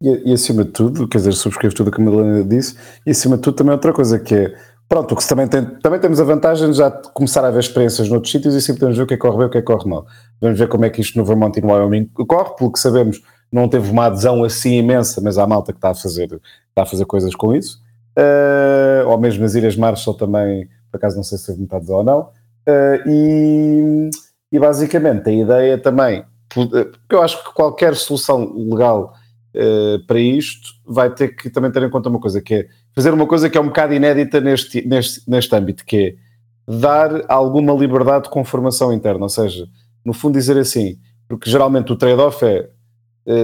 E, 0.00 0.30
e, 0.30 0.32
acima 0.32 0.64
de 0.64 0.70
tudo, 0.70 1.08
quer 1.08 1.18
dizer, 1.18 1.32
subscrevo 1.32 1.74
tudo 1.74 1.88
o 1.88 1.90
que 1.90 2.00
a 2.00 2.04
Milena 2.04 2.44
disse, 2.44 2.76
e 3.06 3.10
acima 3.10 3.36
de 3.36 3.42
tudo 3.42 3.56
também 3.56 3.72
outra 3.72 3.92
coisa 3.92 4.18
que 4.18 4.34
é, 4.34 4.54
pronto, 4.88 5.12
o 5.12 5.16
que 5.16 5.26
também, 5.26 5.48
tem, 5.48 5.64
também 5.64 5.98
temos 5.98 6.20
a 6.20 6.24
vantagem 6.24 6.70
de 6.70 6.76
já 6.76 6.90
começar 6.90 7.44
a 7.44 7.50
ver 7.50 7.60
experiências 7.60 8.08
noutros 8.08 8.30
sítios 8.30 8.54
e 8.54 8.60
sempre 8.60 8.80
podemos 8.80 8.98
ver 8.98 9.04
o 9.04 9.06
que 9.06 9.14
é 9.14 9.16
que 9.16 9.22
corre 9.22 9.36
bem 9.38 9.44
e 9.44 9.48
o 9.48 9.50
que 9.50 9.58
é 9.58 9.60
que 9.62 9.66
corre 9.66 9.88
mal. 9.88 10.06
Vamos 10.40 10.58
ver 10.58 10.68
como 10.68 10.84
é 10.84 10.90
que 10.90 11.00
isto 11.00 11.16
no 11.16 11.24
Vermont 11.24 11.58
e 11.58 11.62
no 11.62 11.72
Wyoming 11.72 12.10
corre, 12.28 12.54
pelo 12.56 12.70
que 12.70 12.78
sabemos 12.78 13.22
não 13.50 13.68
teve 13.68 13.88
uma 13.88 14.06
adesão 14.06 14.42
assim 14.42 14.78
imensa, 14.78 15.20
mas 15.20 15.38
há 15.38 15.46
malta 15.46 15.72
que 15.72 15.78
está 15.78 15.90
a 15.90 15.94
fazer, 15.94 16.40
está 16.68 16.82
a 16.82 16.86
fazer 16.86 17.04
coisas 17.04 17.34
com 17.34 17.54
isso 17.54 17.83
uh, 18.18 19.08
ou 19.08 19.18
mesmo 19.18 19.42
nas 19.42 19.54
Ilhas 19.54 19.76
Marshall 19.76 20.14
também, 20.16 20.68
por 20.90 20.98
acaso 20.98 21.16
não 21.16 21.22
sei 21.22 21.38
se 21.38 21.46
teve 21.46 21.60
metade 21.60 21.90
ou 21.90 22.04
não, 22.04 22.20
uh, 22.20 23.08
e, 23.08 24.10
e, 24.52 24.58
basicamente 24.58 25.28
a 25.28 25.32
ideia 25.32 25.78
também, 25.78 26.24
porque 26.48 26.90
eu 27.10 27.22
acho 27.22 27.42
que 27.44 27.52
qualquer 27.52 27.94
solução 27.96 28.52
legal 28.56 29.14
uh, 29.54 30.04
para 30.06 30.18
isto 30.18 30.68
vai 30.86 31.10
ter 31.10 31.34
que 31.36 31.50
também 31.50 31.70
ter 31.70 31.82
em 31.82 31.90
conta 31.90 32.08
uma 32.08 32.20
coisa, 32.20 32.40
que 32.40 32.54
é 32.54 32.68
fazer 32.94 33.12
uma 33.12 33.26
coisa 33.26 33.50
que 33.50 33.58
é 33.58 33.60
um 33.60 33.66
bocado 33.66 33.94
inédita 33.94 34.40
neste, 34.40 34.86
neste, 34.86 35.28
neste 35.28 35.54
âmbito, 35.54 35.84
que 35.84 35.96
é 35.96 36.24
dar 36.66 37.24
alguma 37.28 37.74
liberdade 37.74 38.28
com 38.30 38.44
formação 38.44 38.92
interna, 38.92 39.22
ou 39.22 39.28
seja, 39.28 39.66
no 40.04 40.12
fundo 40.12 40.38
dizer 40.38 40.56
assim, 40.56 40.98
porque 41.28 41.50
geralmente 41.50 41.92
o 41.92 41.96
trade-off 41.96 42.44
é 42.44 42.58
eh, 42.58 42.70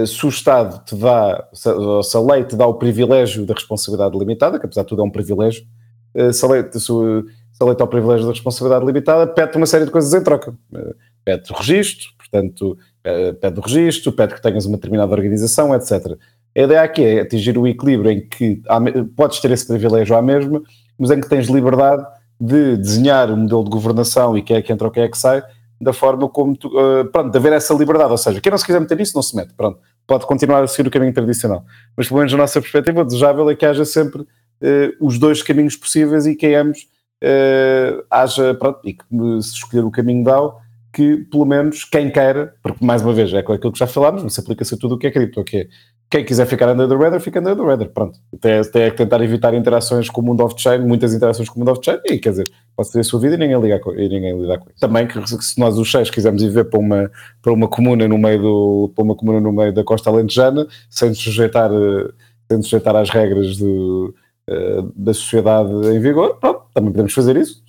se 0.05 0.25
o 0.25 0.29
Estado 0.29 0.83
te 0.85 0.95
dá, 0.95 1.47
se, 1.53 1.69
a 1.69 2.19
lei 2.19 2.43
te 2.43 2.55
dá 2.55 2.67
o 2.67 2.75
privilégio 2.75 3.45
da 3.45 3.53
responsabilidade 3.53 4.17
limitada, 4.17 4.59
que 4.59 4.65
apesar 4.65 4.83
de 4.83 4.87
tudo 4.87 5.01
é 5.01 5.05
um 5.05 5.09
privilégio, 5.09 5.65
eh, 6.13 6.31
se 6.31 6.45
a 6.45 6.47
lei, 6.47 6.63
se, 6.71 6.79
se 6.79 6.93
a 7.59 7.65
lei 7.65 7.73
te 7.73 7.79
dá 7.79 7.85
o 7.85 7.87
privilégio 7.87 8.25
da 8.25 8.31
responsabilidade 8.31 8.85
limitada, 8.85 9.25
pede 9.25 9.57
uma 9.57 9.65
série 9.65 9.85
de 9.85 9.91
coisas 9.91 10.13
em 10.13 10.23
troca. 10.23 10.53
Eh, 10.73 10.95
pede 11.25 11.51
o 11.51 11.55
registro, 11.55 12.09
portanto, 12.17 12.77
pede 13.39 13.59
o 13.59 13.61
registro, 13.61 14.11
pede 14.11 14.35
que 14.35 14.41
tenhas 14.41 14.65
uma 14.65 14.77
determinada 14.77 15.11
organização, 15.11 15.73
etc. 15.75 16.17
A 16.55 16.61
ideia 16.61 16.81
aqui 16.81 17.03
é 17.03 17.21
atingir 17.21 17.57
o 17.57 17.67
equilíbrio 17.67 18.11
em 18.11 18.27
que 18.27 18.61
há, 18.67 18.79
podes 19.15 19.39
ter 19.39 19.51
esse 19.51 19.67
privilégio 19.67 20.15
à 20.15 20.21
mesma, 20.21 20.61
mas 20.97 21.11
em 21.11 21.19
que 21.19 21.29
tens 21.29 21.47
liberdade 21.47 22.05
de 22.39 22.75
desenhar 22.77 23.29
o 23.29 23.33
um 23.33 23.37
modelo 23.37 23.63
de 23.63 23.69
governação 23.69 24.37
e 24.37 24.41
quem 24.41 24.57
é 24.57 24.61
que 24.61 24.73
entra 24.73 24.87
ou 24.87 24.91
quem 24.91 25.03
é 25.03 25.07
que 25.07 25.17
sai, 25.17 25.43
da 25.81 25.91
forma 25.91 26.29
como 26.29 26.55
tu, 26.55 26.67
uh, 26.67 27.05
pronto, 27.05 27.31
de 27.31 27.37
haver 27.37 27.53
essa 27.53 27.73
liberdade, 27.73 28.11
ou 28.11 28.17
seja, 28.17 28.39
quem 28.39 28.51
não 28.51 28.57
se 28.57 28.65
quiser 28.65 28.79
meter 28.79 28.95
nisso 28.95 29.13
não 29.15 29.23
se 29.23 29.35
mete, 29.35 29.53
pronto, 29.53 29.79
pode 30.05 30.25
continuar 30.27 30.63
a 30.63 30.67
seguir 30.67 30.87
o 30.87 30.91
caminho 30.91 31.13
tradicional, 31.13 31.65
mas 31.97 32.07
pelo 32.07 32.19
menos 32.19 32.31
na 32.31 32.37
nossa 32.37 32.61
perspectiva, 32.61 33.03
desejável 33.03 33.49
é 33.49 33.55
que 33.55 33.65
haja 33.65 33.83
sempre 33.83 34.21
uh, 34.21 34.27
os 34.99 35.17
dois 35.17 35.41
caminhos 35.41 35.75
possíveis 35.75 36.27
e 36.27 36.35
que 36.35 36.53
ambos 36.53 36.87
uh, 37.23 38.05
haja, 38.11 38.53
pronto, 38.53 38.79
e 38.85 38.93
que 38.93 39.03
se 39.41 39.55
escolher 39.55 39.83
o 39.83 39.91
caminho 39.91 40.23
DAO, 40.23 40.61
que 40.93 41.17
pelo 41.31 41.45
menos 41.45 41.83
quem 41.85 42.11
queira, 42.11 42.53
porque 42.61 42.85
mais 42.85 43.01
uma 43.01 43.13
vez 43.13 43.33
é 43.33 43.39
aquilo 43.39 43.71
que 43.71 43.79
já 43.79 43.87
falámos, 43.87 44.23
mas 44.23 44.37
aplica-se 44.37 44.75
a 44.75 44.77
tudo 44.77 44.95
o 44.95 44.97
que 44.97 45.07
é 45.07 45.11
cripto, 45.11 45.41
ok? 45.41 45.67
Quem 46.11 46.25
quiser 46.25 46.45
ficar 46.45 46.67
under 46.67 46.89
the 46.89 46.95
radar, 46.95 47.21
fica 47.21 47.39
under 47.39 47.55
the 47.55 47.63
radar, 47.63 47.87
pronto. 47.87 48.19
Até, 48.33 48.59
até 48.59 48.87
é 48.87 48.91
tentar 48.91 49.23
evitar 49.23 49.53
interações 49.53 50.09
com 50.09 50.19
o 50.19 50.25
mundo 50.25 50.43
off-chain, 50.43 50.79
muitas 50.79 51.13
interações 51.13 51.47
com 51.47 51.55
o 51.55 51.59
mundo 51.59 51.71
off-chain, 51.71 51.99
e 52.03 52.19
quer 52.19 52.31
dizer, 52.31 52.51
pode 52.75 52.91
ter 52.91 52.99
a 52.99 53.03
sua 53.03 53.21
vida 53.21 53.35
e 53.35 53.37
ninguém, 53.37 53.61
ligar 53.61 53.79
com, 53.79 53.93
e 53.93 54.09
ninguém 54.09 54.37
lidar 54.37 54.57
com 54.57 54.69
isso. 54.69 54.77
Também 54.77 55.07
que 55.07 55.25
se 55.41 55.57
nós 55.57 55.77
os 55.77 55.89
seis 55.89 56.09
quisermos 56.09 56.43
ir 56.43 56.49
ver 56.49 56.65
para 56.65 56.81
uma, 56.81 57.09
para 57.41 57.53
uma 57.53 57.65
comuna 57.65 58.09
no 58.09 58.17
meio 58.17 58.41
do, 58.41 58.91
para 58.93 59.05
uma 59.05 59.15
comuna 59.15 59.39
no 59.39 59.53
meio 59.53 59.73
da 59.73 59.85
costa 59.85 60.09
alentejana, 60.09 60.67
sem 60.89 61.13
sujeitar, 61.13 61.71
eh, 61.71 62.11
sem 62.51 62.61
sujeitar 62.61 62.93
às 62.97 63.09
regras 63.09 63.55
do, 63.55 64.13
eh, 64.47 64.83
da 64.93 65.13
sociedade 65.13 65.71
em 65.95 65.99
vigor, 66.01 66.35
pronto, 66.41 66.63
também 66.73 66.91
podemos 66.91 67.13
fazer 67.13 67.37
isso. 67.37 67.63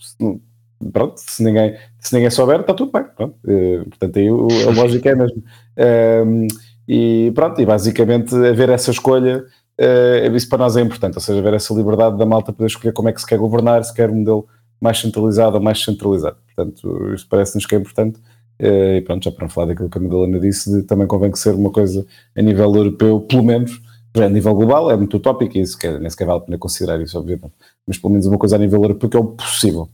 Pronto, 0.93 1.15
se 1.17 1.45
ninguém, 1.45 1.77
se 2.01 2.13
ninguém 2.13 2.31
souber, 2.31 2.61
está 2.61 2.75
tudo 2.75 2.91
bem. 2.91 3.05
Pronto. 3.17 3.37
Uh, 3.45 3.89
portanto, 3.89 4.17
aí 4.19 4.27
a 4.27 4.71
lógica 4.75 5.11
é 5.11 5.15
mesmo. 5.15 5.43
Uh, 5.79 6.49
E 6.89 7.31
pronto, 7.35 7.61
e 7.61 7.67
basicamente 7.67 8.35
haver 8.35 8.69
essa 8.69 8.91
escolha, 8.91 9.45
uh, 9.81 10.37
isso 10.37 10.49
para 10.49 10.59
nós 10.59 10.77
é 10.77 10.81
importante, 10.81 11.15
ou 11.15 11.21
seja, 11.21 11.39
haver 11.39 11.55
essa 11.55 11.73
liberdade 11.75 12.17
da 12.19 12.27
malta 12.27 12.53
poder 12.53 12.67
escolher 12.67 12.93
como 12.93 13.09
é 13.09 13.13
que 13.13 13.21
se 13.21 13.27
quer 13.27 13.39
governar, 13.39 13.85
se 13.85 13.95
quer 13.95 14.11
um 14.11 14.17
modelo 14.17 14.47
mais 14.81 14.99
centralizado 14.99 15.57
ou 15.57 15.63
mais 15.63 15.83
centralizado. 15.83 16.37
Portanto, 16.47 17.15
isto 17.15 17.29
parece-nos 17.29 17.67
que 17.67 17.75
é 17.75 17.79
importante. 17.79 18.19
Uh, 18.61 18.97
e 18.97 19.01
pronto, 19.01 19.25
já 19.25 19.33
para 19.33 19.45
não 19.45 19.49
falar 19.49 19.69
daquilo 19.69 19.89
que 19.89 19.99
a 19.99 20.01
Madalena 20.01 20.39
disse, 20.39 20.71
de, 20.71 20.83
também 20.83 21.07
convém 21.07 21.31
que 21.31 21.39
ser 21.39 21.55
uma 21.55 21.71
coisa 21.71 22.07
a 22.37 22.43
nível 22.43 22.75
europeu, 22.75 23.21
pelo 23.21 23.43
menos, 23.43 23.81
a 24.15 24.29
nível 24.29 24.55
global 24.55 24.91
é 24.91 24.97
muito 24.97 25.17
utópico 25.17 25.57
e 25.57 25.61
isso 25.61 25.79
que, 25.79 25.89
nem 25.99 26.11
sequer 26.11 26.27
vale 26.27 26.41
a 26.41 26.43
pena 26.43 26.59
considerar 26.59 27.01
isso, 27.01 27.19
obviamente, 27.19 27.55
mas 27.87 27.97
pelo 27.97 28.11
menos 28.11 28.27
uma 28.27 28.39
coisa 28.39 28.57
a 28.57 28.59
nível 28.59 28.83
europeu 28.83 29.09
que 29.09 29.17
é 29.17 29.21
o 29.21 29.25
possível. 29.25 29.89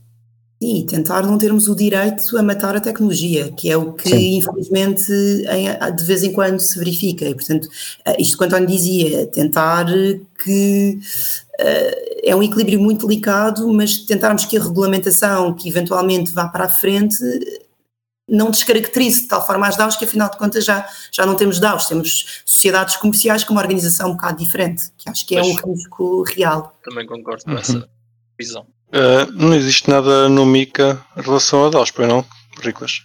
Sim, 0.61 0.85
tentar 0.85 1.21
não 1.25 1.37
termos 1.37 1.69
o 1.69 1.75
direito 1.75 2.37
a 2.37 2.43
matar 2.43 2.75
a 2.75 2.81
tecnologia, 2.81 3.49
que 3.53 3.71
é 3.71 3.77
o 3.77 3.93
que 3.93 4.09
Sim. 4.09 4.39
infelizmente 4.39 5.05
de 5.07 6.03
vez 6.03 6.21
em 6.21 6.33
quando 6.33 6.59
se 6.59 6.77
verifica. 6.77 7.23
E, 7.23 7.33
portanto, 7.33 7.69
eh, 8.03 8.21
isto 8.21 8.37
que 8.37 8.43
o 8.43 8.45
António 8.45 8.67
dizia, 8.67 9.25
tentar 9.27 9.85
que 10.43 10.99
uh, 11.61 12.19
é 12.25 12.35
um 12.35 12.43
equilíbrio 12.43 12.77
muito 12.77 13.07
delicado, 13.07 13.71
mas 13.71 13.99
tentarmos 13.99 14.43
que 14.43 14.57
a 14.57 14.61
regulamentação 14.61 15.53
que 15.53 15.69
eventualmente 15.69 16.33
vá 16.33 16.49
para 16.49 16.65
a 16.65 16.69
frente 16.69 17.23
não 18.27 18.51
descaracterize 18.51 19.21
de 19.21 19.27
tal 19.29 19.45
forma 19.47 19.65
as 19.65 19.77
DAOs 19.77 19.95
que 19.95 20.03
afinal 20.03 20.29
de 20.29 20.37
contas 20.37 20.65
já, 20.65 20.85
já 21.09 21.25
não 21.25 21.35
temos 21.35 21.57
DAOs, 21.59 21.87
temos 21.87 22.43
sociedades 22.45 22.97
comerciais 22.97 23.45
com 23.45 23.53
uma 23.53 23.61
organização 23.61 24.09
um 24.09 24.13
bocado 24.13 24.37
diferente, 24.37 24.91
que 24.97 25.09
acho 25.09 25.25
que 25.25 25.37
é 25.37 25.41
pois, 25.41 25.63
um 25.63 25.73
risco 25.73 26.23
real. 26.23 26.77
Também 26.83 27.07
concordo 27.07 27.45
com 27.45 27.51
uhum. 27.51 27.57
essa 27.57 27.89
visão. 28.37 28.67
Uh, 28.89 29.31
não 29.33 29.53
existe 29.53 29.89
nada 29.89 30.27
no 30.27 30.45
MICA 30.45 30.99
em 31.15 31.21
relação 31.21 31.65
a 31.65 31.69
DAOs, 31.69 31.91
pois 31.91 32.07
não, 32.07 32.25
Riclas? 32.61 33.01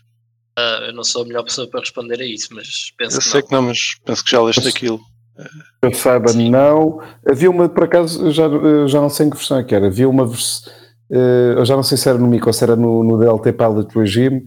Uh, 0.59 0.87
eu 0.87 0.93
não 0.95 1.05
sou 1.05 1.23
a 1.23 1.27
melhor 1.27 1.43
pessoa 1.43 1.69
para 1.69 1.81
responder 1.81 2.21
a 2.21 2.25
isso, 2.25 2.49
mas 2.53 2.93
penso 2.97 3.17
eu 3.17 3.21
que 3.21 3.29
sei 3.29 3.41
não. 3.41 3.47
que 3.47 3.53
não, 3.55 3.63
mas 3.63 3.79
penso 4.05 4.25
que 4.25 4.31
já 4.31 4.43
leste 4.43 4.67
aquilo. 4.67 5.01
Eu 5.83 5.93
saiba, 5.93 6.29
Sim. 6.29 6.49
não. 6.49 7.01
Havia 7.29 7.51
uma, 7.51 7.69
por 7.69 7.85
acaso, 7.85 8.31
já, 8.31 8.45
já 8.87 9.01
não 9.01 9.11
sei 9.11 9.27
em 9.27 9.31
que 9.31 9.37
versão 9.37 9.59
é 9.59 9.65
que 9.65 9.75
era, 9.75 9.89
havia 9.89 10.09
uma 10.09 10.27
versão, 10.27 10.73
uh, 11.11 11.59
eu 11.59 11.65
já 11.65 11.77
não 11.77 11.83
sei 11.83 11.99
se 11.99 12.09
era 12.09 12.17
no 12.17 12.29
MICA 12.29 12.47
ou 12.47 12.53
se 12.53 12.65
era 12.65 12.77
no, 12.77 13.05
no 13.05 13.19
DLT 13.19 13.53
Pilot 13.53 13.99
Regime, 13.99 14.45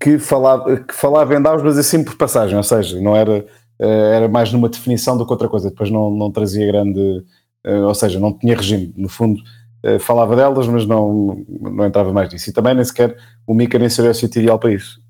que 0.00 0.18
falava, 0.18 0.76
que 0.76 0.94
falava 0.94 1.34
em 1.34 1.42
DAOs, 1.42 1.62
mas 1.62 1.76
assim 1.76 2.04
por 2.04 2.16
passagem, 2.16 2.56
ou 2.56 2.62
seja, 2.62 3.00
não 3.00 3.16
era, 3.16 3.44
eh, 3.80 4.12
era 4.14 4.28
mais 4.28 4.52
numa 4.52 4.68
definição 4.68 5.16
do 5.16 5.26
que 5.26 5.32
outra 5.32 5.48
coisa, 5.48 5.70
depois 5.70 5.90
não, 5.90 6.10
não 6.10 6.30
trazia 6.30 6.66
grande, 6.66 7.24
eh, 7.64 7.80
ou 7.80 7.94
seja, 7.94 8.20
não 8.20 8.32
tinha 8.32 8.56
regime, 8.56 8.94
no 8.96 9.08
fundo 9.08 9.42
eh, 9.82 9.98
falava 9.98 10.34
delas, 10.34 10.66
mas 10.66 10.86
não, 10.86 11.44
não 11.48 11.86
entrava 11.86 12.12
mais 12.12 12.32
nisso. 12.32 12.50
E 12.50 12.52
também 12.52 12.74
nem 12.74 12.84
sequer 12.84 13.16
o 13.46 13.54
Mica 13.54 13.78
nem 13.78 13.88
seria 13.88 14.10
o 14.10 14.14
sítio 14.14 14.40
ideal 14.40 14.58
para 14.58 14.72
isso. 14.72 15.00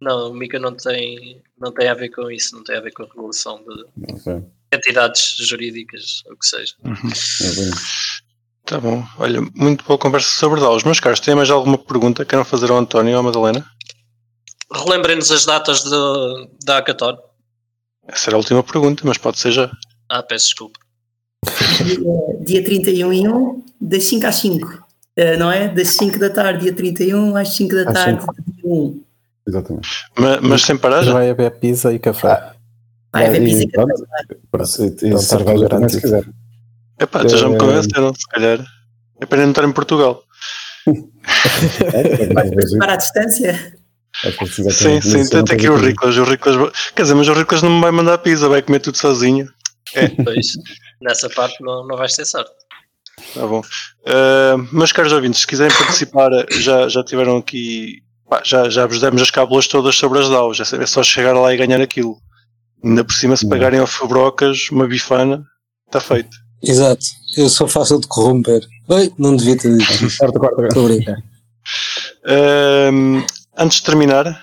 Não, 0.00 0.30
o 0.30 0.34
Mica 0.34 0.58
não 0.58 0.74
tem, 0.74 1.42
não 1.58 1.72
tem 1.72 1.88
a 1.88 1.94
ver 1.94 2.10
com 2.10 2.30
isso, 2.30 2.54
não 2.54 2.64
tem 2.64 2.76
a 2.76 2.80
ver 2.80 2.92
com 2.92 3.04
a 3.04 3.06
regulação 3.06 3.62
de 3.64 4.42
entidades 4.72 5.36
jurídicas, 5.38 6.22
ou 6.26 6.34
o 6.34 6.36
que 6.36 6.46
seja. 6.46 6.74
Uhum. 6.84 7.70
Tá 8.64 8.80
bom. 8.80 9.04
Olha, 9.18 9.40
muito 9.54 9.84
boa 9.84 9.96
conversa 9.96 10.28
sobre 10.28 10.60
DAOs. 10.60 10.82
Meus 10.82 10.98
caros, 10.98 11.20
tem 11.20 11.34
mais 11.34 11.48
alguma 11.50 11.78
pergunta 11.78 12.24
que 12.24 12.30
queiram 12.30 12.44
fazer 12.44 12.70
ao 12.70 12.78
António 12.78 13.14
ou 13.14 13.20
à 13.20 13.22
Madalena? 13.22 13.64
Relembrem-nos 14.72 15.30
as 15.30 15.46
datas 15.46 15.84
de, 15.84 16.48
da 16.64 16.78
Hackathon. 16.78 17.16
Essa 18.08 18.30
era 18.30 18.36
a 18.36 18.38
última 18.38 18.62
pergunta, 18.64 19.02
mas 19.04 19.18
pode 19.18 19.38
ser 19.38 19.52
já. 19.52 19.70
Ah, 20.08 20.22
peço 20.22 20.46
desculpa. 20.46 20.80
Dia, 21.84 21.98
dia 22.44 22.64
31 22.64 23.12
e 23.12 23.28
1, 23.28 23.64
das 23.80 24.04
5 24.04 24.26
às 24.26 24.36
5. 24.36 24.66
Uh, 24.68 24.82
eh, 25.16 25.36
não 25.36 25.50
é? 25.50 25.68
Das 25.68 25.88
5 25.90 26.18
da 26.18 26.30
tarde, 26.30 26.64
dia 26.64 26.72
31 26.72 27.36
às 27.36 27.54
5 27.54 27.74
da 27.74 27.82
às 27.82 27.92
tarde, 27.92 28.20
5. 28.20 28.34
dia 28.34 28.64
1. 28.64 29.04
Exatamente. 29.48 29.88
Mas, 30.18 30.40
mas 30.40 30.62
sem 30.62 30.76
paragem? 30.76 31.12
Vai 31.12 31.30
haver 31.30 31.50
pizza 31.52 31.92
e 31.92 31.98
café. 31.98 32.28
Ah, 32.28 32.54
vai 33.12 33.26
haver 33.26 33.44
pizza 33.44 33.62
e, 33.62 33.68
café. 33.68 33.92
E, 35.02 35.14
e 35.14 35.18
cerveja 35.18 35.68
também, 35.68 35.88
se 35.88 36.00
quiser. 36.00 36.28
Epá, 36.98 37.22
então 37.22 37.38
já 37.38 37.48
me 37.48 37.58
convenceram, 37.58 38.14
se 38.14 38.26
calhar. 38.28 38.64
É 39.20 39.26
para 39.26 39.42
não 39.42 39.50
estar 39.50 39.64
em 39.64 39.72
Portugal. 39.72 40.22
é, 40.86 42.78
para 42.78 42.92
a 42.92 42.96
distância? 42.96 43.76
É 44.24 44.30
sim, 44.70 45.00
sim, 45.00 45.28
tem 45.28 45.40
aqui 45.40 45.68
o 45.68 45.76
Riclas, 45.76 46.16
o 46.16 46.24
Riclas. 46.24 46.72
Quer 46.94 47.02
dizer, 47.02 47.14
mas 47.14 47.28
o 47.28 47.34
Riclas 47.34 47.62
não 47.62 47.70
me 47.70 47.80
vai 47.82 47.90
mandar 47.90 48.18
pizza, 48.18 48.48
vai 48.48 48.62
comer 48.62 48.80
tudo 48.80 48.96
sozinho. 48.96 49.48
É. 49.94 50.08
Pois, 50.08 50.46
nessa 51.00 51.28
parte 51.28 51.62
não, 51.62 51.86
não 51.86 51.96
vais 51.96 52.14
ter 52.14 52.24
sorte. 52.24 52.50
Tá 53.34 53.46
bom. 53.46 53.60
Uh, 53.60 54.74
meus 54.76 54.92
caros 54.92 55.12
ouvintes, 55.12 55.40
se 55.40 55.46
quiserem 55.46 55.76
participar, 55.76 56.30
já, 56.52 56.88
já 56.88 57.02
tiveram 57.02 57.36
aqui. 57.38 58.02
Pá, 58.28 58.42
já, 58.44 58.68
já 58.68 58.86
vos 58.86 59.00
demos 59.00 59.22
as 59.22 59.30
cábulas 59.30 59.66
todas 59.66 59.96
sobre 59.96 60.18
as 60.18 60.28
DAOs. 60.28 60.60
É, 60.60 60.82
é 60.82 60.86
só 60.86 61.02
chegar 61.02 61.32
lá 61.32 61.52
e 61.52 61.56
ganhar 61.56 61.80
aquilo. 61.80 62.18
Ainda 62.84 63.04
por 63.04 63.14
cima, 63.14 63.36
se 63.36 63.48
pagarem 63.48 63.80
ao 63.80 63.86
Fabrocas 63.86 64.68
uma 64.70 64.86
bifana, 64.86 65.44
está 65.86 66.00
feito. 66.00 66.36
Exato, 66.62 67.04
eu 67.36 67.48
sou 67.48 67.68
fácil 67.68 68.00
de 68.00 68.06
corromper. 68.06 68.66
Oi, 68.88 69.12
não 69.18 69.36
devia 69.36 69.56
ter 69.56 69.76
dito. 69.76 70.16
Corta, 70.18 70.38
corta, 70.38 70.68
corta. 70.74 71.22
Uh, 72.24 73.24
Antes 73.58 73.78
de 73.78 73.84
terminar, 73.84 74.42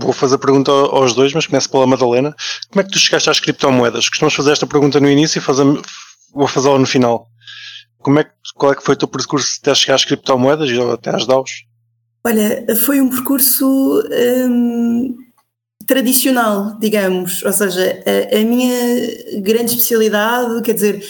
vou 0.00 0.12
fazer 0.12 0.34
a 0.34 0.38
pergunta 0.38 0.72
aos 0.72 1.14
dois, 1.14 1.32
mas 1.32 1.46
começo 1.46 1.70
pela 1.70 1.86
Madalena. 1.86 2.34
Como 2.68 2.80
é 2.80 2.84
que 2.84 2.90
tu 2.90 2.98
chegaste 2.98 3.30
às 3.30 3.38
criptomoedas? 3.38 4.08
Costumamos 4.08 4.34
fazer 4.34 4.50
esta 4.50 4.66
pergunta 4.66 4.98
no 4.98 5.08
início 5.08 5.38
e 5.38 5.42
fazer, 5.42 5.64
vou 6.34 6.48
fazê-la 6.48 6.78
no 6.78 6.86
final. 6.86 7.28
Como 8.00 8.18
é 8.18 8.24
que, 8.24 8.30
qual 8.54 8.72
é 8.72 8.76
que 8.76 8.82
foi 8.82 8.94
o 8.94 8.98
teu 8.98 9.08
percurso 9.08 9.58
até 9.60 9.74
chegar 9.74 9.94
às 9.94 10.04
criptomoedas 10.04 10.70
e 10.70 10.80
até 10.80 11.14
às 11.14 11.26
DAOs? 11.26 11.64
Olha, 12.24 12.66
foi 12.76 13.00
um 13.00 13.08
percurso 13.08 14.02
hum, 14.48 15.16
tradicional, 15.86 16.78
digamos, 16.78 17.42
ou 17.42 17.52
seja, 17.52 18.02
a, 18.06 18.36
a, 18.36 18.44
minha 18.44 19.40
grande 19.40 19.72
especialidade, 19.72 20.62
quer 20.62 20.74
dizer, 20.74 21.04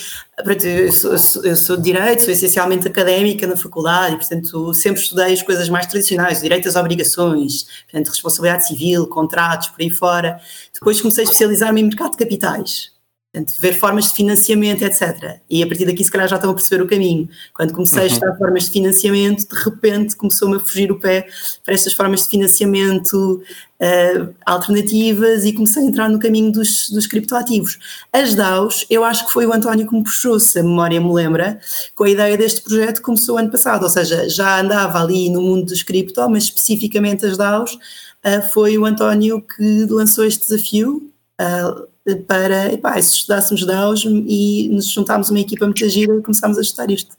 eu 0.64 0.93
sou, 0.93 1.45
eu 1.45 1.57
sou 1.57 1.76
de 1.76 1.82
Direito, 1.82 2.22
sou 2.22 2.32
essencialmente 2.32 2.88
académica 2.88 3.47
na 3.47 3.57
faculdade 3.57 4.14
e, 4.14 4.18
portanto, 4.18 4.72
sempre 4.72 5.03
estudei 5.03 5.34
as 5.34 5.43
coisas 5.43 5.68
mais 5.68 5.86
tradicionais, 5.86 6.41
direito 6.41 6.68
às 6.68 6.76
obrigações, 6.76 7.64
portanto, 7.91 8.09
responsabilidade 8.09 8.68
civil, 8.68 9.07
contratos, 9.07 9.68
por 9.68 9.82
aí 9.82 9.91
fora. 9.91 10.41
Depois 10.72 11.01
comecei 11.01 11.24
a 11.24 11.26
especializar-me 11.26 11.80
em 11.80 11.84
mercado 11.84 12.12
de 12.12 12.16
capitais, 12.16 12.93
Portanto, 13.33 13.61
ver 13.61 13.78
formas 13.78 14.09
de 14.09 14.14
financiamento, 14.14 14.83
etc. 14.83 15.39
E 15.49 15.62
a 15.62 15.66
partir 15.66 15.85
daqui, 15.85 16.03
se 16.03 16.11
calhar, 16.11 16.26
já 16.26 16.35
estão 16.35 16.51
a 16.51 16.55
perceber 16.55 16.83
o 16.83 16.89
caminho. 16.89 17.28
Quando 17.55 17.72
comecei 17.72 17.99
uhum. 17.99 18.05
a 18.05 18.07
estudar 18.09 18.37
formas 18.37 18.64
de 18.64 18.70
financiamento, 18.70 19.49
de 19.49 19.62
repente 19.62 20.16
começou-me 20.16 20.57
a 20.57 20.59
fugir 20.59 20.91
o 20.91 20.99
pé 20.99 21.28
para 21.64 21.72
estas 21.72 21.93
formas 21.93 22.24
de 22.24 22.28
financiamento 22.28 23.41
uh, 23.81 24.35
alternativas 24.45 25.45
e 25.45 25.53
comecei 25.53 25.81
a 25.81 25.87
entrar 25.87 26.09
no 26.09 26.18
caminho 26.18 26.51
dos, 26.51 26.91
dos 26.91 27.07
criptoativos. 27.07 27.78
As 28.12 28.35
DAOs, 28.35 28.85
eu 28.91 29.05
acho 29.05 29.24
que 29.24 29.33
foi 29.33 29.47
o 29.47 29.53
António 29.53 29.87
que 29.87 29.95
me 29.95 30.03
puxou, 30.03 30.41
se 30.41 30.59
a 30.59 30.64
memória 30.64 31.01
me 31.01 31.12
lembra, 31.12 31.61
com 31.95 32.03
a 32.03 32.11
ideia 32.11 32.37
deste 32.37 32.62
projeto 32.62 32.97
que 32.97 33.05
começou 33.05 33.39
ano 33.39 33.51
passado. 33.53 33.85
Ou 33.85 33.91
seja, 33.91 34.28
já 34.28 34.61
andava 34.61 35.01
ali 35.01 35.31
no 35.31 35.41
mundo 35.41 35.66
dos 35.66 35.85
cripto, 35.85 36.20
mas 36.28 36.45
especificamente 36.45 37.24
as 37.24 37.37
DAOs, 37.37 37.74
uh, 37.74 38.43
foi 38.53 38.76
o 38.76 38.85
António 38.85 39.41
que 39.41 39.87
lançou 39.89 40.24
este 40.24 40.49
desafio. 40.49 41.09
Uh, 41.41 41.89
para, 42.26 42.72
epá, 42.72 43.01
se 43.01 43.14
estudássemos 43.14 43.64
DAOs 43.64 44.05
e 44.05 44.68
nos 44.70 44.90
juntámos 44.90 45.30
uma 45.30 45.40
equipa 45.40 45.64
muito 45.66 45.86
gira 45.88 46.16
e 46.16 46.22
começámos 46.22 46.59
a 46.59 46.62
estudar 46.62 46.90
isto 46.90 47.14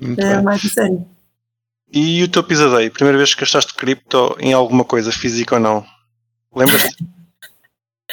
uh, 0.00 0.42
mais 0.42 0.64
a 0.64 0.68
sério. 0.68 1.06
E 1.92 2.22
o 2.22 2.28
teu 2.28 2.42
pisadei? 2.42 2.90
Primeira 2.90 3.18
vez 3.18 3.34
que 3.34 3.40
gastaste 3.40 3.74
cripto 3.74 4.36
em 4.40 4.52
alguma 4.52 4.84
coisa, 4.84 5.12
física 5.12 5.54
ou 5.54 5.60
não? 5.60 5.84
Lembras-te? 6.54 6.96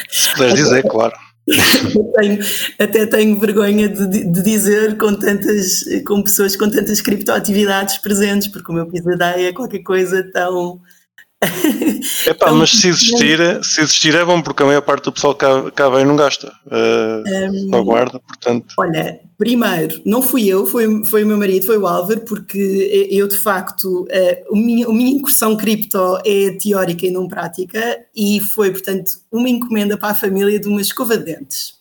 se 0.08 0.30
puderes 0.32 0.54
dizer, 0.54 0.82
claro. 0.88 1.14
tenho, 2.16 2.38
até 2.78 3.06
tenho 3.06 3.40
vergonha 3.40 3.88
de, 3.88 4.06
de, 4.06 4.42
dizer 4.42 4.96
com 4.96 5.12
tantas 5.12 5.82
com 6.06 6.22
pessoas 6.22 6.54
com 6.54 6.70
tantas 6.70 7.00
criptoatividades 7.00 7.98
presentes, 7.98 8.46
porque 8.46 8.70
o 8.70 8.74
meu 8.74 8.86
pisadei 8.86 9.46
é 9.46 9.52
qualquer 9.52 9.80
coisa 9.80 10.22
tão 10.32 10.80
Epá, 12.26 12.46
então, 12.46 12.56
mas 12.56 12.70
se 12.70 12.88
existir, 12.88 13.38
se 13.64 13.80
existir 13.80 14.14
é 14.14 14.24
bom, 14.24 14.40
porque 14.40 14.62
a 14.62 14.66
maior 14.66 14.82
parte 14.82 15.04
do 15.04 15.12
pessoal 15.12 15.34
cá, 15.34 15.70
cá 15.72 15.88
vem 15.88 16.04
não 16.04 16.14
gasta. 16.14 16.52
Uh, 16.66 17.76
um, 17.76 17.84
guarda, 17.84 18.20
portanto. 18.20 18.72
Olha, 18.78 19.20
primeiro, 19.36 20.00
não 20.04 20.22
fui 20.22 20.46
eu, 20.46 20.66
foi, 20.66 21.04
foi 21.04 21.24
o 21.24 21.26
meu 21.26 21.36
marido, 21.36 21.66
foi 21.66 21.78
o 21.78 21.86
Álvaro, 21.86 22.20
porque 22.20 23.08
eu 23.10 23.26
de 23.26 23.36
facto, 23.36 24.04
uh, 24.04 24.52
a, 24.52 24.56
minha, 24.56 24.86
a 24.86 24.92
minha 24.92 25.16
incursão 25.16 25.56
cripto 25.56 26.18
é 26.24 26.52
teórica 26.52 27.06
e 27.06 27.10
não 27.10 27.26
prática, 27.26 27.98
e 28.14 28.40
foi, 28.40 28.70
portanto, 28.70 29.10
uma 29.30 29.48
encomenda 29.48 29.96
para 29.96 30.10
a 30.10 30.14
família 30.14 30.60
de 30.60 30.68
uma 30.68 30.80
escova 30.80 31.18
de 31.18 31.24
dentes. 31.24 31.74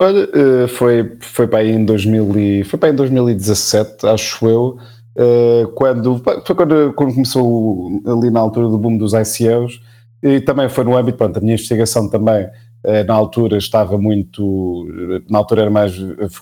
Olha, 0.00 0.28
eh, 0.32 0.68
foi, 0.68 1.16
foi 1.20 1.48
para 1.48 1.58
aí 1.58 1.70
em 1.70 1.84
2000 1.84 2.38
e, 2.38 2.64
foi 2.64 2.78
para 2.78 2.90
em 2.90 2.94
2017, 2.94 4.06
acho 4.06 4.46
eu, 4.46 4.78
eh, 5.16 5.66
quando, 5.74 6.22
foi 6.46 6.54
quando, 6.54 6.92
quando 6.92 7.14
começou 7.14 8.00
ali 8.06 8.30
na 8.30 8.38
altura 8.38 8.68
do 8.68 8.78
boom 8.78 8.96
dos 8.96 9.12
ICOs 9.12 9.80
e 10.22 10.40
também 10.40 10.68
foi 10.68 10.84
no 10.84 10.96
âmbito, 10.96 11.18
pronto, 11.18 11.36
a 11.36 11.40
minha 11.40 11.54
investigação 11.54 12.08
também 12.08 12.48
eh, 12.84 13.02
na 13.02 13.14
altura 13.14 13.58
estava 13.58 13.98
muito, 13.98 14.86
na 15.28 15.38
altura 15.38 15.62
era 15.62 15.70
mais 15.70 15.92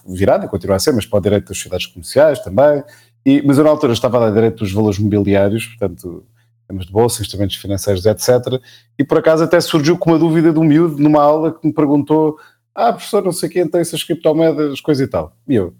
virada, 0.06 0.48
continua 0.48 0.76
a 0.76 0.78
ser, 0.78 0.92
mas 0.92 1.06
para 1.06 1.18
o 1.18 1.22
direito 1.22 1.48
das 1.48 1.56
sociedades 1.56 1.86
comerciais 1.86 2.40
também, 2.40 2.82
e, 3.26 3.42
mas 3.44 3.58
eu 3.58 3.64
na 3.64 3.70
altura 3.70 3.92
estava 3.92 4.18
a 4.18 4.20
dar 4.20 4.32
direito 4.32 4.58
dos 4.58 4.72
valores 4.72 5.00
mobiliários, 5.00 5.66
portanto, 5.66 6.24
temas 6.68 6.86
de 6.86 6.92
bolsa, 6.92 7.22
instrumentos 7.22 7.56
financeiros, 7.56 8.06
etc. 8.06 8.60
E 8.96 9.02
por 9.02 9.18
acaso 9.18 9.42
até 9.42 9.60
surgiu 9.60 9.98
com 9.98 10.10
uma 10.10 10.18
dúvida 10.18 10.52
do 10.52 10.62
miúdo 10.62 11.02
numa 11.02 11.22
aula 11.22 11.52
que 11.52 11.66
me 11.66 11.74
perguntou 11.74 12.38
ah, 12.72 12.92
professor, 12.92 13.24
não 13.24 13.32
sei 13.32 13.48
quem 13.48 13.66
tem 13.66 13.80
essas 13.80 14.04
criptomoedas, 14.04 14.82
coisa 14.82 15.02
e 15.02 15.06
tal. 15.06 15.34
E 15.48 15.54
eu, 15.54 15.74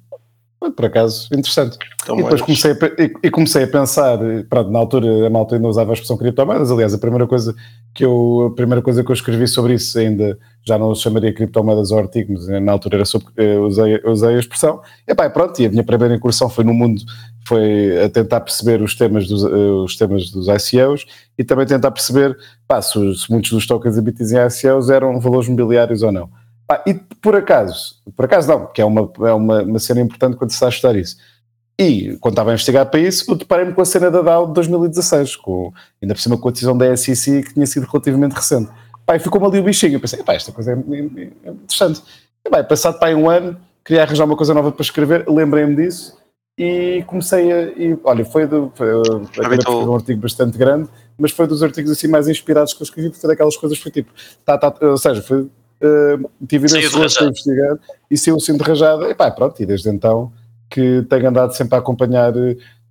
por 0.70 0.84
acaso, 0.84 1.28
interessante. 1.32 1.78
Então, 2.02 2.18
e 2.18 2.22
depois 2.22 2.40
comecei 2.40 2.72
a, 2.72 2.76
e, 3.22 3.30
comecei 3.30 3.64
a 3.64 3.66
pensar, 3.66 4.18
pronto, 4.48 4.70
na 4.70 4.78
altura 4.78 5.26
a 5.26 5.30
malta 5.30 5.56
ainda 5.56 5.66
usava 5.66 5.90
a 5.90 5.94
expressão 5.94 6.16
criptomoedas, 6.16 6.70
aliás, 6.70 6.94
a 6.94 6.98
primeira 6.98 7.26
coisa 7.26 7.54
que 7.94 8.04
eu, 8.04 8.50
a 8.52 8.54
primeira 8.54 8.82
coisa 8.82 9.02
que 9.02 9.10
eu 9.10 9.14
escrevi 9.14 9.48
sobre 9.48 9.74
isso 9.74 9.98
ainda, 9.98 10.38
já 10.64 10.78
não 10.78 10.94
chamaria 10.94 11.32
criptomoedas 11.32 11.90
ou 11.90 11.98
artigo, 11.98 12.34
mas 12.34 12.46
na 12.62 12.72
altura 12.72 12.96
era 12.96 13.04
sobre, 13.04 13.28
eu 13.36 13.64
usei, 13.64 14.00
usei 14.04 14.36
a 14.36 14.38
expressão, 14.38 14.80
e 15.06 15.14
pá, 15.14 15.28
pronto, 15.30 15.60
e 15.60 15.66
a 15.66 15.70
minha 15.70 15.84
primeira 15.84 16.14
incursão 16.14 16.48
foi 16.48 16.64
no 16.64 16.74
mundo, 16.74 17.02
foi 17.46 18.04
a 18.04 18.08
tentar 18.08 18.40
perceber 18.40 18.82
os 18.82 18.94
temas 18.94 19.28
dos, 19.28 19.42
os 19.42 19.96
temas 19.96 20.30
dos 20.30 20.46
ICOs 20.48 21.06
e 21.38 21.44
também 21.44 21.66
tentar 21.66 21.90
perceber, 21.90 22.36
pá, 22.66 22.82
se, 22.82 22.92
se 23.14 23.30
muitos 23.30 23.50
dos 23.50 23.66
tokens 23.66 23.96
emitidos 23.96 24.32
em 24.32 24.36
ICOs 24.36 24.90
eram 24.90 25.20
valores 25.20 25.48
mobiliários 25.48 26.02
ou 26.02 26.10
não. 26.10 26.28
Ah, 26.68 26.82
e 26.86 26.94
por 26.94 27.36
acaso, 27.36 27.96
por 28.16 28.24
acaso 28.24 28.48
não, 28.48 28.66
que 28.66 28.80
é 28.80 28.84
uma, 28.84 29.12
é 29.20 29.32
uma, 29.32 29.62
uma 29.62 29.78
cena 29.78 30.00
importante 30.00 30.36
quando 30.36 30.50
se 30.50 30.56
está 30.56 30.66
a 30.66 30.70
estudar 30.70 30.96
isso. 30.96 31.16
E 31.78 32.16
quando 32.20 32.32
estava 32.32 32.50
a 32.50 32.54
investigar 32.54 32.86
para 32.86 33.00
isso, 33.00 33.30
eu 33.30 33.36
deparei-me 33.36 33.72
com 33.72 33.82
a 33.82 33.84
cena 33.84 34.10
da 34.10 34.22
DAO 34.22 34.46
de 34.46 34.54
2016, 34.54 35.36
com, 35.36 35.72
ainda 36.02 36.14
por 36.14 36.20
cima 36.20 36.38
com 36.38 36.48
a 36.48 36.52
decisão 36.52 36.76
da 36.76 36.96
SEC 36.96 37.44
que 37.44 37.54
tinha 37.54 37.66
sido 37.66 37.86
relativamente 37.86 38.32
recente. 38.32 38.70
Pá, 39.04 39.18
ficou-me 39.18 39.46
ali 39.46 39.60
o 39.60 39.62
bichinho. 39.62 39.94
Eu 39.94 40.00
pensei, 40.00 40.22
pá, 40.22 40.34
esta 40.34 40.50
coisa 40.50 40.72
é, 40.72 40.74
é, 40.74 41.28
é 41.44 41.50
interessante. 41.50 42.02
E, 42.44 42.50
pá, 42.50 42.64
passado 42.64 42.98
para 42.98 43.14
um 43.16 43.28
ano, 43.28 43.56
queria 43.84 44.02
arranjar 44.02 44.24
uma 44.24 44.36
coisa 44.36 44.54
nova 44.54 44.72
para 44.72 44.82
escrever, 44.82 45.28
lembrei-me 45.28 45.76
disso 45.76 46.16
e 46.58 47.04
comecei 47.06 47.52
a. 47.52 47.62
E, 47.76 47.98
olha, 48.02 48.24
foi, 48.24 48.46
do, 48.46 48.72
foi, 48.74 48.88
foi 49.32 49.74
um 49.86 49.94
artigo 49.94 50.22
bastante 50.22 50.56
grande, 50.56 50.88
mas 51.18 51.30
foi 51.30 51.46
dos 51.46 51.62
artigos 51.62 51.90
assim 51.90 52.08
mais 52.08 52.26
inspirados 52.26 52.72
que 52.72 52.82
eu 52.82 52.84
escrevi, 52.84 53.10
porque 53.10 53.26
daquelas 53.26 53.56
coisas 53.56 53.78
foi 53.78 53.92
tipo. 53.92 54.10
Tá, 54.44 54.56
tá, 54.56 54.74
ou 54.80 54.96
seja, 54.96 55.22
foi 55.22 55.48
uh, 55.82 56.30
tive 56.46 56.66
esse 56.66 56.88
gosto 56.90 57.20
de 57.20 57.24
investigar. 57.26 57.78
E 58.10 58.16
saiu 58.16 58.36
assim 58.36 58.56
de 58.56 58.62
rajada, 58.62 59.08
e 59.08 59.14
pá, 59.14 59.30
pronto, 59.30 59.60
e 59.62 59.66
desde 59.66 59.88
então 59.88 60.32
que 60.68 61.04
tenho 61.08 61.28
andado 61.28 61.54
sempre 61.54 61.76
a 61.76 61.78
acompanhar 61.78 62.32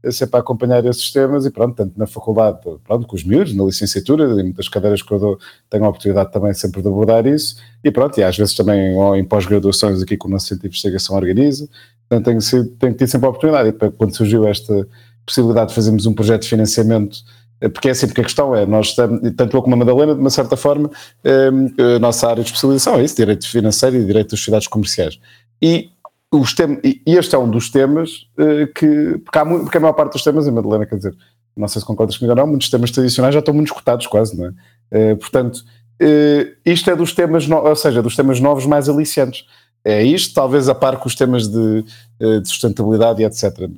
eh, 0.05 0.11
sempre 0.11 0.37
a 0.37 0.39
acompanhar 0.39 0.85
esses 0.85 1.11
temas 1.11 1.45
e 1.45 1.51
pronto, 1.51 1.75
tanto 1.75 1.97
na 1.97 2.05
faculdade, 2.05 2.59
pronto, 2.83 3.07
com 3.07 3.15
os 3.15 3.23
miúdos, 3.23 3.55
na 3.55 3.63
licenciatura, 3.63 4.23
em 4.39 4.43
muitas 4.43 4.69
cadeiras 4.69 5.01
que 5.01 5.11
eu 5.11 5.19
dou, 5.19 5.39
tenho 5.69 5.83
a 5.83 5.89
oportunidade 5.89 6.31
também 6.31 6.53
sempre 6.53 6.81
de 6.81 6.87
abordar 6.87 7.25
isso, 7.25 7.57
e 7.83 7.89
pronto, 7.89 8.17
e 8.19 8.23
às 8.23 8.37
vezes 8.37 8.53
também 8.53 8.93
ou 8.93 9.15
em 9.15 9.25
pós-graduações 9.25 10.01
aqui 10.03 10.15
com 10.15 10.27
o 10.27 10.31
nosso 10.31 10.47
centro 10.47 10.61
de 10.61 10.67
investigação 10.67 11.15
organiza, 11.15 11.67
portanto 12.07 12.25
tenho, 12.25 12.41
sido, 12.41 12.69
tenho 12.77 12.93
tido 12.93 13.07
sempre 13.07 13.25
a 13.25 13.29
oportunidade, 13.29 13.69
e 13.69 13.91
quando 13.91 14.15
surgiu 14.15 14.47
esta 14.47 14.87
possibilidade 15.25 15.69
de 15.69 15.75
fazermos 15.75 16.05
um 16.05 16.13
projeto 16.13 16.43
de 16.43 16.49
financiamento 16.49 17.17
porque 17.59 17.87
é 17.87 17.91
assim, 17.91 18.07
porque 18.07 18.21
a 18.21 18.23
questão 18.23 18.55
é, 18.55 18.65
nós 18.65 18.87
estamos, 18.87 19.21
tanto 19.35 19.55
eu 19.55 19.61
como 19.61 19.75
a 19.75 19.77
Madalena, 19.77 20.13
de 20.13 20.19
uma 20.19 20.29
certa 20.29 20.57
forma, 20.57 20.89
ehm, 21.23 21.67
a 21.95 21.99
nossa 21.99 22.27
área 22.29 22.43
de 22.43 22.49
especialização 22.49 22.95
é 22.95 23.03
isso, 23.03 23.15
direito 23.15 23.47
financeiro 23.49 23.95
e 23.95 24.05
direito 24.05 24.31
das 24.31 24.39
sociedades 24.39 24.67
comerciais. 24.67 25.19
E, 25.61 25.89
os 26.31 26.53
tem, 26.53 26.79
e 26.83 27.01
este 27.15 27.33
é 27.33 27.37
um 27.37 27.49
dos 27.49 27.69
temas 27.69 28.27
eh, 28.37 28.67
que, 28.75 29.17
porque, 29.23 29.39
há, 29.39 29.45
porque 29.45 29.77
a 29.77 29.81
maior 29.81 29.93
parte 29.93 30.13
dos 30.13 30.23
temas, 30.23 30.47
a 30.47 30.51
Madalena 30.51 30.85
quer 30.85 30.97
dizer, 30.97 31.15
não 31.55 31.67
sei 31.67 31.79
se 31.79 31.87
concordas 31.87 32.17
comigo 32.17 32.33
ou 32.33 32.37
não, 32.37 32.47
muitos 32.47 32.69
temas 32.69 32.91
tradicionais 32.91 33.33
já 33.33 33.39
estão 33.39 33.53
muito 33.53 33.67
escutados 33.67 34.05
quase, 34.07 34.37
não 34.37 34.47
é? 34.47 34.53
Eh, 34.91 35.15
portanto, 35.15 35.63
eh, 35.99 36.55
isto 36.65 36.89
é 36.89 36.95
dos 36.95 37.13
temas, 37.13 37.49
ou 37.49 37.75
seja, 37.75 38.01
dos 38.01 38.15
temas 38.15 38.39
novos 38.41 38.65
mais 38.65 38.89
aliciantes. 38.89 39.45
É 39.83 40.03
isto, 40.03 40.33
talvez 40.33 40.67
a 40.67 40.75
par 40.75 40.97
com 40.97 41.07
os 41.07 41.15
temas 41.15 41.47
de, 41.47 41.83
de 42.19 42.47
sustentabilidade 42.47 43.21
e 43.21 43.25
etc 43.25 43.69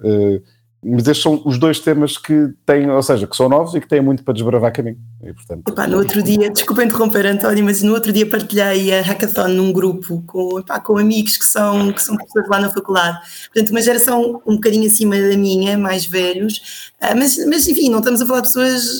mas 0.84 1.07
estes 1.07 1.23
são 1.23 1.41
os 1.43 1.57
dois 1.57 1.80
temas 1.80 2.17
que 2.17 2.49
têm, 2.65 2.89
ou 2.89 3.01
seja, 3.01 3.25
que 3.25 3.36
são 3.36 3.49
novos 3.49 3.73
e 3.73 3.82
que 3.82 3.88
têm 3.88 3.99
muito 3.99 4.23
para 4.23 4.34
desbravar 4.34 4.71
caminho. 4.71 4.97
E, 5.23 5.34
portanto, 5.34 5.67
epá, 5.67 5.88
no 5.88 5.97
outro 5.97 6.21
dia, 6.21 6.51
desculpa 6.51 6.84
interromper, 6.84 7.25
António, 7.25 7.65
mas 7.65 7.82
no 7.82 7.93
outro 7.93 8.13
dia 8.13 8.30
partilhei 8.30 8.93
a 8.93 9.01
hackathon 9.01 9.47
num 9.47 9.73
grupo 9.73 10.23
com, 10.28 10.59
epá, 10.59 10.80
com 10.80 10.97
amigos 10.97 11.36
que 11.36 11.45
são, 11.45 11.91
que 11.91 12.01
são 12.01 12.15
professores 12.15 12.47
lá 12.47 12.59
na 12.59 12.69
faculdade. 12.69 13.17
Portanto, 13.51 13.71
uma 13.71 13.82
geração 13.82 14.41
um 14.45 14.55
bocadinho 14.55 14.86
acima 14.86 15.19
da 15.19 15.36
minha, 15.36 15.78
mais 15.78 16.05
velhos, 16.05 16.91
ah, 17.01 17.15
mas, 17.15 17.38
mas 17.47 17.67
enfim, 17.67 17.89
não 17.89 17.99
estamos 17.99 18.21
a 18.21 18.25
falar 18.25 18.41
de 18.41 18.47
pessoas, 18.47 18.99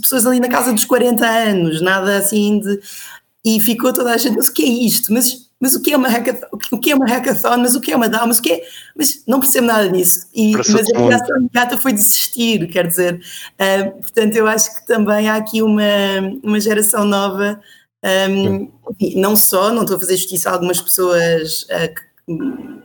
pessoas 0.00 0.26
ali 0.26 0.40
na 0.40 0.48
casa 0.48 0.72
dos 0.72 0.86
40 0.86 1.26
anos, 1.26 1.80
nada 1.82 2.16
assim 2.16 2.60
de. 2.60 2.80
E 3.44 3.58
ficou 3.60 3.92
toda 3.92 4.12
a 4.12 4.16
gente, 4.16 4.36
mas 4.36 4.48
o 4.48 4.52
que 4.52 4.62
é 4.62 4.68
isto? 4.68 5.12
Mas 5.12 5.49
mas 5.60 5.74
o 5.74 5.82
que 5.82 5.92
é 5.92 5.96
uma 5.96 6.08
hackathon? 6.08 6.46
O 6.72 6.78
que 6.78 6.90
é 6.90 6.94
uma 6.94 7.06
hackathon? 7.06 7.58
Mas 7.58 7.74
o 7.74 7.80
que 7.80 7.92
é 7.92 7.96
uma 7.96 8.08
DAO? 8.08 8.26
Mas 8.26 8.38
o 8.38 8.42
que 8.42 8.52
é? 8.52 8.62
Mas 8.96 9.22
não 9.26 9.38
percebo 9.38 9.66
nada 9.66 9.90
disso. 9.90 10.26
E, 10.34 10.52
mas 10.52 10.74
a 10.74 10.98
reação 10.98 11.36
imediata 11.36 11.76
foi 11.76 11.92
desistir, 11.92 12.66
quer 12.68 12.86
dizer. 12.86 13.20
Uh, 13.60 13.90
portanto, 14.00 14.34
eu 14.36 14.46
acho 14.46 14.74
que 14.74 14.86
também 14.86 15.28
há 15.28 15.36
aqui 15.36 15.60
uma, 15.62 15.82
uma 16.42 16.58
geração 16.58 17.04
nova, 17.04 17.60
um, 18.30 18.70
não 19.16 19.36
só, 19.36 19.70
não 19.70 19.82
estou 19.82 19.98
a 19.98 20.00
fazer 20.00 20.16
justiça 20.16 20.48
a 20.48 20.54
algumas 20.54 20.80
pessoas 20.80 21.64
uh, 21.64 22.10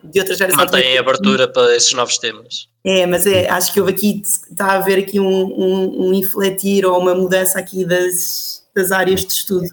de 0.03 0.19
outras 0.19 0.37
gerações. 0.37 0.71
Mantém 0.71 0.97
abertura 0.97 1.47
para 1.47 1.73
esses 1.77 1.93
novos 1.93 2.17
temas. 2.17 2.67
É, 2.83 3.05
mas 3.05 3.25
é, 3.25 3.49
acho 3.49 3.71
que 3.71 3.79
houve 3.79 3.93
aqui, 3.93 4.21
está 4.21 4.65
a 4.65 4.75
haver 4.75 4.99
aqui 4.99 5.17
um, 5.17 5.25
um, 5.25 6.07
um 6.07 6.13
infletir 6.13 6.85
ou 6.85 6.99
uma 6.99 7.15
mudança 7.15 7.57
aqui 7.57 7.85
das, 7.85 8.63
das 8.75 8.91
áreas 8.91 9.25
de 9.25 9.31
estudo 9.31 9.69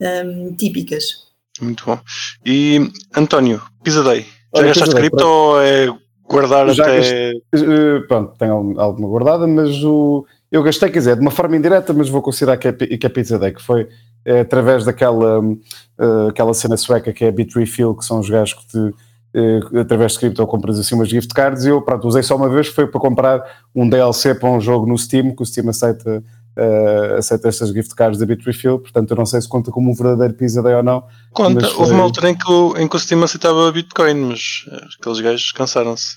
um, 0.00 0.54
típicas. 0.54 1.25
Muito 1.60 1.84
bom. 1.84 1.98
E 2.44 2.90
António, 3.14 3.62
Pizza 3.82 4.02
Day. 4.02 4.20
Já 4.20 4.26
Olha, 4.52 4.68
gastaste 4.68 4.94
cripto 4.94 5.26
ou 5.26 5.60
é 5.60 5.88
guardar 6.28 6.68
já 6.70 6.84
até. 6.84 6.96
Gastei, 6.96 7.42
eh, 7.54 8.00
pronto, 8.08 8.34
tenho 8.38 8.78
alguma 8.78 9.08
guardada, 9.08 9.46
mas 9.46 9.82
o, 9.84 10.26
eu 10.50 10.62
gastei, 10.62 10.90
quer 10.90 10.98
dizer, 10.98 11.16
de 11.16 11.22
uma 11.22 11.30
forma 11.30 11.56
indireta, 11.56 11.92
mas 11.92 12.08
vou 12.08 12.22
considerar 12.22 12.56
que 12.56 12.68
é, 12.68 12.72
que 12.72 13.06
é 13.06 13.08
Pizza 13.08 13.38
Day, 13.38 13.52
que 13.52 13.62
foi 13.62 13.88
é, 14.24 14.40
através 14.40 14.84
daquela 14.84 15.40
uh, 15.40 16.28
aquela 16.28 16.52
cena 16.52 16.76
sueca 16.76 17.12
que 17.12 17.24
é 17.24 17.28
a 17.28 17.32
Bitrefill, 17.32 17.94
que 17.94 18.04
são 18.04 18.18
os 18.20 18.28
gajos 18.28 18.54
que 18.54 18.66
te, 18.66 18.78
uh, 18.78 19.78
através 19.78 20.12
de 20.12 20.18
cripto 20.18 20.46
compras 20.46 20.78
assim 20.78 20.94
umas 20.94 21.08
gift 21.08 21.32
cards 21.32 21.64
e 21.64 21.68
eu, 21.68 21.80
pronto, 21.82 22.08
usei 22.08 22.22
só 22.22 22.36
uma 22.36 22.48
vez, 22.48 22.68
foi 22.68 22.86
para 22.86 23.00
comprar 23.00 23.44
um 23.74 23.88
DLC 23.88 24.34
para 24.34 24.50
um 24.50 24.60
jogo 24.60 24.86
no 24.86 24.98
Steam, 24.98 25.34
que 25.34 25.42
o 25.42 25.46
Steam 25.46 25.68
aceita 25.68 26.22
uh, 26.56 27.16
aceita 27.16 27.48
estas 27.48 27.70
gift 27.70 27.94
cards 27.94 28.18
da 28.18 28.26
Bitrefill, 28.26 28.78
portanto 28.78 29.10
eu 29.10 29.16
não 29.16 29.26
sei 29.26 29.40
se 29.40 29.48
conta 29.48 29.70
como 29.70 29.90
um 29.90 29.94
verdadeiro 29.94 30.34
Pizza 30.34 30.62
Day 30.62 30.74
ou 30.74 30.82
não. 30.82 31.04
Conta, 31.32 31.68
houve 31.76 31.92
uma 31.92 32.02
altura 32.02 32.30
em 32.30 32.34
que, 32.34 32.50
o, 32.50 32.76
em 32.76 32.88
que 32.88 32.96
o 32.96 32.98
Steam 32.98 33.22
aceitava 33.22 33.70
Bitcoin, 33.70 34.14
mas 34.14 34.64
eh, 34.70 34.86
aqueles 34.98 35.20
gajos 35.20 35.52
cansaram-se. 35.52 36.16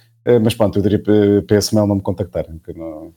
mas 0.42 0.56
pronto, 0.56 0.80
eu 0.80 0.82
diria 0.82 1.00
para 1.46 1.56
esse 1.56 1.72
não 1.72 1.86
me 1.86 2.02
contactarem, 2.02 2.58
que, 2.58 2.76
não, 2.76 3.14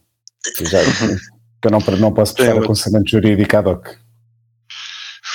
já, 0.61 0.77
eu 1.67 1.71
não, 1.71 1.79
não 1.97 2.13
posso 2.13 2.33
prestar 2.33 2.57
aconselhamento 2.57 3.11
jurídico 3.11 3.57
ad 3.57 3.69
hoc. 3.69 3.87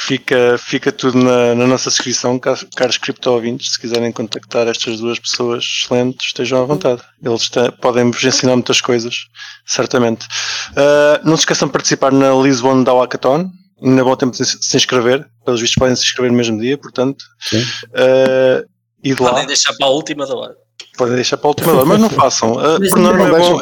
Fica, 0.03 0.57
fica 0.59 0.91
tudo 0.91 1.19
na, 1.19 1.55
na 1.55 1.67
nossa 1.67 1.91
descrição, 1.91 2.39
caros 2.39 2.97
cripto 2.97 3.31
ouvintes. 3.31 3.73
Se 3.73 3.81
quiserem 3.81 4.11
contactar 4.11 4.67
estas 4.67 4.99
duas 4.99 5.19
pessoas 5.19 5.65
excelentes, 5.65 6.27
estejam 6.27 6.63
à 6.63 6.65
vontade. 6.65 7.03
Eles 7.23 7.49
podem 7.81 8.11
vos 8.11 8.25
ensinar 8.25 8.57
muitas 8.57 8.81
coisas, 8.81 9.27
certamente. 9.67 10.27
Uh, 10.71 11.25
não 11.25 11.37
se 11.37 11.43
esqueçam 11.43 11.69
de 11.69 11.73
participar 11.73 12.13
na 12.13 12.33
Lisbon 12.35 12.83
da 12.83 12.93
Hackathon. 12.93 13.51
Ainda 13.83 14.05
bom 14.05 14.17
tempo 14.17 14.37
de 14.37 14.45
se 14.45 14.77
inscrever. 14.77 15.29
Pelos 15.45 15.61
vistos, 15.61 15.79
podem 15.79 15.95
se 15.95 16.03
inscrever 16.03 16.31
no 16.33 16.37
mesmo 16.39 16.61
dia, 16.61 16.77
portanto. 16.77 17.23
Uh, 17.53 18.69
e 19.05 19.15
de 19.15 19.23
lá, 19.23 19.31
podem 19.31 19.47
deixar 19.47 19.75
para 19.75 19.87
a 19.87 19.91
última 19.91 20.27
da 20.27 20.35
hora. 20.35 20.55
Podem 20.97 21.15
deixar 21.15 21.37
para 21.37 21.47
a 21.47 21.51
última 21.51 21.73
da 21.73 21.79
hora, 21.79 21.87
mas 21.87 22.01
não 22.01 22.11
façam. 22.11 22.53
Uh, 22.53 22.91
por 22.91 22.99
norma 22.99 23.27
é 23.27 23.31
bom. 23.31 23.61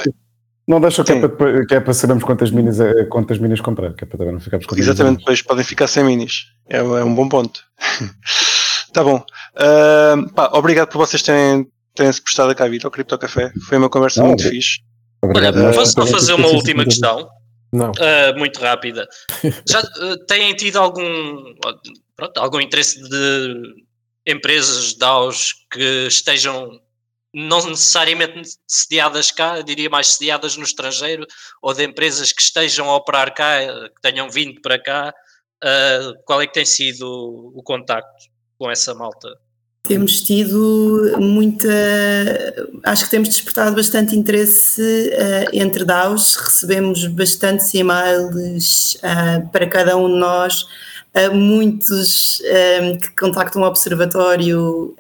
Não 0.69 0.83
deixa 0.83 1.03
que 1.03 1.13
é, 1.13 1.27
para, 1.27 1.67
que 1.67 1.75
é 1.75 1.81
para 1.81 1.95
sabermos 1.95 2.23
quantas 2.25 2.51
minis, 2.51 2.79
é, 2.79 3.05
quantas 3.07 3.39
minis 3.39 3.59
comprar, 3.59 3.95
que 3.95 4.05
é 4.05 4.07
para 4.07 4.19
também 4.19 4.35
não 4.35 4.41
ficarmos 4.41 4.67
com 4.67 4.77
Exatamente, 4.77 5.21
depois 5.21 5.41
podem 5.41 5.65
ficar 5.65 5.87
sem 5.87 6.05
minis. 6.05 6.53
É, 6.69 6.77
é 6.77 6.83
um 6.83 7.15
bom 7.15 7.27
ponto. 7.27 7.65
tá 8.93 9.03
bom. 9.03 9.25
Uh, 9.57 10.31
pá, 10.35 10.51
obrigado 10.53 10.91
por 10.91 10.99
vocês 10.99 11.23
terem, 11.23 11.67
terem 11.95 12.13
se 12.13 12.23
prestado 12.23 12.51
a 12.51 12.55
cá 12.55 12.69
vir 12.69 12.85
ao 12.85 12.91
Cripto 12.91 13.17
Café. 13.17 13.51
Foi 13.67 13.79
uma 13.79 13.89
conversa 13.89 14.21
não, 14.21 14.29
muito 14.29 14.43
obrigado. 14.43 14.63
fixe. 14.63 14.81
Obrigado. 15.23 15.57
Olha, 15.59 15.75
posso 15.75 15.93
só 15.93 16.07
fazer 16.07 16.35
uma 16.35 16.49
última 16.49 16.85
questão? 16.85 17.27
Não. 17.73 17.93
Uh, 17.93 18.39
muito 18.39 18.61
rápida. 18.61 19.09
Já 19.67 19.81
uh, 19.81 20.19
têm 20.27 20.55
tido 20.55 20.77
algum, 20.77 21.55
pronto, 22.15 22.39
algum 22.39 22.61
interesse 22.61 23.03
de 23.09 23.63
empresas 24.27 24.95
DAOs 24.99 25.55
que 25.71 26.09
estejam 26.09 26.79
não 27.39 27.65
necessariamente 27.67 28.51
sediadas 28.67 29.31
cá, 29.31 29.61
diria 29.61 29.89
mais 29.89 30.09
sediadas 30.15 30.57
no 30.57 30.65
estrangeiro, 30.65 31.25
ou 31.63 31.73
de 31.73 31.85
empresas 31.85 32.33
que 32.33 32.43
estejam 32.43 32.91
a 32.91 32.97
operar 32.97 33.33
cá, 33.33 33.61
que 33.95 34.01
tenham 34.03 34.29
vindo 34.29 34.61
para 34.61 34.83
cá, 34.83 35.15
uh, 35.63 36.15
qual 36.25 36.43
é 36.43 36.47
que 36.47 36.55
tem 36.55 36.65
sido 36.65 37.07
o, 37.55 37.63
contacto 37.63 38.27
com 38.59 38.69
essa 38.69 38.93
malta? 38.93 39.29
Temos 39.85 40.21
tido 40.21 41.17
muita. 41.19 41.69
Acho 42.85 43.05
que 43.05 43.11
temos 43.11 43.29
despertado 43.29 43.77
bastante 43.77 44.17
interesse 44.17 44.83
uh, 44.83 45.49
entre 45.53 45.85
DAOs, 45.85 46.35
recebemos 46.35 47.07
bastantes 47.07 47.73
e-mails 47.73 48.97
uh, 48.97 49.49
para 49.51 49.67
cada 49.69 49.97
um 49.97 50.13
de 50.13 50.19
nós, 50.19 50.63
uh, 51.15 51.35
muitos 51.35 52.43
que 53.01 53.17
contactam 53.17 53.63
o 53.63 53.65
Observatório, 53.65 54.95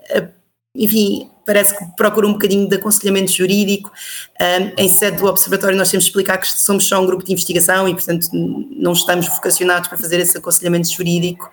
enfim, 0.74 1.28
parece 1.48 1.78
que 1.78 1.82
procura 1.96 2.26
um 2.26 2.34
bocadinho 2.34 2.68
de 2.68 2.76
aconselhamento 2.76 3.32
jurídico. 3.32 3.90
Um, 4.38 4.82
em 4.82 4.86
sede 4.86 5.16
do 5.16 5.24
Observatório, 5.24 5.78
nós 5.78 5.90
temos 5.90 6.04
de 6.04 6.10
explicar 6.10 6.36
que 6.36 6.46
somos 6.46 6.84
só 6.84 7.00
um 7.00 7.06
grupo 7.06 7.24
de 7.24 7.32
investigação 7.32 7.88
e, 7.88 7.94
portanto, 7.94 8.28
não 8.34 8.92
estamos 8.92 9.26
vocacionados 9.28 9.88
para 9.88 9.96
fazer 9.96 10.20
esse 10.20 10.36
aconselhamento 10.36 10.92
jurídico, 10.92 11.50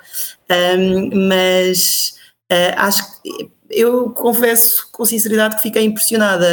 um, 0.77 1.29
mas 1.29 2.15
uh, 2.51 2.75
acho 2.75 3.21
que 3.21 3.49
eu 3.69 4.09
confesso 4.09 4.89
com 4.91 5.05
sinceridade 5.05 5.55
que 5.55 5.61
fiquei 5.61 5.83
impressionada. 5.83 6.45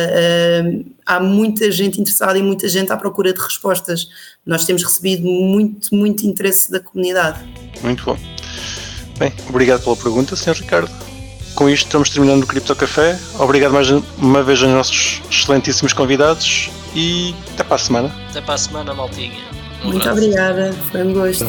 Há 1.04 1.20
muita 1.20 1.70
gente 1.70 2.00
interessada 2.00 2.38
e 2.38 2.42
muita 2.42 2.68
gente 2.68 2.90
à 2.90 2.96
procura 2.96 3.34
de 3.34 3.40
respostas. 3.40 4.08
Nós 4.46 4.64
temos 4.64 4.82
recebido 4.82 5.26
muito, 5.26 5.94
muito 5.94 6.26
interesse 6.26 6.70
da 6.70 6.80
comunidade. 6.80 7.38
Muito 7.82 8.04
bom. 8.04 8.18
Bem, 9.18 9.32
obrigado 9.48 9.84
pela 9.84 9.96
pergunta, 9.96 10.34
Sr. 10.34 10.54
Ricardo 10.54 11.11
com 11.54 11.68
isto 11.68 11.86
estamos 11.86 12.10
terminando 12.10 12.44
o 12.44 12.46
Cripto 12.46 12.74
Café. 12.74 13.18
Obrigado 13.38 13.72
mais 13.72 13.90
uma 14.18 14.42
vez 14.42 14.62
aos 14.62 14.72
nossos 14.72 15.22
excelentíssimos 15.30 15.92
convidados 15.92 16.70
e 16.94 17.34
até 17.54 17.64
para 17.64 17.76
a 17.76 17.78
semana. 17.78 18.14
Até 18.30 18.40
para 18.40 18.54
a 18.54 18.58
semana, 18.58 18.94
maltinha. 18.94 19.32
Um 19.84 19.88
Muito 19.88 20.08
abraço. 20.08 20.24
obrigada, 20.24 20.74
foi 20.90 21.02
um 21.02 21.12
gosto. 21.12 21.44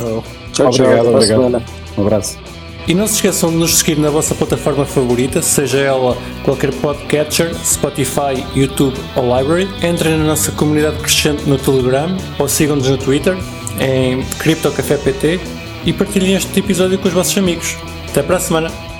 Tchau, 0.54 0.70
tchau. 0.72 0.86
Obrigado, 0.86 1.04
tchau, 1.04 1.16
obrigado. 1.16 1.64
Um 1.98 2.02
abraço. 2.02 2.38
E 2.86 2.94
não 2.94 3.08
se 3.08 3.16
esqueçam 3.16 3.50
de 3.50 3.56
nos 3.56 3.78
seguir 3.78 3.98
na 3.98 4.10
vossa 4.10 4.36
plataforma 4.36 4.86
favorita, 4.86 5.42
seja 5.42 5.80
ela 5.80 6.18
qualquer 6.44 6.74
podcatcher, 6.74 7.56
Spotify, 7.64 8.46
YouTube 8.54 8.98
ou 9.16 9.38
Library. 9.38 9.70
Entrem 9.82 10.18
na 10.18 10.26
nossa 10.26 10.52
comunidade 10.52 10.98
crescente 10.98 11.44
no 11.48 11.58
Telegram 11.58 12.18
ou 12.38 12.48
sigam-nos 12.50 12.90
no 12.90 12.98
Twitter 12.98 13.38
em 13.80 14.24
CryptoCafépt 14.38 15.40
e 15.86 15.94
partilhem 15.94 16.36
este 16.36 16.60
episódio 16.60 17.00
com 17.00 17.08
os 17.08 17.14
vossos 17.14 17.38
amigos. 17.38 17.78
Até 18.10 18.22
para 18.22 18.36
a 18.38 18.40
semana! 18.40 18.93